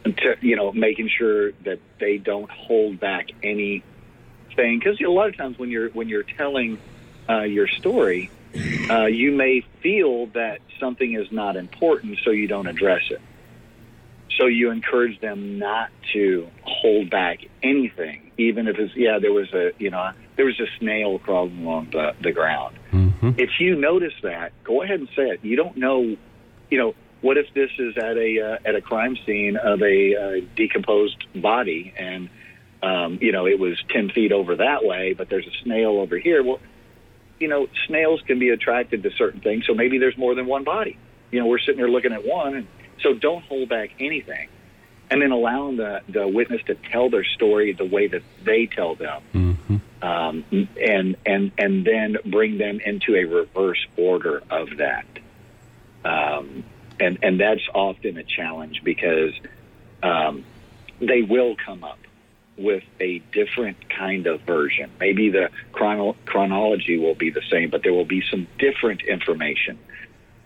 to, 0.05 0.37
you 0.41 0.57
know, 0.57 0.73
making 0.73 1.09
sure 1.09 1.53
that 1.65 1.79
they 2.01 2.19
don't 2.19 2.51
hold 2.51 2.99
back 2.99 3.29
anything. 3.43 3.83
Because 4.57 5.01
a 5.01 5.11
lot 5.11 5.29
of 5.29 5.37
times 5.37 5.59
when 5.59 5.71
you're 5.71 5.91
when 5.91 6.09
you're 6.09 6.25
telling 6.25 6.79
uh, 7.29 7.43
your 7.43 7.69
story, 7.69 8.31
uh, 8.91 9.07
you 9.07 9.31
may 9.31 9.65
feel 9.81 10.27
that 10.29 10.59
something 10.81 11.15
is 11.15 11.31
not 11.31 11.57
important, 11.57 12.19
so 12.25 12.31
you 12.31 12.49
don't 12.49 12.67
address 12.67 13.03
it. 13.11 13.21
So 14.39 14.47
you 14.47 14.71
encourage 14.71 15.21
them 15.21 15.59
not 15.59 15.91
to 16.13 16.49
hold 16.63 17.11
back 17.11 17.41
anything, 17.63 18.31
even 18.39 18.69
if 18.69 18.79
it's 18.79 18.95
yeah, 18.95 19.19
there 19.21 19.33
was 19.33 19.53
a 19.53 19.73
you 19.79 19.91
know 19.91 20.13
there 20.37 20.47
was 20.47 20.59
a 20.61 20.67
snail 20.79 21.19
crawling 21.19 21.67
along 21.67 21.89
the, 21.91 22.15
the 22.23 22.33
ground. 22.33 22.79
If 23.37 23.51
you 23.59 23.75
notice 23.75 24.15
that, 24.23 24.53
go 24.63 24.83
ahead 24.83 25.01
and 25.01 25.09
say 25.17 25.31
it. 25.31 25.45
You 25.45 25.57
don't 25.57 25.77
know, 25.77 26.17
you 26.71 26.79
know, 26.79 26.95
what 27.21 27.37
if 27.37 27.53
this 27.53 27.71
is 27.79 27.97
at 27.97 28.17
a 28.17 28.41
uh, 28.41 28.69
at 28.69 28.77
a 28.77 28.81
crime 28.81 29.17
scene 29.27 29.57
of 29.57 29.83
a 29.83 30.15
uh, 30.15 30.47
decomposed 30.55 31.27
body, 31.35 31.93
and 31.97 32.31
um, 32.81 33.19
you 33.21 33.33
know 33.33 33.47
it 33.47 33.59
was 33.59 33.83
ten 33.91 34.11
feet 34.11 34.31
over 34.31 34.57
that 34.57 34.85
way, 34.85 35.15
but 35.15 35.29
there's 35.29 35.47
a 35.47 35.63
snail 35.65 35.99
over 35.99 36.17
here. 36.17 36.45
Well, 36.45 36.61
you 37.41 37.49
know, 37.49 37.67
snails 37.87 38.21
can 38.27 38.39
be 38.39 38.51
attracted 38.51 39.03
to 39.03 39.11
certain 39.11 39.41
things, 39.41 39.67
so 39.67 39.75
maybe 39.75 39.99
there's 39.99 40.17
more 40.17 40.35
than 40.35 40.47
one 40.47 40.65
body. 40.65 40.97
You 41.31 41.41
know, 41.41 41.47
we're 41.47 41.59
sitting 41.59 41.77
there 41.77 41.91
looking 41.91 42.13
at 42.13 42.25
one, 42.25 42.55
and 42.55 42.67
so 43.03 43.15
don't 43.15 43.45
hold 43.45 43.69
back 43.69 43.91
anything, 44.01 44.49
and 45.11 45.23
then 45.23 45.33
allowing 45.33 45.77
the 45.77 46.03
the 46.09 46.27
witness 46.27 46.63
to 46.67 46.75
tell 46.75 47.11
their 47.11 47.25
story 47.25 47.73
the 47.73 47.85
way 47.85 48.09
that 48.09 48.23
they 48.45 48.67
tell 48.67 48.95
them 48.95 49.23
um, 50.03 50.45
and 50.81 51.17
and 51.27 51.53
and 51.59 51.85
then 51.85 52.17
bring 52.25 52.59
them 52.59 52.81
into 52.85 53.17
a 53.17 53.25
reverse 53.25 53.85
order 53.97 54.43
of 54.51 54.69
that. 54.79 55.07
Um, 56.05 56.65
and 57.01 57.19
and 57.23 57.41
that's 57.41 57.67
often 57.75 58.17
a 58.17 58.25
challenge 58.25 58.83
because 58.85 59.33
um, 60.03 60.45
they 61.01 61.23
will 61.23 61.57
come 61.57 61.85
up 61.85 61.99
with 62.57 62.85
a 63.01 63.21
different 63.33 63.89
kind 63.89 64.27
of 64.27 64.41
version. 64.43 64.91
Maybe 64.99 65.31
the 65.31 65.51
chrono- 65.73 66.17
chronology 66.27 66.99
will 66.99 67.15
be 67.15 67.31
the 67.31 67.43
same, 67.51 67.71
but 67.71 67.83
there 67.83 67.93
will 67.93 68.05
be 68.05 68.23
some 68.31 68.49
different 68.59 69.03
information. 69.03 69.79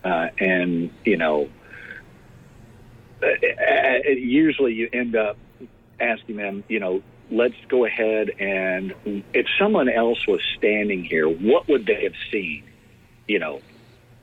Uh, 0.03 0.29
and 0.37 0.91
you 1.05 1.17
know, 1.17 1.49
usually 4.17 4.73
you 4.73 4.89
end 4.91 5.15
up 5.15 5.37
asking 5.99 6.37
them, 6.37 6.63
you 6.67 6.79
know, 6.79 7.01
let's 7.31 7.55
go 7.67 7.85
ahead 7.85 8.29
and 8.39 8.93
if 9.33 9.47
someone 9.57 9.89
else 9.89 10.25
was 10.27 10.41
standing 10.57 11.03
here, 11.03 11.27
what 11.27 11.67
would 11.67 11.85
they 11.85 12.03
have 12.03 12.13
seen? 12.31 12.63
You 13.27 13.39
know, 13.39 13.61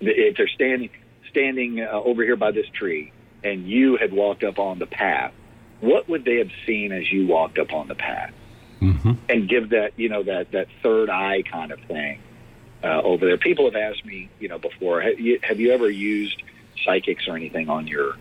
if 0.00 0.36
they're 0.36 0.48
standing 0.48 0.90
standing 1.30 1.80
uh, 1.80 1.90
over 1.90 2.22
here 2.22 2.36
by 2.36 2.50
this 2.50 2.66
tree 2.68 3.12
and 3.42 3.68
you 3.68 3.96
had 3.96 4.12
walked 4.12 4.44
up 4.44 4.58
on 4.58 4.78
the 4.78 4.86
path, 4.86 5.32
what 5.80 6.08
would 6.08 6.24
they 6.24 6.38
have 6.38 6.50
seen 6.66 6.92
as 6.92 7.10
you 7.10 7.26
walked 7.26 7.58
up 7.58 7.72
on 7.72 7.88
the 7.88 7.94
path? 7.94 8.32
And 9.28 9.48
give 9.48 9.70
that, 9.70 9.92
you 9.96 10.08
know, 10.08 10.22
that 10.22 10.52
that 10.52 10.68
third 10.82 11.10
eye 11.10 11.42
kind 11.42 11.72
of 11.72 11.80
thing 11.80 12.20
uh, 12.82 13.00
over 13.02 13.26
there. 13.26 13.38
People 13.38 13.66
have 13.66 13.76
asked 13.76 14.04
me, 14.04 14.28
you 14.38 14.48
know, 14.48 14.58
before, 14.58 15.00
have 15.00 15.18
you, 15.18 15.38
have 15.42 15.60
you 15.60 15.72
ever 15.72 15.90
used 15.90 16.42
psychics 16.84 17.28
or 17.28 17.36
anything 17.36 17.68
on 17.68 17.86
your 17.86 18.16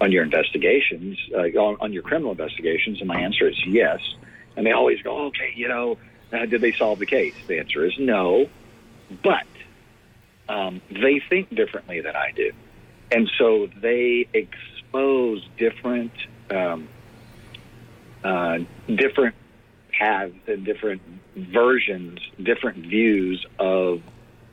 on 0.00 0.12
your 0.12 0.22
investigations, 0.22 1.18
uh, 1.34 1.42
on, 1.58 1.76
on 1.80 1.92
your 1.92 2.02
criminal 2.02 2.32
investigations? 2.32 3.00
And 3.00 3.08
my 3.08 3.20
answer 3.20 3.48
is 3.48 3.56
yes. 3.66 4.00
And 4.56 4.66
they 4.66 4.72
always 4.72 5.00
go, 5.02 5.26
okay, 5.26 5.52
you 5.54 5.68
know, 5.68 5.98
uh, 6.32 6.46
did 6.46 6.60
they 6.60 6.74
solve 6.78 6.98
the 6.98 7.06
case? 7.06 7.34
The 7.46 7.58
answer 7.58 7.84
is 7.84 7.92
no, 7.98 8.46
but 9.22 9.46
um, 10.48 10.80
they 10.90 11.20
think 11.28 11.54
differently 11.54 12.00
than 12.00 12.16
I 12.16 12.32
do, 12.34 12.52
and 13.10 13.30
so 13.38 13.68
they 13.80 14.26
expose 14.32 15.46
different 15.58 16.12
um, 16.50 16.88
uh, 18.22 18.58
different 18.88 19.34
paths 19.90 20.34
and 20.46 20.64
different 20.64 21.02
versions, 21.36 22.20
different 22.42 22.78
views 22.78 23.44
of 23.58 24.02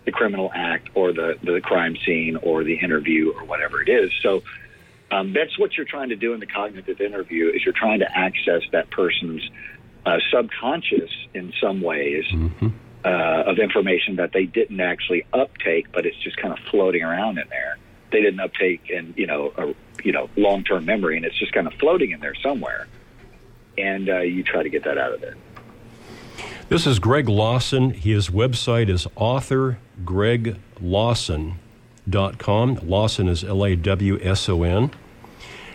the 0.05 0.11
criminal 0.11 0.51
act 0.53 0.89
or 0.95 1.13
the, 1.13 1.37
the 1.43 1.61
crime 1.61 1.95
scene 2.05 2.37
or 2.37 2.63
the 2.63 2.75
interview 2.75 3.31
or 3.31 3.45
whatever 3.45 3.81
it 3.81 3.89
is. 3.89 4.11
So 4.21 4.43
um, 5.11 5.33
that's 5.33 5.59
what 5.59 5.75
you're 5.75 5.85
trying 5.85 6.09
to 6.09 6.15
do 6.15 6.33
in 6.33 6.39
the 6.39 6.45
cognitive 6.45 7.01
interview 7.01 7.49
is 7.49 7.63
you're 7.65 7.73
trying 7.73 7.99
to 7.99 8.17
access 8.17 8.61
that 8.71 8.89
person's 8.89 9.47
uh, 10.05 10.17
subconscious 10.31 11.11
in 11.33 11.53
some 11.61 11.81
ways 11.81 12.25
uh, 13.03 13.43
of 13.45 13.59
information 13.59 14.15
that 14.15 14.31
they 14.31 14.45
didn't 14.45 14.79
actually 14.79 15.25
uptake, 15.33 15.91
but 15.91 16.05
it's 16.05 16.17
just 16.17 16.37
kind 16.37 16.53
of 16.53 16.59
floating 16.71 17.03
around 17.03 17.37
in 17.37 17.47
there. 17.49 17.77
They 18.11 18.21
didn't 18.21 18.39
uptake 18.39 18.89
and 18.93 19.13
you 19.17 19.27
know 19.27 19.53
a, 19.57 19.73
you 20.03 20.11
know 20.11 20.29
long 20.37 20.63
term 20.63 20.85
memory, 20.85 21.17
and 21.17 21.25
it's 21.25 21.37
just 21.37 21.51
kind 21.51 21.67
of 21.67 21.73
floating 21.73 22.11
in 22.11 22.19
there 22.19 22.35
somewhere. 22.35 22.87
And 23.77 24.09
uh, 24.09 24.19
you 24.19 24.43
try 24.43 24.63
to 24.63 24.69
get 24.69 24.83
that 24.85 24.97
out 24.97 25.13
of 25.13 25.21
there. 25.21 25.35
This 26.69 26.87
is 26.87 26.99
Greg 26.99 27.27
Lawson. 27.27 27.91
His 27.91 28.29
website 28.29 28.89
is 28.89 29.07
author 29.15 29.77
Greg 30.05 30.57
Lawson 30.79 31.59
is 32.11 33.43
L 33.43 33.65
A 33.65 33.75
W 33.75 34.19
S 34.21 34.49
O 34.49 34.63
N. 34.63 34.91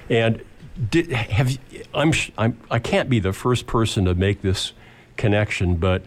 And 0.09 0.43
did, 0.91 1.11
have 1.11 1.59
I'm, 1.95 2.13
I'm 2.37 2.59
I 2.71 2.79
can't 2.79 3.09
be 3.09 3.19
the 3.19 3.33
first 3.33 3.67
person 3.67 4.05
to 4.05 4.15
make 4.15 4.43
this 4.43 4.73
connection, 5.17 5.77
but 5.77 6.03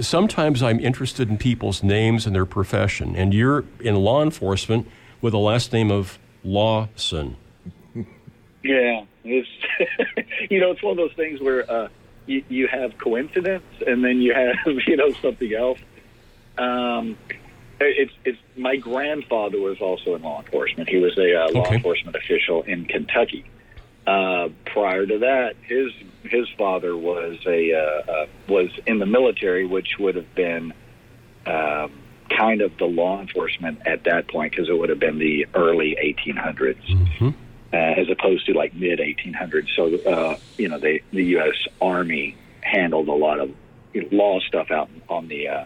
sometimes 0.00 0.62
I'm 0.62 0.80
interested 0.80 1.28
in 1.28 1.38
people's 1.38 1.82
names 1.82 2.26
and 2.26 2.34
their 2.34 2.46
profession. 2.46 3.16
And 3.16 3.34
you're 3.34 3.64
in 3.80 3.96
law 3.96 4.22
enforcement 4.22 4.88
with 5.20 5.34
a 5.34 5.38
last 5.38 5.72
name 5.72 5.90
of 5.90 6.18
Lawson. 6.44 7.36
Yeah, 8.62 9.04
it's 9.24 9.48
you 10.50 10.60
know 10.60 10.70
it's 10.70 10.82
one 10.82 10.92
of 10.92 10.96
those 10.96 11.14
things 11.14 11.40
where 11.40 11.70
uh, 11.70 11.88
you 12.26 12.44
you 12.48 12.68
have 12.68 12.96
coincidence 12.98 13.64
and 13.86 14.04
then 14.04 14.20
you 14.20 14.34
have 14.34 14.56
you 14.86 14.96
know 14.96 15.12
something 15.22 15.52
else. 15.54 15.78
Um, 16.58 17.16
it's 17.80 18.12
it's 18.24 18.38
my 18.56 18.76
grandfather 18.76 19.58
was 19.58 19.80
also 19.80 20.14
in 20.14 20.22
law 20.22 20.40
enforcement. 20.40 20.88
He 20.88 20.98
was 20.98 21.16
a 21.18 21.34
uh, 21.34 21.50
law 21.50 21.66
Okay. 21.66 21.76
enforcement 21.76 22.16
official 22.16 22.62
in 22.62 22.84
Kentucky, 22.84 23.44
Uh, 24.06 24.48
prior 24.66 25.06
to 25.06 25.18
that, 25.18 25.54
his 25.62 25.92
his 26.24 26.48
father 26.58 26.96
was 26.96 27.38
a 27.46 27.72
uh, 27.74 28.12
uh, 28.12 28.26
was 28.48 28.70
in 28.86 28.98
the 28.98 29.06
military, 29.06 29.66
which 29.66 29.98
would 29.98 30.16
have 30.16 30.34
been 30.34 30.72
um, 31.46 31.90
kind 32.36 32.60
of 32.60 32.76
the 32.78 32.84
law 32.86 33.20
enforcement 33.20 33.78
at 33.86 34.04
that 34.04 34.28
point 34.28 34.52
because 34.52 34.68
it 34.68 34.76
would 34.78 34.88
have 34.88 34.98
been 35.00 35.18
the 35.18 35.46
early 35.54 35.96
1800s. 36.02 36.76
Uh, 37.72 37.76
as 37.76 38.08
opposed 38.10 38.44
to 38.46 38.52
like 38.52 38.74
mid 38.74 38.98
1800s, 38.98 39.68
so 39.76 39.94
uh, 40.10 40.36
you 40.58 40.68
know 40.68 40.78
they, 40.80 41.02
the 41.12 41.22
U.S. 41.36 41.54
Army 41.80 42.36
handled 42.62 43.06
a 43.08 43.12
lot 43.12 43.38
of 43.38 43.50
you 43.92 44.02
know, 44.02 44.08
law 44.10 44.40
stuff 44.40 44.70
out 44.72 44.90
on 45.08 45.28
the 45.28 45.46
uh, 45.46 45.64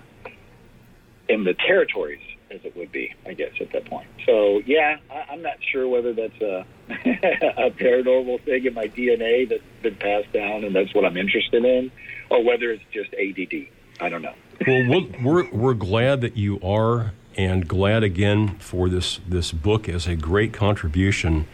in 1.29 1.45
the 1.45 1.55
territories, 1.55 2.21
as 2.51 2.61
it 2.65 2.77
would 2.77 2.93
be, 2.93 3.13
I 3.27 3.33
guess, 3.35 3.53
at 3.61 3.73
that 3.73 3.87
point. 3.87 4.07
So, 4.27 4.61
yeah, 4.67 4.99
I, 5.11 5.25
I'm 5.33 5.43
not 5.43 5.57
sure 5.73 5.89
whether 5.89 6.13
that's 6.13 6.41
a, 6.41 6.65
a 6.89 7.71
paranormal 7.71 8.43
thing 8.45 8.67
in 8.67 8.75
my 8.75 8.89
DNA 8.89 9.49
that's 9.49 9.63
been 9.83 9.97
passed 9.97 10.33
down 10.33 10.65
and 10.65 10.75
that's 10.75 10.95
what 10.95 11.05
I'm 11.05 11.17
interested 11.17 11.65
in, 11.65 11.91
or 12.31 12.43
whether 12.45 12.71
it's 12.71 12.85
just 12.93 13.11
ADD. 13.15 13.69
I 14.01 14.09
don't 14.09 14.23
know. 14.23 14.35
well, 14.67 14.89
we'll- 14.89 15.09
we're 15.23 15.49
we're 15.51 15.75
glad 15.75 16.21
that 16.21 16.37
you 16.37 16.61
are, 16.63 17.13
and 17.37 17.67
glad 17.67 18.03
again 18.03 18.57
for 18.59 18.89
this 18.89 19.21
this 19.27 19.51
book 19.53 19.89
as 19.89 20.07
a 20.07 20.15
great 20.17 20.53
contribution. 20.53 21.47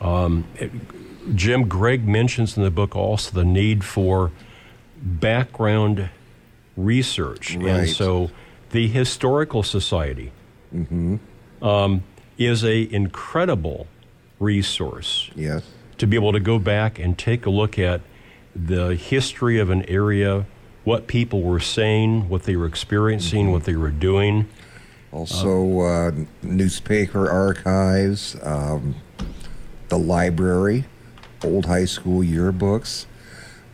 Um, 0.00 0.44
it- 0.56 0.72
Jim 1.34 1.66
Gregg 1.68 2.06
mentions 2.06 2.56
in 2.56 2.62
the 2.62 2.70
book 2.70 2.94
also 2.94 3.32
the 3.32 3.44
need 3.44 3.82
for 3.84 4.30
background 5.02 6.08
research, 6.76 7.54
and 7.54 7.88
so 7.88 8.30
the 8.76 8.88
Historical 8.88 9.62
Society 9.62 10.32
um, 11.62 12.02
is 12.36 12.62
a 12.62 12.92
incredible 12.92 13.86
resource. 14.38 15.30
Yes. 15.34 15.64
To 15.96 16.06
be 16.06 16.14
able 16.14 16.32
to 16.32 16.40
go 16.40 16.58
back 16.58 16.98
and 16.98 17.16
take 17.16 17.46
a 17.46 17.50
look 17.50 17.78
at 17.78 18.02
the 18.54 18.94
history 18.94 19.58
of 19.58 19.70
an 19.70 19.82
area, 19.84 20.44
what 20.84 21.06
people 21.06 21.42
were 21.42 21.58
saying, 21.58 22.28
what 22.28 22.42
they 22.42 22.54
were 22.54 22.66
experiencing, 22.66 23.50
what 23.50 23.64
they 23.64 23.76
were 23.76 23.90
doing. 23.90 24.46
Also, 25.10 25.80
uh, 25.80 26.10
newspaper 26.42 27.30
archives, 27.30 28.36
um, 28.42 28.94
the 29.88 29.98
library, 29.98 30.84
old 31.42 31.64
high 31.64 31.86
school 31.86 32.22
yearbooks. 32.22 33.06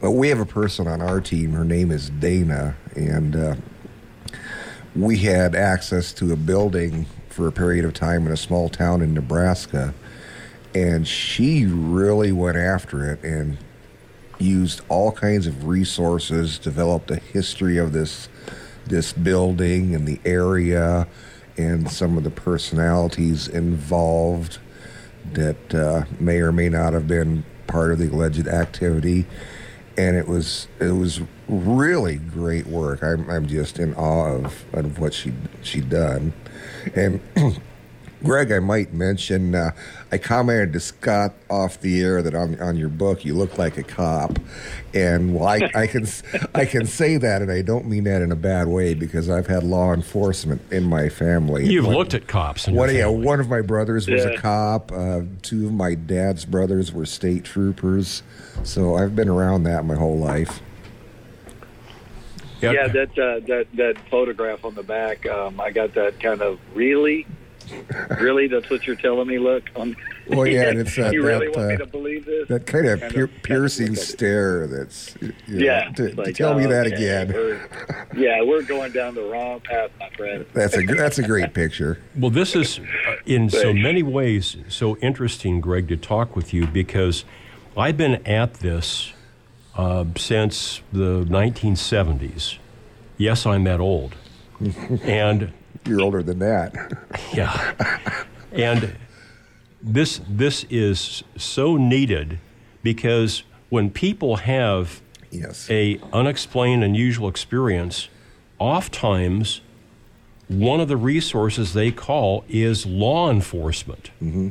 But 0.00 0.12
we 0.12 0.28
have 0.28 0.38
a 0.38 0.46
person 0.46 0.86
on 0.86 1.02
our 1.02 1.20
team. 1.20 1.54
Her 1.54 1.64
name 1.64 1.90
is 1.90 2.08
Dana, 2.08 2.76
and 2.94 3.34
uh, 3.34 3.56
we 4.94 5.18
had 5.18 5.54
access 5.54 6.12
to 6.14 6.32
a 6.32 6.36
building 6.36 7.06
for 7.28 7.48
a 7.48 7.52
period 7.52 7.84
of 7.84 7.94
time 7.94 8.26
in 8.26 8.32
a 8.32 8.36
small 8.36 8.68
town 8.68 9.00
in 9.00 9.14
Nebraska, 9.14 9.94
and 10.74 11.06
she 11.06 11.64
really 11.66 12.32
went 12.32 12.56
after 12.56 13.10
it 13.10 13.22
and 13.22 13.56
used 14.38 14.80
all 14.88 15.12
kinds 15.12 15.46
of 15.46 15.66
resources, 15.66 16.58
developed 16.58 17.10
a 17.10 17.16
history 17.16 17.78
of 17.78 17.92
this 17.92 18.28
this 18.84 19.12
building 19.12 19.94
and 19.94 20.08
the 20.08 20.20
area, 20.24 21.06
and 21.56 21.90
some 21.90 22.18
of 22.18 22.24
the 22.24 22.30
personalities 22.30 23.46
involved 23.46 24.58
that 25.32 25.74
uh, 25.74 26.04
may 26.18 26.38
or 26.38 26.50
may 26.50 26.68
not 26.68 26.92
have 26.92 27.06
been 27.06 27.44
part 27.68 27.92
of 27.92 27.98
the 27.98 28.08
alleged 28.08 28.48
activity. 28.48 29.24
And 29.96 30.16
it 30.16 30.26
was 30.26 30.68
it 30.80 30.92
was 30.92 31.20
really 31.48 32.16
great 32.16 32.66
work. 32.66 33.02
I'm 33.02 33.28
I'm 33.28 33.46
just 33.46 33.78
in 33.78 33.94
awe 33.94 34.36
of, 34.36 34.64
of 34.72 34.98
what 34.98 35.14
she 35.14 35.32
she 35.62 35.80
done, 35.80 36.32
and. 36.94 37.20
Greg, 38.22 38.52
I 38.52 38.58
might 38.60 38.92
mention, 38.92 39.54
uh, 39.54 39.72
I 40.10 40.18
commented 40.18 40.72
to 40.74 40.80
Scott 40.80 41.34
off 41.50 41.80
the 41.80 42.00
air 42.02 42.22
that 42.22 42.34
on 42.34 42.60
on 42.60 42.76
your 42.76 42.88
book 42.88 43.24
you 43.24 43.34
look 43.34 43.58
like 43.58 43.76
a 43.78 43.82
cop, 43.82 44.38
and 44.94 45.34
well, 45.34 45.48
I, 45.48 45.60
I 45.74 45.86
can 45.86 46.06
I 46.54 46.64
can 46.64 46.86
say 46.86 47.16
that, 47.16 47.42
and 47.42 47.50
I 47.50 47.62
don't 47.62 47.86
mean 47.86 48.04
that 48.04 48.22
in 48.22 48.30
a 48.32 48.36
bad 48.36 48.68
way 48.68 48.94
because 48.94 49.28
I've 49.28 49.46
had 49.46 49.62
law 49.64 49.92
enforcement 49.92 50.60
in 50.70 50.84
my 50.84 51.08
family. 51.08 51.66
You've 51.66 51.86
One- 51.86 51.96
looked 51.96 52.14
at 52.14 52.26
cops 52.26 52.68
in 52.68 52.74
your 52.74 52.86
one, 52.86 52.94
yeah, 52.94 53.06
one 53.06 53.40
of 53.40 53.48
my 53.48 53.60
brothers 53.60 54.08
was 54.08 54.24
Yeah. 54.24 54.30
a 54.32 54.38
cop. 54.38 54.92
Uh, 54.92 55.22
two 55.42 55.66
of 55.66 55.72
my 55.72 55.94
dad's 55.94 56.44
brothers 56.44 56.92
were 56.92 57.06
state 57.06 57.44
troopers, 57.44 58.22
so 58.62 58.94
I've 58.96 59.16
been 59.16 59.28
around 59.28 59.64
that 59.64 59.84
my 59.84 59.94
whole 59.96 60.18
life. 60.18 60.60
Yeah, 62.60 62.86
that 62.86 63.18
uh, 63.18 63.40
that 63.48 63.66
that 63.74 63.94
photograph 64.08 64.64
on 64.64 64.76
the 64.76 64.84
back, 64.84 65.26
um, 65.26 65.60
I 65.60 65.72
got 65.72 65.94
that 65.94 66.20
kind 66.20 66.42
of 66.42 66.60
really, 66.74 67.26
really. 68.20 68.46
That's 68.48 68.68
what 68.70 68.86
you're 68.86 68.96
telling 68.96 69.26
me. 69.28 69.38
Look, 69.38 69.64
on, 69.76 69.96
Well, 70.28 70.46
yeah, 70.46 70.68
and 70.68 70.80
it's 70.80 70.96
that 70.96 71.12
you 71.12 71.22
really 71.24 71.46
that, 71.48 71.56
want 71.56 71.68
me 71.68 71.74
uh, 71.74 71.78
to 71.78 71.86
believe 71.86 72.24
this? 72.26 72.48
that 72.48 72.66
kind 72.66 72.86
of 72.88 73.00
Kind 73.00 73.12
pier- 73.14 73.24
of- 73.24 73.30
kind 73.30 73.36
of 73.38 73.42
piercing 73.42 73.86
look 73.88 73.96
at 73.98 74.02
it. 74.02 74.06
stare. 74.06 74.66
That's 74.66 75.14
you 75.20 75.28
know, 75.28 75.34
Yeah, 75.64 75.88
To, 75.92 76.04
it's 76.06 76.14
to 76.16 76.22
like, 76.22 76.34
tell 76.34 76.54
me 76.58 76.66
oh, 76.66 76.68
that 76.68 76.86
okay, 76.86 76.94
again. 76.96 77.28
we're- 77.32 77.60
yeah, 78.16 78.42
we're 78.42 78.62
going 78.62 78.92
down 78.92 79.14
the 79.14 79.22
wrong 79.22 79.60
path, 79.60 79.90
my 79.98 80.08
friend. 80.10 80.44
That's 80.54 80.74
a 80.74 80.82
gr- 80.84 80.96
that's 80.96 81.18
a 81.18 81.22
great 81.22 81.54
picture. 81.54 81.98
Well, 82.16 82.30
this 82.30 82.54
is 82.54 82.78
uh, 82.78 83.16
in 83.26 83.48
so 83.50 83.72
many 83.72 84.02
ways 84.02 84.56
so 84.68 84.96
interesting, 84.98 85.60
Greg, 85.60 85.88
to 85.88 85.96
talk 85.96 86.36
with 86.36 86.52
you 86.52 86.66
because 86.66 87.24
I've 87.76 87.96
been 87.96 88.16
at 88.26 88.54
this 88.54 89.12
uh, 89.76 90.04
since 90.16 90.82
the 90.92 91.24
1970s. 91.24 92.58
Yes, 93.16 93.46
I'm 93.46 93.64
that 93.64 93.80
old. 93.80 94.14
and 95.02 95.52
you're 95.86 96.00
older 96.00 96.22
than 96.22 96.38
that. 96.40 96.74
Yeah. 97.32 97.74
And 98.52 98.94
this 99.82 100.20
this 100.28 100.66
is 100.68 101.24
so 101.36 101.78
needed 101.78 102.38
because 102.82 103.42
when 103.70 103.90
people 103.90 104.36
have 104.36 105.00
yes. 105.30 105.70
a 105.70 105.98
unexplained 106.12 106.84
unusual 106.84 107.26
experience, 107.26 108.08
oftentimes 108.58 109.62
one 110.48 110.80
of 110.80 110.88
the 110.88 110.96
resources 110.96 111.72
they 111.72 111.90
call 111.90 112.44
is 112.48 112.84
law 112.84 113.30
enforcement. 113.30 114.10
Mm-hmm. 114.22 114.48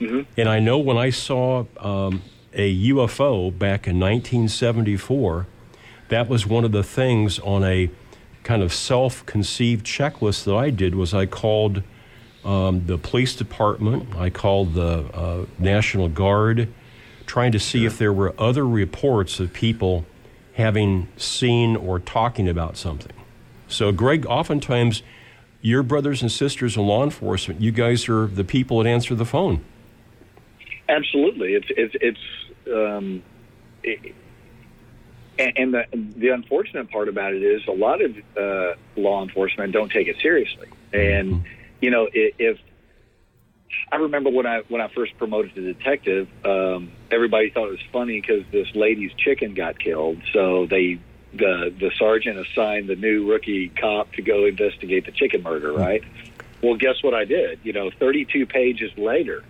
Mm-hmm. 0.00 0.20
And 0.40 0.48
I 0.48 0.58
know 0.58 0.78
when 0.78 0.96
I 0.96 1.10
saw 1.10 1.66
um, 1.78 2.22
a 2.54 2.88
UFO 2.88 3.56
back 3.56 3.86
in 3.86 4.00
1974, 4.00 5.46
that 6.08 6.28
was 6.28 6.46
one 6.46 6.64
of 6.64 6.72
the 6.72 6.82
things 6.82 7.38
on 7.38 7.64
a 7.64 7.90
kind 8.42 8.62
of 8.62 8.72
self-conceived 8.72 9.86
checklist 9.86 10.44
that 10.44 10.54
I 10.54 10.70
did 10.70 10.94
was 10.94 11.14
I 11.14 11.26
called 11.26 11.82
um, 12.44 12.86
the 12.86 12.98
police 12.98 13.36
department, 13.36 14.16
I 14.16 14.30
called 14.30 14.74
the 14.74 15.04
uh, 15.14 15.46
National 15.58 16.08
Guard, 16.08 16.72
trying 17.26 17.52
to 17.52 17.60
see 17.60 17.84
if 17.84 17.98
there 17.98 18.12
were 18.12 18.34
other 18.38 18.66
reports 18.66 19.38
of 19.38 19.52
people 19.52 20.04
having 20.54 21.08
seen 21.16 21.76
or 21.76 21.98
talking 21.98 22.48
about 22.48 22.76
something. 22.76 23.12
So, 23.68 23.92
Greg, 23.92 24.26
oftentimes 24.26 25.02
your 25.62 25.82
brothers 25.82 26.20
and 26.20 26.30
sisters 26.30 26.76
in 26.76 26.84
law 26.84 27.04
enforcement, 27.04 27.60
you 27.60 27.70
guys 27.70 28.08
are 28.08 28.26
the 28.26 28.44
people 28.44 28.82
that 28.82 28.88
answer 28.88 29.14
the 29.14 29.24
phone. 29.24 29.64
Absolutely, 30.88 31.54
it's 31.54 31.68
it's 31.70 31.94
it's 32.00 32.18
um, 32.66 33.22
it, 33.82 34.14
and, 35.38 35.52
and 35.56 35.74
the 35.74 35.84
the 36.18 36.28
unfortunate 36.28 36.90
part 36.90 37.08
about 37.08 37.32
it 37.34 37.42
is 37.42 37.62
a 37.68 37.72
lot 37.72 38.00
of 38.02 38.16
uh, 38.36 38.74
law 38.96 39.22
enforcement 39.22 39.72
don't 39.72 39.90
take 39.90 40.08
it 40.08 40.16
seriously, 40.22 40.68
and 40.92 41.44
you 41.80 41.90
know 41.90 42.04
i- 42.06 42.32
if 42.38 42.58
I 43.90 43.96
remember 43.96 44.30
when 44.30 44.46
I 44.46 44.60
when 44.68 44.80
I 44.80 44.88
first 44.88 45.16
promoted 45.18 45.54
to 45.54 45.60
detective, 45.60 46.28
um, 46.44 46.92
everybody 47.10 47.50
thought 47.50 47.68
it 47.68 47.72
was 47.72 47.80
funny 47.92 48.20
because 48.20 48.44
this 48.52 48.68
lady's 48.74 49.12
chicken 49.14 49.54
got 49.54 49.78
killed, 49.78 50.18
so 50.32 50.66
they 50.66 50.98
the 51.32 51.74
the 51.78 51.90
sergeant 51.98 52.38
assigned 52.38 52.88
the 52.88 52.96
new 52.96 53.30
rookie 53.30 53.68
cop 53.70 54.12
to 54.14 54.22
go 54.22 54.44
investigate 54.44 55.06
the 55.06 55.12
chicken 55.12 55.42
murder, 55.42 55.72
right? 55.72 56.02
Well, 56.62 56.76
guess 56.76 57.02
what 57.02 57.14
I 57.14 57.24
did? 57.24 57.60
You 57.64 57.72
know, 57.72 57.90
32 57.98 58.46
pages 58.46 58.92
later, 58.96 59.42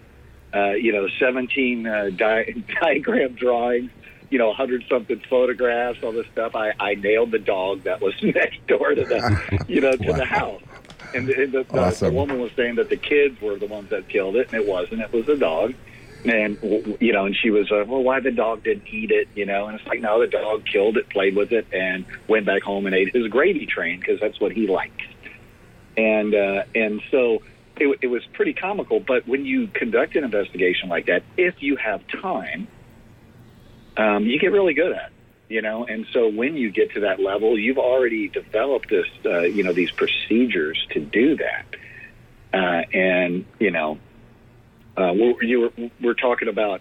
uh, 0.54 0.70
you 0.72 0.92
know, 0.92 1.08
17 1.18 1.86
uh, 1.86 2.10
di- 2.16 2.64
diagram 2.80 3.34
drawings, 3.34 3.90
you 4.32 4.38
know, 4.38 4.48
100 4.48 4.84
something 4.88 5.20
photographs, 5.28 6.02
all 6.02 6.12
this 6.12 6.26
stuff. 6.32 6.56
I, 6.56 6.72
I 6.80 6.94
nailed 6.94 7.30
the 7.30 7.38
dog 7.38 7.82
that 7.82 8.00
was 8.00 8.14
next 8.22 8.66
door 8.66 8.94
to 8.94 9.04
the, 9.04 9.64
you 9.68 9.80
know, 9.80 9.92
to 9.92 10.12
the 10.12 10.24
house. 10.24 10.62
And, 11.14 11.26
the, 11.26 11.42
and 11.42 11.52
the, 11.52 11.64
the, 11.64 11.96
the 12.08 12.10
woman 12.10 12.40
was 12.40 12.52
saying 12.56 12.76
that 12.76 12.88
the 12.88 12.96
kids 12.96 13.40
were 13.40 13.56
the 13.56 13.66
ones 13.66 13.90
that 13.90 14.08
killed 14.08 14.36
it, 14.36 14.52
and 14.52 14.62
it 14.62 14.66
wasn't. 14.66 15.02
It 15.02 15.12
was 15.12 15.26
the 15.26 15.36
dog. 15.36 15.74
And 16.24 16.56
you 17.00 17.12
know, 17.12 17.26
and 17.26 17.36
she 17.36 17.50
was, 17.50 17.70
uh, 17.72 17.84
well, 17.86 18.02
why 18.02 18.20
the 18.20 18.30
dog 18.30 18.62
didn't 18.62 18.86
eat 18.86 19.10
it, 19.10 19.28
you 19.34 19.44
know? 19.44 19.66
And 19.66 19.78
it's 19.78 19.86
like, 19.88 20.00
no, 20.00 20.20
the 20.20 20.28
dog 20.28 20.64
killed 20.64 20.96
it, 20.96 21.08
played 21.08 21.34
with 21.34 21.50
it, 21.52 21.66
and 21.72 22.06
went 22.28 22.46
back 22.46 22.62
home 22.62 22.86
and 22.86 22.94
ate 22.94 23.14
his 23.14 23.26
gravy 23.26 23.66
train 23.66 23.98
because 23.98 24.20
that's 24.20 24.38
what 24.40 24.52
he 24.52 24.68
liked 24.68 25.02
and 25.96 26.34
uh, 26.34 26.64
and 26.74 27.02
so 27.10 27.42
it, 27.76 27.98
it 28.02 28.06
was 28.06 28.24
pretty 28.32 28.52
comical. 28.52 29.00
But 29.00 29.26
when 29.26 29.44
you 29.44 29.66
conduct 29.68 30.16
an 30.16 30.24
investigation 30.24 30.88
like 30.88 31.06
that, 31.06 31.22
if 31.36 31.62
you 31.62 31.76
have 31.76 32.02
time, 32.08 32.68
um, 33.96 34.26
you 34.26 34.38
get 34.38 34.52
really 34.52 34.74
good 34.74 34.92
at, 34.92 35.12
you 35.48 35.62
know. 35.62 35.84
And 35.84 36.06
so 36.12 36.28
when 36.28 36.56
you 36.56 36.70
get 36.70 36.92
to 36.92 37.00
that 37.00 37.20
level, 37.20 37.58
you've 37.58 37.78
already 37.78 38.28
developed 38.28 38.90
this, 38.90 39.06
uh, 39.24 39.40
you 39.40 39.62
know, 39.62 39.72
these 39.72 39.90
procedures 39.90 40.84
to 40.90 41.00
do 41.00 41.36
that. 41.36 41.66
Uh, 42.52 42.82
and 42.92 43.44
you 43.58 43.70
know, 43.70 43.98
uh, 44.96 45.12
we're, 45.14 45.60
were, 45.60 45.90
we're 46.00 46.14
talking 46.14 46.48
about 46.48 46.80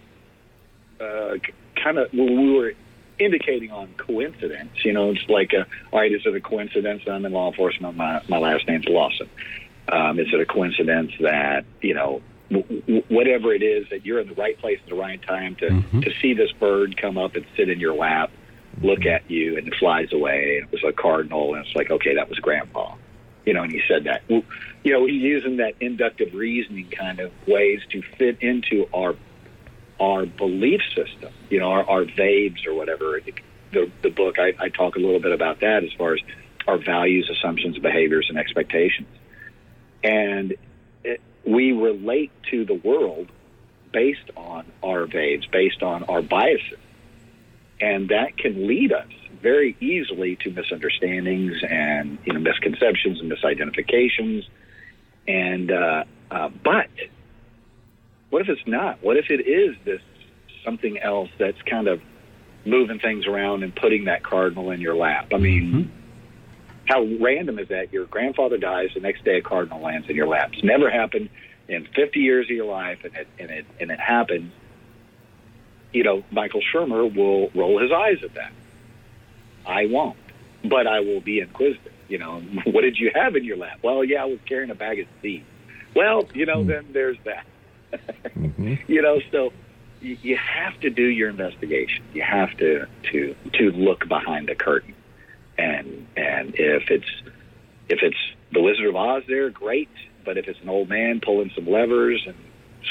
uh, 1.00 1.36
kind 1.82 1.98
of 1.98 2.12
we 2.12 2.52
were 2.52 2.74
indicating 3.18 3.70
on 3.70 3.94
coincidence. 3.96 4.84
You 4.84 4.92
know, 4.92 5.10
it's 5.10 5.28
like, 5.28 5.52
a, 5.52 5.66
all 5.92 6.00
right, 6.00 6.12
is 6.12 6.22
it 6.24 6.34
a 6.34 6.40
coincidence 6.40 7.02
I'm 7.10 7.24
in 7.24 7.32
law 7.32 7.50
enforcement? 7.50 7.96
My 7.96 8.22
my 8.28 8.38
last 8.38 8.66
name's 8.68 8.86
Lawson. 8.86 9.28
Um, 9.88 10.18
is 10.18 10.28
it 10.32 10.40
a 10.40 10.46
coincidence 10.46 11.12
that 11.20 11.64
you 11.80 11.94
know 11.94 12.22
whatever 13.08 13.54
it 13.54 13.62
is 13.62 13.88
that 13.90 14.04
you're 14.04 14.20
in 14.20 14.28
the 14.28 14.34
right 14.34 14.58
place 14.58 14.78
at 14.82 14.88
the 14.88 14.94
right 14.94 15.20
time 15.22 15.56
to 15.56 15.68
mm-hmm. 15.68 16.00
to 16.00 16.10
see 16.20 16.34
this 16.34 16.52
bird 16.52 16.96
come 16.96 17.16
up 17.16 17.34
and 17.34 17.46
sit 17.56 17.68
in 17.68 17.80
your 17.80 17.94
lap, 17.94 18.30
look 18.82 19.06
at 19.06 19.30
you, 19.30 19.56
and 19.56 19.68
it 19.68 19.74
flies 19.76 20.12
away. 20.12 20.58
And 20.58 20.68
it 20.68 20.72
was 20.72 20.84
a 20.84 20.92
cardinal, 20.92 21.54
and 21.54 21.64
it's 21.64 21.74
like, 21.74 21.90
okay, 21.90 22.14
that 22.16 22.28
was 22.28 22.38
Grandpa. 22.38 22.94
You 23.44 23.54
know, 23.54 23.62
and 23.62 23.72
he 23.72 23.82
said 23.88 24.04
that. 24.04 24.22
You 24.28 24.92
know, 24.92 25.06
he's 25.06 25.22
using 25.22 25.56
that 25.56 25.74
inductive 25.80 26.34
reasoning 26.34 26.88
kind 26.90 27.20
of 27.20 27.32
ways 27.46 27.80
to 27.90 28.02
fit 28.18 28.38
into 28.40 28.88
our 28.94 29.16
our 30.00 30.26
belief 30.26 30.80
system. 30.94 31.32
You 31.48 31.60
know, 31.60 31.70
our, 31.70 31.88
our 31.88 32.04
VABES 32.04 32.66
or 32.66 32.74
whatever. 32.74 33.20
The 33.72 33.90
the 34.02 34.10
book 34.10 34.38
I, 34.38 34.52
I 34.58 34.68
talk 34.68 34.96
a 34.96 34.98
little 34.98 35.20
bit 35.20 35.32
about 35.32 35.60
that 35.60 35.84
as 35.84 35.92
far 35.94 36.14
as 36.14 36.20
our 36.68 36.78
values, 36.78 37.30
assumptions, 37.30 37.78
behaviors, 37.78 38.26
and 38.28 38.38
expectations. 38.38 39.08
And 40.04 40.54
we 41.46 41.72
relate 41.72 42.30
to 42.50 42.64
the 42.64 42.74
world 42.74 43.28
based 43.92 44.30
on 44.36 44.64
our 44.82 45.06
VABES, 45.06 45.50
based 45.50 45.82
on 45.82 46.04
our 46.04 46.22
biases. 46.22 46.78
And 47.80 48.08
that 48.10 48.38
can 48.38 48.66
lead 48.66 48.92
us 48.92 49.08
very 49.42 49.76
easily 49.80 50.36
to 50.36 50.50
misunderstandings 50.50 51.62
and 51.68 52.18
you 52.24 52.32
know 52.32 52.38
misconceptions 52.38 53.20
and 53.20 53.30
misidentifications. 53.30 54.46
And 55.26 55.70
uh, 55.70 56.04
uh, 56.30 56.48
but 56.48 56.88
what 58.30 58.42
if 58.42 58.48
it's 58.48 58.66
not? 58.66 59.02
What 59.02 59.16
if 59.16 59.30
it 59.30 59.46
is 59.46 59.76
this 59.84 60.00
something 60.64 60.98
else 60.98 61.28
that's 61.38 61.60
kind 61.62 61.88
of 61.88 62.00
moving 62.64 63.00
things 63.00 63.26
around 63.26 63.64
and 63.64 63.74
putting 63.74 64.04
that 64.04 64.22
cardinal 64.22 64.70
in 64.70 64.80
your 64.80 64.94
lap? 64.94 65.32
I 65.34 65.38
mean, 65.38 65.92
how 66.86 67.04
random 67.20 67.58
is 67.58 67.68
that? 67.68 67.92
Your 67.92 68.06
grandfather 68.06 68.58
dies, 68.58 68.90
the 68.94 69.00
next 69.00 69.24
day 69.24 69.38
a 69.38 69.42
cardinal 69.42 69.80
lands 69.80 70.08
in 70.08 70.16
your 70.16 70.26
lap. 70.26 70.50
It's 70.52 70.64
never 70.64 70.90
happened 70.90 71.28
in 71.68 71.86
50 71.94 72.20
years 72.20 72.46
of 72.46 72.50
your 72.50 72.66
life, 72.66 73.04
and 73.04 73.14
it 73.14 73.28
and 73.38 73.50
it 73.50 73.66
and 73.80 73.90
it 73.90 74.00
happens. 74.00 74.52
You 75.92 76.04
know, 76.04 76.24
Michael 76.30 76.62
Shermer 76.72 77.14
will 77.14 77.50
roll 77.54 77.80
his 77.80 77.92
eyes 77.92 78.22
at 78.22 78.34
that. 78.34 78.52
I 79.66 79.86
won't, 79.86 80.16
but 80.64 80.86
I 80.86 81.00
will 81.00 81.20
be 81.20 81.40
inquisitive. 81.40 81.92
You 82.08 82.18
know, 82.18 82.40
what 82.64 82.82
did 82.82 82.98
you 82.98 83.10
have 83.14 83.36
in 83.36 83.44
your 83.44 83.56
lap? 83.56 83.78
Well, 83.82 84.04
yeah, 84.04 84.22
I 84.22 84.26
was 84.26 84.38
carrying 84.46 84.70
a 84.70 84.74
bag 84.74 85.00
of 85.00 85.06
seeds. 85.20 85.46
Well, 85.94 86.28
you 86.34 86.46
know, 86.46 86.62
hmm. 86.62 86.68
then 86.68 86.86
there's 86.92 87.18
that. 87.24 87.44
Mm-hmm. 87.92 88.74
you 88.92 89.02
know, 89.02 89.20
so 89.30 89.52
you, 90.00 90.16
you 90.22 90.36
have 90.36 90.78
to 90.80 90.90
do 90.90 91.04
your 91.04 91.28
investigation. 91.28 92.04
You 92.12 92.22
have 92.22 92.56
to 92.58 92.86
to 93.12 93.34
to 93.54 93.70
look 93.70 94.08
behind 94.08 94.48
the 94.48 94.54
curtain, 94.54 94.94
and 95.58 96.06
and 96.16 96.54
if 96.54 96.90
it's 96.90 97.08
if 97.88 98.00
it's 98.02 98.16
the 98.52 98.60
Wizard 98.60 98.86
of 98.86 98.96
Oz, 98.96 99.22
there, 99.26 99.50
great. 99.50 99.88
But 100.24 100.38
if 100.38 100.46
it's 100.46 100.60
an 100.60 100.68
old 100.68 100.88
man 100.88 101.20
pulling 101.20 101.50
some 101.54 101.66
levers 101.66 102.22
and 102.26 102.36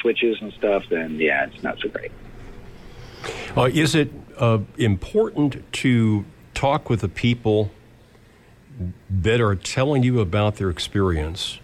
switches 0.02 0.38
and 0.42 0.52
stuff, 0.54 0.84
then 0.90 1.16
yeah, 1.16 1.46
it's 1.46 1.64
not 1.64 1.80
so 1.80 1.90
great. 1.90 2.12
Uh, 3.56 3.70
is 3.72 3.96
it 3.96 4.12
uh, 4.38 4.60
important 4.78 5.72
to 5.74 6.26
talk 6.54 6.90
with 6.90 7.02
the 7.02 7.10
people 7.10 7.72
that 9.10 9.40
are 9.40 9.56
telling 9.56 10.04
you 10.04 10.20
about 10.20 10.56
their 10.56 10.70
experience 10.70 11.60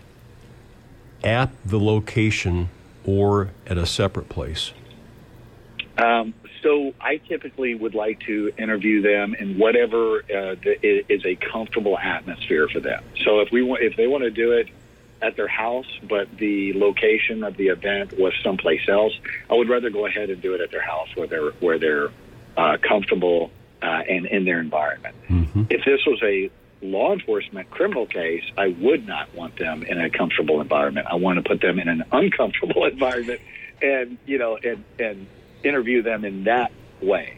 at 1.24 1.50
the 1.66 1.80
location 1.80 2.70
or 3.06 3.50
at 3.66 3.78
a 3.78 3.86
separate 3.86 4.30
place? 4.30 4.72
Um, 5.98 6.34
so 6.68 6.94
I 7.00 7.18
typically 7.18 7.76
would 7.76 7.96
like 7.96 8.20
to 8.22 8.52
interview 8.58 9.02
them 9.02 9.36
in 9.36 9.58
whatever 9.58 10.18
uh, 10.18 10.56
the, 10.62 10.76
is 11.08 11.26
a 11.26 11.36
comfortable 11.36 11.98
atmosphere 11.98 12.68
for 12.68 12.82
them. 12.82 13.04
So 13.24 13.40
if 13.40 13.52
we 13.54 13.64
want, 13.64 13.84
if 13.84 13.96
they 13.96 14.06
want 14.06 14.24
to 14.24 14.32
do 14.32 14.52
it 14.52 14.68
at 15.22 15.38
their 15.38 15.48
house, 15.48 15.88
but 16.04 16.28
the 16.38 16.74
location 16.74 17.44
of 17.46 17.56
the 17.56 17.70
event 17.70 18.20
was 18.20 18.34
someplace 18.44 18.88
else, 18.90 19.14
I 19.50 19.54
would 19.54 19.70
rather 19.70 19.90
go 19.90 20.06
ahead 20.06 20.30
and 20.30 20.42
do 20.42 20.56
it 20.56 20.62
at 20.62 20.70
their 20.72 20.82
house 20.82 21.08
where 21.16 21.28
they're 21.28 21.52
where 21.52 21.80
they're 21.80 22.10
uh, 22.58 22.78
comfortable 22.86 23.50
uh, 23.82 23.86
and 23.86 24.26
in 24.26 24.44
their 24.44 24.60
environment. 24.60 25.16
If 25.72 25.86
this 25.86 26.06
was 26.06 26.20
a 26.22 26.52
law 26.82 27.14
enforcement 27.14 27.70
criminal 27.70 28.08
case, 28.08 28.44
I 28.58 28.68
would 28.68 29.08
not 29.08 29.34
want 29.34 29.56
them 29.56 29.84
in 29.84 30.02
a 30.02 30.10
comfortable 30.10 30.60
environment. 30.60 31.08
I 31.10 31.16
want 31.16 31.38
to 31.42 31.48
put 31.48 31.62
them 31.62 31.80
in 31.80 31.88
an 31.88 32.04
uncomfortable 32.12 32.84
environment, 32.92 33.40
and 33.82 34.18
you 34.26 34.38
know, 34.38 34.58
and 34.58 34.84
and 35.00 35.28
interview 35.68 36.02
them 36.02 36.26
in 36.26 36.46
that 36.46 36.72
way. 37.02 37.38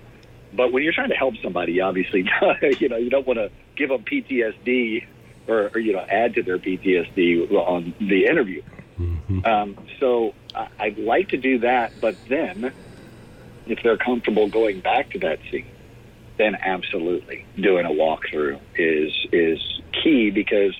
But 0.52 0.72
when 0.72 0.84
you're 0.84 0.94
trying 0.94 1.10
to 1.10 1.16
help 1.16 1.36
somebody, 1.44 1.80
obviously, 1.82 2.26
you 2.80 2.90
know, 2.90 2.98
you 2.98 3.10
don't 3.10 3.28
want 3.28 3.38
to 3.38 3.52
give 3.76 3.90
them 3.90 4.04
PTSD 4.04 5.04
or, 5.48 5.72
or 5.74 5.80
you 5.80 5.94
know 5.94 6.06
add 6.10 6.36
to 6.36 6.44
their 6.44 6.58
PTSD 6.58 7.52
on 7.52 7.94
the 8.00 8.26
interview. 8.26 8.62
Um, 9.46 9.78
so 10.00 10.34
I, 10.54 10.68
I'd 10.80 10.98
like 10.98 11.30
to 11.30 11.38
do 11.38 11.60
that, 11.60 12.00
but 12.00 12.18
then 12.28 12.74
if 13.66 13.80
they're 13.84 13.98
comfortable 13.98 14.50
going 14.50 14.82
back 14.82 15.12
to 15.12 15.20
that 15.20 15.40
scene, 15.52 15.66
then 16.38 16.56
absolutely 16.56 17.46
doing 17.56 17.86
a 17.86 17.90
walkthrough 17.90 18.60
is 18.76 19.14
is 19.32 19.60
key 20.04 20.32
because 20.32 20.76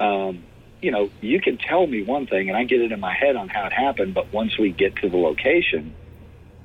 um, 0.00 0.44
you 0.80 0.90
know 0.90 1.10
you 1.20 1.40
can 1.40 1.58
tell 1.58 1.86
me 1.86 2.02
one 2.02 2.26
thing 2.26 2.48
and 2.48 2.56
I 2.56 2.64
get 2.64 2.80
it 2.80 2.92
in 2.92 3.00
my 3.00 3.14
head 3.14 3.36
on 3.36 3.48
how 3.48 3.66
it 3.66 3.72
happened, 3.72 4.14
but 4.14 4.32
once 4.32 4.58
we 4.58 4.72
get 4.72 4.96
to 4.96 5.08
the 5.08 5.16
location, 5.16 5.94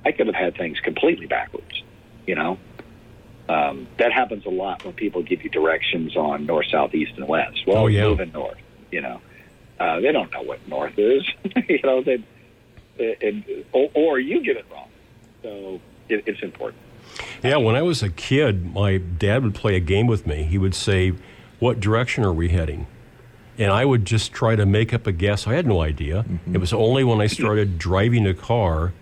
I 0.07 0.13
could 0.13 0.27
have 0.27 0.35
had 0.35 0.55
things 0.55 0.79
completely 0.79 1.25
backwards. 1.27 1.83
You 2.25 2.35
know, 2.35 2.57
um, 3.49 3.87
that 3.99 4.11
happens 4.13 4.45
a 4.45 4.49
lot 4.49 4.83
when 4.85 4.93
people 4.93 5.21
give 5.21 5.43
you 5.43 5.49
directions 5.49 6.15
on 6.15 6.45
north, 6.45 6.67
south, 6.71 6.93
east, 6.95 7.11
and 7.17 7.27
west. 7.27 7.59
Well, 7.67 7.83
Oh, 7.83 7.87
yeah. 7.87 8.03
moving 8.03 8.31
north. 8.31 8.57
You 8.91 9.01
know, 9.01 9.21
uh, 9.79 9.99
they 9.99 10.11
don't 10.13 10.31
know 10.31 10.43
what 10.43 10.65
north 10.67 10.97
is. 10.97 11.23
you 11.67 11.79
know, 11.83 12.01
they 12.01 12.23
and, 13.21 13.43
or, 13.73 13.89
or 13.93 14.19
you 14.19 14.41
get 14.43 14.55
it 14.57 14.65
wrong. 14.71 14.89
So 15.43 15.79
it, 16.09 16.23
it's 16.25 16.41
important. 16.41 16.81
Yeah, 17.43 17.57
when 17.57 17.75
I 17.75 17.81
was 17.81 18.01
a 18.01 18.09
kid, 18.09 18.73
my 18.73 18.97
dad 18.97 19.43
would 19.43 19.55
play 19.55 19.75
a 19.75 19.79
game 19.81 20.07
with 20.07 20.25
me. 20.25 20.43
He 20.43 20.57
would 20.57 20.73
say, 20.75 21.13
What 21.59 21.79
direction 21.81 22.23
are 22.23 22.33
we 22.33 22.49
heading? 22.49 22.87
And 23.57 23.71
I 23.71 23.85
would 23.85 24.05
just 24.05 24.31
try 24.33 24.55
to 24.55 24.65
make 24.65 24.93
up 24.93 25.07
a 25.07 25.11
guess. 25.11 25.47
I 25.47 25.53
had 25.55 25.65
no 25.65 25.81
idea. 25.81 26.25
It 26.51 26.59
was 26.59 26.73
only 26.73 27.03
when 27.03 27.19
I 27.21 27.27
started 27.27 27.79
driving 27.79 28.27
a 28.27 28.33
car, 28.35 28.93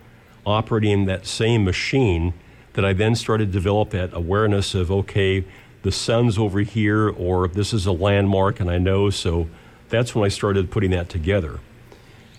operating 0.45 1.05
that 1.05 1.25
same 1.25 1.63
machine, 1.63 2.33
that 2.73 2.85
I 2.85 2.93
then 2.93 3.15
started 3.15 3.47
to 3.47 3.51
develop 3.51 3.91
that 3.91 4.13
awareness 4.13 4.75
of, 4.75 4.91
okay, 4.91 5.45
the 5.83 5.91
sun's 5.91 6.37
over 6.37 6.59
here, 6.59 7.09
or 7.09 7.47
this 7.47 7.73
is 7.73 7.85
a 7.85 7.91
landmark, 7.91 8.59
and 8.59 8.69
I 8.69 8.77
know. 8.77 9.09
So 9.09 9.47
that's 9.89 10.13
when 10.13 10.25
I 10.25 10.29
started 10.29 10.71
putting 10.71 10.91
that 10.91 11.09
together. 11.09 11.59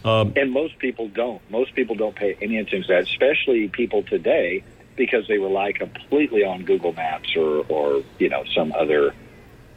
Um, 0.04 0.32
And 0.36 0.52
most 0.52 0.78
people 0.78 1.08
don't. 1.08 1.40
Most 1.50 1.74
people 1.74 1.94
don't 1.94 2.14
pay 2.14 2.36
any 2.40 2.58
attention 2.58 2.82
to 2.82 2.88
that, 2.88 3.02
especially 3.04 3.68
people 3.68 4.02
today, 4.02 4.62
because 4.94 5.26
they 5.26 5.38
rely 5.38 5.72
completely 5.72 6.44
on 6.44 6.64
Google 6.64 6.92
Maps 6.92 7.34
or, 7.36 7.64
or 7.68 8.02
you 8.18 8.28
know, 8.28 8.44
some 8.54 8.72
other 8.72 9.14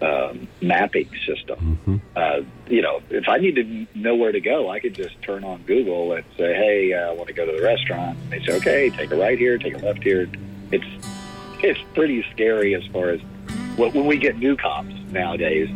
um, 0.02 0.48
mapping 0.62 1.10
system. 1.26 2.02
Uh, 2.16 2.42
you 2.68 2.82
know, 2.82 3.02
if 3.10 3.28
I 3.28 3.38
need 3.38 3.56
to 3.56 3.88
know 3.96 4.16
where 4.16 4.32
to 4.32 4.40
go, 4.40 4.70
I 4.70 4.80
could 4.80 4.94
just 4.94 5.22
turn 5.22 5.44
on 5.44 5.64
Google 5.64 6.14
and 6.14 6.24
say, 6.38 6.54
"Hey, 6.54 6.94
uh, 6.94 7.12
I 7.12 7.14
want 7.14 7.28
to 7.28 7.34
go 7.34 7.46
to 7.46 7.52
the 7.52 7.62
restaurant." 7.64 8.18
And 8.24 8.32
they 8.32 8.46
say, 8.46 8.58
"Okay, 8.58 8.90
take 8.90 9.12
a 9.12 9.16
right 9.16 9.38
here, 9.38 9.58
take 9.58 9.76
a 9.76 9.86
left 9.86 10.04
here." 10.04 10.30
It's 10.72 10.86
it's 11.62 11.80
pretty 11.94 12.26
scary 12.32 12.76
as 12.76 12.86
far 12.88 13.10
as 13.10 13.22
when 13.76 13.94
when 13.94 14.06
we 14.06 14.18
get 14.18 14.38
new 14.38 14.56
cops 14.56 14.94
nowadays 15.12 15.70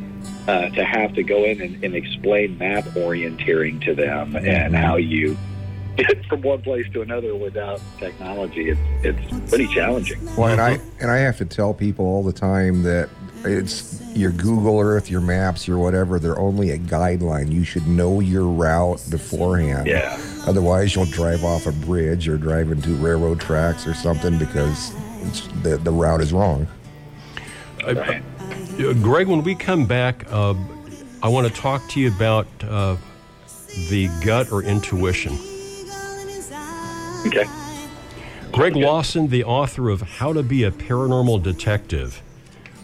uh, 0.48 0.70
to 0.70 0.84
have 0.84 1.14
to 1.14 1.24
go 1.24 1.44
in 1.44 1.62
and, 1.62 1.84
and 1.84 1.96
explain 1.96 2.58
map 2.58 2.84
orienteering 2.96 3.84
to 3.86 3.96
them 3.96 4.36
and 4.36 4.76
how 4.76 4.98
you 4.98 5.38
get 5.96 6.26
from 6.26 6.42
one 6.42 6.62
place 6.62 6.86
to 6.94 7.02
another 7.02 7.36
without 7.36 7.82
technology. 8.00 8.70
It's 8.70 8.80
it's 9.04 9.50
pretty 9.50 9.68
challenging. 9.68 10.24
Well, 10.36 10.50
and 10.50 10.62
I 10.62 10.80
and 11.00 11.12
I 11.12 11.18
have 11.18 11.38
to 11.38 11.46
tell 11.46 11.74
people 11.74 12.06
all 12.06 12.24
the 12.24 12.34
time 12.34 12.84
that 12.84 13.10
it's 13.46 14.02
your 14.16 14.32
Google 14.32 14.80
Earth, 14.80 15.10
your 15.10 15.22
maps, 15.22 15.68
your 15.68 15.78
whatever. 15.80 16.20
They're 16.20 16.40
only 16.40 16.72
a 16.72 16.78
guideline. 16.78 17.52
You 17.52 17.64
should 17.64 17.88
know 17.88 18.20
your 18.20 18.46
route 18.46 19.02
beforehand. 19.10 19.88
Yeah. 19.88 20.20
Otherwise, 20.46 20.96
you'll 20.96 21.06
drive 21.06 21.44
off 21.44 21.66
a 21.66 21.72
bridge 21.72 22.28
or 22.28 22.38
drive 22.38 22.72
into 22.72 22.96
railroad 22.96 23.40
tracks 23.40 23.88
or 23.88 23.94
something 23.94 24.38
because 24.38 24.94
it's, 25.22 25.48
the 25.64 25.78
the 25.78 25.92
route 25.92 26.22
is 26.22 26.34
wrong. 26.34 26.68
Uh, 27.86 28.20
Greg, 29.02 29.28
when 29.28 29.44
we 29.44 29.56
come 29.56 29.86
back, 29.86 30.26
uh, 30.32 30.54
I 31.22 31.28
want 31.28 31.48
to 31.48 31.54
talk 31.54 31.88
to 31.90 32.00
you 32.00 32.10
about 32.10 32.48
uh, 32.64 32.98
the 33.90 34.10
gut 34.24 34.52
or 34.52 34.64
intuition. 34.64 35.38
Okay. 37.26 37.46
Greg 38.52 38.76
Lawson, 38.76 39.28
the 39.30 39.44
author 39.44 39.90
of 39.90 40.02
How 40.02 40.34
to 40.34 40.44
Be 40.44 40.64
a 40.64 40.72
Paranormal 40.72 41.42
Detective. 41.42 42.22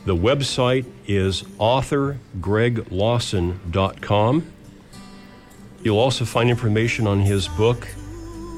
The 0.09 0.15
website 0.15 0.85
is 1.05 1.43
authorgreglawson.com. 1.59 4.53
You'll 5.83 5.99
also 5.99 6.25
find 6.25 6.49
information 6.49 7.05
on 7.05 7.19
his 7.19 7.47
book 7.49 7.87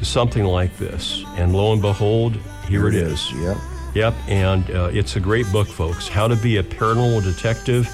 something 0.04 0.44
like 0.44 0.78
this. 0.78 1.24
And 1.38 1.56
lo 1.56 1.74
and 1.74 1.82
behold, 1.82 2.38
here 2.68 2.88
it 2.88 2.94
is. 2.94 3.32
Yep. 3.32 3.58
Yep, 3.94 4.16
and 4.28 4.70
uh, 4.72 4.90
it's 4.92 5.16
a 5.18 5.20
great 5.20 5.50
book, 5.52 5.68
folks. 5.68 6.08
How 6.08 6.28
to 6.28 6.36
Be 6.36 6.58
a 6.58 6.64
Paranormal 6.64 7.24
Detective. 7.24 7.88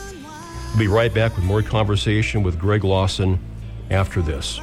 We'll 0.70 0.80
be 0.80 0.88
right 0.88 1.14
back 1.14 1.36
with 1.36 1.44
more 1.44 1.62
conversation 1.62 2.42
with 2.42 2.58
Greg 2.58 2.86
Lawson 2.86 3.38
after 3.90 4.22
this. 4.22 4.62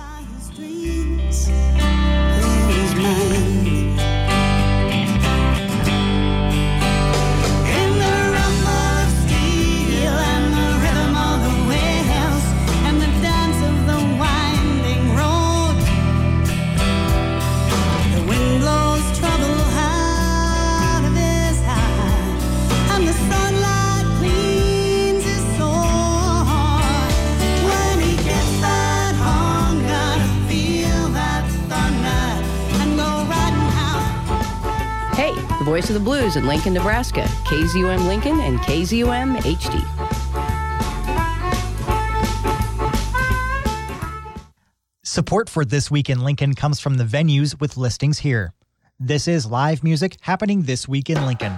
Voice 35.76 35.90
of 35.90 35.94
the 35.94 36.00
blues 36.00 36.36
in 36.36 36.46
Lincoln, 36.46 36.72
Nebraska. 36.72 37.24
KZUM 37.44 38.06
Lincoln 38.06 38.40
and 38.40 38.58
KZUM 38.60 39.36
HD. 39.40 39.82
Support 45.04 45.50
for 45.50 45.66
This 45.66 45.90
Week 45.90 46.08
in 46.08 46.24
Lincoln 46.24 46.54
comes 46.54 46.80
from 46.80 46.96
the 46.96 47.04
venues 47.04 47.60
with 47.60 47.76
listings 47.76 48.20
here. 48.20 48.54
This 48.98 49.28
is 49.28 49.44
live 49.44 49.84
music 49.84 50.16
happening 50.22 50.62
this 50.62 50.88
week 50.88 51.10
in 51.10 51.26
Lincoln. 51.26 51.52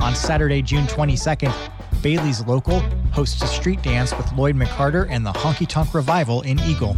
On 0.00 0.14
Saturday, 0.14 0.62
June 0.62 0.86
22nd, 0.86 1.54
Bailey's 2.00 2.42
Local 2.46 2.80
hosts 3.12 3.42
a 3.42 3.46
street 3.48 3.82
dance 3.82 4.16
with 4.16 4.32
Lloyd 4.32 4.56
McCarter 4.56 5.06
and 5.10 5.26
the 5.26 5.32
Honky 5.32 5.68
Tonk 5.68 5.92
Revival 5.92 6.40
in 6.40 6.58
Eagle. 6.60 6.96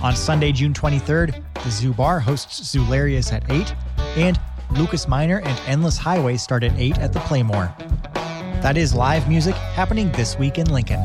On 0.00 0.16
Sunday, 0.16 0.50
June 0.50 0.72
23rd, 0.72 1.42
the 1.62 1.70
Zoo 1.70 1.92
Bar 1.92 2.20
hosts 2.20 2.74
Zoolarius 2.74 3.34
at 3.34 3.44
8, 3.50 3.74
and 4.16 4.40
Lucas 4.72 5.08
Minor 5.08 5.40
and 5.40 5.60
Endless 5.66 5.98
Highway 5.98 6.36
start 6.36 6.62
at 6.62 6.78
8 6.78 6.98
at 6.98 7.12
the 7.12 7.20
Playmore. 7.20 7.74
That 8.62 8.76
is 8.76 8.94
live 8.94 9.28
music 9.28 9.54
happening 9.54 10.12
this 10.12 10.38
week 10.38 10.58
in 10.58 10.70
Lincoln. 10.70 11.00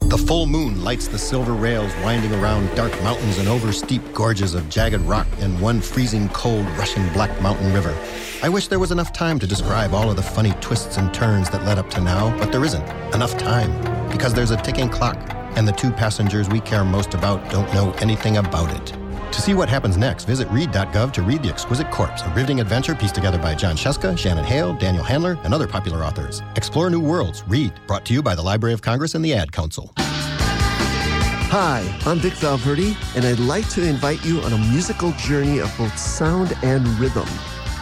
The 0.00 0.18
full 0.18 0.46
moon 0.46 0.82
lights 0.82 1.08
the 1.08 1.18
silver 1.18 1.52
rails 1.52 1.92
winding 2.02 2.34
around 2.34 2.74
dark 2.74 2.92
mountains 3.02 3.38
and 3.38 3.48
over 3.48 3.72
steep 3.72 4.02
gorges 4.12 4.54
of 4.54 4.68
jagged 4.68 5.00
rock 5.02 5.26
and 5.38 5.58
one 5.60 5.80
freezing 5.80 6.28
cold 6.30 6.66
rushing 6.76 7.08
black 7.12 7.40
mountain 7.40 7.72
river. 7.72 7.96
I 8.42 8.48
wish 8.48 8.68
there 8.68 8.78
was 8.78 8.90
enough 8.90 9.12
time 9.12 9.38
to 9.38 9.46
describe 9.46 9.94
all 9.94 10.10
of 10.10 10.16
the 10.16 10.22
funny 10.22 10.52
twists 10.60 10.98
and 10.98 11.14
turns 11.14 11.48
that 11.50 11.64
led 11.64 11.78
up 11.78 11.88
to 11.90 12.00
now, 12.00 12.36
but 12.36 12.50
there 12.50 12.64
isn't 12.64 12.86
enough 13.14 13.38
time 13.38 13.70
because 14.10 14.34
there's 14.34 14.50
a 14.50 14.56
ticking 14.56 14.88
clock 14.88 15.16
and 15.56 15.66
the 15.68 15.72
two 15.72 15.92
passengers 15.92 16.48
we 16.48 16.60
care 16.60 16.84
most 16.84 17.14
about 17.14 17.48
don't 17.50 17.72
know 17.72 17.92
anything 18.00 18.38
about 18.38 18.70
it. 18.74 19.01
To 19.32 19.40
see 19.40 19.54
what 19.54 19.70
happens 19.70 19.96
next, 19.96 20.24
visit 20.24 20.46
read.gov 20.50 21.10
to 21.14 21.22
read 21.22 21.42
The 21.42 21.48
Exquisite 21.48 21.90
Corpse, 21.90 22.20
a 22.20 22.28
riveting 22.34 22.60
adventure 22.60 22.94
pieced 22.94 23.14
together 23.14 23.38
by 23.38 23.54
Jon 23.54 23.76
Scieszka, 23.76 24.16
Shannon 24.16 24.44
Hale, 24.44 24.74
Daniel 24.74 25.02
Handler, 25.02 25.38
and 25.42 25.54
other 25.54 25.66
popular 25.66 26.04
authors. 26.04 26.42
Explore 26.54 26.90
new 26.90 27.00
worlds. 27.00 27.42
Read. 27.48 27.72
Brought 27.86 28.04
to 28.06 28.12
you 28.12 28.22
by 28.22 28.34
the 28.34 28.42
Library 28.42 28.74
of 28.74 28.82
Congress 28.82 29.14
and 29.14 29.24
the 29.24 29.32
Ad 29.32 29.50
Council. 29.50 29.90
Hi, 29.96 31.82
I'm 32.04 32.18
Vic 32.18 32.34
Valverde, 32.34 32.94
and 33.16 33.24
I'd 33.24 33.38
like 33.38 33.68
to 33.70 33.82
invite 33.82 34.22
you 34.22 34.40
on 34.42 34.52
a 34.52 34.58
musical 34.58 35.12
journey 35.12 35.60
of 35.60 35.74
both 35.78 35.98
sound 35.98 36.54
and 36.62 36.86
rhythm 36.98 37.28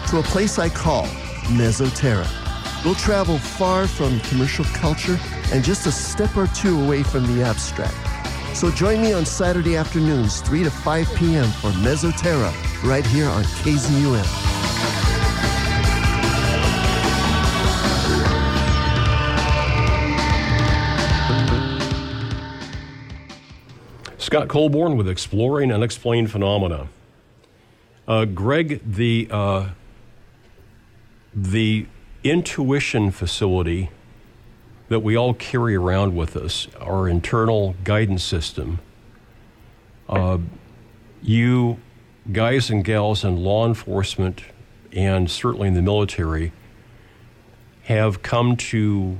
to 0.08 0.18
a 0.18 0.22
place 0.22 0.58
I 0.58 0.68
call 0.68 1.06
Mesoterra. 1.46 2.28
We'll 2.84 2.94
travel 2.94 3.38
far 3.38 3.88
from 3.88 4.20
commercial 4.20 4.64
culture 4.66 5.18
and 5.52 5.64
just 5.64 5.86
a 5.86 5.92
step 5.92 6.36
or 6.36 6.46
two 6.48 6.80
away 6.80 7.02
from 7.02 7.26
the 7.26 7.42
abstract. 7.42 8.09
So 8.54 8.70
join 8.70 9.00
me 9.00 9.12
on 9.12 9.24
Saturday 9.24 9.76
afternoons, 9.76 10.40
3 10.42 10.64
to 10.64 10.70
5 10.70 11.14
p.m. 11.14 11.46
for 11.46 11.70
Mesoterra, 11.70 12.52
right 12.84 13.06
here 13.06 13.26
on 13.26 13.42
KZUM. 13.44 14.50
Scott 24.18 24.48
Colborn 24.48 24.96
with 24.96 25.08
Exploring 25.08 25.72
Unexplained 25.72 26.30
Phenomena. 26.30 26.88
Uh, 28.06 28.24
Greg, 28.26 28.80
the 28.84 29.26
uh, 29.30 29.70
the 31.34 31.86
intuition 32.22 33.10
facility 33.10 33.90
that 34.90 35.00
we 35.00 35.16
all 35.16 35.32
carry 35.32 35.76
around 35.76 36.16
with 36.16 36.36
us, 36.36 36.66
our 36.80 37.08
internal 37.08 37.76
guidance 37.84 38.24
system. 38.24 38.80
Uh, 40.08 40.38
you 41.22 41.78
guys 42.32 42.70
and 42.70 42.84
gals 42.84 43.24
in 43.24 43.36
law 43.36 43.66
enforcement 43.66 44.42
and 44.92 45.30
certainly 45.30 45.68
in 45.68 45.74
the 45.74 45.82
military 45.82 46.50
have 47.84 48.20
come 48.22 48.56
to 48.56 49.16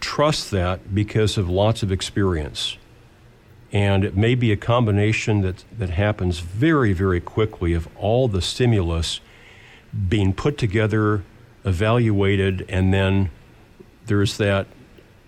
trust 0.00 0.50
that 0.50 0.94
because 0.94 1.36
of 1.36 1.48
lots 1.50 1.82
of 1.82 1.92
experience. 1.92 2.78
And 3.72 4.02
it 4.02 4.16
may 4.16 4.34
be 4.34 4.50
a 4.50 4.56
combination 4.56 5.42
that, 5.42 5.62
that 5.76 5.90
happens 5.90 6.38
very, 6.38 6.94
very 6.94 7.20
quickly 7.20 7.74
of 7.74 7.86
all 7.98 8.28
the 8.28 8.40
stimulus 8.40 9.20
being 10.08 10.32
put 10.32 10.56
together, 10.56 11.22
evaluated, 11.66 12.64
and 12.66 12.94
then 12.94 13.30
there's 14.06 14.36
that 14.38 14.66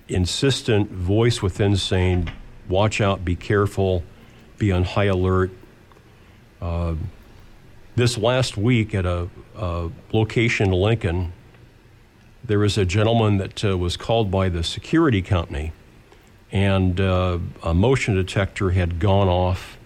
insistent 0.08 0.90
voice 0.90 1.42
within 1.42 1.76
saying, 1.76 2.30
watch 2.68 3.00
out, 3.00 3.24
be 3.24 3.36
careful, 3.36 4.02
be 4.58 4.72
on 4.72 4.84
high 4.84 5.04
alert. 5.04 5.50
Uh, 6.60 6.94
this 7.96 8.16
last 8.16 8.56
week 8.56 8.94
at 8.94 9.04
a, 9.04 9.28
a 9.56 9.90
location 10.12 10.68
in 10.68 10.72
Lincoln, 10.72 11.32
there 12.44 12.58
was 12.58 12.76
a 12.78 12.84
gentleman 12.84 13.38
that 13.38 13.64
uh, 13.64 13.76
was 13.76 13.96
called 13.96 14.30
by 14.30 14.48
the 14.48 14.64
security 14.64 15.22
company, 15.22 15.72
and 16.50 17.00
uh, 17.00 17.38
a 17.62 17.74
motion 17.74 18.14
detector 18.14 18.70
had 18.70 18.98
gone 18.98 19.28
off 19.28 19.78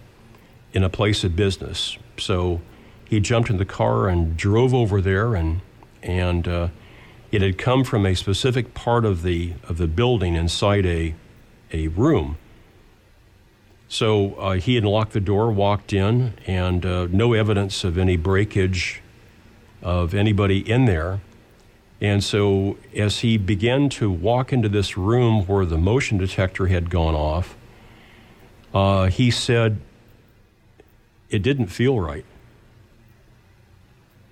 in 0.73 0.83
a 0.83 0.89
place 0.89 1.23
of 1.23 1.35
business. 1.35 1.97
So 2.17 2.61
he 3.05 3.19
jumped 3.19 3.49
in 3.49 3.57
the 3.57 3.65
car 3.65 4.07
and 4.07 4.35
drove 4.35 4.73
over 4.73 5.01
there, 5.01 5.35
and 5.35 5.61
and 6.01 6.47
uh, 6.47 6.67
it 7.31 7.41
had 7.41 7.57
come 7.57 7.83
from 7.83 8.05
a 8.05 8.15
specific 8.15 8.73
part 8.73 9.05
of 9.05 9.23
the 9.23 9.53
of 9.67 9.77
the 9.77 9.87
building 9.87 10.35
inside 10.35 10.85
a 10.85 11.15
a 11.71 11.87
room. 11.89 12.37
So 13.89 14.33
uh, 14.35 14.53
he 14.53 14.75
had 14.75 14.83
locked 14.83 15.13
the 15.13 15.21
door, 15.21 15.51
walked 15.51 15.93
in, 15.93 16.33
and 16.45 16.85
uh, 16.85 17.07
no 17.09 17.33
evidence 17.33 17.83
of 17.83 17.97
any 17.97 18.17
breakage 18.17 19.01
of 19.81 20.13
anybody 20.13 20.59
in 20.69 20.85
there. 20.85 21.21
And 21.99 22.23
so, 22.23 22.77
as 22.95 23.19
he 23.19 23.37
began 23.37 23.89
to 23.89 24.11
walk 24.11 24.53
into 24.53 24.69
this 24.69 24.97
room 24.97 25.47
where 25.47 25.65
the 25.65 25.77
motion 25.77 26.17
detector 26.19 26.67
had 26.67 26.91
gone 26.91 27.15
off, 27.15 27.57
uh, 28.73 29.07
he 29.07 29.31
said, 29.31 29.79
It 31.31 31.41
didn't 31.41 31.67
feel 31.67 31.99
right. 31.99 32.25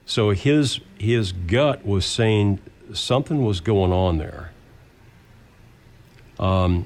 So, 0.05 0.29
his, 0.29 0.79
his 0.99 1.31
gut 1.31 1.83
was 1.83 2.05
saying 2.05 2.59
something 2.99 3.43
was 3.43 3.59
going 3.61 3.91
on 3.91 4.17
there. 4.17 4.51
Um, 6.39 6.85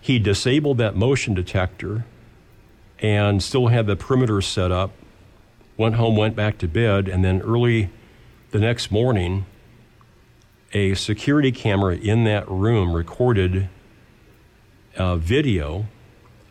he 0.00 0.18
disabled 0.18 0.78
that 0.78 0.96
motion 0.96 1.34
detector 1.34 2.04
and 2.98 3.42
still 3.42 3.68
had 3.68 3.86
the 3.86 3.96
perimeter 3.96 4.40
set 4.40 4.70
up, 4.70 4.92
went 5.76 5.96
home, 5.96 6.16
went 6.16 6.36
back 6.36 6.58
to 6.58 6.68
bed, 6.68 7.08
and 7.08 7.24
then 7.24 7.40
early 7.42 7.90
the 8.50 8.58
next 8.58 8.90
morning, 8.90 9.46
a 10.72 10.94
security 10.94 11.52
camera 11.52 11.96
in 11.96 12.24
that 12.24 12.48
room 12.48 12.94
recorded 12.94 13.68
a 14.96 15.16
video 15.16 15.86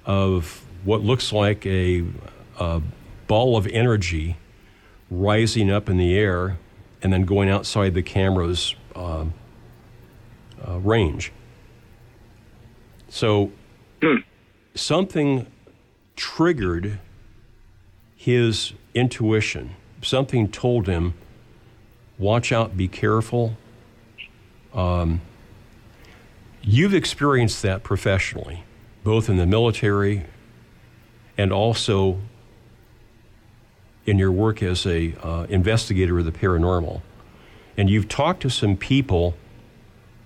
of 0.06 0.66
what 0.84 1.02
looks 1.02 1.32
like 1.32 1.66
a, 1.66 2.04
a 2.60 2.82
ball 3.28 3.58
of 3.58 3.68
energy 3.68 4.38
rising 5.12 5.70
up 5.70 5.90
in 5.90 5.98
the 5.98 6.18
air 6.18 6.58
and 7.02 7.14
then 7.14 7.24
going 7.24 7.50
outside 7.50 7.94
the 7.94 8.04
camera's 8.04 8.76
uh, 9.00 9.26
uh, 10.68 10.78
range. 10.80 11.32
So 13.08 13.52
something 14.76 15.48
triggered 16.16 17.00
his 18.16 18.74
intuition. 18.94 19.76
Something 20.02 20.50
told 20.52 20.88
him, 20.88 21.14
watch 22.18 22.52
out, 22.52 22.76
be 22.76 22.88
careful. 22.88 23.58
Um, 24.74 25.22
you've 26.62 26.94
experienced 26.94 27.62
that 27.64 27.84
professionally, 27.84 28.64
both 29.04 29.30
in 29.30 29.38
the 29.38 29.48
military 29.48 30.26
and 31.38 31.54
also 31.54 32.20
in 34.06 34.20
your 34.20 34.32
work 34.32 34.62
as 34.62 34.86
a 34.86 35.16
uh, 35.24 35.46
investigator 35.50 36.20
of 36.20 36.26
the 36.26 36.32
paranormal. 36.32 37.02
And 37.80 37.90
you've 37.90 38.10
talked 38.10 38.42
to 38.42 38.50
some 38.50 38.76
people 38.76 39.36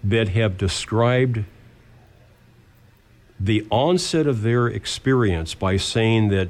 that 0.04 0.30
have 0.30 0.58
described 0.58 1.46
the 3.40 3.68
onset 3.70 4.26
of 4.26 4.42
their 4.42 4.66
experience 4.66 5.54
by 5.54 5.78
saying 5.78 6.30
that 6.30 6.50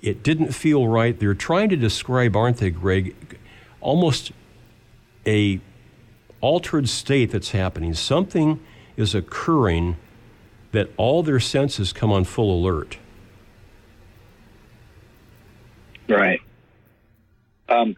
it 0.00 0.22
didn't 0.22 0.52
feel 0.52 0.88
right. 0.88 1.20
They're 1.20 1.34
trying 1.34 1.68
to 1.68 1.76
describe, 1.76 2.34
aren't 2.34 2.56
they, 2.56 2.70
Greg, 2.70 3.14
almost 3.82 4.32
a 5.26 5.60
altered 6.40 6.88
state 6.88 7.30
that's 7.30 7.50
happening. 7.50 7.92
Something 7.92 8.60
is 8.96 9.14
occurring 9.14 9.98
that 10.70 10.88
all 10.96 11.22
their 11.22 11.38
senses 11.38 11.92
come 11.92 12.10
on 12.10 12.24
full 12.24 12.50
alert. 12.58 12.96
Right. 16.08 16.40
Um, 17.68 17.94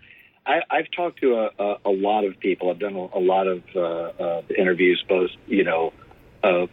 I, 0.47 0.61
I've 0.71 0.91
talked 0.95 1.21
to 1.21 1.35
a, 1.35 1.51
a, 1.59 1.77
a 1.87 1.91
lot 1.91 2.25
of 2.25 2.39
people. 2.39 2.71
I've 2.71 2.79
done 2.79 2.95
a, 2.95 3.19
lot 3.19 3.47
of 3.47 3.63
uh, 3.75 3.81
uh, 3.81 4.43
interviews, 4.57 5.03
both 5.09 5.31
you 5.47 5.65
know, 5.65 5.93
uh, 6.43 6.67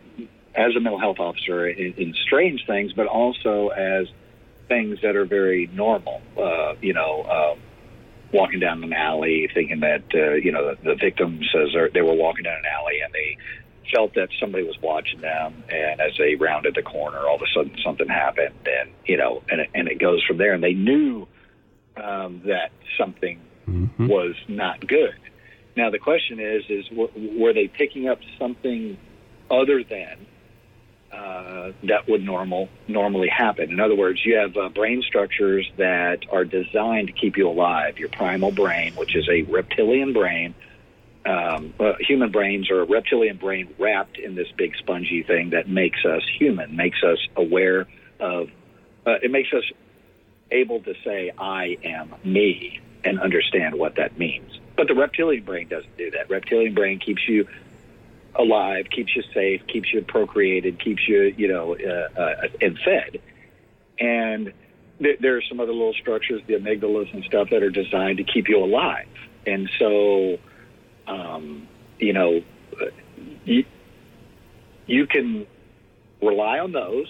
as 0.55 0.75
a 0.75 0.79
mental 0.79 0.99
health 0.99 1.19
officer 1.19 1.67
in, 1.67 1.93
in 1.93 2.13
strange 2.25 2.65
things, 2.67 2.91
but 2.93 3.07
also 3.07 3.69
as 3.69 4.07
things 4.67 4.99
that 5.03 5.15
are 5.15 5.25
very 5.25 5.67
normal. 5.73 6.21
Uh, 6.37 6.73
you 6.81 6.93
know, 6.93 7.21
uh, 7.21 7.55
walking 8.33 8.59
down 8.59 8.83
an 8.83 8.93
alley, 8.93 9.49
thinking 9.53 9.79
that 9.81 10.03
uh, 10.13 10.33
you 10.33 10.51
know 10.51 10.75
the, 10.75 10.89
the 10.89 10.95
victim 10.95 11.39
says 11.53 11.69
they 11.93 12.01
were 12.01 12.13
walking 12.13 12.43
down 12.43 12.57
an 12.57 12.65
alley 12.65 12.99
and 13.03 13.13
they 13.13 13.37
felt 13.93 14.13
that 14.15 14.29
somebody 14.39 14.63
was 14.63 14.77
watching 14.81 15.21
them, 15.21 15.63
and 15.69 15.99
as 15.99 16.11
they 16.17 16.35
rounded 16.35 16.75
the 16.75 16.81
corner, 16.81 17.19
all 17.19 17.35
of 17.35 17.41
a 17.41 17.47
sudden 17.53 17.75
something 17.83 18.07
happened, 18.07 18.55
and 18.65 18.91
you 19.05 19.17
know, 19.17 19.41
and 19.49 19.61
it, 19.61 19.69
and 19.73 19.87
it 19.87 19.99
goes 19.99 20.23
from 20.25 20.37
there. 20.37 20.53
And 20.53 20.63
they 20.63 20.73
knew 20.73 21.27
um, 21.97 22.41
that 22.45 22.71
something 22.97 23.39
was 23.99 24.35
not 24.47 24.85
good. 24.85 25.15
Now 25.75 25.89
the 25.89 25.99
question 25.99 26.39
is: 26.39 26.63
is 26.69 26.85
were 26.91 27.53
they 27.53 27.67
picking 27.67 28.07
up 28.07 28.19
something 28.37 28.97
other 29.49 29.83
than 29.83 30.25
uh, 31.11 31.71
that 31.83 32.07
would 32.07 32.23
normal 32.23 32.69
normally 32.87 33.29
happen? 33.29 33.71
In 33.71 33.79
other 33.79 33.95
words, 33.95 34.21
you 34.25 34.37
have 34.37 34.55
uh, 34.57 34.69
brain 34.69 35.01
structures 35.07 35.69
that 35.77 36.19
are 36.31 36.45
designed 36.45 37.07
to 37.07 37.13
keep 37.13 37.37
you 37.37 37.47
alive. 37.47 37.97
Your 37.97 38.09
primal 38.09 38.51
brain, 38.51 38.93
which 38.95 39.15
is 39.15 39.27
a 39.29 39.43
reptilian 39.43 40.13
brain. 40.13 40.55
Um, 41.23 41.73
uh, 41.79 41.93
human 41.99 42.31
brains 42.31 42.71
are 42.71 42.81
a 42.81 42.85
reptilian 42.85 43.37
brain 43.37 43.73
wrapped 43.77 44.17
in 44.17 44.35
this 44.35 44.47
big 44.57 44.75
spongy 44.77 45.23
thing 45.23 45.51
that 45.51 45.69
makes 45.69 46.03
us 46.03 46.23
human, 46.39 46.75
makes 46.75 47.03
us 47.03 47.19
aware 47.35 47.87
of. 48.19 48.49
Uh, 49.05 49.17
it 49.23 49.31
makes 49.31 49.53
us 49.53 49.63
able 50.51 50.81
to 50.81 50.93
say 51.03 51.31
I 51.37 51.77
am 51.83 52.13
me 52.23 52.81
and 53.03 53.19
understand 53.19 53.75
what 53.75 53.95
that 53.95 54.17
means. 54.17 54.59
But 54.75 54.87
the 54.87 54.95
reptilian 54.95 55.43
brain 55.43 55.67
doesn't 55.67 55.97
do 55.97 56.11
that. 56.11 56.29
Reptilian 56.29 56.73
brain 56.73 56.99
keeps 56.99 57.27
you 57.27 57.47
alive, 58.35 58.85
keeps 58.89 59.15
you 59.15 59.23
safe, 59.33 59.65
keeps 59.67 59.91
you 59.93 60.01
procreated, 60.01 60.79
keeps 60.79 61.07
you, 61.07 61.33
you 61.37 61.47
know, 61.47 61.75
uh, 61.75 62.19
uh, 62.19 62.47
and 62.61 62.77
fed. 62.79 63.21
And 63.99 64.53
th- 64.99 65.19
there 65.19 65.37
are 65.37 65.41
some 65.41 65.59
other 65.59 65.73
little 65.73 65.93
structures, 65.93 66.41
the 66.47 66.53
amygdalas 66.53 67.13
and 67.13 67.23
stuff, 67.25 67.49
that 67.49 67.61
are 67.63 67.69
designed 67.69 68.17
to 68.17 68.23
keep 68.23 68.47
you 68.47 68.63
alive. 68.63 69.07
And 69.45 69.69
so, 69.77 70.37
um, 71.07 71.67
you 71.99 72.13
know, 72.13 72.41
uh, 72.79 72.85
you, 73.43 73.65
you 74.85 75.07
can 75.07 75.45
rely 76.21 76.59
on 76.59 76.71
those 76.71 77.07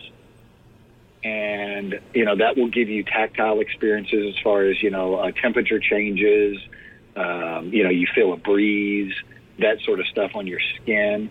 and 1.24 2.00
you 2.14 2.26
know 2.26 2.36
that 2.36 2.58
will 2.58 2.70
give 2.70 2.90
you 2.90 3.04
tactile 3.04 3.60
experiences 3.60 4.36
as 4.36 4.42
far 4.44 4.64
as 4.66 4.82
you 4.82 4.90
know 4.90 5.16
uh, 5.16 5.32
temperature 5.32 5.80
changes 5.80 6.58
um, 7.16 7.70
you 7.74 7.84
know 7.84 7.90
you 7.90 8.08
feel 8.16 8.34
a 8.34 8.38
breeze 8.38 9.14
that 9.60 9.80
sort 9.82 10.00
of 10.00 10.08
stuff 10.08 10.32
on 10.36 10.48
your 10.48 10.60
skin 10.82 11.30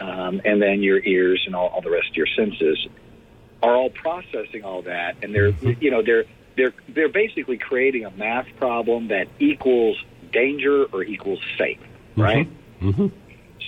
um, 0.00 0.40
and 0.44 0.60
then 0.60 0.82
your 0.82 0.98
ears 1.04 1.42
and 1.46 1.54
all, 1.54 1.68
all 1.68 1.80
the 1.80 1.90
rest 1.90 2.08
of 2.10 2.16
your 2.16 2.26
senses 2.26 2.88
are 3.62 3.76
all 3.76 3.90
processing 3.90 4.64
all 4.64 4.82
that 4.82 5.16
and 5.22 5.34
they're 5.34 5.50
you 5.80 5.90
know 5.90 6.02
they're 6.02 6.24
they're 6.56 6.74
they're 6.88 7.08
basically 7.08 7.56
creating 7.58 8.04
a 8.04 8.10
math 8.12 8.48
problem 8.56 9.08
that 9.08 9.28
equals 9.38 9.96
danger 10.32 10.84
or 10.86 11.02
equals 11.04 11.40
safe 11.56 11.78
right 12.16 12.48
Mm-hmm. 12.80 13.08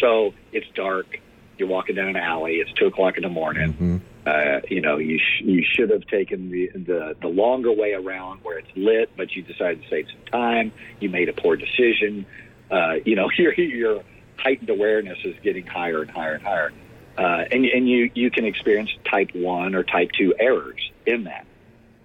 so 0.00 0.32
it's 0.52 0.66
dark. 0.74 1.20
You're 1.58 1.68
walking 1.68 1.96
down 1.96 2.08
an 2.08 2.16
alley. 2.16 2.54
It's 2.54 2.72
two 2.72 2.86
o'clock 2.86 3.18
in 3.18 3.22
the 3.22 3.28
morning. 3.28 4.00
Uh, 4.26 4.60
you 4.68 4.80
know, 4.80 4.98
you 4.98 5.18
sh- 5.18 5.42
you 5.42 5.64
should 5.64 5.90
have 5.90 6.06
taken 6.06 6.50
the, 6.50 6.70
the 6.74 7.16
the 7.20 7.28
longer 7.28 7.72
way 7.72 7.92
around 7.92 8.40
where 8.44 8.58
it's 8.58 8.70
lit, 8.76 9.10
but 9.16 9.34
you 9.34 9.42
decided 9.42 9.82
to 9.82 9.88
save 9.88 10.06
some 10.08 10.24
time. 10.30 10.72
You 11.00 11.08
made 11.08 11.28
a 11.28 11.32
poor 11.32 11.56
decision. 11.56 12.24
Uh, 12.70 12.94
you 13.04 13.16
know, 13.16 13.28
your 13.38 13.52
your 13.54 14.04
heightened 14.38 14.70
awareness 14.70 15.18
is 15.24 15.34
getting 15.42 15.66
higher 15.66 16.02
and 16.02 16.10
higher 16.10 16.34
and 16.34 16.42
higher, 16.44 16.72
uh, 17.18 17.44
and 17.50 17.64
and 17.64 17.88
you 17.88 18.10
you 18.14 18.30
can 18.30 18.44
experience 18.44 18.90
type 19.10 19.30
one 19.34 19.74
or 19.74 19.82
type 19.82 20.12
two 20.12 20.34
errors 20.38 20.90
in 21.04 21.24
that. 21.24 21.44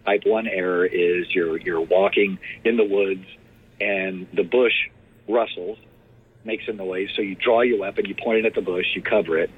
Type 0.06 0.23
one 0.26 0.48
error 0.48 0.85
is 0.85 1.34
you're 1.35 1.57
you're 1.57 1.81
walking 1.81 2.39
in 2.64 2.77
the 2.77 2.85
woods 2.85 3.26
and 3.80 4.27
the 4.34 4.44
bush 4.44 4.73
rustles 5.27 5.77
makes 6.44 6.68
a 6.68 6.73
noise. 6.73 7.10
So 7.15 7.22
you 7.22 7.35
draw 7.35 7.61
your 7.61 7.80
weapon, 7.80 8.06
you 8.06 8.15
point 8.15 8.39
it 8.39 8.45
at 8.45 8.56
the 8.56 8.61
bush, 8.61 8.85
you 8.95 9.02
cover 9.02 9.38
it, 9.38 9.52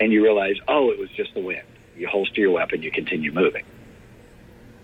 and 0.00 0.12
you 0.12 0.22
realize, 0.22 0.56
oh, 0.68 0.90
it 0.90 0.98
was 0.98 1.10
just 1.10 1.34
the 1.34 1.40
wind. 1.40 1.66
You 1.96 2.08
holster 2.08 2.40
your 2.40 2.52
weapon, 2.52 2.82
you 2.82 2.90
continue 2.90 3.32
moving. 3.32 3.64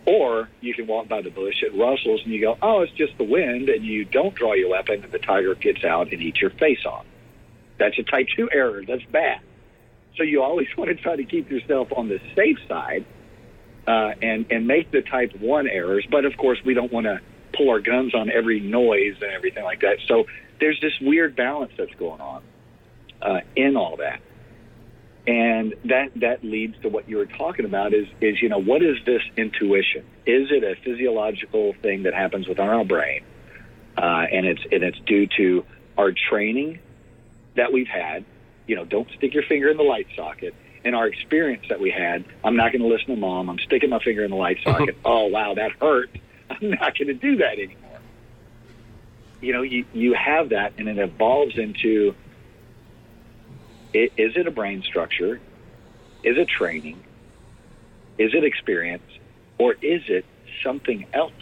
Or 0.07 0.49
you 0.61 0.75
can 0.75 0.87
walk 0.87 1.09
by 1.09 1.23
the 1.23 1.31
bush, 1.31 1.63
it 1.63 1.75
rustles, 1.77 2.23
and 2.25 2.33
you 2.33 2.41
go, 2.41 2.57
oh, 2.63 2.81
it's 2.81 2.93
just 2.93 3.17
the 3.19 3.25
wind, 3.25 3.69
and 3.69 3.85
you 3.85 4.05
don't 4.05 4.35
draw 4.35 4.55
your 4.55 4.71
weapon, 4.71 5.05
and 5.05 5.13
the 5.13 5.19
tiger 5.19 5.55
gets 5.55 5.85
out 5.85 6.13
and 6.13 6.23
eats 6.23 6.41
your 6.41 6.51
face 6.51 6.85
off. 6.87 7.05
That's 7.79 7.99
a 7.99 8.03
type 8.03 8.27
2 8.37 8.51
error. 8.53 8.83
That's 8.87 9.05
bad. 9.05 9.41
So 10.17 10.23
you 10.23 10.43
always 10.43 10.69
want 10.77 10.89
to 10.91 10.97
try 10.97 11.17
to 11.17 11.25
keep 11.25 11.51
yourself 11.51 11.89
on 11.97 12.09
the 12.09 12.21
safe 12.35 12.59
side 12.69 13.05
uh, 13.87 14.13
and, 14.23 14.47
and 14.51 14.67
make 14.67 14.91
the 14.91 15.03
type 15.03 15.35
1 15.39 15.69
errors. 15.69 16.07
But 16.11 16.25
of 16.25 16.37
course, 16.37 16.59
we 16.65 16.75
don't 16.75 16.93
want 16.93 17.07
to 17.07 17.21
pull 17.57 17.71
our 17.71 17.81
guns 17.81 18.15
on 18.15 18.31
every 18.31 18.61
noise 18.61 19.17
and 19.21 19.33
everything 19.33 19.65
like 19.65 19.81
that. 19.81 19.99
So 20.07 20.25
there's 20.61 20.81
this 20.81 20.93
weird 21.01 21.37
balance 21.37 21.73
that's 21.77 21.95
going 21.95 22.21
on 22.21 22.43
uh, 23.21 23.41
in 23.57 23.77
all 23.77 23.97
that. 23.97 24.21
And 25.27 25.75
that 25.85 26.13
that 26.17 26.43
leads 26.43 26.81
to 26.83 26.89
what 26.89 27.09
you 27.09 27.19
were 27.19 27.27
talking 27.27 27.67
about 27.67 27.93
is 27.93 28.07
is 28.21 28.41
you 28.41 28.49
know 28.49 28.61
what 28.61 28.83
is 28.83 28.97
this 29.05 29.23
intuition? 29.37 30.05
Is 30.25 30.51
it 30.51 30.65
a 30.65 30.77
physiological 30.83 31.75
thing 31.83 32.05
that 32.05 32.15
happens 32.15 32.49
within 32.49 32.69
our 32.69 32.85
brain, 32.85 33.23
uh, 33.99 34.27
and 34.33 34.47
it's 34.47 34.63
and 34.73 34.83
it's 34.83 34.99
due 35.01 35.27
to 35.37 35.65
our 35.99 36.13
training 36.13 36.81
that 37.57 37.73
we've 37.73 37.89
had. 37.89 38.25
You 38.67 38.77
know, 38.77 38.85
don't 38.85 39.09
stick 39.17 39.35
your 39.35 39.43
finger 39.43 39.69
in 39.69 39.77
the 39.77 39.83
light 39.83 40.07
socket. 40.17 40.55
And 40.83 40.97
our 40.97 41.07
experience 41.07 41.67
that 41.69 41.79
we 41.79 41.91
had, 41.91 42.25
I'm 42.43 42.57
not 42.57 42.73
going 42.73 42.81
to 42.81 42.89
listen 42.89 43.09
to 43.09 43.17
mom. 43.17 43.51
I'm 43.51 43.59
sticking 43.59 43.91
my 43.91 43.99
finger 44.03 44.25
in 44.25 44.31
the 44.31 44.37
light 44.37 44.59
socket. 44.65 44.97
oh 45.05 45.27
wow, 45.27 45.55
that 45.55 45.73
hurt. 45.73 46.11
I'm 46.51 46.71
not 46.71 46.97
going 46.97 47.09
to 47.09 47.15
do 47.15 47.37
that 47.37 47.59
anymore. 47.59 48.01
You 49.43 49.53
know, 49.53 49.63
you 49.63 49.85
you 49.93 50.15
have 50.15 50.51
that, 50.51 50.75
and 50.79 50.89
it 50.89 50.99
evolves 50.99 51.59
into 51.59 52.15
is 53.93 54.37
it 54.37 54.47
a 54.47 54.51
brain 54.51 54.83
structure? 54.83 55.41
Is 56.23 56.37
it 56.37 56.49
training? 56.49 57.03
Is 58.19 58.33
it 58.35 58.45
experience? 58.45 59.03
Or 59.59 59.73
is 59.73 60.03
it 60.09 60.25
something 60.65 61.07
else? 61.13 61.33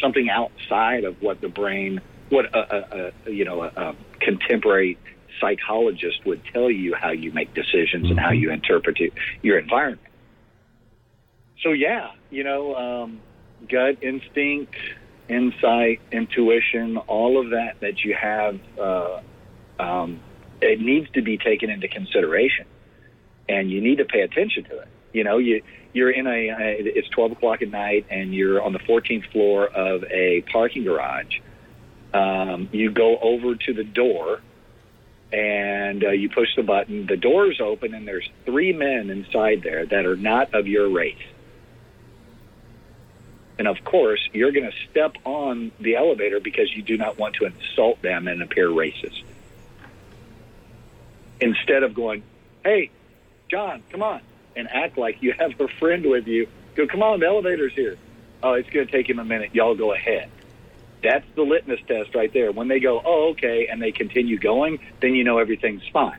Something 0.00 0.30
outside 0.30 1.04
of 1.04 1.20
what 1.20 1.40
the 1.40 1.48
brain, 1.48 2.00
what 2.28 2.46
a, 2.54 2.58
a, 2.58 3.12
a 3.26 3.30
you 3.30 3.44
know, 3.44 3.62
a, 3.62 3.72
a 3.76 3.96
contemporary 4.20 4.98
psychologist 5.40 6.24
would 6.24 6.42
tell 6.52 6.70
you 6.70 6.94
how 6.94 7.10
you 7.10 7.32
make 7.32 7.52
decisions 7.54 8.08
and 8.08 8.18
how 8.18 8.30
you 8.30 8.50
interpret 8.50 9.00
it, 9.00 9.12
your 9.42 9.58
environment. 9.58 10.00
So 11.62 11.72
yeah, 11.72 12.12
you 12.30 12.44
know, 12.44 12.74
um, 12.74 13.20
gut 13.68 14.02
instinct, 14.02 14.74
insight, 15.28 16.00
intuition, 16.10 16.96
all 16.96 17.40
of 17.40 17.50
that 17.50 17.80
that 17.80 18.04
you 18.04 18.16
have, 18.20 18.58
uh, 18.78 19.20
um, 19.78 20.20
it 20.62 20.80
needs 20.80 21.10
to 21.10 21.22
be 21.22 21.38
taken 21.38 21.70
into 21.70 21.88
consideration, 21.88 22.66
and 23.48 23.70
you 23.70 23.80
need 23.80 23.98
to 23.98 24.04
pay 24.04 24.20
attention 24.20 24.64
to 24.64 24.78
it. 24.80 24.88
You 25.12 25.24
know, 25.24 25.38
you 25.38 25.62
you're 25.92 26.10
in 26.10 26.26
a 26.26 26.48
it's 26.78 27.08
twelve 27.08 27.32
o'clock 27.32 27.62
at 27.62 27.70
night, 27.70 28.06
and 28.10 28.34
you're 28.34 28.62
on 28.62 28.72
the 28.72 28.78
14th 28.78 29.30
floor 29.30 29.66
of 29.66 30.04
a 30.04 30.42
parking 30.52 30.84
garage. 30.84 31.40
Um, 32.14 32.68
you 32.72 32.90
go 32.90 33.18
over 33.18 33.54
to 33.54 33.74
the 33.74 33.84
door, 33.84 34.40
and 35.32 35.72
and 35.92 36.04
uh, 36.04 36.10
you 36.10 36.30
push 36.30 36.48
the 36.56 36.62
button. 36.62 37.06
The 37.06 37.16
doors 37.16 37.60
open, 37.60 37.92
and 37.94 38.08
there's 38.08 38.28
three 38.44 38.72
men 38.72 39.10
inside 39.10 39.62
there 39.62 39.84
that 39.86 40.06
are 40.06 40.16
not 40.16 40.54
of 40.54 40.66
your 40.66 40.88
race. 40.88 41.16
And 43.58 43.68
of 43.68 43.84
course, 43.84 44.20
you're 44.32 44.52
going 44.52 44.70
to 44.70 44.76
step 44.90 45.16
on 45.24 45.70
the 45.78 45.96
elevator 45.96 46.40
because 46.40 46.74
you 46.74 46.82
do 46.82 46.96
not 46.96 47.18
want 47.18 47.36
to 47.36 47.44
insult 47.44 48.00
them 48.00 48.26
and 48.26 48.42
appear 48.42 48.68
racist. 48.68 49.22
Instead 51.42 51.82
of 51.82 51.94
going, 51.94 52.22
"Hey, 52.64 52.90
John, 53.50 53.82
come 53.90 54.02
on," 54.02 54.20
and 54.54 54.68
act 54.70 54.96
like 54.96 55.22
you 55.22 55.34
have 55.38 55.58
a 55.60 55.68
friend 55.68 56.06
with 56.06 56.26
you, 56.26 56.46
go, 56.76 56.86
"Come 56.86 57.02
on, 57.02 57.20
the 57.20 57.26
elevator's 57.26 57.72
here." 57.74 57.96
Oh, 58.42 58.54
it's 58.54 58.70
going 58.70 58.86
to 58.86 58.92
take 58.92 59.08
him 59.08 59.18
a 59.18 59.24
minute. 59.24 59.54
Y'all 59.54 59.74
go 59.74 59.92
ahead. 59.92 60.28
That's 61.02 61.26
the 61.34 61.42
litmus 61.42 61.80
test 61.86 62.14
right 62.14 62.32
there. 62.32 62.52
When 62.52 62.68
they 62.68 62.78
go, 62.80 63.02
"Oh, 63.04 63.30
okay," 63.30 63.66
and 63.70 63.82
they 63.82 63.92
continue 63.92 64.38
going, 64.38 64.78
then 65.00 65.14
you 65.14 65.24
know 65.24 65.38
everything's 65.38 65.86
fine. 65.92 66.18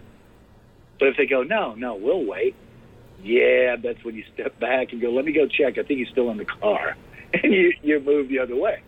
But 1.00 1.10
if 1.10 1.18
they 1.18 1.26
go, 1.26 1.44
"No, 1.44 1.74
no, 1.74 1.96
we'll 1.96 2.26
wait," 2.26 2.56
yeah, 3.24 3.78
that's 3.78 4.04
when 4.04 4.16
you 4.16 4.24
step 4.34 4.60
back 4.60 4.92
and 4.92 5.02
go, 5.02 5.12
"Let 5.12 5.24
me 5.26 5.32
go 5.32 5.48
check. 5.48 5.78
I 5.78 5.84
think 5.84 6.00
he's 6.00 6.10
still 6.10 6.30
in 6.32 6.38
the 6.38 6.46
car," 6.46 6.98
and 7.34 7.54
you 7.54 7.74
you 7.82 8.00
move 8.02 8.28
the 8.28 8.40
other 8.40 8.56
way. 8.56 8.82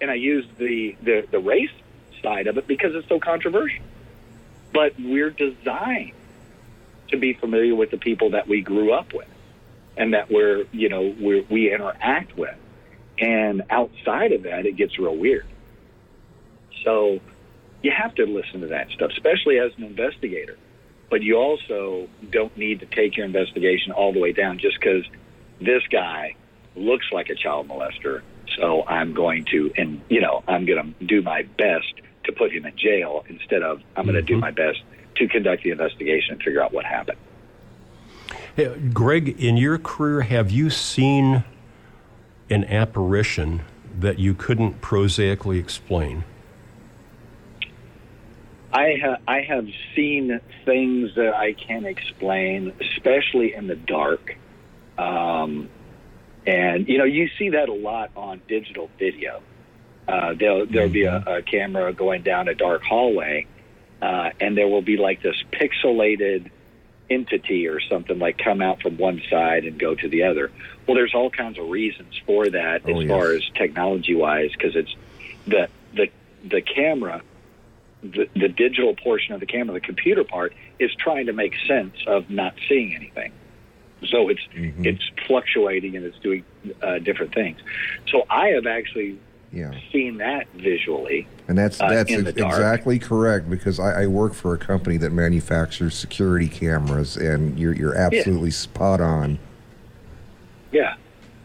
And 0.00 0.10
I 0.10 0.14
use 0.14 0.46
the 0.56 0.94
the, 1.02 1.26
the 1.30 1.40
race 1.40 1.74
side 2.22 2.46
of 2.46 2.58
it 2.58 2.66
because 2.68 2.94
it's 2.94 3.08
so 3.08 3.18
controversial. 3.18 3.82
But 4.74 4.92
we're 4.98 5.30
designed 5.30 6.12
to 7.08 7.16
be 7.16 7.32
familiar 7.32 7.74
with 7.74 7.90
the 7.90 7.96
people 7.96 8.30
that 8.30 8.48
we 8.48 8.60
grew 8.60 8.92
up 8.92 9.14
with 9.14 9.28
and 9.96 10.12
that 10.14 10.30
we're 10.30 10.64
you 10.72 10.88
know 10.88 11.14
we 11.18 11.46
we 11.48 11.72
interact 11.72 12.36
with. 12.36 12.56
And 13.18 13.62
outside 13.70 14.32
of 14.32 14.42
that, 14.42 14.66
it 14.66 14.76
gets 14.76 14.98
real 14.98 15.16
weird. 15.16 15.46
So 16.84 17.20
you 17.82 17.92
have 17.96 18.14
to 18.16 18.26
listen 18.26 18.62
to 18.62 18.66
that 18.68 18.90
stuff, 18.90 19.12
especially 19.12 19.60
as 19.60 19.70
an 19.76 19.84
investigator. 19.84 20.58
But 21.10 21.22
you 21.22 21.36
also 21.36 22.08
don't 22.30 22.56
need 22.56 22.80
to 22.80 22.86
take 22.86 23.16
your 23.16 23.26
investigation 23.26 23.92
all 23.92 24.12
the 24.12 24.18
way 24.18 24.32
down 24.32 24.58
just 24.58 24.80
because 24.80 25.04
this 25.60 25.82
guy 25.90 26.34
looks 26.74 27.06
like 27.12 27.28
a 27.28 27.36
child 27.36 27.68
molester. 27.68 28.22
So 28.56 28.84
I'm 28.86 29.14
going 29.14 29.44
to, 29.52 29.72
and 29.76 30.00
you 30.08 30.20
know, 30.20 30.42
I'm 30.48 30.64
going 30.64 30.94
to 30.98 31.04
do 31.04 31.22
my 31.22 31.42
best 31.42 31.92
to 32.24 32.32
put 32.32 32.52
him 32.52 32.66
in 32.66 32.76
jail 32.76 33.24
instead 33.28 33.62
of 33.62 33.80
I'm 33.96 34.04
going 34.04 34.14
to 34.14 34.22
do 34.22 34.36
my 34.36 34.50
best 34.50 34.82
to 35.16 35.28
conduct 35.28 35.62
the 35.62 35.70
investigation 35.70 36.34
and 36.34 36.42
figure 36.42 36.62
out 36.62 36.72
what 36.72 36.84
happened. 36.84 37.18
Hey, 38.56 38.76
Greg, 38.92 39.40
in 39.42 39.56
your 39.56 39.78
career, 39.78 40.22
have 40.22 40.50
you 40.50 40.70
seen 40.70 41.44
an 42.50 42.64
apparition 42.64 43.62
that 43.98 44.18
you 44.18 44.34
couldn't 44.34 44.80
prosaically 44.80 45.58
explain? 45.58 46.24
I 48.72 48.96
ha- 49.00 49.18
I 49.28 49.40
have 49.42 49.68
seen 49.94 50.40
things 50.64 51.14
that 51.14 51.34
I 51.34 51.52
can't 51.52 51.86
explain, 51.86 52.72
especially 52.80 53.54
in 53.54 53.68
the 53.68 53.76
dark. 53.76 54.36
Um, 54.98 55.68
and 56.46 56.88
you 56.88 56.98
know, 56.98 57.04
you 57.04 57.28
see 57.38 57.50
that 57.50 57.68
a 57.68 57.72
lot 57.72 58.10
on 58.16 58.40
digital 58.48 58.90
video. 58.98 59.42
Uh, 60.06 60.34
there'll 60.34 60.66
there'll 60.66 60.88
be 60.88 61.04
a, 61.04 61.16
a 61.26 61.42
camera 61.42 61.92
going 61.92 62.22
down 62.22 62.48
a 62.48 62.54
dark 62.54 62.82
hallway, 62.82 63.46
uh, 64.02 64.30
and 64.40 64.56
there 64.56 64.68
will 64.68 64.82
be 64.82 64.96
like 64.96 65.22
this 65.22 65.36
pixelated 65.52 66.50
entity 67.10 67.68
or 67.68 67.80
something 67.80 68.18
like 68.18 68.38
come 68.38 68.62
out 68.62 68.80
from 68.82 68.96
one 68.96 69.20
side 69.30 69.64
and 69.64 69.78
go 69.78 69.94
to 69.94 70.08
the 70.08 70.24
other. 70.24 70.50
Well, 70.86 70.94
there's 70.94 71.14
all 71.14 71.30
kinds 71.30 71.58
of 71.58 71.68
reasons 71.68 72.18
for 72.26 72.48
that 72.50 72.82
Oh, 72.86 72.98
as 72.98 73.02
yes. 73.04 73.08
far 73.08 73.32
as 73.32 73.42
technology 73.54 74.14
wise, 74.14 74.50
because 74.52 74.76
it's 74.76 74.94
the 75.46 75.68
the 75.94 76.08
the 76.44 76.60
camera, 76.60 77.22
the, 78.02 78.28
the 78.34 78.48
digital 78.48 78.94
portion 78.94 79.32
of 79.34 79.40
the 79.40 79.46
camera, 79.46 79.74
the 79.74 79.80
computer 79.80 80.24
part, 80.24 80.52
is 80.78 80.90
trying 80.96 81.26
to 81.26 81.32
make 81.32 81.54
sense 81.66 81.94
of 82.06 82.28
not 82.28 82.54
seeing 82.68 82.94
anything. 82.94 83.32
So 84.06 84.28
it's 84.28 84.42
it's 84.52 85.02
fluctuating 85.26 85.96
and 85.96 86.04
it's 86.04 86.18
doing 86.18 86.44
uh, 86.82 86.98
different 86.98 87.32
things. 87.32 87.58
So 88.10 88.26
I 88.28 88.48
have 88.48 88.66
actually 88.66 89.18
Yeah. 89.54 89.72
seen 89.92 90.18
that 90.18 90.48
visually. 90.54 91.28
And 91.46 91.56
that's 91.56 91.80
uh, 91.80 91.88
that's 91.88 92.10
the 92.10 92.28
ex- 92.28 92.28
exactly 92.30 92.98
correct 92.98 93.48
because 93.48 93.78
I, 93.78 94.02
I 94.02 94.06
work 94.06 94.34
for 94.34 94.54
a 94.54 94.58
company 94.58 94.96
that 94.98 95.10
manufactures 95.10 95.94
security 95.94 96.48
cameras, 96.48 97.16
and 97.16 97.58
you're 97.58 97.74
you're 97.74 97.94
absolutely 97.94 98.50
spot 98.50 99.00
on. 99.00 99.38
Yeah. 100.72 100.96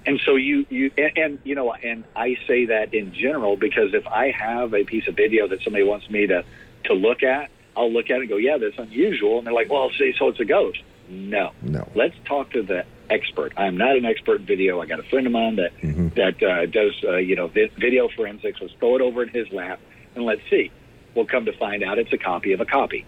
And 0.06 0.20
so 0.26 0.38
you, 0.38 0.66
you 0.70 0.92
and, 0.98 1.18
and 1.18 1.40
you 1.44 1.54
know, 1.54 1.72
and 1.74 2.04
I 2.16 2.38
say 2.48 2.66
that 2.66 2.94
in 2.94 3.14
general 3.14 3.58
because 3.58 3.94
if 3.94 4.08
I 4.08 4.32
have 4.32 4.74
a 4.74 4.84
piece 4.84 5.08
of 5.08 5.16
video 5.16 5.48
that 5.48 5.62
somebody 5.62 5.84
wants 5.84 6.10
me 6.10 6.26
to 6.28 6.44
to 6.86 6.94
look 6.94 7.22
at, 7.22 7.52
I'll 7.78 7.92
look 7.92 8.10
at 8.10 8.18
it 8.18 8.22
and 8.22 8.30
go, 8.30 8.38
yeah, 8.38 8.58
that's 8.58 8.78
unusual. 8.80 9.38
And 9.38 9.46
they're 9.46 9.54
like, 9.54 9.70
well, 9.70 9.92
see, 9.98 10.14
so 10.18 10.30
it's 10.30 10.40
a 10.40 10.46
ghost. 10.46 10.82
No, 11.10 11.52
no. 11.62 11.88
Let's 11.96 12.16
talk 12.26 12.52
to 12.52 12.64
the 12.64 12.86
expert. 13.10 13.54
I'm 13.58 13.78
not 13.78 13.96
an 13.96 14.06
expert 14.06 14.42
in 14.42 14.46
video. 14.46 14.82
I 14.82 14.86
got 14.86 15.00
a 15.00 15.04
friend 15.04 15.26
of 15.26 15.34
mine 15.34 15.56
that 15.58 15.72
that 16.16 16.44
uh, 16.44 16.66
does 16.66 16.94
uh, 17.04 17.18
you 17.18 17.36
know 17.36 17.48
vi- 17.48 17.72
video 17.80 18.10
forensics. 18.10 18.60
Let's 18.62 18.74
throw 18.80 18.96
it 18.96 19.02
over 19.02 19.24
in 19.24 19.30
his 19.30 19.52
lap 19.52 19.80
and 20.16 20.26
let's 20.26 20.42
see. 20.50 20.72
We'll 21.16 21.26
come 21.26 21.46
to 21.46 21.58
find 21.58 21.84
out 21.84 21.98
it's 21.98 22.14
a 22.14 22.18
copy 22.18 22.54
of 22.54 22.62
a 22.62 22.66
copy. 22.66 23.06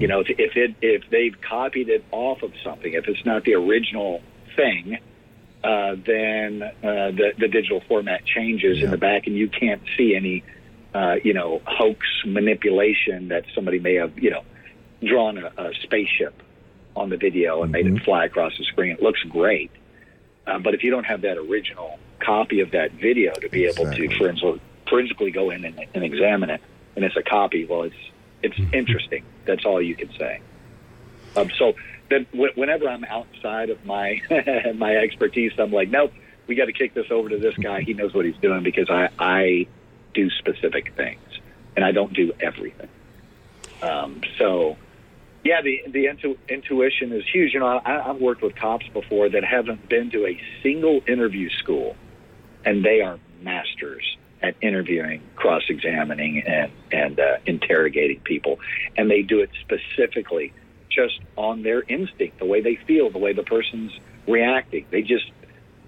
You 0.00 0.08
know, 0.08 0.20
if 0.20 0.28
if 0.30 0.56
it 0.56 0.76
if 0.80 1.10
they've 1.10 1.38
copied 1.40 1.88
it 1.88 2.04
off 2.10 2.42
of 2.42 2.52
something, 2.64 2.92
if 2.92 3.06
it's 3.06 3.24
not 3.26 3.44
the 3.44 3.54
original 3.54 4.22
thing, 4.56 4.98
uh, 5.62 5.96
then 6.06 6.62
uh, 6.62 7.10
the 7.10 7.32
the 7.38 7.48
digital 7.48 7.82
format 7.86 8.24
changes 8.24 8.82
in 8.82 8.90
the 8.90 8.96
back, 8.96 9.26
and 9.26 9.36
you 9.36 9.48
can't 9.48 9.82
see 9.96 10.14
any, 10.14 10.42
uh, 10.94 11.16
you 11.22 11.34
know, 11.34 11.60
hoax 11.66 12.06
manipulation 12.24 13.28
that 13.28 13.44
somebody 13.54 13.78
may 13.78 13.96
have, 13.96 14.18
you 14.18 14.30
know, 14.30 14.42
drawn 15.02 15.36
a, 15.36 15.52
a 15.58 15.72
spaceship 15.82 16.42
on 16.98 17.10
the 17.10 17.16
video 17.16 17.62
and 17.62 17.72
made 17.72 17.86
it 17.86 18.02
fly 18.02 18.24
across 18.24 18.56
the 18.58 18.64
screen. 18.64 18.92
It 18.92 19.02
looks 19.02 19.22
great, 19.28 19.70
uh, 20.46 20.58
but 20.58 20.74
if 20.74 20.82
you 20.82 20.90
don't 20.90 21.04
have 21.04 21.22
that 21.22 21.38
original 21.38 21.98
copy 22.20 22.60
of 22.60 22.72
that 22.72 22.92
video 22.92 23.32
to 23.34 23.48
be 23.48 23.66
able 23.66 23.90
to 23.90 24.18
forensic, 24.18 24.60
forensically 24.88 25.30
go 25.30 25.50
in 25.50 25.64
and, 25.64 25.84
and 25.94 26.04
examine 26.04 26.50
it, 26.50 26.60
and 26.96 27.04
it's 27.04 27.16
a 27.16 27.22
copy, 27.22 27.64
well, 27.64 27.82
it's 27.82 27.96
it's 28.42 28.58
interesting. 28.72 29.24
That's 29.46 29.64
all 29.64 29.82
you 29.82 29.96
can 29.96 30.10
say. 30.16 30.40
Um, 31.36 31.50
so 31.58 31.74
then, 32.10 32.26
wh- 32.32 32.56
whenever 32.56 32.88
I'm 32.88 33.04
outside 33.04 33.70
of 33.70 33.84
my 33.84 34.20
my 34.74 34.96
expertise, 34.96 35.52
I'm 35.58 35.72
like, 35.72 35.90
nope, 35.90 36.12
we 36.46 36.54
got 36.54 36.66
to 36.66 36.72
kick 36.72 36.94
this 36.94 37.10
over 37.10 37.28
to 37.28 37.38
this 37.38 37.56
guy. 37.56 37.82
He 37.82 37.94
knows 37.94 38.14
what 38.14 38.24
he's 38.24 38.36
doing 38.36 38.62
because 38.62 38.90
I 38.90 39.08
I 39.18 39.66
do 40.14 40.30
specific 40.30 40.94
things 40.96 41.20
and 41.76 41.84
I 41.84 41.92
don't 41.92 42.12
do 42.12 42.32
everything. 42.40 42.88
Um, 43.82 44.22
so, 44.36 44.76
yeah, 45.44 45.62
the 45.62 45.82
the 45.90 46.06
intu- 46.06 46.38
intuition 46.48 47.12
is 47.12 47.24
huge. 47.32 47.54
You 47.54 47.60
know, 47.60 47.66
I, 47.66 48.10
I've 48.10 48.20
worked 48.20 48.42
with 48.42 48.56
cops 48.56 48.86
before 48.92 49.28
that 49.28 49.44
haven't 49.44 49.88
been 49.88 50.10
to 50.10 50.26
a 50.26 50.40
single 50.62 51.00
interview 51.06 51.48
school, 51.50 51.96
and 52.64 52.84
they 52.84 53.00
are 53.00 53.18
masters 53.42 54.16
at 54.42 54.54
interviewing, 54.60 55.22
cross-examining, 55.36 56.42
and 56.46 56.72
and 56.92 57.20
uh, 57.20 57.38
interrogating 57.46 58.20
people, 58.20 58.58
and 58.96 59.10
they 59.10 59.22
do 59.22 59.40
it 59.40 59.50
specifically 59.60 60.52
just 60.90 61.20
on 61.36 61.62
their 61.62 61.82
instinct, 61.82 62.38
the 62.38 62.46
way 62.46 62.60
they 62.60 62.76
feel, 62.86 63.10
the 63.10 63.18
way 63.18 63.32
the 63.32 63.42
person's 63.42 63.92
reacting. 64.26 64.86
They 64.90 65.02
just 65.02 65.30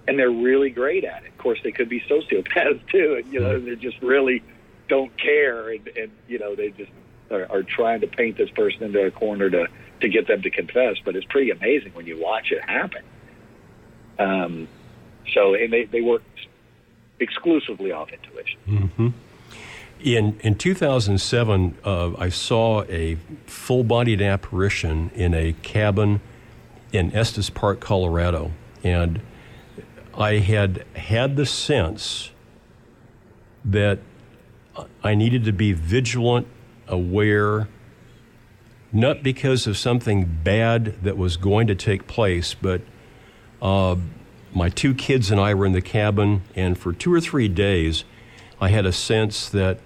and 0.07 0.17
they're 0.17 0.31
really 0.31 0.69
great 0.69 1.03
at 1.03 1.23
it. 1.23 1.29
Of 1.29 1.37
course, 1.37 1.59
they 1.63 1.71
could 1.71 1.89
be 1.89 2.01
sociopaths 2.01 2.87
too, 2.91 3.15
and 3.21 3.33
you 3.33 3.39
know 3.39 3.59
they 3.59 3.75
just 3.75 4.01
really 4.01 4.43
don't 4.87 5.15
care, 5.17 5.69
and, 5.69 5.87
and 5.89 6.11
you 6.27 6.39
know 6.39 6.55
they 6.55 6.69
just 6.69 6.91
are, 7.31 7.47
are 7.49 7.63
trying 7.63 8.01
to 8.01 8.07
paint 8.07 8.37
this 8.37 8.49
person 8.49 8.83
into 8.83 9.05
a 9.05 9.11
corner 9.11 9.49
to 9.49 9.67
to 10.01 10.09
get 10.09 10.27
them 10.27 10.41
to 10.41 10.49
confess. 10.49 10.97
But 11.03 11.15
it's 11.15 11.25
pretty 11.25 11.51
amazing 11.51 11.93
when 11.93 12.05
you 12.05 12.19
watch 12.19 12.51
it 12.51 12.61
happen. 12.63 13.03
Um, 14.19 14.67
so 15.33 15.53
and 15.55 15.71
they 15.71 15.85
they 15.85 16.01
work 16.01 16.23
exclusively 17.19 17.91
off 17.91 18.09
intuition. 18.11 18.59
hmm 18.65 19.09
In 20.03 20.39
in 20.41 20.55
2007, 20.55 21.77
uh, 21.83 22.11
I 22.17 22.29
saw 22.29 22.83
a 22.83 23.17
full-bodied 23.45 24.21
apparition 24.21 25.11
in 25.15 25.33
a 25.33 25.53
cabin 25.61 26.21
in 26.91 27.15
Estes 27.15 27.49
Park, 27.49 27.79
Colorado, 27.79 28.51
and 28.83 29.21
I 30.13 30.37
had 30.37 30.85
had 30.95 31.37
the 31.37 31.45
sense 31.45 32.31
that 33.63 33.99
I 35.03 35.15
needed 35.15 35.45
to 35.45 35.51
be 35.51 35.73
vigilant, 35.73 36.47
aware, 36.91 37.67
not 38.91 39.23
because 39.23 39.65
of 39.65 39.77
something 39.77 40.39
bad 40.43 41.01
that 41.03 41.17
was 41.17 41.37
going 41.37 41.65
to 41.67 41.75
take 41.75 42.05
place, 42.05 42.53
but 42.53 42.81
uh, 43.61 43.95
my 44.53 44.69
two 44.69 44.93
kids 44.93 45.31
and 45.31 45.39
I 45.39 45.53
were 45.53 45.65
in 45.65 45.71
the 45.71 45.81
cabin, 45.81 46.43
and 46.55 46.77
for 46.77 46.93
two 46.93 47.13
or 47.13 47.21
three 47.21 47.47
days, 47.47 48.03
I 48.59 48.69
had 48.69 48.85
a 48.85 48.91
sense 48.91 49.49
that 49.49 49.79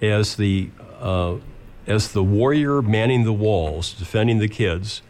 as 0.00 0.36
the 0.36 0.70
uh, 1.00 1.36
as 1.86 2.12
the 2.12 2.22
warrior 2.22 2.82
manning 2.82 3.24
the 3.24 3.32
walls, 3.32 3.92
defending 3.92 4.38
the 4.38 4.48
kids, 4.48 5.02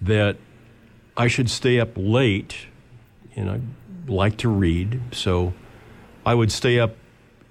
that 0.00 0.36
I 1.16 1.28
should 1.28 1.50
stay 1.50 1.78
up 1.78 1.90
late, 1.94 2.56
and 3.36 3.50
I 3.50 3.60
like 4.10 4.38
to 4.38 4.48
read, 4.48 5.00
so 5.12 5.52
I 6.24 6.34
would 6.34 6.50
stay 6.50 6.78
up 6.78 6.96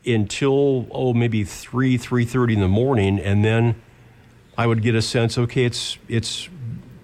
until 0.06 0.88
oh 0.92 1.14
maybe 1.14 1.44
three 1.44 1.98
three 1.98 2.26
thirty 2.26 2.54
in 2.54 2.60
the 2.60 2.68
morning, 2.68 3.20
and 3.20 3.44
then 3.44 3.76
I 4.58 4.68
would 4.68 4.82
get 4.82 4.96
a 4.96 5.02
sense, 5.02 5.38
okay, 5.38 5.66
it's 5.66 5.98
it's 6.08 6.50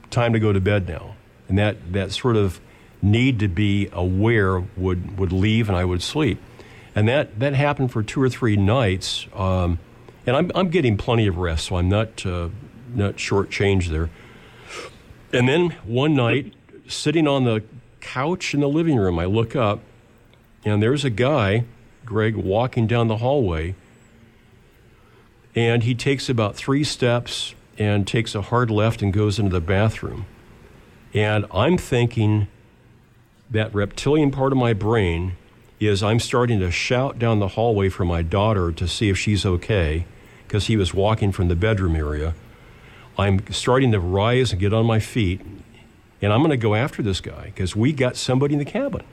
time 0.10 0.34
to 0.34 0.40
go 0.40 0.54
to 0.54 0.60
bed 0.60 0.88
now, 0.88 1.16
and 1.48 1.58
that 1.58 1.94
that 1.94 2.12
sort 2.12 2.36
of 2.36 2.60
need 3.02 3.40
to 3.40 3.48
be 3.48 3.90
aware 3.94 4.60
would 4.60 5.18
would 5.18 5.32
leave, 5.32 5.70
and 5.70 5.78
I 5.78 5.86
would 5.86 6.02
sleep, 6.02 6.40
and 6.96 7.08
that 7.08 7.40
that 7.40 7.54
happened 7.54 7.92
for 7.92 8.04
two 8.04 8.22
or 8.22 8.30
three 8.30 8.58
nights, 8.58 9.28
um, 9.34 9.80
and 10.26 10.36
I'm 10.36 10.52
I'm 10.56 10.70
getting 10.70 10.98
plenty 10.98 11.28
of 11.28 11.38
rest, 11.38 11.68
so 11.68 11.76
I'm 11.76 11.90
not 11.90 12.26
uh, 12.26 12.50
not 12.94 13.16
shortchanged 13.16 13.90
there. 13.90 14.10
And 15.34 15.50
then 15.50 15.72
one 15.86 16.14
night, 16.14 16.54
sitting 16.88 17.28
on 17.28 17.44
the 17.44 17.64
couch 18.00 18.54
in 18.54 18.62
the 18.62 18.70
living 18.70 18.98
room, 18.98 19.20
I 19.20 19.26
look 19.26 19.56
up, 19.56 19.82
and 20.64 20.82
there's 20.82 21.04
a 21.04 21.10
guy, 21.10 21.66
Greg, 22.06 22.36
walking 22.36 22.88
down 22.88 23.08
the 23.08 23.18
hallway. 23.18 23.76
And 25.56 25.84
he 25.84 25.96
takes 25.96 26.30
about 26.30 26.56
three 26.56 26.84
steps 26.84 27.56
and 27.78 28.08
takes 28.08 28.36
a 28.36 28.42
hard 28.42 28.70
left 28.70 29.02
and 29.02 29.12
goes 29.14 29.40
into 29.40 29.52
the 29.52 29.62
bathroom. 29.62 30.26
And 31.14 31.46
I'm 31.52 31.78
thinking 31.78 32.48
that 33.50 33.74
reptilian 33.74 34.32
part 34.32 34.52
of 34.52 34.58
my 34.58 34.74
brain 34.74 35.38
is 35.80 36.02
I'm 36.02 36.20
starting 36.20 36.60
to 36.60 36.72
shout 36.72 37.20
down 37.20 37.40
the 37.40 37.50
hallway 37.50 37.90
for 37.90 38.06
my 38.06 38.22
daughter 38.22 38.72
to 38.72 38.88
see 38.88 39.10
if 39.10 39.18
she's 39.18 39.46
okay 39.46 40.06
because 40.48 40.68
he 40.68 40.78
was 40.78 40.94
walking 40.94 41.32
from 41.32 41.48
the 41.48 41.56
bedroom 41.56 41.96
area. 41.96 42.34
I'm 43.18 43.46
starting 43.52 43.92
to 43.92 44.00
rise 44.00 44.52
and 44.52 44.60
get 44.60 44.74
on 44.74 44.86
my 44.86 45.00
feet, 45.00 45.42
and 46.22 46.34
I'm 46.34 46.40
going 46.40 46.52
to 46.52 46.58
go 46.58 46.76
after 46.76 47.02
this 47.02 47.22
guy 47.22 47.46
because 47.46 47.76
we 47.76 47.94
got 47.94 48.16
somebody 48.16 48.54
in 48.56 48.60
the 48.60 48.66
cabin. 48.66 49.04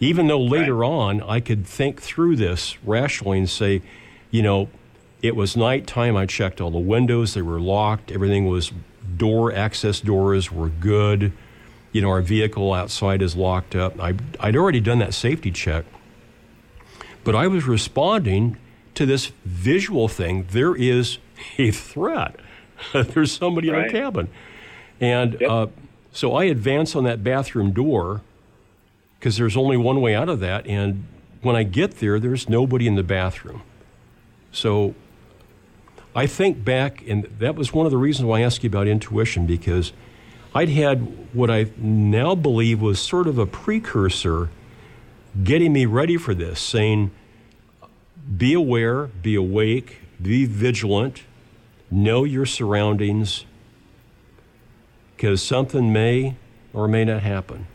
Even 0.00 0.26
though 0.28 0.40
later 0.40 0.84
on 0.84 1.22
I 1.22 1.40
could 1.40 1.66
think 1.66 2.00
through 2.00 2.36
this 2.36 2.76
rationally 2.84 3.38
and 3.38 3.50
say, 3.50 3.82
you 4.30 4.42
know, 4.42 4.68
it 5.22 5.34
was 5.34 5.56
nighttime. 5.56 6.16
I 6.16 6.26
checked 6.26 6.60
all 6.60 6.70
the 6.70 6.78
windows; 6.78 7.34
they 7.34 7.42
were 7.42 7.60
locked. 7.60 8.12
Everything 8.12 8.46
was 8.46 8.70
door 9.16 9.52
access 9.52 10.00
doors 10.00 10.52
were 10.52 10.68
good. 10.68 11.32
You 11.90 12.02
know, 12.02 12.10
our 12.10 12.20
vehicle 12.22 12.72
outside 12.72 13.22
is 13.22 13.34
locked 13.34 13.74
up. 13.74 13.98
I, 13.98 14.14
I'd 14.38 14.54
already 14.54 14.78
done 14.80 14.98
that 15.00 15.14
safety 15.14 15.50
check, 15.50 15.84
but 17.24 17.34
I 17.34 17.46
was 17.48 17.64
responding 17.64 18.56
to 18.94 19.06
this 19.06 19.32
visual 19.44 20.06
thing. 20.06 20.46
There 20.50 20.76
is 20.76 21.18
a 21.56 21.70
threat. 21.72 22.36
There's 22.92 23.32
somebody 23.32 23.68
in 23.68 23.74
Right. 23.74 23.84
our 23.86 23.90
cabin, 23.90 24.28
and 25.00 25.42
uh, 25.42 25.66
so 26.12 26.34
I 26.34 26.44
advance 26.44 26.94
on 26.94 27.02
that 27.04 27.24
bathroom 27.24 27.72
door 27.72 28.20
because 29.18 29.36
there's 29.36 29.56
only 29.56 29.76
one 29.76 30.00
way 30.00 30.14
out 30.14 30.28
of 30.28 30.40
that. 30.40 30.66
And 30.66 31.04
when 31.42 31.56
I 31.56 31.62
get 31.62 31.98
there, 31.98 32.18
there's 32.20 32.48
nobody 32.48 32.86
in 32.86 32.94
the 32.94 33.02
bathroom. 33.02 33.62
So 34.52 34.94
I 36.14 36.26
think 36.26 36.64
back, 36.64 37.06
and 37.06 37.24
that 37.38 37.54
was 37.54 37.72
one 37.72 37.86
of 37.86 37.92
the 37.92 37.98
reasons 37.98 38.26
why 38.26 38.38
I 38.38 38.42
asked 38.42 38.62
you 38.62 38.68
about 38.68 38.86
intuition 38.86 39.46
because 39.46 39.92
I'd 40.54 40.68
had 40.68 41.34
what 41.34 41.50
I 41.50 41.70
now 41.76 42.34
believe 42.34 42.80
was 42.80 42.98
sort 42.98 43.26
of 43.26 43.38
a 43.38 43.46
precursor 43.46 44.50
getting 45.44 45.72
me 45.72 45.86
ready 45.86 46.16
for 46.16 46.34
this, 46.34 46.60
saying, 46.60 47.10
be 48.36 48.54
aware, 48.54 49.06
be 49.06 49.34
awake, 49.34 49.98
be 50.20 50.44
vigilant, 50.44 51.22
know 51.90 52.24
your 52.24 52.46
surroundings, 52.46 53.44
because 55.16 55.42
something 55.42 55.92
may 55.92 56.36
or 56.72 56.88
may 56.88 57.04
not 57.04 57.22
happen. 57.22 57.66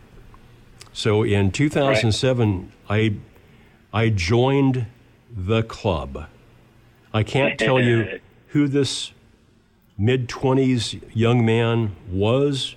So 0.93 1.23
in 1.23 1.51
2007, 1.51 2.71
I, 2.87 3.15
I 3.91 4.09
joined 4.09 4.85
the 5.35 5.63
club. 5.63 6.27
I 7.11 7.23
can't 7.23 7.57
tell 7.59 7.81
you 7.81 8.19
who 8.49 8.67
this 8.67 9.11
mid 9.97 10.29
20s 10.29 11.01
young 11.13 11.43
man 11.43 11.95
was. 12.09 12.75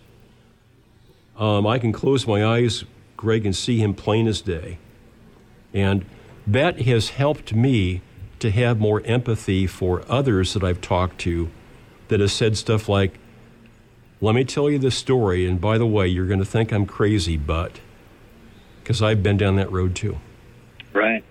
Um, 1.39 1.67
I 1.67 1.79
can 1.79 1.93
close 1.93 2.27
my 2.27 2.45
eyes, 2.45 2.85
Greg, 3.19 3.45
and 3.45 3.55
see 3.55 3.79
him 3.79 3.93
plain 3.93 4.27
as 4.27 4.41
day. 4.41 4.79
And 5.75 6.07
that 6.47 6.81
has 6.83 7.11
helped 7.11 7.55
me 7.55 8.01
to 8.39 8.51
have 8.51 8.79
more 8.79 9.03
empathy 9.05 9.67
for 9.67 10.05
others 10.09 10.55
that 10.55 10.65
I've 10.65 10.81
talked 10.81 11.19
to 11.21 11.51
that 12.09 12.21
have 12.21 12.33
said 12.33 12.57
stuff 12.57 12.89
like, 12.89 13.19
let 14.23 14.35
me 14.35 14.45
tell 14.45 14.71
you 14.71 14.79
the 14.79 14.91
story, 14.91 15.47
and 15.47 15.61
by 15.61 15.77
the 15.77 15.87
way, 15.87 16.07
you're 16.07 16.27
going 16.27 16.39
to 16.39 16.47
think 16.47 16.73
I'm 16.73 16.87
crazy, 16.87 17.37
but 17.37 17.81
because 18.87 19.03
I've 19.03 19.21
been 19.21 19.37
down 19.37 19.57
that 19.57 19.73
road 19.73 19.97
too. 19.97 20.17
Right. 20.93 21.25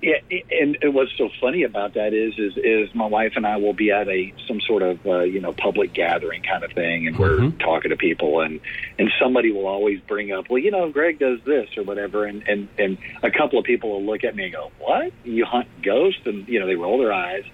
Yeah, 0.00 0.18
and, 0.60 0.78
and 0.80 0.94
what's 0.94 1.10
so 1.18 1.28
funny 1.40 1.64
about 1.64 1.94
that 1.94 2.14
is, 2.14 2.38
is, 2.38 2.56
is 2.58 2.94
my 2.94 3.06
wife 3.06 3.32
and 3.34 3.44
I 3.44 3.56
will 3.56 3.72
be 3.72 3.90
at 3.90 4.06
a 4.06 4.32
some 4.46 4.60
sort 4.60 4.82
of 4.82 5.04
uh, 5.04 5.20
you 5.20 5.40
know 5.40 5.52
public 5.52 5.92
gathering 5.92 6.42
kind 6.42 6.62
of 6.62 6.70
thing, 6.72 7.08
and 7.08 7.18
we're 7.18 7.50
talking 7.52 7.88
to 7.90 7.96
people, 7.96 8.42
and 8.42 8.60
and 8.98 9.10
somebody 9.18 9.50
will 9.50 9.66
always 9.66 10.00
bring 10.02 10.30
up, 10.30 10.50
well, 10.50 10.58
you 10.58 10.70
know, 10.70 10.88
Greg 10.90 11.18
does 11.18 11.40
this 11.46 11.70
or 11.76 11.82
whatever, 11.82 12.26
and 12.26 12.46
and 12.46 12.68
and 12.78 12.98
a 13.22 13.30
couple 13.30 13.58
of 13.58 13.64
people 13.64 13.90
will 13.90 14.04
look 14.04 14.24
at 14.24 14.36
me 14.36 14.44
and 14.44 14.52
go, 14.52 14.70
what? 14.78 15.10
You 15.24 15.46
hunt 15.46 15.68
ghosts? 15.82 16.20
And 16.26 16.46
you 16.46 16.60
know, 16.60 16.66
they 16.66 16.76
roll 16.76 16.98
their 16.98 17.12
eyes, 17.12 17.44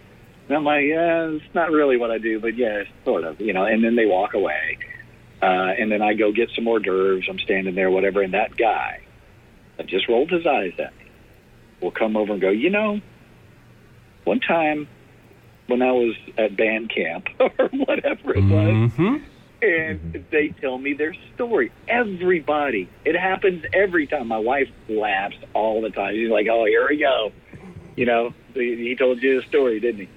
and 0.48 0.56
I'm 0.56 0.64
like, 0.64 0.84
yeah, 0.86 1.28
it's 1.28 1.54
not 1.54 1.70
really 1.70 1.96
what 1.96 2.10
I 2.10 2.18
do, 2.18 2.40
but 2.40 2.56
yeah, 2.56 2.82
sort 3.04 3.22
of, 3.22 3.40
you 3.40 3.52
know, 3.52 3.64
and 3.64 3.82
then 3.84 3.94
they 3.94 4.06
walk 4.06 4.34
away, 4.34 4.76
uh, 5.42 5.46
and 5.78 5.90
then 5.90 6.02
I 6.02 6.14
go 6.14 6.32
get 6.32 6.50
some 6.54 6.66
hors 6.68 6.80
d'oeuvres. 6.80 7.26
I'm 7.28 7.38
standing 7.38 7.74
there, 7.74 7.90
whatever, 7.90 8.22
and 8.22 8.34
that 8.34 8.56
guy 8.56 9.00
that 9.76 9.86
just 9.86 10.08
rolled 10.08 10.30
his 10.30 10.46
eyes 10.46 10.72
at 10.78 10.96
me 10.98 11.04
will 11.80 11.90
come 11.90 12.16
over 12.16 12.32
and 12.32 12.40
go, 12.42 12.50
you 12.50 12.68
know, 12.70 13.00
one 14.24 14.40
time 14.40 14.86
when 15.66 15.82
I 15.82 15.92
was 15.92 16.14
at 16.36 16.56
band 16.56 16.90
camp 16.94 17.28
or 17.40 17.68
whatever 17.72 18.34
it 18.36 18.44
was, 18.44 18.90
Mm-hmm. 18.92 19.16
and 19.62 20.24
they 20.30 20.48
tell 20.60 20.76
me 20.78 20.94
their 20.94 21.14
story. 21.34 21.70
Everybody, 21.88 22.88
it 23.04 23.14
happens 23.16 23.64
every 23.72 24.06
time. 24.06 24.28
My 24.28 24.38
wife 24.38 24.68
laughs 24.88 25.36
all 25.54 25.80
the 25.80 25.90
time. 25.90 26.14
She's 26.14 26.30
like, 26.30 26.46
"Oh, 26.50 26.64
here 26.64 26.86
we 26.88 26.96
go," 26.98 27.32
you 27.96 28.04
know. 28.06 28.34
He 28.54 28.76
he 28.76 28.96
told 28.96 29.22
you 29.22 29.40
the 29.40 29.46
story, 29.46 29.78
didn't 29.80 30.00
he? 30.02 30.08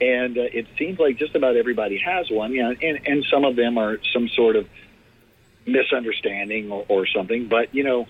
And 0.00 0.38
uh, 0.38 0.42
it 0.42 0.66
seems 0.78 0.98
like 0.98 1.18
just 1.18 1.34
about 1.34 1.56
everybody 1.56 1.98
has 1.98 2.30
one. 2.30 2.52
Yeah, 2.52 2.72
and 2.80 3.00
and 3.06 3.24
some 3.30 3.44
of 3.44 3.56
them 3.56 3.78
are 3.78 3.98
some 4.12 4.28
sort 4.28 4.56
of 4.56 4.68
misunderstanding 5.66 6.70
or, 6.70 6.84
or 6.88 7.06
something. 7.06 7.48
But 7.48 7.74
you 7.74 7.84
know, 7.84 8.06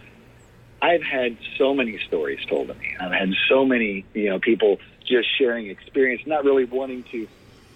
I've 0.81 1.03
had 1.03 1.37
so 1.57 1.75
many 1.75 1.99
stories 2.07 2.41
told 2.49 2.69
to 2.69 2.75
me. 2.75 2.95
I've 3.01 3.13
had 3.13 3.31
so 3.49 3.65
many, 3.65 4.05
you 4.15 4.31
know, 4.31 4.39
people 4.39 4.79
just 5.07 5.29
sharing 5.39 5.69
experience, 5.69 6.23
not 6.27 6.45
really 6.45 6.65
wanting 6.65 7.05
to 7.11 7.27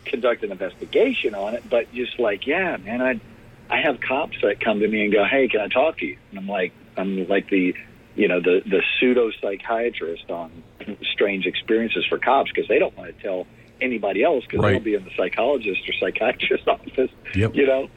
conduct 0.05 0.43
an 0.45 0.53
investigation 0.53 1.35
on 1.35 1.55
it, 1.55 1.69
but 1.69 1.93
just 1.93 2.19
like, 2.19 2.47
yeah, 2.47 2.77
man, 2.77 3.01
I, 3.01 3.21
I 3.71 3.81
have 3.81 4.01
cops 4.01 4.37
that 4.43 4.61
come 4.61 4.81
to 4.81 4.89
me 4.89 5.05
and 5.05 5.13
go, 5.13 5.25
hey, 5.25 5.49
can 5.49 5.61
I 5.61 5.69
talk 5.69 5.99
to 5.99 6.07
you? 6.07 6.19
And 6.31 6.39
I'm 6.39 6.49
like, 6.49 6.73
I'm 6.97 7.27
like 7.27 7.49
the, 7.49 7.75
you 8.15 8.29
know, 8.29 8.41
the 8.41 8.61
the 8.65 8.83
pseudo 9.01 9.31
psychiatrist 9.41 10.31
on 10.31 10.63
strange 11.13 11.47
experiences 11.47 12.05
for 12.09 12.19
cops 12.19 12.51
because 12.55 12.69
they 12.69 12.79
don't 12.79 12.97
want 12.97 13.17
to 13.17 13.23
tell 13.23 13.47
anybody 13.83 14.23
else 14.23 14.45
because 14.45 14.61
Right. 14.61 14.73
they'll 14.73 14.81
be 14.81 14.95
in 14.95 15.05
the 15.05 15.11
psychologist 15.17 15.81
or 15.89 15.93
psychiatrist 15.95 16.67
office, 16.69 17.11
Yep. 17.35 17.55
you 17.55 17.67
know 17.67 17.89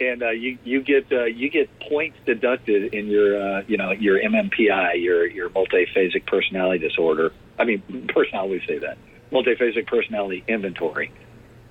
and 0.00 0.22
uh, 0.22 0.30
you 0.30 0.58
you 0.64 0.82
get 0.82 1.10
uh, 1.10 1.24
you 1.24 1.50
get 1.50 1.68
points 1.80 2.16
deducted 2.24 2.94
in 2.94 3.08
your 3.08 3.40
uh, 3.40 3.62
you 3.66 3.76
know 3.76 3.90
your 3.90 4.20
MMPI, 4.20 5.02
your 5.02 5.26
your 5.26 5.50
multiphasic 5.50 6.26
personality 6.26 6.78
disorder. 6.86 7.32
I 7.58 7.64
mean, 7.64 8.06
personality 8.08 8.62
say 8.66 8.78
that 8.78 8.98
multiphasic 9.32 9.86
personality 9.86 10.44
inventory. 10.48 11.10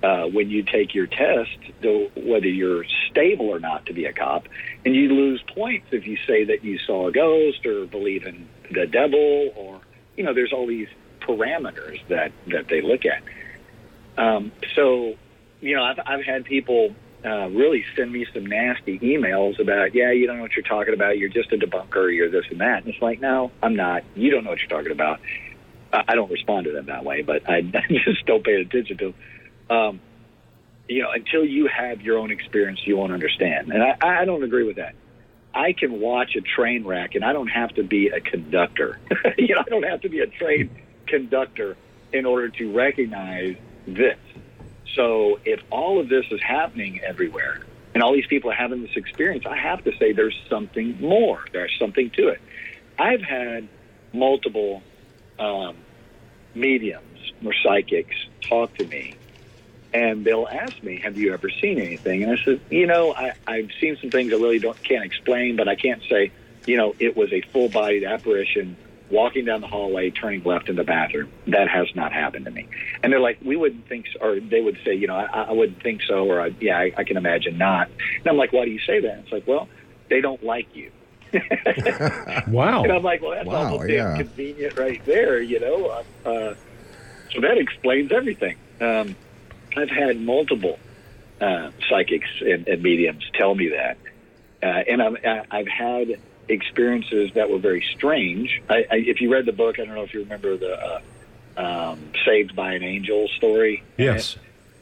Uh, 0.00 0.26
when 0.26 0.48
you 0.48 0.62
take 0.62 0.94
your 0.94 1.08
test, 1.08 1.50
to 1.82 2.08
whether 2.14 2.46
you're 2.46 2.84
stable 3.10 3.46
or 3.48 3.58
not 3.58 3.84
to 3.86 3.92
be 3.92 4.04
a 4.04 4.12
cop, 4.12 4.46
and 4.84 4.94
you 4.94 5.08
lose 5.08 5.42
points 5.56 5.88
if 5.90 6.06
you 6.06 6.16
say 6.24 6.44
that 6.44 6.62
you 6.62 6.78
saw 6.78 7.08
a 7.08 7.12
ghost 7.12 7.66
or 7.66 7.84
believe 7.86 8.24
in 8.24 8.48
the 8.70 8.86
devil, 8.86 9.50
or 9.56 9.80
you 10.16 10.22
know, 10.22 10.32
there's 10.34 10.52
all 10.52 10.68
these 10.68 10.86
parameters 11.20 11.98
that 12.08 12.30
that 12.48 12.68
they 12.68 12.80
look 12.80 13.04
at. 13.06 13.22
Um, 14.18 14.52
so, 14.74 15.14
you 15.60 15.76
know, 15.76 15.84
I've, 15.84 16.00
I've 16.04 16.24
had 16.24 16.44
people 16.44 16.94
uh, 17.24 17.48
really 17.48 17.84
send 17.96 18.12
me 18.12 18.26
some 18.34 18.44
nasty 18.44 18.98
emails 18.98 19.58
about, 19.60 19.94
yeah, 19.94 20.10
you 20.10 20.26
don't 20.26 20.36
know 20.36 20.42
what 20.42 20.56
you're 20.56 20.64
talking 20.64 20.92
about. 20.92 21.18
You're 21.18 21.30
just 21.30 21.52
a 21.52 21.56
debunker. 21.56 22.14
You're 22.14 22.28
this 22.28 22.44
and 22.50 22.60
that. 22.60 22.84
And 22.84 22.92
it's 22.92 23.00
like, 23.00 23.20
no, 23.20 23.52
I'm 23.62 23.76
not. 23.76 24.04
You 24.14 24.30
don't 24.30 24.44
know 24.44 24.50
what 24.50 24.60
you're 24.60 24.68
talking 24.68 24.92
about. 24.92 25.20
I, 25.92 26.16
don't 26.16 26.30
respond 26.30 26.66
to 26.66 26.72
them 26.72 26.86
that 26.86 27.04
way, 27.04 27.22
but 27.22 27.48
I, 27.48 27.56
I 27.74 27.82
just 28.04 28.26
don't 28.26 28.44
pay 28.44 28.60
attention 28.60 28.98
to 28.98 29.14
them. 29.68 29.76
Um, 29.78 30.00
you 30.88 31.02
know, 31.02 31.10
until 31.10 31.44
you 31.44 31.68
have 31.68 32.00
your 32.02 32.18
own 32.18 32.30
experience, 32.30 32.80
you 32.86 32.96
won't 32.96 33.12
understand. 33.12 33.72
And 33.72 33.82
I, 33.82 33.96
I 34.00 34.24
don't 34.24 34.42
agree 34.42 34.64
with 34.64 34.76
that. 34.76 34.94
I 35.54 35.72
can 35.72 36.00
watch 36.00 36.36
a 36.36 36.40
train 36.40 36.84
wreck, 36.84 37.14
and 37.14 37.24
I 37.24 37.32
don't 37.32 37.48
have 37.48 37.74
to 37.74 37.82
be 37.82 38.08
a 38.08 38.20
conductor. 38.20 38.98
you 39.38 39.54
know, 39.54 39.62
I 39.66 39.68
don't 39.68 39.84
have 39.84 40.02
to 40.02 40.08
be 40.08 40.20
a 40.20 40.26
train 40.26 40.70
conductor 41.06 41.76
in 42.12 42.26
order 42.26 42.48
to 42.48 42.72
recognize 42.72 43.56
this. 43.94 44.18
So 44.94 45.38
if 45.44 45.60
all 45.70 46.00
of 46.00 46.08
this 46.08 46.24
is 46.30 46.40
happening 46.42 47.00
everywhere 47.06 47.60
and 47.94 48.02
all 48.02 48.12
these 48.12 48.26
people 48.26 48.50
are 48.50 48.54
having 48.54 48.82
this 48.82 48.96
experience, 48.96 49.44
I 49.48 49.56
have 49.56 49.84
to 49.84 49.92
say 49.98 50.12
there's 50.12 50.38
something 50.48 51.00
more. 51.00 51.40
There's 51.52 51.74
something 51.78 52.10
to 52.10 52.28
it. 52.28 52.40
I've 52.98 53.22
had 53.22 53.68
multiple 54.12 54.82
um, 55.38 55.76
mediums 56.54 57.32
or 57.44 57.52
psychics 57.62 58.16
talk 58.48 58.74
to 58.76 58.84
me 58.84 59.18
and 59.92 60.24
they'll 60.24 60.48
ask 60.50 60.82
me, 60.82 61.00
"Have 61.02 61.16
you 61.16 61.32
ever 61.32 61.48
seen 61.60 61.78
anything?" 61.78 62.22
And 62.22 62.32
I 62.32 62.44
said, 62.44 62.60
"You 62.70 62.86
know, 62.86 63.14
I, 63.14 63.32
I've 63.46 63.70
seen 63.80 63.96
some 64.00 64.10
things 64.10 64.32
I 64.32 64.36
really 64.36 64.58
don't 64.58 64.82
can't 64.82 65.04
explain, 65.04 65.56
but 65.56 65.68
I 65.68 65.76
can't 65.76 66.02
say, 66.10 66.30
you 66.66 66.76
know, 66.76 66.94
it 66.98 67.16
was 67.16 67.32
a 67.32 67.40
full-bodied 67.52 68.04
apparition." 68.04 68.76
Walking 69.10 69.44
down 69.46 69.60
the 69.62 69.66
hallway, 69.66 70.10
turning 70.10 70.42
left 70.44 70.68
in 70.68 70.76
the 70.76 70.84
bathroom. 70.84 71.30
That 71.46 71.68
has 71.68 71.86
not 71.94 72.12
happened 72.12 72.44
to 72.44 72.50
me. 72.50 72.68
And 73.02 73.12
they're 73.12 73.20
like, 73.20 73.38
we 73.42 73.56
wouldn't 73.56 73.88
think, 73.88 74.06
so, 74.12 74.20
or 74.20 74.40
they 74.40 74.60
would 74.60 74.78
say, 74.84 74.94
you 74.94 75.06
know, 75.06 75.16
I, 75.16 75.44
I 75.44 75.52
wouldn't 75.52 75.82
think 75.82 76.02
so, 76.02 76.30
or 76.30 76.40
I, 76.42 76.54
yeah, 76.60 76.78
I, 76.78 76.92
I 76.96 77.04
can 77.04 77.16
imagine 77.16 77.56
not. 77.56 77.88
And 78.18 78.26
I'm 78.26 78.36
like, 78.36 78.52
why 78.52 78.64
do 78.66 78.70
you 78.70 78.80
say 78.80 79.00
that? 79.00 79.20
It's 79.20 79.32
like, 79.32 79.46
well, 79.46 79.68
they 80.10 80.20
don't 80.20 80.42
like 80.44 80.74
you. 80.76 80.90
Wow. 82.48 82.82
And 82.84 82.92
I'm 82.92 83.02
like, 83.02 83.20
well, 83.20 83.32
that's 83.32 83.46
Wow, 83.46 83.72
almost 83.72 83.90
yeah. 83.90 84.12
inconvenient 84.16 84.78
right 84.78 85.04
there, 85.04 85.40
you 85.40 85.60
know. 85.60 86.02
Uh, 86.24 86.54
so 87.32 87.40
that 87.42 87.58
explains 87.58 88.10
everything. 88.12 88.56
Um, 88.80 89.14
I've 89.76 89.90
had 89.90 90.18
multiple 90.20 90.78
uh, 91.40 91.70
psychics 91.88 92.28
and, 92.40 92.66
and 92.66 92.82
mediums 92.82 93.24
tell 93.34 93.54
me 93.54 93.68
that, 93.68 93.98
uh, 94.62 94.66
and 94.66 95.02
I'm, 95.02 95.16
I've 95.50 95.68
had 95.68 96.18
experiences 96.48 97.30
that 97.34 97.50
were 97.50 97.58
very 97.58 97.84
strange. 97.94 98.62
I, 98.68 98.86
I, 98.90 98.96
if 98.96 99.20
you 99.20 99.32
read 99.32 99.46
the 99.46 99.52
book, 99.52 99.78
I 99.78 99.84
don't 99.84 99.94
know 99.94 100.02
if 100.02 100.14
you 100.14 100.20
remember 100.20 100.56
the 100.56 101.00
uh, 101.56 101.60
um, 101.60 102.12
"Saved 102.24 102.54
by 102.56 102.74
an 102.74 102.82
Angel" 102.82 103.28
story. 103.36 103.82
Yes. 103.96 104.36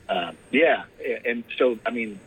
Uh, 0.08 0.32
yeah, 0.52 0.84
and 1.24 1.42
so 1.58 1.78
I 1.84 1.90
mean, 1.90 2.20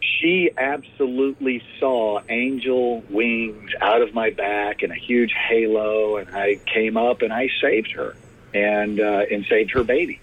she 0.00 0.50
absolutely 0.56 1.62
saw 1.78 2.20
angel 2.28 3.02
wings 3.10 3.70
out 3.80 4.00
of 4.00 4.14
my 4.14 4.30
back 4.30 4.82
and 4.82 4.92
a 4.92 4.96
huge 4.96 5.32
halo, 5.32 6.16
and 6.16 6.34
I 6.34 6.56
came 6.66 6.96
up 6.96 7.22
and 7.22 7.32
I 7.32 7.50
saved 7.60 7.92
her 7.92 8.16
and 8.54 9.00
uh, 9.00 9.24
and 9.30 9.44
saved 9.46 9.72
her 9.72 9.84
baby. 9.84 10.20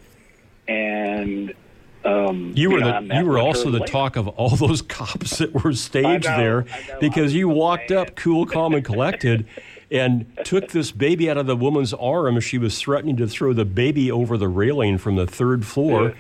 And 0.68 1.54
um, 2.06 2.54
You 2.56 2.72
were 2.72 2.80
know, 2.80 2.90
I 2.90 3.02
the, 3.02 3.16
you 3.16 3.26
were 3.26 3.40
also 3.40 3.66
the 3.72 3.80
later. 3.80 3.92
talk 3.92 4.16
of 4.16 4.28
all 4.28 4.56
those 4.56 4.82
cops 5.00 5.40
that 5.40 5.54
were 5.64 5.74
staged 5.74 6.26
know, 6.26 6.38
there 6.38 6.62
know. 6.64 7.00
because 7.00 7.34
you 7.34 7.50
walked 7.50 7.92
up 7.92 8.16
cool, 8.16 8.46
calm, 8.46 8.74
and 8.74 8.86
collected 8.86 9.46
and 9.92 10.26
took 10.44 10.70
this 10.70 10.92
baby 10.92 11.30
out 11.30 11.38
of 11.38 11.46
the 11.48 11.56
woman's 11.56 11.94
arm. 11.94 12.40
She 12.40 12.58
was 12.58 12.80
threatening 12.80 13.18
to 13.18 13.28
throw 13.28 13.54
the 13.54 13.66
baby 13.66 14.12
over 14.12 14.38
the 14.38 14.48
railing 14.48 14.98
from 14.98 15.16
the 15.16 15.28
third 15.28 15.66
floor. 15.66 16.14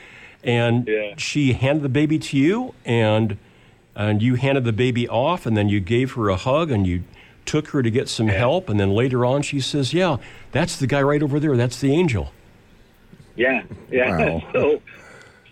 And 0.43 0.87
she 1.17 1.53
handed 1.53 1.83
the 1.83 1.89
baby 1.89 2.19
to 2.19 2.37
you 2.37 2.75
and 2.85 3.37
and 3.95 4.21
you 4.21 4.35
handed 4.35 4.65
the 4.65 4.73
baby 4.73 5.07
off 5.07 5.45
and 5.45 5.55
then 5.55 5.69
you 5.69 5.79
gave 5.79 6.11
her 6.13 6.29
a 6.29 6.35
hug 6.35 6.69
and 6.69 6.85
you 6.85 7.03
took 7.45 7.69
her 7.69 7.81
to 7.81 7.89
get 7.89 8.09
some 8.09 8.27
help 8.27 8.69
and 8.69 8.79
then 8.79 8.91
later 8.91 9.25
on 9.25 9.41
she 9.41 9.59
says, 9.59 9.93
"Yeah, 9.93 10.17
that's 10.51 10.75
the 10.77 10.85
guy 10.85 11.01
right 11.01 11.23
over 11.23 11.39
there. 11.39 11.57
That's 11.57 11.79
the 11.79 11.91
angel." 11.93 12.31
Yeah, 13.35 13.63
yeah. 13.91 14.17
Wow. 14.17 14.43
So, 14.53 14.81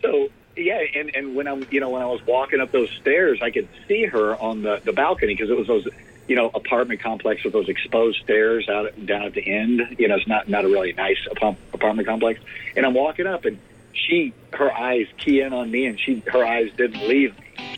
so 0.03 0.29
yeah, 0.55 0.81
and 0.95 1.15
and 1.15 1.35
when 1.35 1.47
I'm, 1.47 1.65
you 1.71 1.79
know, 1.79 1.89
when 1.89 2.01
I 2.01 2.05
was 2.05 2.21
walking 2.27 2.59
up 2.59 2.71
those 2.71 2.89
stairs, 3.01 3.39
I 3.41 3.49
could 3.49 3.67
see 3.87 4.05
her 4.05 4.35
on 4.35 4.61
the 4.61 4.81
the 4.83 4.93
balcony 4.93 5.33
because 5.33 5.49
it 5.49 5.57
was 5.57 5.67
those, 5.67 5.87
you 6.27 6.35
know, 6.35 6.51
apartment 6.53 7.01
complex 7.01 7.43
with 7.43 7.53
those 7.53 7.69
exposed 7.69 8.21
stairs 8.23 8.69
out 8.69 8.93
down 9.05 9.23
at 9.23 9.33
the 9.33 9.41
end. 9.41 9.95
You 9.97 10.07
know, 10.07 10.15
it's 10.15 10.27
not 10.27 10.47
not 10.47 10.65
a 10.65 10.67
really 10.67 10.93
nice 10.93 11.17
apart- 11.31 11.57
apartment 11.73 12.07
complex. 12.07 12.39
And 12.75 12.85
I'm 12.85 12.93
walking 12.93 13.25
up, 13.25 13.45
and 13.45 13.57
she, 13.93 14.33
her 14.53 14.71
eyes 14.71 15.07
key 15.17 15.41
in 15.41 15.53
on 15.53 15.71
me, 15.71 15.87
and 15.87 15.99
she, 15.99 16.21
her 16.31 16.45
eyes 16.45 16.71
didn't 16.77 17.07
leave 17.07 17.37
me. 17.39 17.77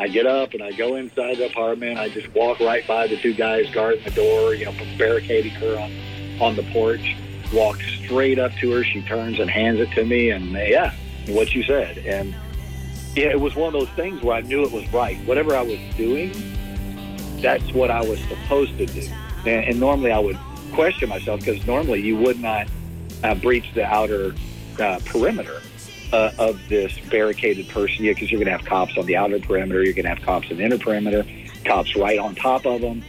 I 0.00 0.08
get 0.08 0.26
up 0.26 0.54
and 0.54 0.62
I 0.62 0.72
go 0.72 0.94
inside 0.94 1.38
the 1.38 1.46
apartment. 1.46 1.98
I 1.98 2.08
just 2.08 2.32
walk 2.32 2.60
right 2.60 2.86
by 2.86 3.08
the 3.08 3.16
two 3.16 3.34
guys 3.34 3.68
guarding 3.70 4.04
the 4.04 4.12
door, 4.12 4.54
you 4.54 4.64
know, 4.64 4.74
barricading 4.96 5.52
her 5.52 5.78
on 5.78 5.92
on 6.40 6.56
the 6.56 6.62
porch. 6.72 7.16
Walk 7.52 7.80
straight 7.80 8.38
up 8.38 8.52
to 8.60 8.72
her. 8.72 8.84
She 8.84 9.02
turns 9.02 9.38
and 9.38 9.48
hands 9.48 9.80
it 9.80 9.90
to 9.92 10.04
me, 10.04 10.30
and 10.30 10.50
yeah, 10.52 10.94
what 11.34 11.54
you 11.54 11.62
said. 11.62 11.98
And 11.98 12.34
yeah, 13.14 13.30
it 13.30 13.40
was 13.40 13.54
one 13.56 13.74
of 13.74 13.80
those 13.80 13.94
things 13.96 14.22
where 14.22 14.36
I 14.36 14.40
knew 14.42 14.64
it 14.64 14.72
was 14.72 14.90
right. 14.92 15.18
Whatever 15.26 15.56
I 15.56 15.62
was 15.62 15.78
doing, 15.96 16.32
that's 17.40 17.72
what 17.72 17.90
I 17.90 18.02
was 18.02 18.20
supposed 18.20 18.76
to 18.78 18.86
do. 18.86 19.08
And, 19.40 19.64
and 19.68 19.80
normally 19.80 20.12
I 20.12 20.18
would 20.18 20.38
question 20.72 21.08
myself 21.08 21.40
because 21.40 21.66
normally 21.66 22.00
you 22.02 22.16
would 22.16 22.40
not 22.40 22.68
uh, 23.22 23.34
breach 23.34 23.72
the 23.74 23.84
outer 23.84 24.34
uh, 24.78 25.00
perimeter 25.04 25.60
uh, 26.12 26.30
of 26.38 26.60
this 26.68 26.98
barricaded 27.10 27.68
person 27.68 28.04
because 28.04 28.30
you're 28.30 28.38
going 28.38 28.46
to 28.46 28.56
have 28.56 28.64
cops 28.64 28.96
on 28.96 29.06
the 29.06 29.16
outer 29.16 29.38
perimeter, 29.38 29.82
you're 29.82 29.92
going 29.92 30.04
to 30.04 30.10
have 30.10 30.22
cops 30.22 30.50
on 30.50 30.58
the 30.58 30.64
inner 30.64 30.78
perimeter, 30.78 31.24
cops 31.64 31.96
right 31.96 32.18
on 32.18 32.34
top 32.34 32.66
of 32.66 32.80
them, 32.80 33.02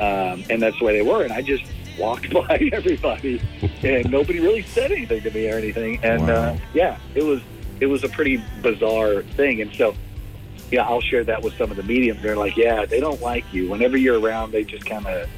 um, 0.00 0.44
and 0.50 0.62
that's 0.62 0.78
the 0.78 0.84
way 0.84 0.98
they 0.98 1.08
were. 1.08 1.22
And 1.22 1.32
I 1.32 1.42
just 1.42 1.64
walked 1.98 2.30
by 2.32 2.70
everybody, 2.72 3.40
and 3.82 4.10
nobody 4.10 4.40
really 4.40 4.62
said 4.62 4.92
anything 4.92 5.22
to 5.22 5.30
me 5.30 5.50
or 5.50 5.56
anything. 5.56 6.00
And 6.02 6.28
uh, 6.28 6.56
yeah, 6.72 6.98
it 7.14 7.22
was 7.22 7.40
it 7.80 7.86
was 7.86 8.04
a 8.04 8.08
pretty 8.08 8.42
bizarre 8.62 9.22
thing. 9.22 9.60
And 9.60 9.74
so, 9.74 9.94
yeah, 10.70 10.86
I'll 10.86 11.00
share 11.00 11.24
that 11.24 11.42
with 11.42 11.56
some 11.56 11.70
of 11.70 11.76
the 11.76 11.82
mediums. 11.82 12.22
They're 12.22 12.36
like, 12.36 12.56
yeah, 12.56 12.86
they 12.86 13.00
don't 13.00 13.20
like 13.20 13.44
you. 13.52 13.70
Whenever 13.70 13.96
you're 13.96 14.18
around, 14.18 14.52
they 14.52 14.64
just 14.64 14.86
kind 14.86 15.06
of, 15.06 15.28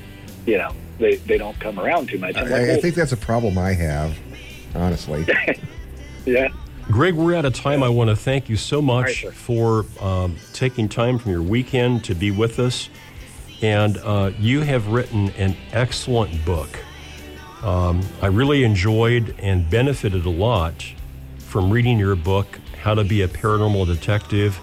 you 0.46 0.58
know, 0.58 0.72
they 0.98 1.16
they 1.16 1.38
don't 1.38 1.58
come 1.60 1.78
around 1.78 2.08
too 2.08 2.18
much. 2.18 2.36
I'm 2.36 2.48
like, 2.48 2.52
I, 2.52 2.74
I 2.74 2.80
think 2.80 2.94
that's 2.94 3.12
a 3.12 3.16
problem 3.16 3.58
I 3.58 3.72
have, 3.74 4.16
honestly. 4.74 5.26
yeah. 6.26 6.48
Greg, 6.88 7.14
we're 7.14 7.34
out 7.34 7.44
of 7.44 7.52
time. 7.52 7.82
I 7.82 7.88
want 7.88 8.10
to 8.10 8.16
thank 8.16 8.48
you 8.48 8.56
so 8.56 8.80
much 8.80 9.24
right, 9.24 9.34
for 9.34 9.86
um, 10.00 10.36
taking 10.52 10.88
time 10.88 11.18
from 11.18 11.32
your 11.32 11.42
weekend 11.42 12.04
to 12.04 12.14
be 12.14 12.30
with 12.30 12.60
us. 12.60 12.88
And 13.60 13.98
uh, 13.98 14.30
you 14.38 14.60
have 14.60 14.86
written 14.88 15.30
an 15.30 15.56
excellent 15.72 16.44
book. 16.44 16.78
Um, 17.62 18.02
I 18.22 18.26
really 18.26 18.62
enjoyed 18.62 19.34
and 19.40 19.68
benefited 19.68 20.26
a 20.26 20.30
lot 20.30 20.84
from 21.56 21.70
reading 21.70 21.98
your 21.98 22.14
book, 22.14 22.60
How 22.82 22.92
to 22.92 23.02
Be 23.02 23.22
a 23.22 23.28
Paranormal 23.28 23.86
Detective. 23.86 24.60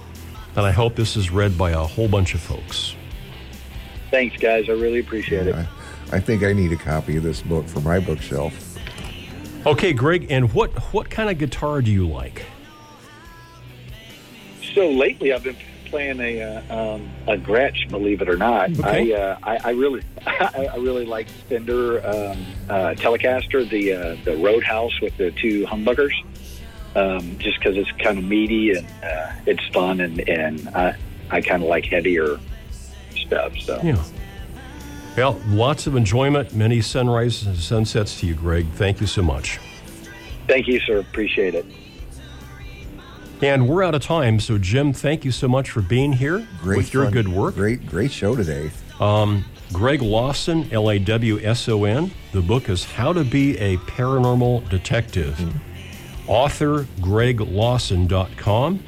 And 0.56 0.64
I 0.64 0.70
hope 0.70 0.96
this 0.96 1.18
is 1.18 1.32
read 1.32 1.58
by 1.58 1.72
a 1.72 1.80
whole 1.80 2.08
bunch 2.08 2.36
of 2.36 2.40
folks. 2.40 2.94
Thanks, 4.12 4.38
guys. 4.38 4.70
I 4.70 4.74
really 4.74 5.00
appreciate 5.00 5.48
it. 5.48 5.56
I, 5.56 5.68
I 6.12 6.20
think 6.20 6.44
I 6.44 6.54
need 6.54 6.72
a 6.72 6.76
copy 6.76 7.18
of 7.18 7.24
this 7.24 7.42
book 7.42 7.68
for 7.68 7.80
my 7.80 8.00
bookshelf. 8.00 8.78
Okay, 9.66 9.92
Greg, 9.92 10.28
and 10.30 10.54
what, 10.54 10.70
what 10.94 11.10
kind 11.10 11.32
of 11.32 11.40
guitar 11.40 11.82
do 11.82 11.90
you 11.90 12.08
like? 12.08 12.46
So 14.76 14.92
lately, 14.92 15.34
I've 15.34 15.44
been 15.44 15.58
playing 15.86 16.20
a 16.20 16.42
uh, 16.42 16.94
um, 16.96 17.10
a 17.28 17.38
Gretsch, 17.38 17.90
believe 17.90 18.22
it 18.22 18.30
or 18.30 18.38
not. 18.38 18.70
Okay. 18.70 19.16
I, 19.16 19.18
uh, 19.18 19.38
I 19.42 19.58
I 19.64 19.70
really 19.72 20.04
I, 20.28 20.70
I 20.74 20.76
really 20.76 21.06
like 21.06 21.28
Fender 21.28 22.06
um, 22.06 22.46
uh, 22.70 22.94
Telecaster, 22.96 23.68
the 23.68 23.94
uh, 23.94 24.16
the 24.26 24.38
Roadhouse 24.38 25.00
with 25.02 25.18
the 25.18 25.32
two 25.32 25.66
humbuckers, 25.66 26.14
um, 26.96 27.38
just 27.40 27.58
because 27.60 27.78
it's 27.78 27.92
kind 27.94 28.18
of 28.18 28.24
meaty 28.24 28.72
and 28.72 28.86
uh, 29.04 29.32
it's 29.46 29.66
fun 29.74 30.00
and 30.02 30.28
and 30.30 30.70
I 30.70 30.96
I 31.32 31.42
kind 31.42 31.64
of 31.64 31.70
like 31.70 31.86
heavier 31.86 32.40
stuff. 33.16 33.58
So 33.60 33.80
Yeah. 33.84 34.04
Well, 35.18 35.40
lots 35.48 35.86
of 35.86 35.96
enjoyment, 35.96 36.56
many 36.56 36.82
sunrises 36.82 37.46
and 37.48 37.58
sunsets 37.58 38.20
to 38.22 38.26
you, 38.28 38.34
Greg. 38.34 38.66
Thank 38.76 39.00
you 39.00 39.06
so 39.08 39.22
much. 39.22 39.60
thank 40.48 40.68
you, 40.68 40.80
sir. 40.80 41.00
Appreciate 41.00 41.54
it. 41.56 41.66
And 43.42 43.68
we're 43.68 43.84
out 43.84 43.94
of 43.94 44.02
time, 44.02 44.40
so 44.40 44.58
Jim, 44.58 44.94
thank 44.94 45.26
you 45.26 45.32
so 45.32 45.48
much 45.48 45.70
for 45.70 45.82
being 45.82 46.14
here 46.14 46.48
Great 46.62 46.78
with 46.78 46.94
your 46.94 47.04
fun. 47.06 47.14
good 47.14 47.28
work. 47.28 47.56
Great, 47.56 47.86
great 47.86 48.12
show 48.12 48.36
today. 48.36 48.72
Um, 49.00 49.44
Greg 49.74 50.02
Lawson, 50.02 50.70
L 50.72 50.90
A 50.90 50.98
W 51.00 51.40
S 51.42 51.68
O 51.68 51.84
N. 51.84 52.12
The 52.32 52.42
book 52.42 52.70
is 52.70 52.86
How 52.86 53.12
to 53.12 53.24
Be 53.24 53.58
a 53.58 53.78
Paranormal 53.78 54.70
Detective. 54.70 55.40
Author 55.40 55.60
greglawson.com 56.26 58.84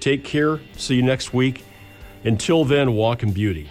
Take 0.00 0.24
care. 0.24 0.60
See 0.76 0.96
you 0.96 1.02
next 1.02 1.34
week. 1.34 1.64
Until 2.24 2.64
then, 2.64 2.94
walk 2.94 3.22
in 3.22 3.32
beauty. 3.32 3.68